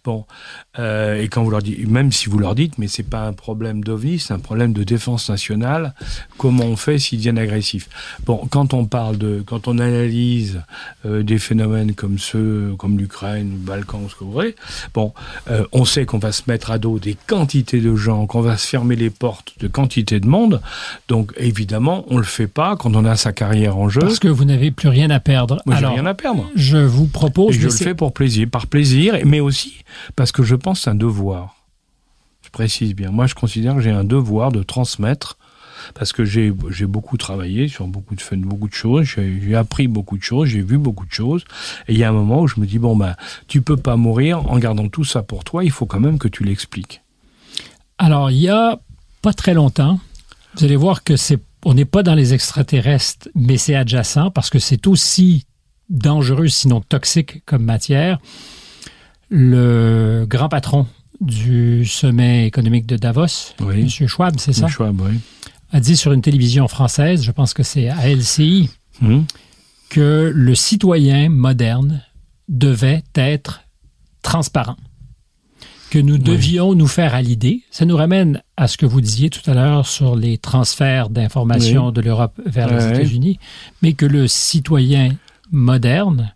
Bon, 0.05 0.25
euh, 0.79 1.21
et 1.21 1.29
quand 1.29 1.43
vous 1.43 1.51
leur 1.51 1.63
dites, 1.63 1.89
même 1.89 2.13
si 2.13 2.29
vous 2.29 2.39
leur 2.39 2.55
dites, 2.55 2.79
mais 2.79 2.89
c'est 2.89 3.03
pas 3.03 3.27
un 3.27 3.33
problème 3.33 3.83
d'OVNI, 3.83 4.19
c'est 4.19 4.33
un 4.33 4.39
problème 4.39 4.73
de 4.73 4.85
défense 4.85 5.29
nationale. 5.29 5.95
Comment 6.39 6.65
on 6.65 6.77
fait 6.77 6.99
s'ils 6.99 7.19
deviennent 7.19 7.39
agressifs? 7.39 7.89
Bon, 8.25 8.47
quand 8.51 8.75
on 8.75 8.87
parle 8.87 9.19
de, 9.19 9.43
quand 9.47 9.69
on 9.69 9.79
analyse 9.79 10.63
euh, 11.05 11.23
des 11.23 11.39
phénomènes 11.39 11.95
comme 11.95 12.19
ceux, 12.19 12.75
comme 12.79 12.99
l'Ukraine, 12.99 13.51
le 13.53 13.59
Balkan, 13.59 14.09
ce 14.09 14.15
que 14.15 14.25
vous 14.25 14.33
voulez, 14.33 14.57
bon, 14.95 15.13
euh, 15.51 15.65
on 15.73 15.85
sait 15.85 16.07
qu'on 16.07 16.19
va 16.19 16.33
se 16.33 16.43
mettre 16.47 16.71
à 16.71 16.79
dos 16.79 16.99
des 16.99 17.17
quantités 17.27 17.81
de 17.81 17.95
gens, 17.97 18.27
qu'on 18.27 18.41
va 18.41 18.57
se 18.57 18.67
fermer 18.67 18.97
les 18.97 19.11
portes 19.11 19.55
de 19.61 19.69
quantité 19.69 20.21
de 20.21 20.27
monde. 20.27 20.61
Donc 21.09 21.33
évidemment, 21.37 22.05
on 22.09 22.17
le 22.17 22.25
fait 22.25 22.47
pas 22.47 22.77
quand 22.77 22.95
on 22.95 23.05
a 23.05 23.17
sa 23.17 23.33
carrière 23.33 23.77
en 23.77 23.89
jeu. 23.93 24.01
Parce 24.01 24.19
que 24.19 24.27
vous 24.27 24.45
n'avez 24.45 24.73
plus 24.73 24.89
rien 24.89 25.11
à 25.11 25.21
perdre. 25.21 25.63
Moi, 25.67 25.77
j'ai 25.77 25.87
rien 25.87 26.07
à 26.07 26.15
perdre. 26.15 26.51
Je 26.57 26.79
vous 26.79 27.07
propose. 27.07 27.55
Et 27.55 27.61
je 27.61 27.67
le 27.67 27.71
fais 27.71 27.95
pour 27.95 28.13
plaisir, 28.13 28.49
par 28.51 28.67
plaisir, 28.67 29.19
mais 29.25 29.39
aussi 29.39 29.85
parce 30.17 30.33
que 30.33 30.43
je 30.43 30.57
pense 30.57 30.81
c'est 30.81 30.91
un 30.91 30.97
devoir. 30.97 31.55
Je 32.45 32.51
précise 32.51 32.95
bien. 32.95 33.11
Moi, 33.11 33.27
je 33.27 33.35
considère 33.35 33.77
que 33.77 33.81
j'ai 33.81 33.91
un 33.91 34.05
devoir 34.05 34.51
de 34.51 34.63
transmettre 34.63 35.39
parce 35.95 36.13
que 36.13 36.25
j'ai 36.25 36.53
beaucoup 36.87 37.17
travaillé 37.17 37.69
sur 37.69 37.87
beaucoup 37.87 38.15
de 38.15 38.37
beaucoup 38.37 38.69
de 38.69 38.75
choses, 38.75 39.05
j'ai 39.05 39.55
appris 39.55 39.89
beaucoup 39.89 40.17
de 40.17 40.23
choses, 40.23 40.49
j'ai 40.49 40.63
vu 40.63 40.79
beaucoup 40.79 41.07
de 41.07 41.13
choses, 41.13 41.45
et 41.89 41.93
il 41.93 41.99
y 41.99 42.05
a 42.05 42.09
un 42.09 42.13
moment 42.13 42.43
où 42.43 42.47
je 42.47 42.61
me 42.61 42.67
dis 42.67 42.79
bon 42.79 42.97
ben 42.97 43.17
tu 43.49 43.63
peux 43.63 43.77
pas 43.77 43.97
mourir 43.97 44.49
en 44.51 44.59
gardant 44.59 44.89
tout 44.89 45.05
ça 45.05 45.23
pour 45.23 45.45
toi, 45.45 45.65
il 45.65 45.71
faut 45.71 45.87
quand 45.87 46.01
même 46.01 46.19
que 46.19 46.29
tu 46.29 46.45
l'expliques. 46.45 47.03
Alors 47.99 48.31
il 48.31 48.39
y 48.39 48.49
a 48.49 48.79
pas 49.23 49.33
très 49.33 49.55
longtemps, 49.55 49.99
vous 50.55 50.65
allez 50.65 50.77
voir 50.77 51.03
que 51.03 51.17
c'est 51.17 51.41
on 51.65 51.75
n'est 51.75 51.85
pas 51.85 52.03
dans 52.03 52.15
les 52.15 52.35
extraterrestres, 52.35 53.29
mais 53.35 53.57
c'est 53.57 53.75
adjacent 53.75 54.31
parce 54.35 54.51
que 54.51 54.59
c'est 54.59 54.87
aussi 54.87 55.47
dangereux, 55.89 56.49
sinon 56.49 56.81
toxique 56.81 57.45
comme 57.45 57.65
matière. 57.65 58.19
Le 59.31 60.27
grand 60.29 60.49
patron 60.49 60.87
du 61.21 61.87
sommet 61.87 62.47
économique 62.47 62.87
de 62.87 62.97
Davos, 62.97 63.55
M. 63.61 63.89
Schwab, 63.89 64.39
c'est 64.39 64.53
ça? 64.53 64.67
Schwab, 64.69 65.01
oui. 65.01 65.19
A 65.71 65.81
dit 65.81 65.97
sur 65.97 66.13
une 66.13 66.21
télévision 66.21 66.69
française, 66.69 67.23
je 67.23 67.31
pense 67.31 67.55
que 67.55 67.63
c'est 67.63 67.89
à 67.89 68.09
LCI, 68.09 68.69
hum. 69.01 69.25
que 69.89 70.31
le 70.35 70.55
citoyen 70.55 71.29
moderne 71.31 72.03
devait 72.49 73.05
être 73.15 73.63
transparent 74.23 74.77
que 75.93 75.99
nous 75.99 76.17
devions 76.17 76.75
nous 76.75 76.87
faire 76.87 77.15
à 77.15 77.21
l'idée. 77.21 77.65
Ça 77.71 77.85
nous 77.85 77.99
ramène 77.99 78.43
à 78.57 78.67
ce 78.67 78.79
que 78.79 78.87
vous 78.87 79.03
disiez 79.03 79.29
tout 79.29 79.43
à 79.51 79.53
l'heure 79.53 79.87
sur 79.87 80.17
les 80.17 80.39
transferts 80.39 81.11
d'informations 81.11 81.93
de 81.93 82.01
l'Europe 82.01 82.41
vers 82.47 82.75
les 82.75 82.83
États-Unis, 82.83 83.39
mais 83.83 83.93
que 83.93 84.07
le 84.07 84.27
citoyen 84.27 85.11
moderne, 85.51 86.33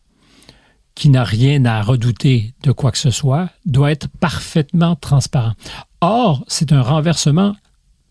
qui 0.94 1.08
n'a 1.08 1.24
rien 1.24 1.64
à 1.64 1.80
redouter 1.80 2.52
de 2.64 2.70
quoi 2.70 2.92
que 2.92 2.98
ce 2.98 3.10
soit, 3.10 3.48
doit 3.64 3.90
être 3.90 4.08
parfaitement 4.20 4.94
transparent. 4.94 5.54
Or, 6.02 6.44
c'est 6.48 6.72
un 6.72 6.82
renversement 6.82 7.56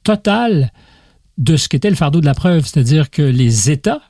total 0.01 0.71
de 1.37 1.57
ce 1.57 1.69
qu'était 1.69 1.91
le 1.91 1.95
fardeau 1.95 2.21
de 2.21 2.25
la 2.25 2.33
preuve, 2.33 2.65
c'est-à-dire 2.65 3.11
que 3.11 3.21
les 3.21 3.69
États 3.69 4.01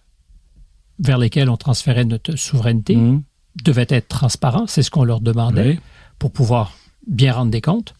vers 0.99 1.17
lesquels 1.17 1.49
on 1.49 1.57
transférait 1.57 2.05
notre 2.05 2.37
souveraineté 2.37 2.95
mmh. 2.95 3.23
devaient 3.65 3.87
être 3.89 4.07
transparents, 4.07 4.67
c'est 4.67 4.83
ce 4.83 4.89
qu'on 4.89 5.03
leur 5.03 5.19
demandait 5.19 5.79
pour 6.17 6.31
pouvoir 6.31 6.71
bien 7.07 7.33
rendre 7.33 7.51
des 7.51 7.61
comptes. 7.61 7.93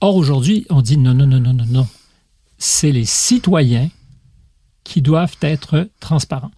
Or, 0.00 0.16
aujourd'hui, 0.16 0.66
on 0.70 0.82
dit 0.82 0.96
non, 0.96 1.14
non, 1.14 1.26
non, 1.26 1.40
non, 1.40 1.52
non, 1.52 1.66
non. 1.68 1.88
C'est 2.58 2.92
les 2.92 3.04
citoyens 3.04 3.90
qui 4.84 5.02
doivent 5.02 5.36
être 5.42 5.88
transparents. 6.00 6.50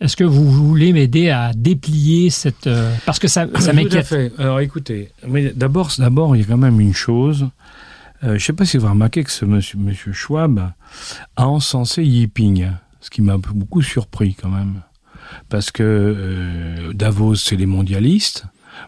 Est-ce 0.00 0.16
que 0.16 0.24
vous 0.24 0.48
voulez 0.50 0.92
m'aider 0.92 1.30
à 1.30 1.52
déplier 1.52 2.30
cette... 2.30 2.68
Euh, 2.68 2.94
parce 3.04 3.18
que 3.18 3.26
ça, 3.26 3.46
ça 3.58 3.72
m'inquiète. 3.72 3.90
Tout 3.90 3.98
à 3.98 4.02
fait. 4.02 4.32
Alors 4.38 4.60
écoutez, 4.60 5.10
mais 5.26 5.50
d'abord, 5.50 5.90
d'abord, 5.98 6.36
il 6.36 6.40
y 6.40 6.44
a 6.44 6.46
quand 6.46 6.56
même 6.56 6.80
une 6.80 6.94
chose. 6.94 7.48
Euh, 8.22 8.30
je 8.30 8.34
ne 8.34 8.38
sais 8.38 8.52
pas 8.52 8.64
si 8.64 8.76
vous 8.76 8.84
avez 8.84 8.92
remarqué 8.92 9.24
que 9.24 9.30
ce 9.30 9.44
monsieur, 9.44 9.78
monsieur 9.78 10.12
Schwab 10.12 10.72
a 11.36 11.48
encensé 11.48 12.04
Yiping, 12.04 12.68
ce 13.00 13.10
qui 13.10 13.22
m'a 13.22 13.38
beaucoup 13.38 13.82
surpris 13.82 14.34
quand 14.34 14.50
même. 14.50 14.82
Parce 15.48 15.70
que 15.72 15.82
euh, 15.82 16.92
Davos, 16.92 17.34
c'est 17.34 17.56
les 17.56 17.66
mondialistes. 17.66 18.44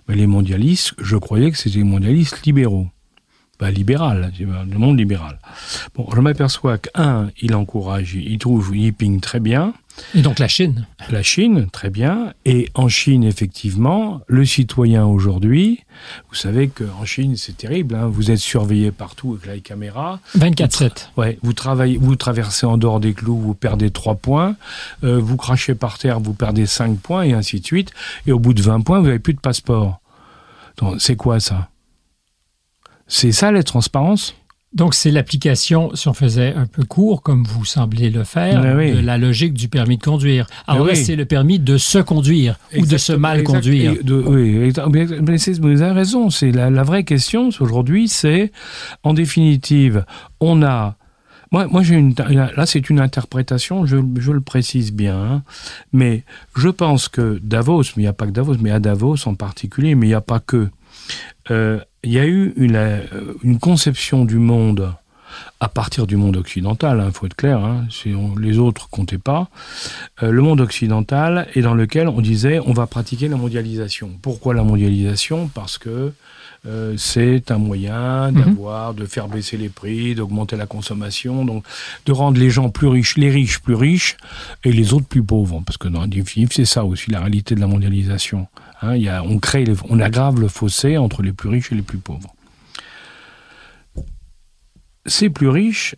Mais 0.08 0.16
les 0.16 0.26
mondialistes, 0.26 0.94
je 0.98 1.16
croyais 1.16 1.50
que 1.50 1.56
c'était 1.56 1.78
les 1.78 1.84
mondialistes 1.84 2.44
libéraux. 2.44 2.88
Pas 3.58 3.70
libéral, 3.70 4.32
le 4.38 4.78
monde 4.78 4.98
libéral. 4.98 5.38
Bon, 5.94 6.08
je 6.14 6.20
m'aperçois 6.20 6.78
qu'un, 6.78 7.30
il 7.42 7.54
encourage, 7.54 8.14
il 8.14 8.38
trouve 8.38 8.74
Yiping 8.74 9.20
très 9.20 9.40
bien. 9.40 9.74
Et 10.14 10.22
donc 10.22 10.38
la 10.38 10.48
Chine 10.48 10.86
La 11.10 11.22
Chine, 11.22 11.68
très 11.70 11.90
bien. 11.90 12.32
Et 12.44 12.68
en 12.74 12.88
Chine, 12.88 13.24
effectivement, 13.24 14.20
le 14.26 14.44
citoyen 14.44 15.06
aujourd'hui, 15.06 15.84
vous 16.28 16.34
savez 16.34 16.68
qu'en 16.68 17.04
Chine, 17.04 17.36
c'est 17.36 17.56
terrible, 17.56 17.94
hein. 17.94 18.06
vous 18.06 18.30
êtes 18.30 18.38
surveillé 18.38 18.90
partout 18.90 19.34
avec 19.34 19.46
la 19.46 19.58
caméra. 19.58 20.20
24-7. 20.38 21.08
Ouais, 21.16 21.38
vous, 21.42 21.52
travaillez, 21.52 21.98
vous 21.98 22.16
traversez 22.16 22.66
en 22.66 22.76
dehors 22.76 23.00
des 23.00 23.14
clous, 23.14 23.38
vous 23.38 23.54
perdez 23.54 23.90
3 23.90 24.16
points. 24.16 24.56
Euh, 25.04 25.18
vous 25.18 25.36
crachez 25.36 25.74
par 25.74 25.98
terre, 25.98 26.20
vous 26.20 26.34
perdez 26.34 26.66
5 26.66 26.98
points, 26.98 27.22
et 27.22 27.32
ainsi 27.32 27.60
de 27.60 27.66
suite. 27.66 27.92
Et 28.26 28.32
au 28.32 28.38
bout 28.38 28.54
de 28.54 28.62
20 28.62 28.80
points, 28.80 29.00
vous 29.00 29.06
n'avez 29.06 29.18
plus 29.18 29.34
de 29.34 29.40
passeport. 29.40 30.00
Donc, 30.78 31.00
c'est 31.00 31.16
quoi 31.16 31.40
ça? 31.40 31.68
C'est 33.06 33.32
ça 33.32 33.50
la 33.50 33.62
transparence? 33.62 34.34
Donc, 34.72 34.94
c'est 34.94 35.10
l'application, 35.10 35.90
si 35.94 36.06
on 36.06 36.14
faisait 36.14 36.54
un 36.54 36.66
peu 36.66 36.84
court, 36.84 37.22
comme 37.22 37.42
vous 37.42 37.64
semblez 37.64 38.08
le 38.08 38.22
faire, 38.22 38.62
de 38.62 39.00
la 39.00 39.18
logique 39.18 39.52
du 39.52 39.68
permis 39.68 39.96
de 39.96 40.02
conduire. 40.02 40.46
Alors 40.68 40.86
là, 40.86 40.94
c'est 40.94 41.16
le 41.16 41.24
permis 41.24 41.58
de 41.58 41.76
se 41.76 41.98
conduire 41.98 42.56
ou 42.76 42.86
de 42.86 42.96
se 42.96 43.12
mal 43.12 43.42
conduire. 43.42 43.94
oui, 44.06 44.70
vous 44.70 45.82
avez 45.82 45.92
raison. 45.92 46.30
C'est 46.30 46.52
la, 46.52 46.82
vraie 46.84 47.04
question 47.04 47.50
aujourd'hui, 47.60 48.06
c'est, 48.08 48.52
en 49.02 49.12
définitive, 49.12 50.04
on 50.38 50.62
a 50.62 50.96
moi, 51.52 51.66
moi 51.66 51.82
j'ai 51.82 51.96
une 51.96 52.14
là 52.16 52.64
c'est 52.64 52.90
une 52.90 53.00
interprétation, 53.00 53.84
je, 53.84 53.96
je, 54.20 54.30
le 54.30 54.40
précise 54.40 54.92
bien, 54.92 55.20
hein. 55.20 55.42
mais 55.92 56.22
je 56.56 56.68
pense 56.68 57.08
que 57.08 57.40
Davos, 57.42 57.82
mais 57.82 57.92
il 57.96 58.02
n'y 58.02 58.06
a 58.06 58.12
pas 58.12 58.26
que 58.26 58.30
Davos, 58.30 58.54
mais 58.60 58.70
à 58.70 58.78
Davos 58.78 59.26
en 59.26 59.34
particulier, 59.34 59.96
mais 59.96 60.06
il 60.06 60.10
n'y 60.10 60.14
a 60.14 60.20
pas 60.20 60.38
que. 60.38 60.68
Euh, 61.50 61.80
il 62.02 62.12
y 62.12 62.18
a 62.18 62.26
eu 62.26 62.52
une, 62.56 62.76
euh, 62.76 63.00
une, 63.42 63.58
conception 63.58 64.24
du 64.24 64.38
monde 64.38 64.94
à 65.60 65.68
partir 65.68 66.06
du 66.06 66.16
monde 66.16 66.36
occidental, 66.36 66.98
il 66.98 67.08
hein, 67.08 67.10
faut 67.12 67.26
être 67.26 67.36
clair, 67.36 67.58
hein, 67.58 67.86
si 67.90 68.14
les 68.40 68.58
autres 68.58 68.88
comptaient 68.88 69.18
pas, 69.18 69.48
euh, 70.22 70.30
le 70.30 70.42
monde 70.42 70.60
occidental 70.60 71.48
est 71.54 71.60
dans 71.60 71.74
lequel 71.74 72.08
on 72.08 72.20
disait 72.20 72.60
on 72.64 72.72
va 72.72 72.86
pratiquer 72.86 73.28
la 73.28 73.36
mondialisation. 73.36 74.10
Pourquoi 74.22 74.54
la 74.54 74.62
mondialisation? 74.62 75.48
Parce 75.52 75.76
que 75.78 76.12
euh, 76.66 76.94
c'est 76.96 77.50
un 77.50 77.58
moyen 77.58 78.30
mhm. 78.30 78.42
d'avoir, 78.42 78.94
de 78.94 79.06
faire 79.06 79.28
baisser 79.28 79.56
les 79.56 79.68
prix, 79.68 80.14
d'augmenter 80.14 80.56
la 80.56 80.66
consommation, 80.66 81.44
donc 81.44 81.64
de 82.06 82.12
rendre 82.12 82.38
les 82.38 82.50
gens 82.50 82.70
plus 82.70 82.88
riches, 82.88 83.16
les 83.16 83.30
riches 83.30 83.60
plus 83.60 83.74
riches 83.74 84.16
et 84.64 84.72
les 84.72 84.92
autres 84.92 85.06
plus 85.06 85.22
pauvres. 85.22 85.62
Parce 85.64 85.78
que 85.78 85.88
dans 85.88 86.06
définitive, 86.06 86.54
c'est 86.54 86.64
ça 86.64 86.84
aussi 86.84 87.10
la 87.10 87.20
réalité 87.20 87.54
de 87.54 87.60
la 87.60 87.66
mondialisation. 87.66 88.46
Hein, 88.82 88.96
y 88.96 89.08
a, 89.08 89.22
on 89.22 89.38
crée, 89.38 89.64
on 89.88 90.00
aggrave 90.00 90.40
le 90.40 90.48
fossé 90.48 90.96
entre 90.96 91.22
les 91.22 91.32
plus 91.32 91.48
riches 91.48 91.72
et 91.72 91.74
les 91.74 91.82
plus 91.82 91.98
pauvres. 91.98 92.34
Ces 95.06 95.30
plus 95.30 95.48
riches, 95.48 95.96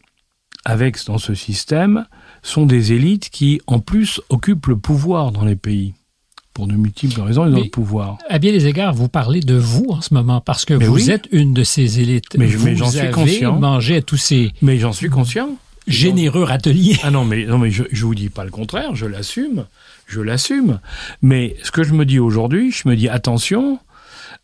avec 0.64 1.04
dans 1.06 1.18
ce 1.18 1.34
système, 1.34 2.06
sont 2.42 2.66
des 2.66 2.92
élites 2.92 3.30
qui, 3.30 3.60
en 3.66 3.78
plus, 3.78 4.20
occupent 4.30 4.66
le 4.66 4.76
pouvoir 4.76 5.32
dans 5.32 5.44
les 5.44 5.56
pays 5.56 5.94
pour 6.54 6.66
de 6.66 6.74
multiples 6.74 7.20
raisons, 7.20 7.46
ils 7.46 7.54
ont 7.54 7.62
le 7.62 7.70
pouvoir. 7.70 8.18
À 8.28 8.38
bien 8.38 8.52
des 8.52 8.66
égards, 8.66 8.92
vous 8.92 9.08
parlez 9.08 9.40
de 9.40 9.54
vous 9.54 9.86
en 9.88 10.00
ce 10.00 10.12
moment, 10.12 10.40
parce 10.40 10.64
que 10.64 10.74
vous 10.74 11.10
êtes 11.10 11.26
une 11.32 11.54
de 11.54 11.64
ces 11.64 12.00
élites. 12.00 12.36
Mais, 12.36 12.48
j'en 12.48 12.90
suis 12.90 13.10
conscient. 13.10 13.58
mangé 13.58 13.96
à 13.96 14.02
tous 14.02 14.18
ces... 14.18 14.52
Mais 14.60 14.78
j'en 14.78 14.92
suis 14.92 15.08
conscient. 15.08 15.56
Généreux 15.88 16.44
râteliers. 16.44 16.98
Ah 17.02 17.10
non, 17.10 17.24
mais, 17.24 17.44
non, 17.44 17.58
mais 17.58 17.70
je, 17.70 17.84
je 17.90 18.04
vous 18.04 18.14
dis 18.14 18.28
pas 18.28 18.44
le 18.44 18.50
contraire, 18.50 18.94
je 18.94 19.06
l'assume, 19.06 19.66
je 20.12 20.20
l'assume. 20.20 20.80
Mais 21.22 21.56
ce 21.62 21.70
que 21.70 21.82
je 21.82 21.94
me 21.94 22.04
dis 22.04 22.18
aujourd'hui, 22.18 22.70
je 22.70 22.88
me 22.88 22.96
dis, 22.96 23.08
attention, 23.08 23.78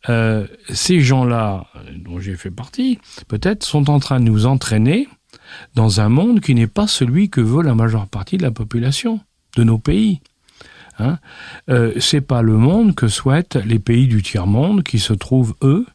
euh, 0.09 0.47
ces 0.71 1.01
gens-là, 1.01 1.67
dont 1.97 2.19
j'ai 2.19 2.37
fait 2.37 2.51
partie, 2.51 2.99
peut-être, 3.29 3.65
sont 3.65 3.91
en 3.91 4.01
train 4.01 4.21
de 4.21 4.25
nous 4.25 4.47
entraîner 4.47 5.09
dans 5.75 6.01
un 6.01 6.09
monde 6.09 6.41
qui 6.41 6.55
n'est 6.55 6.67
pas 6.67 6.87
celui 6.87 7.31
que 7.31 7.41
veut 7.41 7.63
la 7.63 7.75
majeure 7.75 8.07
partie 8.07 8.37
de 8.37 8.43
la 8.43 8.51
population. 8.51 9.21
de 9.57 9.65
nos 9.65 9.79
pays. 9.79 10.21
Hein 11.01 11.19
euh, 11.69 11.93
c'est 11.99 12.21
pas 12.21 12.43
le 12.43 12.57
monde 12.57 12.95
que 12.95 13.09
souhaitent 13.09 13.57
les 13.57 13.79
pays 13.79 14.09
du 14.09 14.23
tiers 14.23 14.47
monde 14.47 14.83
qui 14.83 14.99
se 14.99 15.13
trouvent 15.13 15.55
eux 15.63 15.87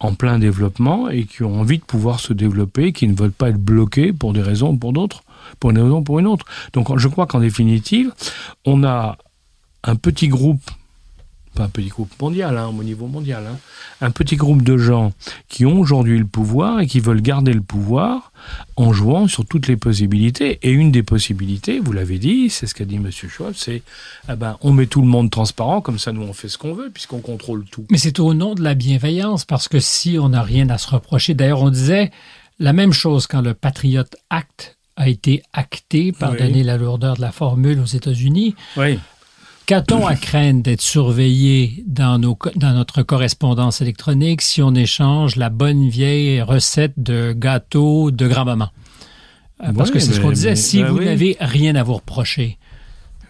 en 0.00 0.14
plein 0.14 0.38
développement 0.38 1.08
et 1.08 1.24
qui 1.24 1.42
ont 1.42 1.60
envie 1.60 1.78
de 1.78 1.84
pouvoir 1.84 2.20
se 2.20 2.32
développer, 2.32 2.92
qui 2.92 3.06
ne 3.08 3.14
veulent 3.14 3.30
pas 3.30 3.50
être 3.50 3.60
bloqués 3.60 4.12
pour 4.12 4.32
des 4.32 4.42
raisons 4.42 4.70
ou 4.70 4.76
pour 4.76 4.92
d'autres, 4.92 5.22
pour 5.60 5.70
une 5.70 5.78
raison 5.78 5.98
ou 5.98 6.02
pour 6.02 6.18
une 6.18 6.26
autre. 6.26 6.46
Donc 6.72 6.96
je 6.96 7.08
crois 7.08 7.26
qu'en 7.26 7.40
définitive, 7.40 8.12
on 8.64 8.84
a 8.84 9.16
un 9.84 9.96
petit 9.96 10.28
groupe 10.28 10.62
pas 11.58 11.64
un 11.64 11.68
petit 11.68 11.88
groupe 11.88 12.10
mondial, 12.20 12.56
hein, 12.56 12.72
au 12.78 12.84
niveau 12.84 13.06
mondial, 13.06 13.44
hein, 13.46 13.58
un 14.00 14.10
petit 14.10 14.36
groupe 14.36 14.62
de 14.62 14.76
gens 14.76 15.12
qui 15.48 15.66
ont 15.66 15.80
aujourd'hui 15.80 16.18
le 16.18 16.24
pouvoir 16.24 16.80
et 16.80 16.86
qui 16.86 17.00
veulent 17.00 17.20
garder 17.20 17.52
le 17.52 17.60
pouvoir 17.60 18.32
en 18.76 18.92
jouant 18.92 19.26
sur 19.26 19.44
toutes 19.44 19.66
les 19.66 19.76
possibilités. 19.76 20.58
Et 20.62 20.70
une 20.70 20.92
des 20.92 21.02
possibilités, 21.02 21.80
vous 21.80 21.92
l'avez 21.92 22.18
dit, 22.18 22.48
c'est 22.48 22.66
ce 22.66 22.74
qu'a 22.74 22.84
dit 22.84 22.96
M. 22.96 23.10
Schwab, 23.10 23.54
c'est 23.54 23.82
ah 24.28 24.36
ben, 24.36 24.56
on 24.60 24.72
met 24.72 24.86
tout 24.86 25.00
le 25.00 25.08
monde 25.08 25.30
transparent, 25.30 25.80
comme 25.80 25.98
ça 25.98 26.12
nous 26.12 26.22
on 26.22 26.32
fait 26.32 26.48
ce 26.48 26.58
qu'on 26.58 26.74
veut, 26.74 26.90
puisqu'on 26.90 27.20
contrôle 27.20 27.64
tout. 27.64 27.86
Mais 27.90 27.98
c'est 27.98 28.20
au 28.20 28.34
nom 28.34 28.54
de 28.54 28.62
la 28.62 28.74
bienveillance, 28.74 29.44
parce 29.44 29.68
que 29.68 29.80
si 29.80 30.18
on 30.20 30.30
n'a 30.30 30.42
rien 30.42 30.68
à 30.70 30.78
se 30.78 30.88
reprocher, 30.88 31.34
d'ailleurs 31.34 31.62
on 31.62 31.70
disait 31.70 32.10
la 32.60 32.72
même 32.72 32.92
chose 32.92 33.26
quand 33.26 33.40
le 33.40 33.54
Patriot 33.54 34.04
Act 34.30 34.77
a 34.98 35.08
été 35.08 35.42
acté, 35.52 36.12
pardonnez 36.12 36.64
la 36.64 36.76
lourdeur 36.76 37.16
de 37.16 37.20
la 37.20 37.30
formule 37.30 37.78
aux 37.78 37.86
États-Unis. 37.86 38.56
Oui. 38.76 38.98
Qu'a-t-on 39.64 40.06
à 40.06 40.16
craindre 40.16 40.62
d'être 40.62 40.80
surveillé 40.80 41.84
dans, 41.86 42.18
nos, 42.18 42.36
dans 42.56 42.72
notre 42.72 43.02
correspondance 43.02 43.80
électronique 43.80 44.42
si 44.42 44.60
on 44.60 44.74
échange 44.74 45.36
la 45.36 45.50
bonne 45.50 45.88
vieille 45.88 46.42
recette 46.42 46.94
de 46.96 47.32
gâteau 47.32 48.10
de 48.10 48.26
grand-maman? 48.26 48.70
Euh, 49.62 49.72
parce 49.72 49.90
que 49.90 50.00
c'est 50.00 50.14
ce 50.14 50.20
qu'on 50.20 50.32
disait, 50.32 50.56
si 50.56 50.82
ben 50.82 50.88
vous 50.90 51.00
n'avez 51.00 51.36
rien 51.38 51.76
à 51.76 51.84
vous 51.84 51.94
reprocher, 51.94 52.58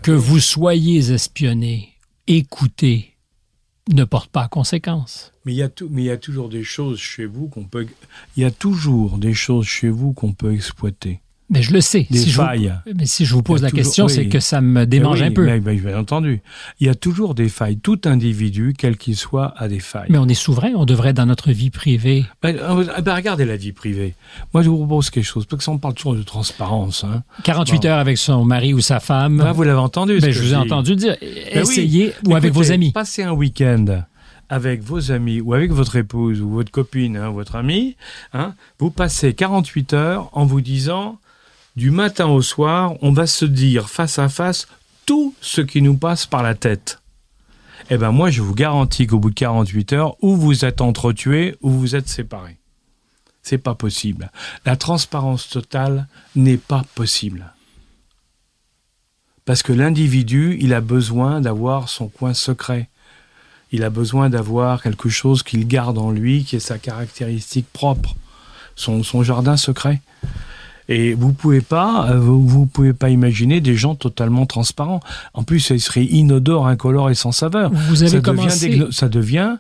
que 0.03 0.13
vous 0.13 0.41
soyez 0.41 1.13
espionné, 1.13 1.91
écouté, 2.27 3.15
ne 3.93 4.05
porte 4.05 4.31
pas 4.31 4.45
à 4.45 4.49
conséquence. 4.49 5.33
Mais 5.45 5.53
il 5.53 5.57
y 5.57 5.63
a, 5.63 5.69
tout, 5.69 5.89
mais 5.91 6.03
il 6.03 6.07
y 6.07 6.11
a 6.11 6.19
toujours 6.19 6.49
des 6.49 6.65
choses 6.65 6.99
chez 6.99 7.27
vous 7.27 7.49
qu'on 7.49 7.65
peut, 7.65 7.87
il 8.37 8.43
y 8.43 8.47
a 8.47 8.51
toujours 8.51 9.19
des 9.19 9.35
choses 9.35 9.67
chez 9.67 9.91
vous 9.91 10.13
qu'on 10.13 10.33
peut 10.33 10.55
exploiter. 10.55 11.21
Mais 11.51 11.63
je 11.63 11.73
le 11.73 11.81
sais. 11.81 12.07
Des 12.11 12.19
si 12.19 12.31
failles. 12.31 12.75
Je 12.87 12.93
mais 12.93 13.07
si 13.07 13.25
je 13.25 13.35
vous 13.35 13.43
pose 13.43 13.63
la 13.63 13.71
question, 13.71 14.07
c'est 14.09 14.27
que 14.27 14.41
ça 14.41 14.61
me 14.61 14.85
démange 14.85 15.23
un 15.23 15.31
peu. 15.31 15.45
Mais, 15.47 15.61
bien 15.61 15.99
entendu. 15.99 16.43
Il 16.81 16.87
y 16.87 16.91
a 16.91 16.95
toujours 16.95 17.35
des 17.35 17.49
failles. 17.49 17.79
Tout 17.79 18.01
individu, 18.05 18.75
quel 18.77 18.97
qu'il 18.97 19.17
soit, 19.17 19.55
a 19.57 19.69
des 19.69 19.81
failles. 19.81 20.09
Mais 20.11 20.19
on 20.19 20.27
est 20.29 20.35
souverain. 20.35 20.73
On 20.77 20.85
devrait, 20.85 21.15
dans 21.15 21.27
notre 21.27 21.51
vie 21.51 21.71
privée. 21.71 22.27
Ben, 22.43 22.57
euh, 22.59 22.85
ben, 23.03 23.15
regardez 23.15 23.47
la 23.47 23.57
vie 23.57 23.73
privée. 23.73 24.15
Moi, 24.53 24.63
je 24.63 24.69
vous 24.69 24.77
propose 24.77 25.09
quelque 25.11 25.25
chose. 25.25 25.47
Parce 25.47 25.65
qu'on 25.65 25.79
parle 25.79 25.95
toujours 25.95 26.15
de 26.15 26.23
transparence. 26.23 27.05
Hein. 27.05 27.23
48 27.45 27.85
heures 27.87 27.99
avec 27.99 28.19
son 28.19 28.45
mari 28.45 28.75
ou 28.75 28.81
sa 28.81 29.01
femme. 29.01 29.39
Ben, 29.39 29.53
vous 29.53 29.63
l'avez 29.63 29.79
entendu. 29.79 30.19
Ben, 30.21 30.31
je 30.31 30.41
vous 30.41 30.53
ai 30.53 30.57
entendu 30.57 30.97
dire. 30.97 31.17
Essayez. 31.53 32.13
ou 32.27 32.37
avec 32.37 32.53
vos 32.53 32.73
amis. 32.73 32.93
Passez 32.93 33.23
un 33.23 33.33
week-end 33.33 34.03
avec 34.51 34.83
vos 34.83 35.13
amis 35.13 35.41
ou 35.41 35.55
avec 35.55 35.73
votre 35.73 35.97
épouse 35.97 36.41
ou 36.41 36.49
votre 36.49 36.71
copine, 36.71 37.17
hein, 37.17 37.29
votre 37.29 37.57
ami, 37.57 37.97
hein, 38.33 38.55
vous 38.79 38.91
passez 38.91 39.35
48 39.35 39.93
heures 39.93 40.31
en 40.33 40.47
vous 40.47 40.63
disant 40.63 41.19
du 41.79 41.93
matin 41.93 42.27
au 42.27 42.43
soir, 42.43 42.97
on 43.03 43.13
va 43.13 43.29
se 43.29 43.45
dire 43.45 43.89
face 43.89 44.19
à 44.19 44.29
face 44.29 44.67
tout 45.07 45.33
ce 45.41 45.61
qui 45.61 45.81
nous 45.81 45.97
passe 45.97 46.27
par 46.27 46.43
la 46.43 46.57
tête. 46.57 47.01
Eh 47.89 47.97
ben 47.97 48.11
moi, 48.11 48.31
je 48.31 48.43
vous 48.43 48.55
garantis 48.55 49.07
qu'au 49.07 49.21
bout 49.21 49.31
de 49.31 49.37
48 49.37 49.93
heures, 49.93 50.17
ou 50.21 50.35
vous 50.35 50.65
êtes 50.65 50.81
entretués, 50.81 51.57
ou 51.63 51.71
vous 51.71 51.95
êtes 51.95 52.09
séparés. 52.09 52.59
C'est 53.43 53.59
pas 53.59 53.77
possible. 53.77 54.33
La 54.67 54.75
transparence 54.75 55.49
totale 55.49 56.09
n'est 56.35 56.57
pas 56.57 56.83
possible. 56.97 57.53
Parce 59.45 59.63
que 59.63 59.73
l'individu, 59.73 60.59
il 60.61 60.75
a 60.75 60.81
besoin 60.81 61.41
d'avoir 61.41 61.89
son 61.89 62.09
coin 62.09 62.35
secret. 62.35 62.89
Il 63.71 63.85
a 63.85 63.91
besoin 63.91 64.31
d'avoir 64.31 64.83
quelque 64.83 65.09
chose 65.09 65.45
qu'il 65.45 65.69
garde 65.69 65.97
en 65.97 66.11
lui, 66.11 66.43
qui 66.43 66.57
est 66.57 66.61
sa 66.61 66.77
caractéristique 66.77 67.73
propre, 67.73 68.17
son 68.75 69.23
jardin 69.23 69.57
secret. 69.57 70.03
Et 70.89 71.13
vous 71.13 71.33
pouvez 71.33 71.61
pas, 71.61 72.11
euh, 72.11 72.19
vous, 72.19 72.67
pouvez 72.67 72.95
pas 72.95 73.11
imaginer 73.11 73.61
des 73.61 73.75
gens 73.75 73.95
totalement 73.95 74.47
transparents. 74.47 75.01
En 75.35 75.45
plus, 75.45 75.71
ils 75.71 75.81
seraient 75.81 76.05
inodores, 76.05 76.67
incolores 76.67 77.11
et 77.11 77.15
sans 77.15 77.33
saveur. 77.33 77.71
Vous 77.73 78.03
avez 78.03 78.13
ça 78.13 78.21
commencé... 78.21 78.69
devient, 78.69 78.89
ça 78.91 79.09
devient, 79.09 79.59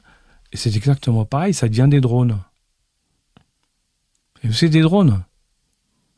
et 0.52 0.56
c'est 0.56 0.74
exactement 0.74 1.26
pareil, 1.26 1.52
ça 1.52 1.68
devient 1.68 1.88
des 1.88 2.00
drones. 2.00 2.38
C'est 4.52 4.68
des 4.70 4.80
drones. 4.80 5.22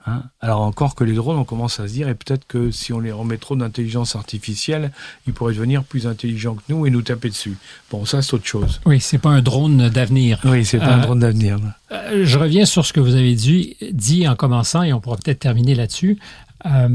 Hein 0.07 0.23
Alors 0.41 0.63
encore 0.63 0.95
que 0.95 1.05
les 1.05 1.13
drones, 1.13 1.37
on 1.37 1.45
commence 1.45 1.79
à 1.79 1.87
se 1.87 1.93
dire, 1.93 2.09
et 2.09 2.15
peut-être 2.15 2.47
que 2.47 2.71
si 2.71 2.93
on 2.93 3.01
les 3.01 3.13
remet 3.13 3.37
trop 3.37 3.55
d'intelligence 3.55 4.17
artificielle, 4.17 4.93
ils 5.27 5.33
pourraient 5.33 5.53
devenir 5.53 5.85
plus 5.85 6.07
intelligents 6.07 6.55
que 6.55 6.63
nous 6.71 6.87
et 6.87 6.91
nous 6.91 7.03
taper 7.03 7.29
dessus. 7.29 7.59
Bon, 7.91 8.05
ça 8.05 8.23
c'est 8.23 8.35
autre 8.35 8.47
chose. 8.47 8.81
Oui, 8.87 9.01
c'est 9.01 9.19
pas 9.19 9.31
un 9.31 9.43
drone 9.43 9.89
d'avenir. 9.91 10.41
Oui, 10.45 10.65
c'est 10.65 10.79
pas 10.79 10.95
un 10.95 11.01
euh, 11.01 11.03
drone 11.03 11.21
d'avenir. 11.21 11.59
Euh, 11.93 12.25
je 12.25 12.39
reviens 12.39 12.65
sur 12.65 12.87
ce 12.87 12.93
que 12.93 13.01
vous 13.01 13.15
avez 13.15 13.35
dit, 13.35 13.77
dit 13.93 14.27
en 14.27 14.37
commençant, 14.37 14.83
et 14.83 14.93
on 14.93 15.01
pourra 15.01 15.17
peut-être 15.17 15.41
terminer 15.41 15.75
là-dessus. 15.75 16.19
Euh, 16.67 16.89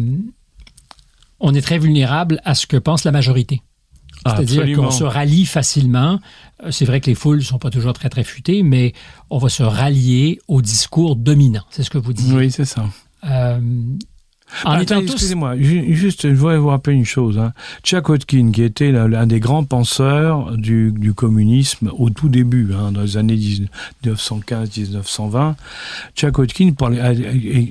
on 1.39 1.53
est 1.53 1.61
très 1.61 1.77
vulnérable 1.77 2.41
à 2.43 2.55
ce 2.55 2.65
que 2.65 2.77
pense 2.77 3.03
la 3.03 3.11
majorité. 3.11 3.61
C'est-à-dire 4.25 4.75
qu'on 4.75 4.91
se 4.91 5.03
rallie 5.03 5.45
facilement. 5.45 6.19
C'est 6.71 6.85
vrai 6.85 7.01
que 7.01 7.07
les 7.07 7.15
foules 7.15 7.37
ne 7.37 7.43
sont 7.43 7.59
pas 7.59 7.69
toujours 7.69 7.93
très, 7.93 8.09
très 8.09 8.23
futées, 8.23 8.63
mais 8.63 8.93
on 9.29 9.37
va 9.37 9.49
se 9.49 9.63
rallier 9.63 10.39
au 10.47 10.61
discours 10.61 11.15
dominant. 11.15 11.63
C'est 11.69 11.83
ce 11.83 11.89
que 11.89 11.97
vous 11.97 12.13
dites. 12.13 12.33
Oui, 12.33 12.49
c'est 12.49 12.65
ça. 12.65 12.85
Euh, 13.29 13.59
en 14.63 14.79
Excusez-moi, 14.79 15.55
juste, 15.57 16.29
je 16.29 16.35
voudrais 16.35 16.57
vous 16.57 16.69
rappeler 16.69 16.95
une 16.95 17.05
chose. 17.05 17.37
Hein. 17.37 17.53
Tchakotkin, 17.83 18.51
qui 18.51 18.63
était 18.63 18.91
l'un 18.91 19.27
des 19.27 19.39
grands 19.39 19.63
penseurs 19.63 20.55
du, 20.57 20.91
du, 20.91 21.13
communisme 21.13 21.91
au 21.97 22.09
tout 22.09 22.29
début, 22.29 22.69
hein, 22.73 22.91
dans 22.91 23.01
les 23.01 23.17
années 23.17 23.39
1915-1920, 24.05 25.55
Tchakotkin 26.15 26.71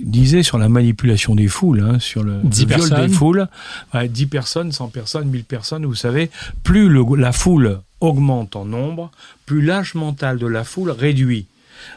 disait 0.04 0.42
sur 0.42 0.58
la 0.58 0.68
manipulation 0.68 1.34
des 1.34 1.48
foules, 1.48 1.80
hein, 1.80 1.98
sur 1.98 2.22
le, 2.22 2.40
viol 2.44 2.90
des 2.90 3.08
foules, 3.08 3.48
10 3.94 4.26
personnes, 4.26 4.72
100 4.72 4.88
personnes, 4.88 5.28
1000 5.28 5.44
personnes, 5.44 5.86
vous 5.86 5.94
savez, 5.94 6.30
plus 6.62 6.88
le, 6.88 7.04
la 7.16 7.32
foule 7.32 7.80
augmente 8.00 8.56
en 8.56 8.64
nombre, 8.64 9.10
plus 9.46 9.62
l'âge 9.62 9.94
mental 9.94 10.38
de 10.38 10.46
la 10.46 10.64
foule 10.64 10.90
réduit. 10.90 11.46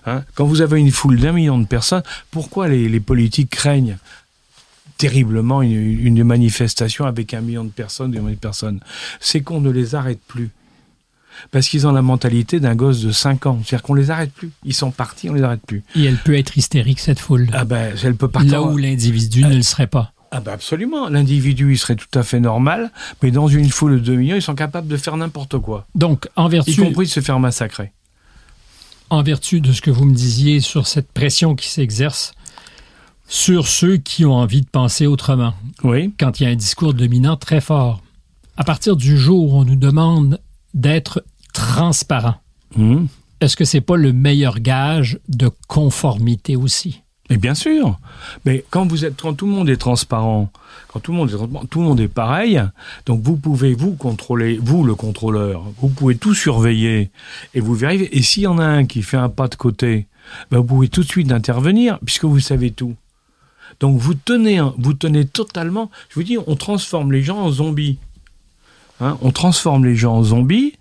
Hein. 0.06 0.24
Quand 0.36 0.46
vous 0.46 0.62
avez 0.62 0.80
une 0.80 0.92
foule 0.92 1.20
d'un 1.20 1.34
million 1.34 1.58
de 1.58 1.66
personnes, 1.66 2.04
pourquoi 2.32 2.68
les, 2.68 2.90
les 2.90 3.00
politiques 3.00 3.50
craignent 3.50 3.98
terriblement 4.98 5.62
une, 5.62 6.24
manifestation 6.24 7.06
avec 7.06 7.34
un 7.34 7.42
million 7.42 7.64
de 7.64 7.70
personnes, 7.70 8.12
deux 8.12 8.20
millions 8.20 8.32
de 8.34 8.40
personnes. 8.40 8.80
C'est 9.20 9.42
qu'on 9.42 9.62
ne 9.62 9.70
les 9.70 9.96
arrête 9.96 10.20
plus. 10.28 10.50
Parce 11.52 11.70
qu'ils 11.70 11.86
ont 11.86 11.92
la 11.92 12.02
mentalité 12.02 12.60
d'un 12.60 12.76
gosse 12.76 13.02
de 13.02 13.12
5 13.12 13.46
ans. 13.46 13.60
C'est-à-dire 13.64 13.84
qu'on 13.84 13.94
les 13.94 14.10
arrête 14.10 14.34
plus. 14.34 14.52
Ils 14.66 14.74
sont 14.74 14.90
partis, 14.90 15.30
on 15.30 15.34
les 15.34 15.44
arrête 15.44 15.62
plus. 15.66 15.84
Et 15.96 16.04
elle 16.06 16.18
peut 16.18 16.36
être 16.36 16.58
hystérique, 16.58 17.00
cette 17.00 17.20
foule. 17.20 17.48
Ah 17.54 17.64
ben, 17.64 17.94
elle 18.04 18.16
peut 18.16 18.28
partir. 18.28 18.54
Là 18.54 18.62
où 18.64 18.76
l'individu 18.76 19.44
ne 19.44 19.56
le 19.56 19.62
serait 19.62 19.88
pas. 19.88 20.14
Ah 20.32 20.42
ben 20.42 20.52
absolument. 20.52 21.10
L'individu, 21.10 21.72
il 21.72 21.78
serait 21.78 21.96
tout 21.96 22.08
à 22.18 22.24
fait 22.24 22.40
normal, 22.40 22.92
mais 23.22 23.32
dans 23.32 23.48
une 23.48 23.70
foule 23.70 23.94
de 23.94 24.00
2 24.00 24.16
millions, 24.16 24.36
ils 24.36 24.42
sont 24.42 24.56
capables 24.56 24.88
de 24.88 24.98
faire 24.98 25.16
n'importe 25.16 25.60
quoi. 25.60 25.88
Donc, 25.96 26.28
en 26.36 26.50
vertu... 26.50 26.72
Y 26.72 26.76
compris 26.76 27.06
de 27.06 27.12
se 27.12 27.22
faire 27.22 27.40
massacrer. 27.40 27.92
En 29.10 29.24
vertu 29.24 29.62
de 29.62 29.72
ce 29.72 29.82
que 29.82 29.92
vous 29.92 30.04
me 30.04 30.14
disiez 30.14 30.60
sur 30.60 30.88
cette 30.88 31.10
pression 31.12 31.56
qui 31.56 31.70
s'exerce 31.70 32.34
sur 33.28 33.68
ceux 33.68 33.98
qui 33.98 34.26
ont 34.26 34.34
envie 34.34 34.62
de 34.62 34.70
penser 34.70 35.06
autrement. 35.06 35.54
Oui. 35.84 36.14
Quand 36.18 36.40
il 36.40 36.44
y 36.44 36.46
a 36.48 36.50
un 36.50 36.56
discours 36.56 36.94
dominant 36.94 37.36
très 37.36 37.62
fort. 37.62 38.02
À 38.56 38.64
partir 38.64 38.96
du 38.96 39.18
jour 39.18 39.54
où 39.54 39.60
on 39.60 39.66
nous 39.66 39.76
demande 39.76 40.40
d'être 40.74 41.24
transparent, 41.54 42.36
hmm. 42.76 43.06
est-ce 43.42 43.56
que 43.56 43.66
c'est 43.66 43.82
pas 43.82 43.98
le 43.98 44.14
meilleur 44.14 44.60
gage 44.60 45.20
de 45.28 45.52
conformité 45.68 46.56
aussi? 46.56 47.02
Mais 47.30 47.38
bien 47.38 47.54
sûr. 47.54 48.00
Mais 48.46 48.64
quand 48.70 48.88
vous 48.88 49.04
êtes, 49.04 49.22
quand 49.22 49.34
tout 49.34 49.46
le 49.46 49.52
monde 49.52 49.70
est 49.70 49.78
transparent, 49.78 50.50
quand 50.88 51.02
tout 51.02 51.12
le 51.12 51.18
monde 51.18 51.30
est 51.30 51.68
tout 51.68 51.80
le 51.80 51.86
monde 51.86 52.00
est 52.00 52.08
pareil. 52.08 52.62
Donc 53.06 53.22
vous 53.22 53.36
pouvez 53.36 53.74
vous 53.74 53.94
contrôler, 53.94 54.58
vous 54.62 54.84
le 54.84 54.96
contrôleur, 54.96 55.64
vous 55.80 55.90
pouvez 55.90 56.16
tout 56.16 56.34
surveiller 56.34 57.12
et 57.54 57.60
vous 57.60 57.76
verrez. 57.76 58.10
Et 58.12 58.22
s'il 58.22 58.44
y 58.44 58.48
en 58.48 58.60
a 58.60 58.66
un 58.66 58.86
qui 58.86 59.04
fait 59.04 59.18
un 59.18 59.30
pas 59.30 59.50
de 59.50 59.56
côté, 59.56 60.08
ben 60.50 60.60
vous 60.60 60.64
pouvez 60.64 60.88
tout 60.88 61.02
de 61.02 61.08
suite 61.08 61.32
intervenir 61.32 62.00
puisque 62.06 62.24
vous 62.24 62.40
savez 62.40 62.72
tout. 62.72 62.96
Donc 63.80 64.00
vous 64.00 64.14
tenez, 64.14 64.62
vous 64.78 64.94
tenez 64.94 65.26
totalement. 65.26 65.92
Je 66.10 66.16
vous 66.16 66.24
dis, 66.24 66.38
on 66.48 66.56
transforme 66.56 67.12
les 67.12 67.24
gens 67.24 67.40
en 67.40 67.52
zombies. 67.52 67.98
Hein, 69.00 69.20
on 69.22 69.30
transforme 69.30 69.86
les 69.86 69.96
gens 69.96 70.16
en 70.16 70.24
zombies 70.24 70.74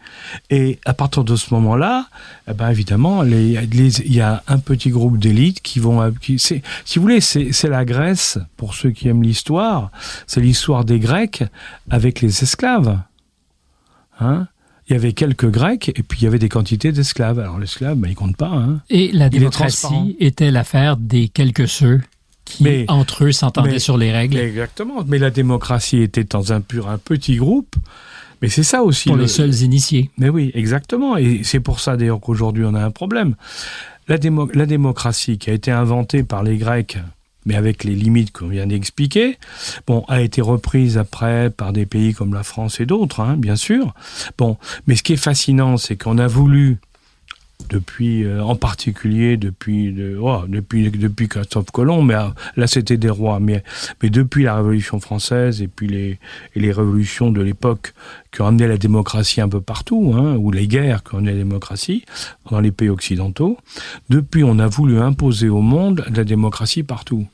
et 0.49 0.79
à 0.87 0.95
partir 0.95 1.23
de 1.23 1.37
ce 1.37 1.53
moment-là, 1.53 2.09
eh 2.49 2.55
ben 2.55 2.71
évidemment, 2.71 3.23
il 3.25 4.15
y 4.15 4.21
a 4.23 4.43
un 4.49 4.59
petit 4.59 4.89
groupe 4.89 5.19
d'élite 5.19 5.61
qui 5.61 5.81
vont. 5.81 6.11
Qui, 6.13 6.39
si 6.39 6.63
vous 6.95 7.03
voulez, 7.03 7.21
c'est 7.21 7.69
la 7.69 7.85
Grèce 7.85 8.39
pour 8.57 8.75
ceux 8.75 8.91
qui 8.91 9.09
aiment 9.09 9.23
l'histoire. 9.23 9.91
C'est 10.27 10.41
l'histoire 10.41 10.87
des 10.87 10.99
Grecs 10.99 11.45
avec 11.91 12.23
les 12.23 12.43
esclaves. 12.43 12.99
Hein 14.19 14.49
il 14.89 14.93
y 14.93 14.97
avait 14.97 15.13
quelques 15.13 15.51
Grecs 15.51 15.89
et 15.89 16.03
puis 16.03 16.21
il 16.21 16.25
y 16.25 16.27
avait 16.27 16.39
des 16.39 16.49
quantités 16.49 16.93
d'esclaves. 16.93 17.39
Alors 17.39 17.59
l'esclave, 17.59 17.97
ben, 17.97 18.09
il 18.09 18.15
compte 18.15 18.37
pas. 18.37 18.51
Hein. 18.51 18.81
Et 18.89 19.11
la 19.13 19.29
démocratie 19.29 20.17
était 20.21 20.51
l'affaire 20.51 20.97
des 20.97 21.29
quelques 21.29 21.69
ceux 21.69 22.01
qui, 22.47 22.87
entre 22.89 23.25
eux, 23.25 23.33
s'entendaient 23.33 23.79
sur 23.79 23.99
les 23.99 24.11
règles. 24.13 24.39
Exactement. 24.39 25.05
Mais 25.07 25.19
la 25.19 25.31
démocratie 25.31 26.01
était 26.01 26.25
dans 26.25 26.53
un 26.53 26.63
pur, 26.63 26.89
un 26.89 26.99
petit 26.99 27.37
groupe. 27.37 27.77
Mais 28.41 28.49
c'est 28.49 28.63
ça 28.63 28.83
aussi. 28.83 29.09
Pour 29.09 29.19
les 29.19 29.29
seuls 29.29 29.55
initiés. 29.63 30.11
Mais 30.17 30.31
oui, 30.31 30.51
exactement. 30.55 31.17
Et 31.17 31.43
c'est 31.43 31.61
pour 31.61 31.81
ça 31.81 31.97
d'ailleurs 31.97 32.21
qu'aujourd'hui 32.21 32.65
on 32.65 32.75
a 32.75 32.83
un 32.83 32.91
problème. 32.91 33.35
La, 34.09 34.17
la 34.55 34.67
démocratie 34.67 35.37
qui 35.37 35.51
a 35.51 35.53
été 35.53 35.71
inventée 35.71 36.23
par 36.23 36.43
les 36.43 36.57
Grecs 36.57 36.99
mais 37.47 37.55
avec 37.55 37.85
les 37.85 37.95
limites 37.95 38.33
qu'on 38.33 38.49
vient 38.49 38.67
d'expliquer, 38.67 39.39
bon, 39.87 40.05
a 40.09 40.21
été 40.21 40.43
reprise 40.43 40.99
après 40.99 41.49
par 41.49 41.73
des 41.73 41.87
pays 41.87 42.13
comme 42.13 42.35
la 42.35 42.43
France 42.43 42.81
et 42.81 42.87
d'autres, 42.87 43.21
hein, 43.21 43.37
bien 43.39 43.57
sûr. 43.57 43.95
Bon, 44.37 44.59
mais 44.87 44.97
ce 44.97 45.03
qui 45.03 45.13
est 45.13 45.17
fascinant, 45.17 45.77
c'est 45.77 45.97
qu'on 45.97 46.19
a 46.19 46.27
voulu 46.27 46.79
depuis, 47.69 48.25
euh, 48.25 48.43
en 48.43 48.55
particulier 48.55 49.37
depuis, 49.37 49.93
de, 49.93 50.19
oh, 50.21 50.43
depuis, 50.47 50.91
depuis 50.91 51.29
Christophe 51.29 51.71
Colomb, 51.71 52.03
mais 52.03 52.15
euh, 52.15 52.29
là 52.57 52.67
c'était 52.67 52.97
des 52.97 53.11
rois, 53.11 53.41
mais, 53.41 53.63
depuis 54.03 54.45
la 54.45 54.57
Révolution 54.57 55.01
française 55.01 55.63
et 55.63 55.69
puis 55.69 56.19
les, 56.55 56.73
révolutions 56.73 57.31
de 57.31 57.41
l'époque 57.41 57.95
qui 58.33 58.43
ont 58.43 58.47
amené 58.47 58.67
la 58.67 58.77
démocratie 58.77 59.41
un 59.41 59.49
peu 59.49 59.61
partout, 59.61 60.15
hein, 60.17 60.37
ou 60.37 60.51
les 60.51 60.67
guerres 60.67 61.03
qui 61.03 61.15
ont 61.15 61.19
amené 61.19 61.33
la 61.33 61.39
démocratie 61.39 62.05
dans 62.51 62.61
les 62.61 62.73
pays 62.73 62.89
occidentaux, 62.89 63.59
depuis 64.11 64.45
on 64.45 64.59
a 64.59 64.67
voulu 64.67 65.01
imposer 65.01 65.49
au 65.49 65.61
monde 65.61 66.05
la 66.15 66.25
démocratie 66.25 66.83
partout. 66.83 67.27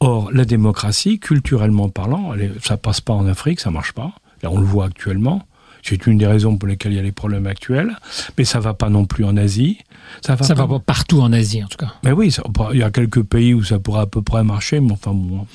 Or, 0.00 0.30
la 0.32 0.44
démocratie, 0.44 1.18
culturellement 1.18 1.88
parlant, 1.88 2.32
ça 2.62 2.76
passe 2.76 3.00
pas 3.00 3.14
en 3.14 3.26
Afrique, 3.26 3.60
ça 3.60 3.70
marche 3.70 3.92
pas. 3.92 4.12
Là, 4.42 4.50
on 4.50 4.58
le 4.58 4.66
voit 4.66 4.86
actuellement. 4.86 5.46
C'est 5.88 6.06
une 6.06 6.18
des 6.18 6.26
raisons 6.26 6.56
pour 6.56 6.68
lesquelles 6.68 6.92
il 6.92 6.96
y 6.96 6.98
a 6.98 7.02
les 7.02 7.12
problèmes 7.12 7.46
actuels. 7.46 7.96
Mais 8.36 8.44
ça 8.44 8.58
va 8.58 8.74
pas 8.74 8.88
non 8.88 9.04
plus 9.04 9.24
en 9.24 9.36
Asie. 9.36 9.78
Ça 10.24 10.34
va, 10.34 10.54
va 10.54 10.66
pas 10.66 10.78
partout 10.80 11.20
en 11.20 11.32
Asie, 11.32 11.62
en 11.62 11.68
tout 11.68 11.78
cas. 11.78 11.94
Mais 12.04 12.12
oui, 12.12 12.34
il 12.72 12.78
y 12.78 12.82
a 12.82 12.90
quelques 12.90 13.22
pays 13.22 13.54
où 13.54 13.62
ça 13.62 13.78
pourrait 13.78 14.02
à 14.02 14.06
peu 14.06 14.22
près 14.22 14.42
marcher, 14.42 14.80
mais 14.80 14.92
enfin 14.92 15.12
bon, 15.12 15.46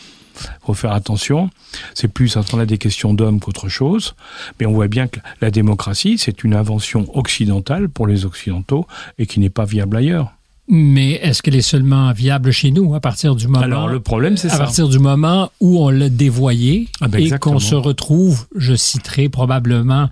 faut 0.61 0.73
faire 0.73 0.93
attention. 0.93 1.49
C'est 1.93 2.07
plus 2.07 2.35
à 2.37 2.43
ce 2.43 2.63
des 2.63 2.77
questions 2.77 3.13
d'hommes 3.13 3.39
qu'autre 3.39 3.69
chose. 3.69 4.15
Mais 4.59 4.65
on 4.65 4.73
voit 4.73 4.87
bien 4.87 5.07
que 5.07 5.19
la 5.41 5.51
démocratie, 5.51 6.17
c'est 6.17 6.43
une 6.43 6.53
invention 6.53 7.05
occidentale 7.17 7.89
pour 7.89 8.07
les 8.07 8.25
Occidentaux 8.25 8.87
et 9.17 9.25
qui 9.25 9.39
n'est 9.39 9.49
pas 9.49 9.65
viable 9.65 9.97
ailleurs. 9.97 10.31
Mais 10.73 11.15
est-ce 11.15 11.43
qu'elle 11.43 11.57
est 11.57 11.61
seulement 11.61 12.13
viable 12.13 12.51
chez 12.51 12.71
nous 12.71 12.95
à 12.95 13.01
partir 13.01 13.35
du 13.35 13.47
moment 13.47 13.61
Alors 13.63 13.87
le 13.89 13.99
problème 13.99 14.37
c'est 14.37 14.47
ça. 14.47 14.55
À 14.55 14.59
partir 14.59 14.87
du 14.87 14.99
moment 14.99 15.51
où 15.59 15.83
on 15.83 15.89
l'a 15.89 16.07
dévoyé 16.07 16.87
ah 17.01 17.09
ben, 17.09 17.21
et 17.21 17.37
qu'on 17.39 17.59
se 17.59 17.75
retrouve, 17.75 18.47
je 18.55 18.73
citerai 18.73 19.27
probablement 19.27 20.09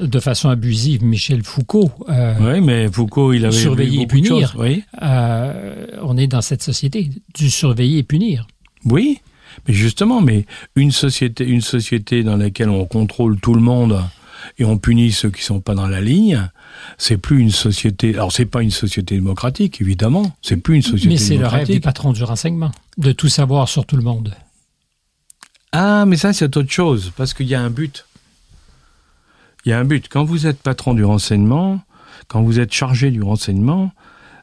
de 0.00 0.18
façon 0.18 0.48
abusive 0.48 1.04
Michel 1.04 1.42
Foucault. 1.42 1.90
Euh, 2.08 2.34
oui, 2.40 2.62
mais 2.62 2.88
Foucault, 2.90 3.34
il 3.34 3.44
avait 3.44 3.54
surveiller 3.54 4.02
et 4.02 4.06
punir. 4.06 4.54
oui. 4.58 4.82
Euh, 5.02 5.86
on 6.02 6.16
est 6.16 6.26
dans 6.26 6.40
cette 6.40 6.62
société 6.62 7.10
du 7.34 7.50
surveiller 7.50 7.98
et 7.98 8.02
punir. 8.02 8.46
Oui, 8.86 9.18
mais 9.68 9.74
justement, 9.74 10.22
mais 10.22 10.46
une 10.76 10.92
société, 10.92 11.44
une 11.44 11.60
société 11.60 12.22
dans 12.22 12.38
laquelle 12.38 12.70
on 12.70 12.86
contrôle 12.86 13.38
tout 13.38 13.52
le 13.52 13.60
monde 13.60 14.02
et 14.58 14.64
on 14.64 14.78
punit 14.78 15.12
ceux 15.12 15.30
qui 15.30 15.42
sont 15.42 15.60
pas 15.60 15.74
dans 15.74 15.88
la 15.88 16.00
ligne, 16.00 16.48
c'est 16.98 17.16
plus 17.16 17.40
une 17.40 17.50
société. 17.50 18.14
Alors 18.14 18.32
c'est 18.32 18.46
pas 18.46 18.62
une 18.62 18.70
société 18.70 19.14
démocratique, 19.14 19.80
évidemment. 19.80 20.34
C'est 20.42 20.56
plus 20.56 20.76
une 20.76 20.82
société 20.82 21.08
démocratique. 21.08 21.30
Mais 21.30 21.36
c'est 21.36 21.40
le 21.40 21.46
rêve 21.46 21.66
des 21.66 21.80
patrons 21.80 22.12
du 22.12 22.24
renseignement, 22.24 22.72
de 22.98 23.12
tout 23.12 23.28
savoir 23.28 23.68
sur 23.68 23.86
tout 23.86 23.96
le 23.96 24.02
monde. 24.02 24.34
Ah, 25.72 26.04
mais 26.06 26.16
ça 26.16 26.32
c'est 26.32 26.56
autre 26.56 26.70
chose, 26.70 27.12
parce 27.16 27.34
qu'il 27.34 27.46
y 27.46 27.54
a 27.54 27.60
un 27.60 27.70
but. 27.70 28.06
Il 29.64 29.70
y 29.70 29.72
a 29.72 29.78
un 29.78 29.84
but. 29.84 30.08
Quand 30.08 30.24
vous 30.24 30.46
êtes 30.46 30.60
patron 30.62 30.94
du 30.94 31.04
renseignement, 31.04 31.80
quand 32.28 32.42
vous 32.42 32.60
êtes 32.60 32.72
chargé 32.72 33.10
du 33.10 33.22
renseignement, 33.22 33.92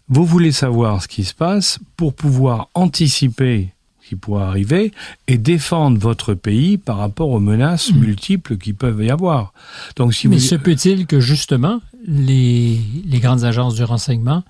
vous 0.09 0.25
voulez 0.25 0.51
savoir 0.51 1.03
ce 1.03 1.07
qui 1.07 1.25
se 1.25 1.34
passe 1.34 1.80
pour 1.97 2.13
pouvoir 2.13 2.69
anticiper 2.73 3.73
qui 4.08 4.16
pourrait 4.16 4.43
arriver 4.43 4.91
et 5.28 5.38
défendre 5.38 5.99
votre 5.99 6.34
pays 6.34 6.78
par 6.78 6.97
rapport 6.97 7.30
aux 7.30 7.39
menaces 7.39 7.91
hmm. 7.91 7.99
multiples 7.99 8.58
qui 8.58 8.74
peuvent 8.74 9.03
y 9.03 9.10
avoir. 9.10 9.53
Donc, 9.95 10.14
si 10.14 10.28
Mais 10.28 10.39
se 10.39 10.55
peut-il 10.55 11.08
que 11.08 11.20
justement 11.20 11.82
les, 12.05 12.80
les 13.05 13.20
grandes 13.20 13.43
agences 13.43 13.76
du 13.76 13.84
renseignement 13.84 14.43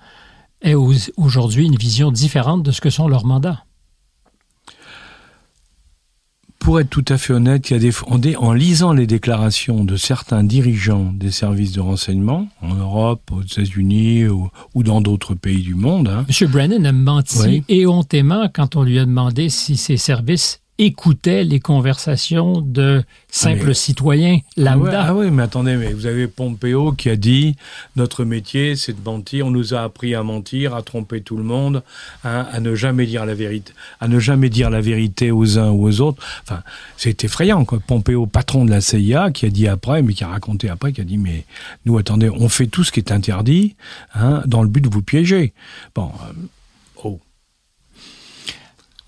aient 0.62 0.74
aujourd'hui 0.74 1.66
une 1.66 1.76
vision 1.76 2.10
différente 2.10 2.62
de 2.62 2.70
ce 2.70 2.80
que 2.80 2.90
sont 2.90 3.08
leurs 3.08 3.26
mandats? 3.26 3.64
Pour 6.68 6.80
être 6.80 6.90
tout 6.90 7.04
à 7.08 7.16
fait 7.16 7.32
honnête, 7.32 7.70
il 7.70 7.72
y 7.72 7.76
a 7.76 8.18
des, 8.20 8.36
en 8.36 8.52
lisant 8.52 8.92
les 8.92 9.06
déclarations 9.06 9.84
de 9.84 9.96
certains 9.96 10.44
dirigeants 10.44 11.14
des 11.14 11.30
services 11.30 11.72
de 11.72 11.80
renseignement 11.80 12.46
en 12.60 12.74
Europe, 12.74 13.22
aux 13.32 13.40
États-Unis 13.40 14.26
ou, 14.28 14.50
dans 14.82 15.00
d'autres 15.00 15.34
pays 15.34 15.62
du 15.62 15.74
monde. 15.74 16.08
Hein. 16.08 16.26
M. 16.28 16.50
Brennan 16.50 16.84
a 16.84 16.92
menti 16.92 17.64
éhontément 17.70 18.50
quand 18.52 18.76
on 18.76 18.82
lui 18.82 18.98
a 18.98 19.06
demandé 19.06 19.48
si 19.48 19.78
ces 19.78 19.96
services 19.96 20.60
écoutait 20.78 21.42
les 21.42 21.58
conversations 21.58 22.60
de 22.60 23.02
simples 23.30 23.70
ah, 23.70 23.74
citoyens 23.74 24.38
lambda. 24.56 25.06
Ah, 25.08 25.14
oui, 25.14 25.30
mais 25.30 25.42
attendez, 25.42 25.76
mais 25.76 25.92
vous 25.92 26.06
avez 26.06 26.28
Pompeo 26.28 26.92
qui 26.92 27.10
a 27.10 27.16
dit 27.16 27.56
notre 27.96 28.24
métier, 28.24 28.76
c'est 28.76 28.92
de 28.92 29.04
mentir. 29.04 29.46
On 29.46 29.50
nous 29.50 29.74
a 29.74 29.82
appris 29.82 30.14
à 30.14 30.22
mentir, 30.22 30.74
à 30.74 30.82
tromper 30.82 31.20
tout 31.20 31.36
le 31.36 31.42
monde, 31.42 31.82
hein, 32.24 32.46
à 32.50 32.60
ne 32.60 32.74
jamais 32.76 33.06
dire 33.06 33.26
la 33.26 33.34
vérité, 33.34 33.72
à 34.00 34.06
ne 34.06 34.20
jamais 34.20 34.50
dire 34.50 34.70
la 34.70 34.80
vérité 34.80 35.32
aux 35.32 35.58
uns 35.58 35.70
ou 35.70 35.88
aux 35.88 36.00
autres. 36.00 36.22
Enfin, 36.44 36.62
c'est 36.96 37.24
effrayant. 37.24 37.64
Quoi. 37.64 37.80
Pompeo, 37.84 38.26
patron 38.26 38.64
de 38.64 38.70
la 38.70 38.80
CIA, 38.80 39.30
qui 39.32 39.46
a 39.46 39.50
dit 39.50 39.66
après, 39.66 40.02
mais 40.02 40.14
qui 40.14 40.22
a 40.22 40.28
raconté 40.28 40.68
après, 40.68 40.92
qui 40.92 41.00
a 41.00 41.04
dit 41.04 41.18
mais 41.18 41.44
nous, 41.86 41.98
attendez, 41.98 42.30
on 42.30 42.48
fait 42.48 42.68
tout 42.68 42.84
ce 42.84 42.92
qui 42.92 43.00
est 43.00 43.10
interdit 43.10 43.74
hein, 44.14 44.42
dans 44.46 44.62
le 44.62 44.68
but 44.68 44.80
de 44.82 44.88
vous 44.88 45.02
piéger. 45.02 45.52
Bon. 45.94 46.12
Euh. 46.22 46.32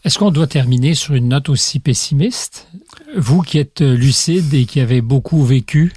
Est-ce 0.04 0.18
qu'on 0.18 0.30
doit 0.30 0.46
terminer 0.46 0.94
sur 0.94 1.14
une 1.14 1.28
note 1.28 1.50
aussi 1.50 1.78
pessimiste? 1.78 2.68
Vous 3.16 3.42
qui 3.42 3.58
êtes 3.58 3.82
lucide 3.82 4.52
et 4.54 4.64
qui 4.64 4.80
avez 4.80 5.02
beaucoup 5.02 5.44
vécu, 5.44 5.92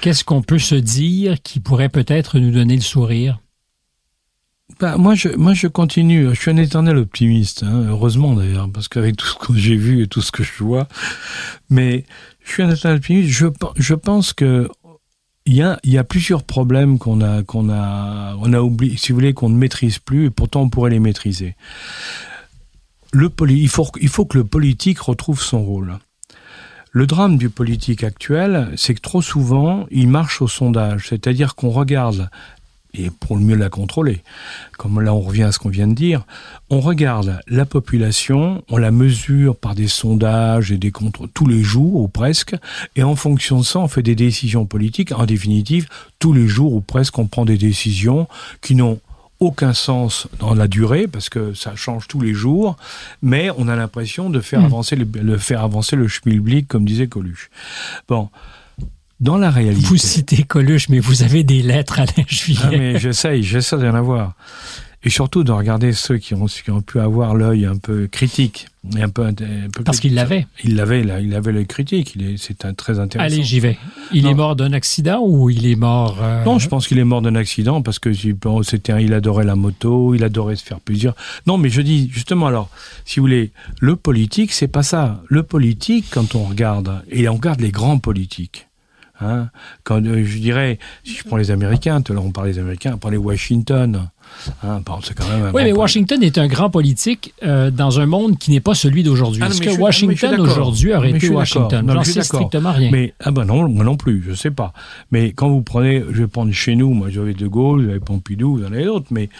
qu'est-ce 0.00 0.24
qu'on 0.24 0.42
peut 0.42 0.58
se 0.58 0.74
dire 0.74 1.40
qui 1.40 1.60
pourrait 1.60 1.88
peut-être 1.88 2.38
nous 2.40 2.50
donner 2.50 2.74
le 2.74 2.82
sourire? 2.82 3.38
Bah, 4.80 4.96
moi, 4.96 5.14
je, 5.14 5.28
moi, 5.28 5.54
je 5.54 5.68
continue. 5.68 6.34
Je 6.34 6.40
suis 6.40 6.50
un 6.50 6.56
éternel 6.56 6.96
optimiste, 6.96 7.62
hein, 7.62 7.86
heureusement 7.88 8.34
d'ailleurs, 8.34 8.68
parce 8.70 8.88
qu'avec 8.88 9.16
tout 9.16 9.26
ce 9.26 9.34
que 9.34 9.56
j'ai 9.56 9.76
vu 9.76 10.02
et 10.02 10.08
tout 10.08 10.20
ce 10.20 10.32
que 10.32 10.42
je 10.42 10.52
vois. 10.58 10.88
Mais 11.70 12.04
je 12.44 12.52
suis 12.52 12.62
un 12.64 12.70
éternel 12.70 12.98
optimiste. 12.98 13.30
Je, 13.30 13.46
je 13.76 13.94
pense 13.94 14.32
que 14.32 14.68
il 15.48 15.54
y 15.54 15.62
a, 15.62 15.78
y 15.84 15.96
a 15.96 16.02
plusieurs 16.02 16.42
problèmes 16.42 16.98
qu'on 16.98 17.20
a, 17.20 17.44
qu'on 17.44 17.70
a, 17.70 18.34
on 18.40 18.52
a 18.52 18.60
oublié, 18.60 18.96
si 18.96 19.12
vous 19.12 19.18
voulez, 19.18 19.32
qu'on 19.32 19.48
ne 19.48 19.56
maîtrise 19.56 20.00
plus, 20.00 20.26
et 20.26 20.30
pourtant 20.30 20.62
on 20.62 20.68
pourrait 20.68 20.90
les 20.90 20.98
maîtriser 20.98 21.54
le 23.16 23.30
il, 23.48 23.68
faut, 23.68 23.88
il 24.00 24.08
faut 24.08 24.26
que 24.26 24.38
le 24.38 24.44
politique 24.44 25.00
retrouve 25.00 25.40
son 25.40 25.62
rôle. 25.64 25.98
Le 26.92 27.06
drame 27.06 27.38
du 27.38 27.48
politique 27.48 28.04
actuel, 28.04 28.68
c'est 28.76 28.94
que 28.94 29.00
trop 29.00 29.22
souvent, 29.22 29.86
il 29.90 30.08
marche 30.08 30.40
au 30.42 30.48
sondage, 30.48 31.08
c'est-à-dire 31.08 31.54
qu'on 31.54 31.70
regarde, 31.70 32.30
et 32.94 33.10
pour 33.10 33.36
mieux 33.36 33.56
la 33.56 33.68
contrôler, 33.68 34.22
comme 34.78 35.00
là 35.00 35.12
on 35.12 35.20
revient 35.20 35.42
à 35.44 35.52
ce 35.52 35.58
qu'on 35.58 35.68
vient 35.68 35.88
de 35.88 35.94
dire, 35.94 36.24
on 36.70 36.80
regarde 36.80 37.40
la 37.48 37.66
population, 37.66 38.62
on 38.70 38.78
la 38.78 38.90
mesure 38.90 39.56
par 39.56 39.74
des 39.74 39.88
sondages 39.88 40.72
et 40.72 40.78
des 40.78 40.90
contrôles 40.90 41.28
tous 41.34 41.46
les 41.46 41.62
jours 41.62 41.96
ou 41.96 42.08
presque, 42.08 42.54
et 42.96 43.02
en 43.02 43.16
fonction 43.16 43.58
de 43.58 43.64
ça, 43.64 43.78
on 43.78 43.88
fait 43.88 44.02
des 44.02 44.14
décisions 44.14 44.64
politiques. 44.66 45.12
En 45.12 45.26
définitive, 45.26 45.88
tous 46.18 46.32
les 46.32 46.46
jours 46.46 46.72
ou 46.74 46.80
presque, 46.80 47.18
on 47.18 47.26
prend 47.26 47.44
des 47.44 47.58
décisions 47.58 48.26
qui 48.62 48.74
n'ont 48.74 49.00
aucun 49.40 49.72
sens 49.72 50.28
dans 50.38 50.54
la 50.54 50.68
durée 50.68 51.06
parce 51.06 51.28
que 51.28 51.54
ça 51.54 51.76
change 51.76 52.08
tous 52.08 52.20
les 52.20 52.34
jours, 52.34 52.76
mais 53.22 53.50
on 53.56 53.68
a 53.68 53.76
l'impression 53.76 54.30
de 54.30 54.40
faire 54.40 54.60
hmm. 54.60 54.66
avancer 54.66 54.96
le, 54.96 55.38
faire 55.38 55.62
avancer 55.62 55.96
le 55.96 56.08
schmilblick 56.08 56.68
comme 56.68 56.84
disait 56.84 57.08
Coluche. 57.08 57.50
Bon. 58.08 58.28
Dans 59.18 59.38
la 59.38 59.50
réalité. 59.50 59.86
Vous 59.86 59.96
citez 59.96 60.42
Coluche, 60.42 60.90
mais 60.90 60.98
vous 60.98 61.22
avez 61.22 61.42
des 61.42 61.62
lettres 61.62 62.00
à 62.00 62.04
l'injuillet. 62.04 62.60
Ah, 62.64 62.70
mais 62.70 62.98
j'essaye, 62.98 63.42
j'essaie 63.42 63.78
d'en 63.78 63.94
avoir 63.94 64.34
et 65.06 65.10
surtout 65.10 65.44
de 65.44 65.52
regarder 65.52 65.92
ceux 65.92 66.18
qui 66.18 66.34
ont, 66.34 66.46
qui 66.46 66.68
ont 66.72 66.82
pu 66.82 66.98
avoir 66.98 67.36
l'œil 67.36 67.64
un 67.64 67.76
peu 67.76 68.08
critique. 68.08 68.66
Et 68.96 69.02
un 69.02 69.08
peu, 69.08 69.24
un 69.24 69.32
peu 69.32 69.84
Parce 69.84 70.00
qu'il 70.00 70.14
l'avait. 70.14 70.48
Il 70.64 70.74
l'avait, 70.74 71.00
il 71.22 71.32
avait 71.32 71.52
l'œil 71.52 71.66
critique. 71.66 72.18
C'est 72.38 72.64
un, 72.64 72.74
très 72.74 72.98
intéressant. 72.98 73.32
Allez, 73.32 73.44
j'y 73.44 73.60
vais. 73.60 73.78
Il 74.12 74.26
est 74.26 74.34
mort 74.34 74.56
d'un 74.56 74.72
accident 74.72 75.20
ou 75.24 75.48
il 75.48 75.64
est 75.66 75.76
mort 75.76 76.18
euh, 76.20 76.42
Non, 76.44 76.58
je 76.58 76.68
pense 76.68 76.88
qu'il 76.88 76.98
est 76.98 77.04
mort 77.04 77.22
d'un 77.22 77.36
accident 77.36 77.82
parce 77.82 78.00
que 78.00 78.10
c'était, 78.64 79.00
il 79.04 79.14
adorait 79.14 79.44
la 79.44 79.54
moto, 79.54 80.12
il 80.16 80.24
adorait 80.24 80.56
se 80.56 80.64
faire 80.64 80.80
plusieurs. 80.80 81.14
Non, 81.46 81.56
mais 81.56 81.68
je 81.68 81.82
dis 81.82 82.10
justement 82.12 82.48
alors, 82.48 82.68
si 83.04 83.20
vous 83.20 83.26
voulez, 83.26 83.52
le 83.80 83.94
politique, 83.94 84.52
c'est 84.52 84.66
pas 84.66 84.82
ça. 84.82 85.22
Le 85.28 85.44
politique, 85.44 86.06
quand 86.10 86.34
on 86.34 86.42
regarde 86.42 87.04
et 87.10 87.28
on 87.28 87.34
regarde 87.34 87.60
les 87.60 87.70
grands 87.70 87.98
politiques, 87.98 88.66
Hein 89.20 89.48
Quand 89.84 90.04
euh, 90.04 90.24
je 90.24 90.38
dirais, 90.38 90.78
si 91.04 91.14
je 91.14 91.24
prends 91.24 91.36
les 91.36 91.50
Américains, 91.50 92.02
tout 92.02 92.12
à 92.12 92.14
l'heure 92.14 92.24
on 92.24 92.32
parle 92.32 92.48
des 92.48 92.58
Américains, 92.58 92.98
on 93.02 93.08
les 93.08 93.16
Washington. 93.16 94.08
Hein, 94.62 94.82
quand 94.84 95.28
même 95.28 95.50
oui, 95.54 95.62
mais 95.64 95.72
Washington 95.72 96.22
est 96.22 96.36
un 96.36 96.48
grand 96.48 96.68
politique 96.68 97.32
euh, 97.42 97.70
dans 97.70 98.00
un 98.00 98.06
monde 98.06 98.38
qui 98.38 98.50
n'est 98.50 98.60
pas 98.60 98.74
celui 98.74 99.02
d'aujourd'hui. 99.02 99.40
Ah, 99.44 99.48
Est-ce 99.48 99.62
que 99.62 99.80
Washington 99.80 100.40
aujourd'hui 100.40 100.92
aurait 100.92 101.10
été 101.10 101.28
Washington? 101.28 101.88
J'en 101.90 102.04
sais 102.04 102.22
strictement 102.22 102.72
rien. 102.72 102.90
Mais 102.90 103.14
ah 103.20 103.30
ben 103.30 103.44
non, 103.44 103.68
moi 103.68 103.84
non 103.84 103.96
plus, 103.96 104.22
je 104.28 104.34
sais 104.34 104.50
pas. 104.50 104.72
Mais 105.10 105.32
quand 105.32 105.48
vous 105.48 105.62
prenez, 105.62 106.02
je 106.10 106.22
vais 106.22 106.26
prendre 106.26 106.52
chez 106.52 106.76
nous, 106.76 106.92
moi 106.92 107.08
j'avais 107.08 107.34
De 107.34 107.46
Gaulle, 107.46 107.86
j'avais 107.86 108.00
Pompidou, 108.00 108.58
vous 108.58 108.64
en 108.64 108.72
avez 108.72 108.84
d'autres, 108.84 109.08
mais 109.10 109.30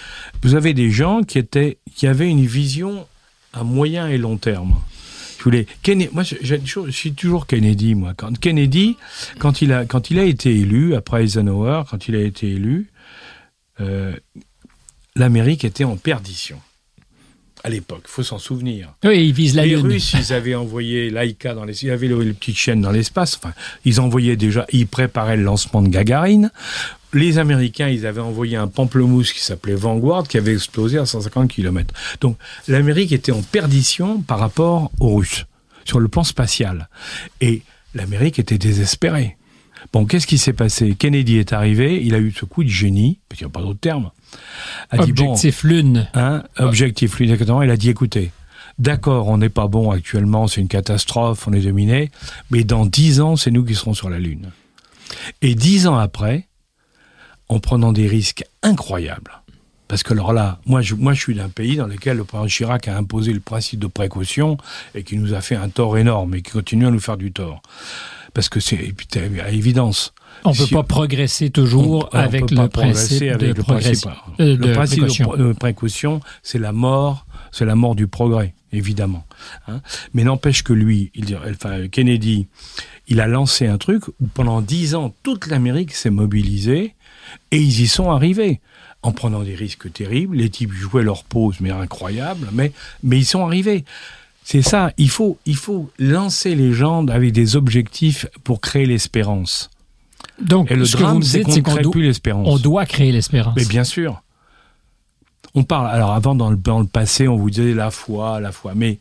vous 0.42 0.54
avez 0.54 0.72
des 0.72 0.90
gens 0.90 1.22
qui 1.22 1.38
étaient, 1.38 1.78
qui 1.94 2.06
avaient 2.06 2.28
une 2.28 2.46
vision 2.46 3.06
à 3.52 3.64
moyen 3.64 4.08
et 4.08 4.18
long 4.18 4.36
terme. 4.36 4.76
Je 5.38 5.44
voulais, 5.44 5.66
Kennedy, 5.82 6.10
moi, 6.12 6.22
je, 6.22 6.36
je 6.42 6.90
suis 6.90 7.12
toujours 7.12 7.46
Kennedy, 7.46 7.94
moi. 7.94 8.14
Quand 8.16 8.38
Kennedy, 8.38 8.96
quand 9.38 9.62
il 9.62 9.72
a, 9.72 9.84
quand 9.84 10.10
il 10.10 10.18
a 10.18 10.24
été 10.24 10.50
élu 10.54 10.94
après 10.94 11.24
Eisenhower, 11.24 11.82
quand 11.90 12.08
il 12.08 12.16
a 12.16 12.22
été 12.22 12.48
élu, 12.48 12.88
euh, 13.80 14.12
l'Amérique 15.14 15.64
était 15.64 15.84
en 15.84 15.96
perdition 15.96 16.58
à 17.64 17.68
l'époque, 17.68 18.02
il 18.04 18.10
faut 18.10 18.22
s'en 18.22 18.38
souvenir. 18.38 18.94
Oui, 19.04 19.26
ils 19.26 19.32
visent 19.32 19.56
la 19.56 19.66
les 19.66 19.74
Lune. 19.74 19.86
Russes, 19.86 20.14
ils 20.14 20.32
avaient 20.32 20.54
envoyé 20.54 21.10
Laika 21.10 21.52
dans 21.52 21.64
les, 21.64 21.82
il 21.82 21.88
y 21.88 21.90
avait 21.90 22.06
les, 22.06 22.24
les 22.24 22.32
petites 22.32 22.56
chaînes 22.56 22.80
dans 22.80 22.92
l'espace. 22.92 23.36
Enfin, 23.42 23.54
ils 23.84 24.00
envoyaient 24.00 24.36
déjà, 24.36 24.66
ils 24.70 24.86
préparaient 24.86 25.36
le 25.36 25.42
lancement 25.42 25.82
de 25.82 25.88
Gagarine. 25.88 26.52
Les 27.12 27.38
Américains, 27.38 27.88
ils 27.88 28.06
avaient 28.06 28.20
envoyé 28.20 28.56
un 28.56 28.68
pamplemousse 28.68 29.32
qui 29.32 29.40
s'appelait 29.40 29.74
Vanguard, 29.74 30.26
qui 30.28 30.38
avait 30.38 30.52
explosé 30.52 30.98
à 30.98 31.06
150 31.06 31.48
km. 31.48 31.94
Donc, 32.20 32.36
l'Amérique 32.68 33.12
était 33.12 33.32
en 33.32 33.42
perdition 33.42 34.20
par 34.20 34.38
rapport 34.38 34.90
aux 35.00 35.16
Russes 35.16 35.46
sur 35.84 36.00
le 36.00 36.08
plan 36.08 36.24
spatial, 36.24 36.88
et 37.40 37.62
l'Amérique 37.94 38.38
était 38.38 38.58
désespérée. 38.58 39.36
Bon, 39.92 40.04
qu'est-ce 40.04 40.26
qui 40.26 40.36
s'est 40.36 40.52
passé? 40.52 40.96
Kennedy 40.98 41.38
est 41.38 41.52
arrivé, 41.52 42.02
il 42.04 42.14
a 42.14 42.18
eu 42.18 42.32
ce 42.32 42.44
coup 42.44 42.64
de 42.64 42.68
génie, 42.68 43.20
parce 43.28 43.38
qu'il 43.38 43.46
n'y 43.46 43.52
a 43.52 43.54
pas 43.54 43.62
d'autre 43.62 43.80
terme. 43.80 44.10
A 44.90 45.02
objectif 45.02 45.62
dit, 45.62 45.68
bon, 45.68 45.74
Lune. 45.74 46.08
Hein, 46.14 46.42
objectif 46.58 47.18
Lune, 47.18 47.30
exactement. 47.30 47.62
Il 47.62 47.70
a 47.70 47.76
dit, 47.76 47.88
écoutez, 47.88 48.32
d'accord, 48.78 49.28
on 49.28 49.38
n'est 49.38 49.48
pas 49.48 49.68
bon 49.68 49.92
actuellement, 49.92 50.48
c'est 50.48 50.60
une 50.60 50.68
catastrophe, 50.68 51.46
on 51.46 51.52
est 51.52 51.60
dominé, 51.60 52.10
mais 52.50 52.64
dans 52.64 52.84
dix 52.84 53.20
ans, 53.20 53.36
c'est 53.36 53.52
nous 53.52 53.64
qui 53.64 53.74
serons 53.74 53.94
sur 53.94 54.10
la 54.10 54.18
Lune. 54.18 54.50
Et 55.40 55.54
dix 55.54 55.86
ans 55.86 55.96
après, 55.96 56.45
en 57.48 57.58
prenant 57.60 57.92
des 57.92 58.06
risques 58.06 58.44
incroyables, 58.62 59.42
parce 59.88 60.02
que 60.02 60.12
alors 60.12 60.32
là, 60.32 60.58
moi 60.66 60.82
je, 60.82 60.94
moi 60.94 61.12
je 61.12 61.20
suis 61.20 61.34
d'un 61.34 61.48
pays 61.48 61.76
dans 61.76 61.86
lequel 61.86 62.16
le 62.16 62.24
président 62.24 62.48
Chirac 62.48 62.88
a 62.88 62.96
imposé 62.96 63.32
le 63.32 63.40
principe 63.40 63.80
de 63.80 63.86
précaution 63.86 64.56
et 64.94 65.04
qui 65.04 65.16
nous 65.16 65.32
a 65.32 65.40
fait 65.40 65.54
un 65.54 65.68
tort 65.68 65.96
énorme 65.96 66.34
et 66.34 66.42
qui 66.42 66.50
continue 66.50 66.86
à 66.86 66.90
nous 66.90 67.00
faire 67.00 67.16
du 67.16 67.32
tort. 67.32 67.62
Parce 68.34 68.48
que 68.48 68.60
c'est 68.60 68.92
à 69.40 69.50
évidence. 69.50 70.12
On 70.44 70.50
ne 70.50 70.56
peut 70.56 70.66
pas 70.66 70.82
progresser 70.82 71.50
toujours 71.50 72.10
on, 72.12 72.16
avec, 72.16 72.44
on 72.52 72.62
le, 72.62 72.68
principe 72.68 73.22
avec 73.22 73.40
de 73.40 73.54
le 73.54 73.62
principe 73.62 74.10
euh, 74.40 74.56
le 74.56 74.72
principe 74.72 74.98
précaution. 75.00 75.36
de 75.36 75.52
précaution, 75.52 76.20
c'est 76.42 76.58
la 76.58 76.72
mort, 76.72 77.24
c'est 77.50 77.64
la 77.64 77.76
mort 77.76 77.94
du 77.94 78.08
progrès, 78.08 78.54
évidemment. 78.72 79.24
Hein 79.68 79.80
Mais 80.12 80.24
n'empêche 80.24 80.62
que 80.62 80.74
lui, 80.74 81.10
il, 81.14 81.34
enfin, 81.36 81.88
Kennedy, 81.88 82.48
il 83.08 83.20
a 83.20 83.26
lancé 83.26 83.66
un 83.66 83.78
truc 83.78 84.08
où 84.08 84.26
pendant 84.34 84.60
dix 84.60 84.94
ans, 84.94 85.14
toute 85.22 85.46
l'Amérique 85.46 85.94
s'est 85.94 86.10
mobilisée 86.10 86.95
et 87.50 87.58
ils 87.58 87.80
y 87.80 87.86
sont 87.86 88.10
arrivés 88.10 88.60
en 89.02 89.12
prenant 89.12 89.42
des 89.42 89.54
risques 89.54 89.92
terribles. 89.92 90.36
Les 90.36 90.50
types 90.50 90.72
jouaient 90.72 91.02
leur 91.02 91.24
pause, 91.24 91.56
mais 91.60 91.70
incroyable, 91.70 92.48
mais, 92.52 92.72
mais 93.02 93.18
ils 93.18 93.24
sont 93.24 93.44
arrivés. 93.44 93.84
C'est 94.44 94.62
ça, 94.62 94.92
il 94.96 95.10
faut, 95.10 95.38
il 95.44 95.56
faut 95.56 95.90
lancer 95.98 96.54
les 96.54 96.72
gens 96.72 97.06
avec 97.08 97.32
des 97.32 97.56
objectifs 97.56 98.26
pour 98.44 98.60
créer 98.60 98.86
l'espérance. 98.86 99.70
Donc, 100.40 100.70
Et 100.70 100.76
le 100.76 100.84
ce 100.84 100.96
drame, 100.96 101.18
que 101.20 101.24
vous 101.24 101.30
c'est 101.30 101.38
dites, 101.38 101.46
qu'on 101.46 101.52
c'est 101.52 101.58
ne 101.60 101.64
qu'on 101.64 101.74
crée 101.74 101.90
plus 101.90 102.02
l'espérance. 102.02 102.46
on 102.48 102.58
doit 102.58 102.86
créer 102.86 103.10
l'espérance. 103.10 103.54
Mais 103.56 103.64
bien 103.64 103.84
sûr. 103.84 104.22
On 105.54 105.64
parle, 105.64 105.88
alors 105.88 106.12
avant, 106.12 106.34
dans 106.34 106.50
le, 106.50 106.56
dans 106.56 106.80
le 106.80 106.86
passé, 106.86 107.26
on 107.28 107.36
vous 107.36 107.50
disait 107.50 107.72
la 107.74 107.90
foi, 107.90 108.40
la 108.40 108.52
foi. 108.52 108.74
Mais 108.74 108.98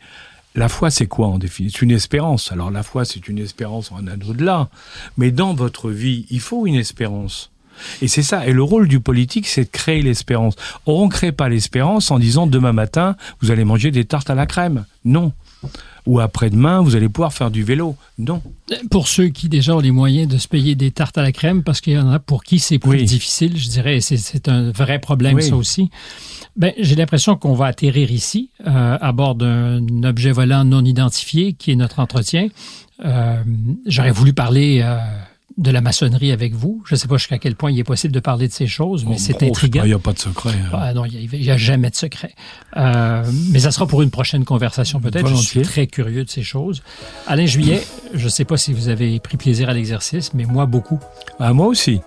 la 0.56 0.70
foi, 0.70 0.90
c'est 0.90 1.08
quoi 1.08 1.28
en 1.28 1.38
définitive 1.38 1.80
C'est 1.80 1.86
une 1.86 1.92
espérance. 1.92 2.52
Alors 2.52 2.72
la 2.72 2.82
foi, 2.82 3.04
c'est 3.06 3.28
une 3.28 3.40
espérance 3.40 3.92
en 3.92 4.08
un 4.08 4.22
au-delà. 4.22 4.70
Mais 5.18 5.32
dans 5.32 5.54
votre 5.54 5.92
vie, 5.92 6.26
il 6.30 6.40
faut 6.40 6.66
une 6.66 6.76
espérance. 6.76 7.52
Et 8.02 8.08
c'est 8.08 8.22
ça. 8.24 8.46
Et 8.48 8.54
le 8.54 8.64
rôle 8.64 8.88
du 8.88 9.00
politique, 9.00 9.48
c'est 9.48 9.66
de 9.66 9.70
créer 9.70 10.02
l'espérance. 10.02 10.56
Or, 10.86 11.00
on 11.02 11.06
ne 11.06 11.12
crée 11.12 11.32
pas 11.32 11.50
l'espérance 11.50 12.12
en 12.12 12.20
disant 12.20 12.48
demain 12.48 12.74
matin, 12.74 13.16
vous 13.42 13.52
allez 13.52 13.66
manger 13.66 13.92
des 13.92 14.06
tartes 14.06 14.30
à 14.30 14.36
la 14.36 14.46
crème. 14.46 14.86
Non. 15.04 15.34
Ou 16.06 16.20
après-demain, 16.20 16.82
vous 16.82 16.96
allez 16.96 17.10
pouvoir 17.10 17.34
faire 17.34 17.50
du 17.50 17.64
vélo. 17.64 17.96
Non. 18.20 18.42
Pour 18.92 19.08
ceux 19.08 19.30
qui 19.30 19.50
déjà 19.50 19.76
ont 19.76 19.80
les 19.80 19.90
moyens 19.92 20.28
de 20.32 20.38
se 20.38 20.48
payer 20.48 20.76
des 20.76 20.92
tartes 20.92 21.18
à 21.18 21.24
la 21.24 21.32
crème, 21.32 21.64
parce 21.64 21.82
qu'il 21.82 21.94
y 21.94 21.98
en 21.98 22.12
a 22.12 22.20
pour 22.20 22.44
qui 22.44 22.60
c'est 22.60 22.78
plus 22.78 22.90
Oui. 22.92 23.04
difficile, 23.06 23.58
je 23.58 23.68
dirais, 23.70 24.00
c'est- 24.02 24.18
c'est 24.18 24.48
un 24.48 24.72
vrai 24.72 25.00
problème 25.00 25.36
Oui. 25.38 25.44
ça 25.44 25.56
aussi. 25.56 25.90
Ben, 26.56 26.72
j'ai 26.78 26.96
l'impression 26.96 27.36
qu'on 27.36 27.54
va 27.56 27.66
atterrir 27.66 28.12
ici, 28.12 28.52
euh, 28.68 28.98
à 29.02 29.12
bord 29.14 29.34
d'un 29.36 29.82
objet 30.04 30.32
volant 30.32 30.64
non 30.64 30.86
identifié, 30.86 31.54
qui 31.54 31.72
est 31.72 31.76
notre 31.76 32.00
entretien. 32.00 32.50
Euh, 33.04 33.42
J'aurais 33.88 34.12
voulu 34.12 34.32
parler 34.34 34.82
euh, 34.84 34.98
de 35.58 35.72
la 35.72 35.80
maçonnerie 35.82 36.32
avec 36.32 36.54
vous. 36.54 36.84
Je 36.86 36.96
ne 36.96 37.00
sais 37.00 37.08
pas 37.08 37.18
jusqu'à 37.18 37.38
quel 37.38 37.56
point 37.56 37.72
il 37.72 37.80
est 37.80 37.84
possible 37.86 38.14
de 38.14 38.20
parler 38.20 38.48
de 38.48 38.54
ces 38.54 38.68
choses, 38.68 39.06
mais 39.06 39.18
c'est 39.18 39.38
Oh, 39.42 39.46
intriguant. 39.46 39.84
Il 39.84 39.88
n'y 39.88 39.94
a 39.94 40.00
pas 40.00 40.12
de 40.14 40.20
secret. 40.20 40.50
hein. 40.50 40.70
Ah 40.74 40.94
non, 40.94 41.06
il 41.06 41.30
n'y 41.40 41.50
a, 41.50 41.58
jamais 41.58 41.90
de 41.90 41.96
secret. 41.96 42.34
Euh, 42.76 43.24
mais 43.52 43.60
ça 43.60 43.72
sera 43.72 43.88
pour 43.88 44.02
une 44.02 44.10
prochaine 44.12 44.44
conversation 44.44 45.00
peut-être. 45.00 45.28
Je 45.28 45.36
suis 45.36 45.62
très 45.62 45.88
curieux 45.88 46.26
de 46.26 46.30
ces 46.30 46.44
choses. 46.44 46.82
Alain 47.28 47.46
Juillet, 47.46 47.82
je 48.14 48.26
ne 48.26 48.30
sais 48.30 48.44
pas 48.46 48.58
si 48.58 48.74
vous 48.74 48.90
avez 48.90 49.20
pris 49.20 49.38
plaisir 49.38 49.70
à 49.70 49.74
l'exercice, 49.74 50.34
mais 50.34 50.44
moi 50.46 50.66
beaucoup. 50.66 51.00
Ah, 51.40 51.54
moi 51.54 51.68
aussi. 51.68 52.02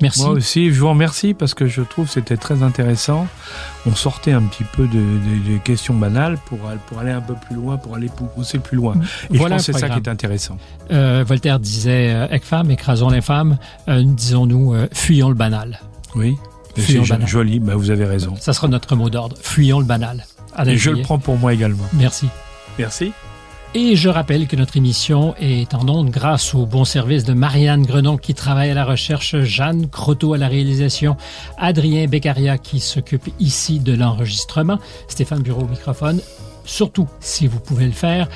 Merci. 0.00 0.22
Moi 0.22 0.30
aussi, 0.30 0.72
je 0.72 0.80
vous 0.80 0.88
remercie 0.88 1.34
parce 1.34 1.52
que 1.54 1.66
je 1.66 1.82
trouve 1.82 2.06
que 2.06 2.12
c'était 2.12 2.36
très 2.36 2.62
intéressant. 2.62 3.26
On 3.86 3.94
sortait 3.94 4.32
un 4.32 4.42
petit 4.42 4.64
peu 4.64 4.86
de- 4.86 4.94
de- 4.94 5.52
des 5.52 5.58
questions 5.58 5.94
banales 5.94 6.38
pour, 6.46 6.58
pour 6.86 6.98
aller 6.98 7.10
un 7.10 7.20
peu 7.20 7.34
plus 7.34 7.54
loin, 7.56 7.76
pour 7.76 7.94
aller 7.96 8.08
pousser 8.34 8.58
plus 8.58 8.76
loin. 8.76 8.94
Et 9.32 9.36
Voilà 9.38 9.58
je 9.58 9.64
pense 9.64 9.66
que 9.66 9.72
c'est 9.72 9.78
ça 9.78 9.88
qui 9.90 9.98
est 9.98 10.08
intéressant. 10.08 10.56
Euh, 10.90 11.24
Voltaire 11.26 11.58
disait 11.60 12.12
euh, 12.14 12.26
Ecfam, 12.34 12.70
écrasons 12.70 13.10
l'infâme. 13.10 13.58
Euh, 13.88 14.02
Disons-nous, 14.04 14.74
euh, 14.74 14.88
fuyons 14.92 15.28
le 15.28 15.34
banal. 15.34 15.80
Oui. 16.14 16.36
Fuyons 16.76 17.02
le 17.02 17.08
banal. 17.08 17.28
joli, 17.28 17.60
bah, 17.60 17.74
vous 17.76 17.90
avez 17.90 18.04
raison. 18.06 18.34
Ça 18.38 18.52
sera 18.52 18.68
notre 18.68 18.96
mot 18.96 19.10
d'ordre. 19.10 19.36
Fuyons 19.42 19.80
le 19.80 19.84
banal. 19.86 20.24
Alain 20.54 20.72
Et 20.72 20.76
je 20.78 20.90
le 20.90 21.02
prends 21.02 21.18
pour 21.18 21.36
moi 21.36 21.52
également. 21.52 21.84
Merci. 21.92 22.28
Merci. 22.78 23.12
Et 23.72 23.94
je 23.94 24.08
rappelle 24.08 24.48
que 24.48 24.56
notre 24.56 24.76
émission 24.76 25.36
est 25.38 25.74
en 25.74 25.88
ondes 25.88 26.10
grâce 26.10 26.56
au 26.56 26.66
bon 26.66 26.84
service 26.84 27.22
de 27.22 27.34
Marianne 27.34 27.84
Grenon 27.84 28.16
qui 28.16 28.34
travaille 28.34 28.70
à 28.70 28.74
la 28.74 28.84
recherche, 28.84 29.36
Jeanne 29.42 29.88
Croteau 29.88 30.34
à 30.34 30.38
la 30.38 30.48
réalisation, 30.48 31.16
Adrien 31.56 32.08
Beccaria 32.08 32.58
qui 32.58 32.80
s'occupe 32.80 33.28
ici 33.38 33.78
de 33.78 33.94
l'enregistrement, 33.94 34.78
Stéphane 35.06 35.42
Bureau 35.42 35.62
au 35.62 35.68
microphone. 35.68 36.20
Surtout, 36.64 37.06
si 37.20 37.46
vous 37.46 37.60
pouvez 37.60 37.86
le 37.86 37.92
faire, 37.92 38.28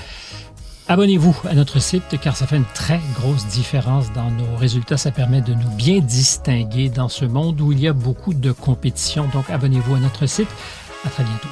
abonnez-vous 0.86 1.36
à 1.50 1.54
notre 1.54 1.80
site 1.80 2.16
car 2.22 2.36
ça 2.36 2.46
fait 2.46 2.56
une 2.56 2.64
très 2.72 3.00
grosse 3.16 3.46
différence 3.48 4.12
dans 4.12 4.30
nos 4.30 4.56
résultats. 4.56 4.98
Ça 4.98 5.10
permet 5.10 5.40
de 5.40 5.52
nous 5.52 5.70
bien 5.70 5.98
distinguer 5.98 6.90
dans 6.90 7.08
ce 7.08 7.24
monde 7.24 7.60
où 7.60 7.72
il 7.72 7.80
y 7.80 7.88
a 7.88 7.92
beaucoup 7.92 8.34
de 8.34 8.52
compétition. 8.52 9.26
Donc 9.32 9.50
abonnez-vous 9.50 9.96
à 9.96 9.98
notre 9.98 10.26
site. 10.26 10.48
À 11.04 11.08
très 11.08 11.24
bientôt. 11.24 11.48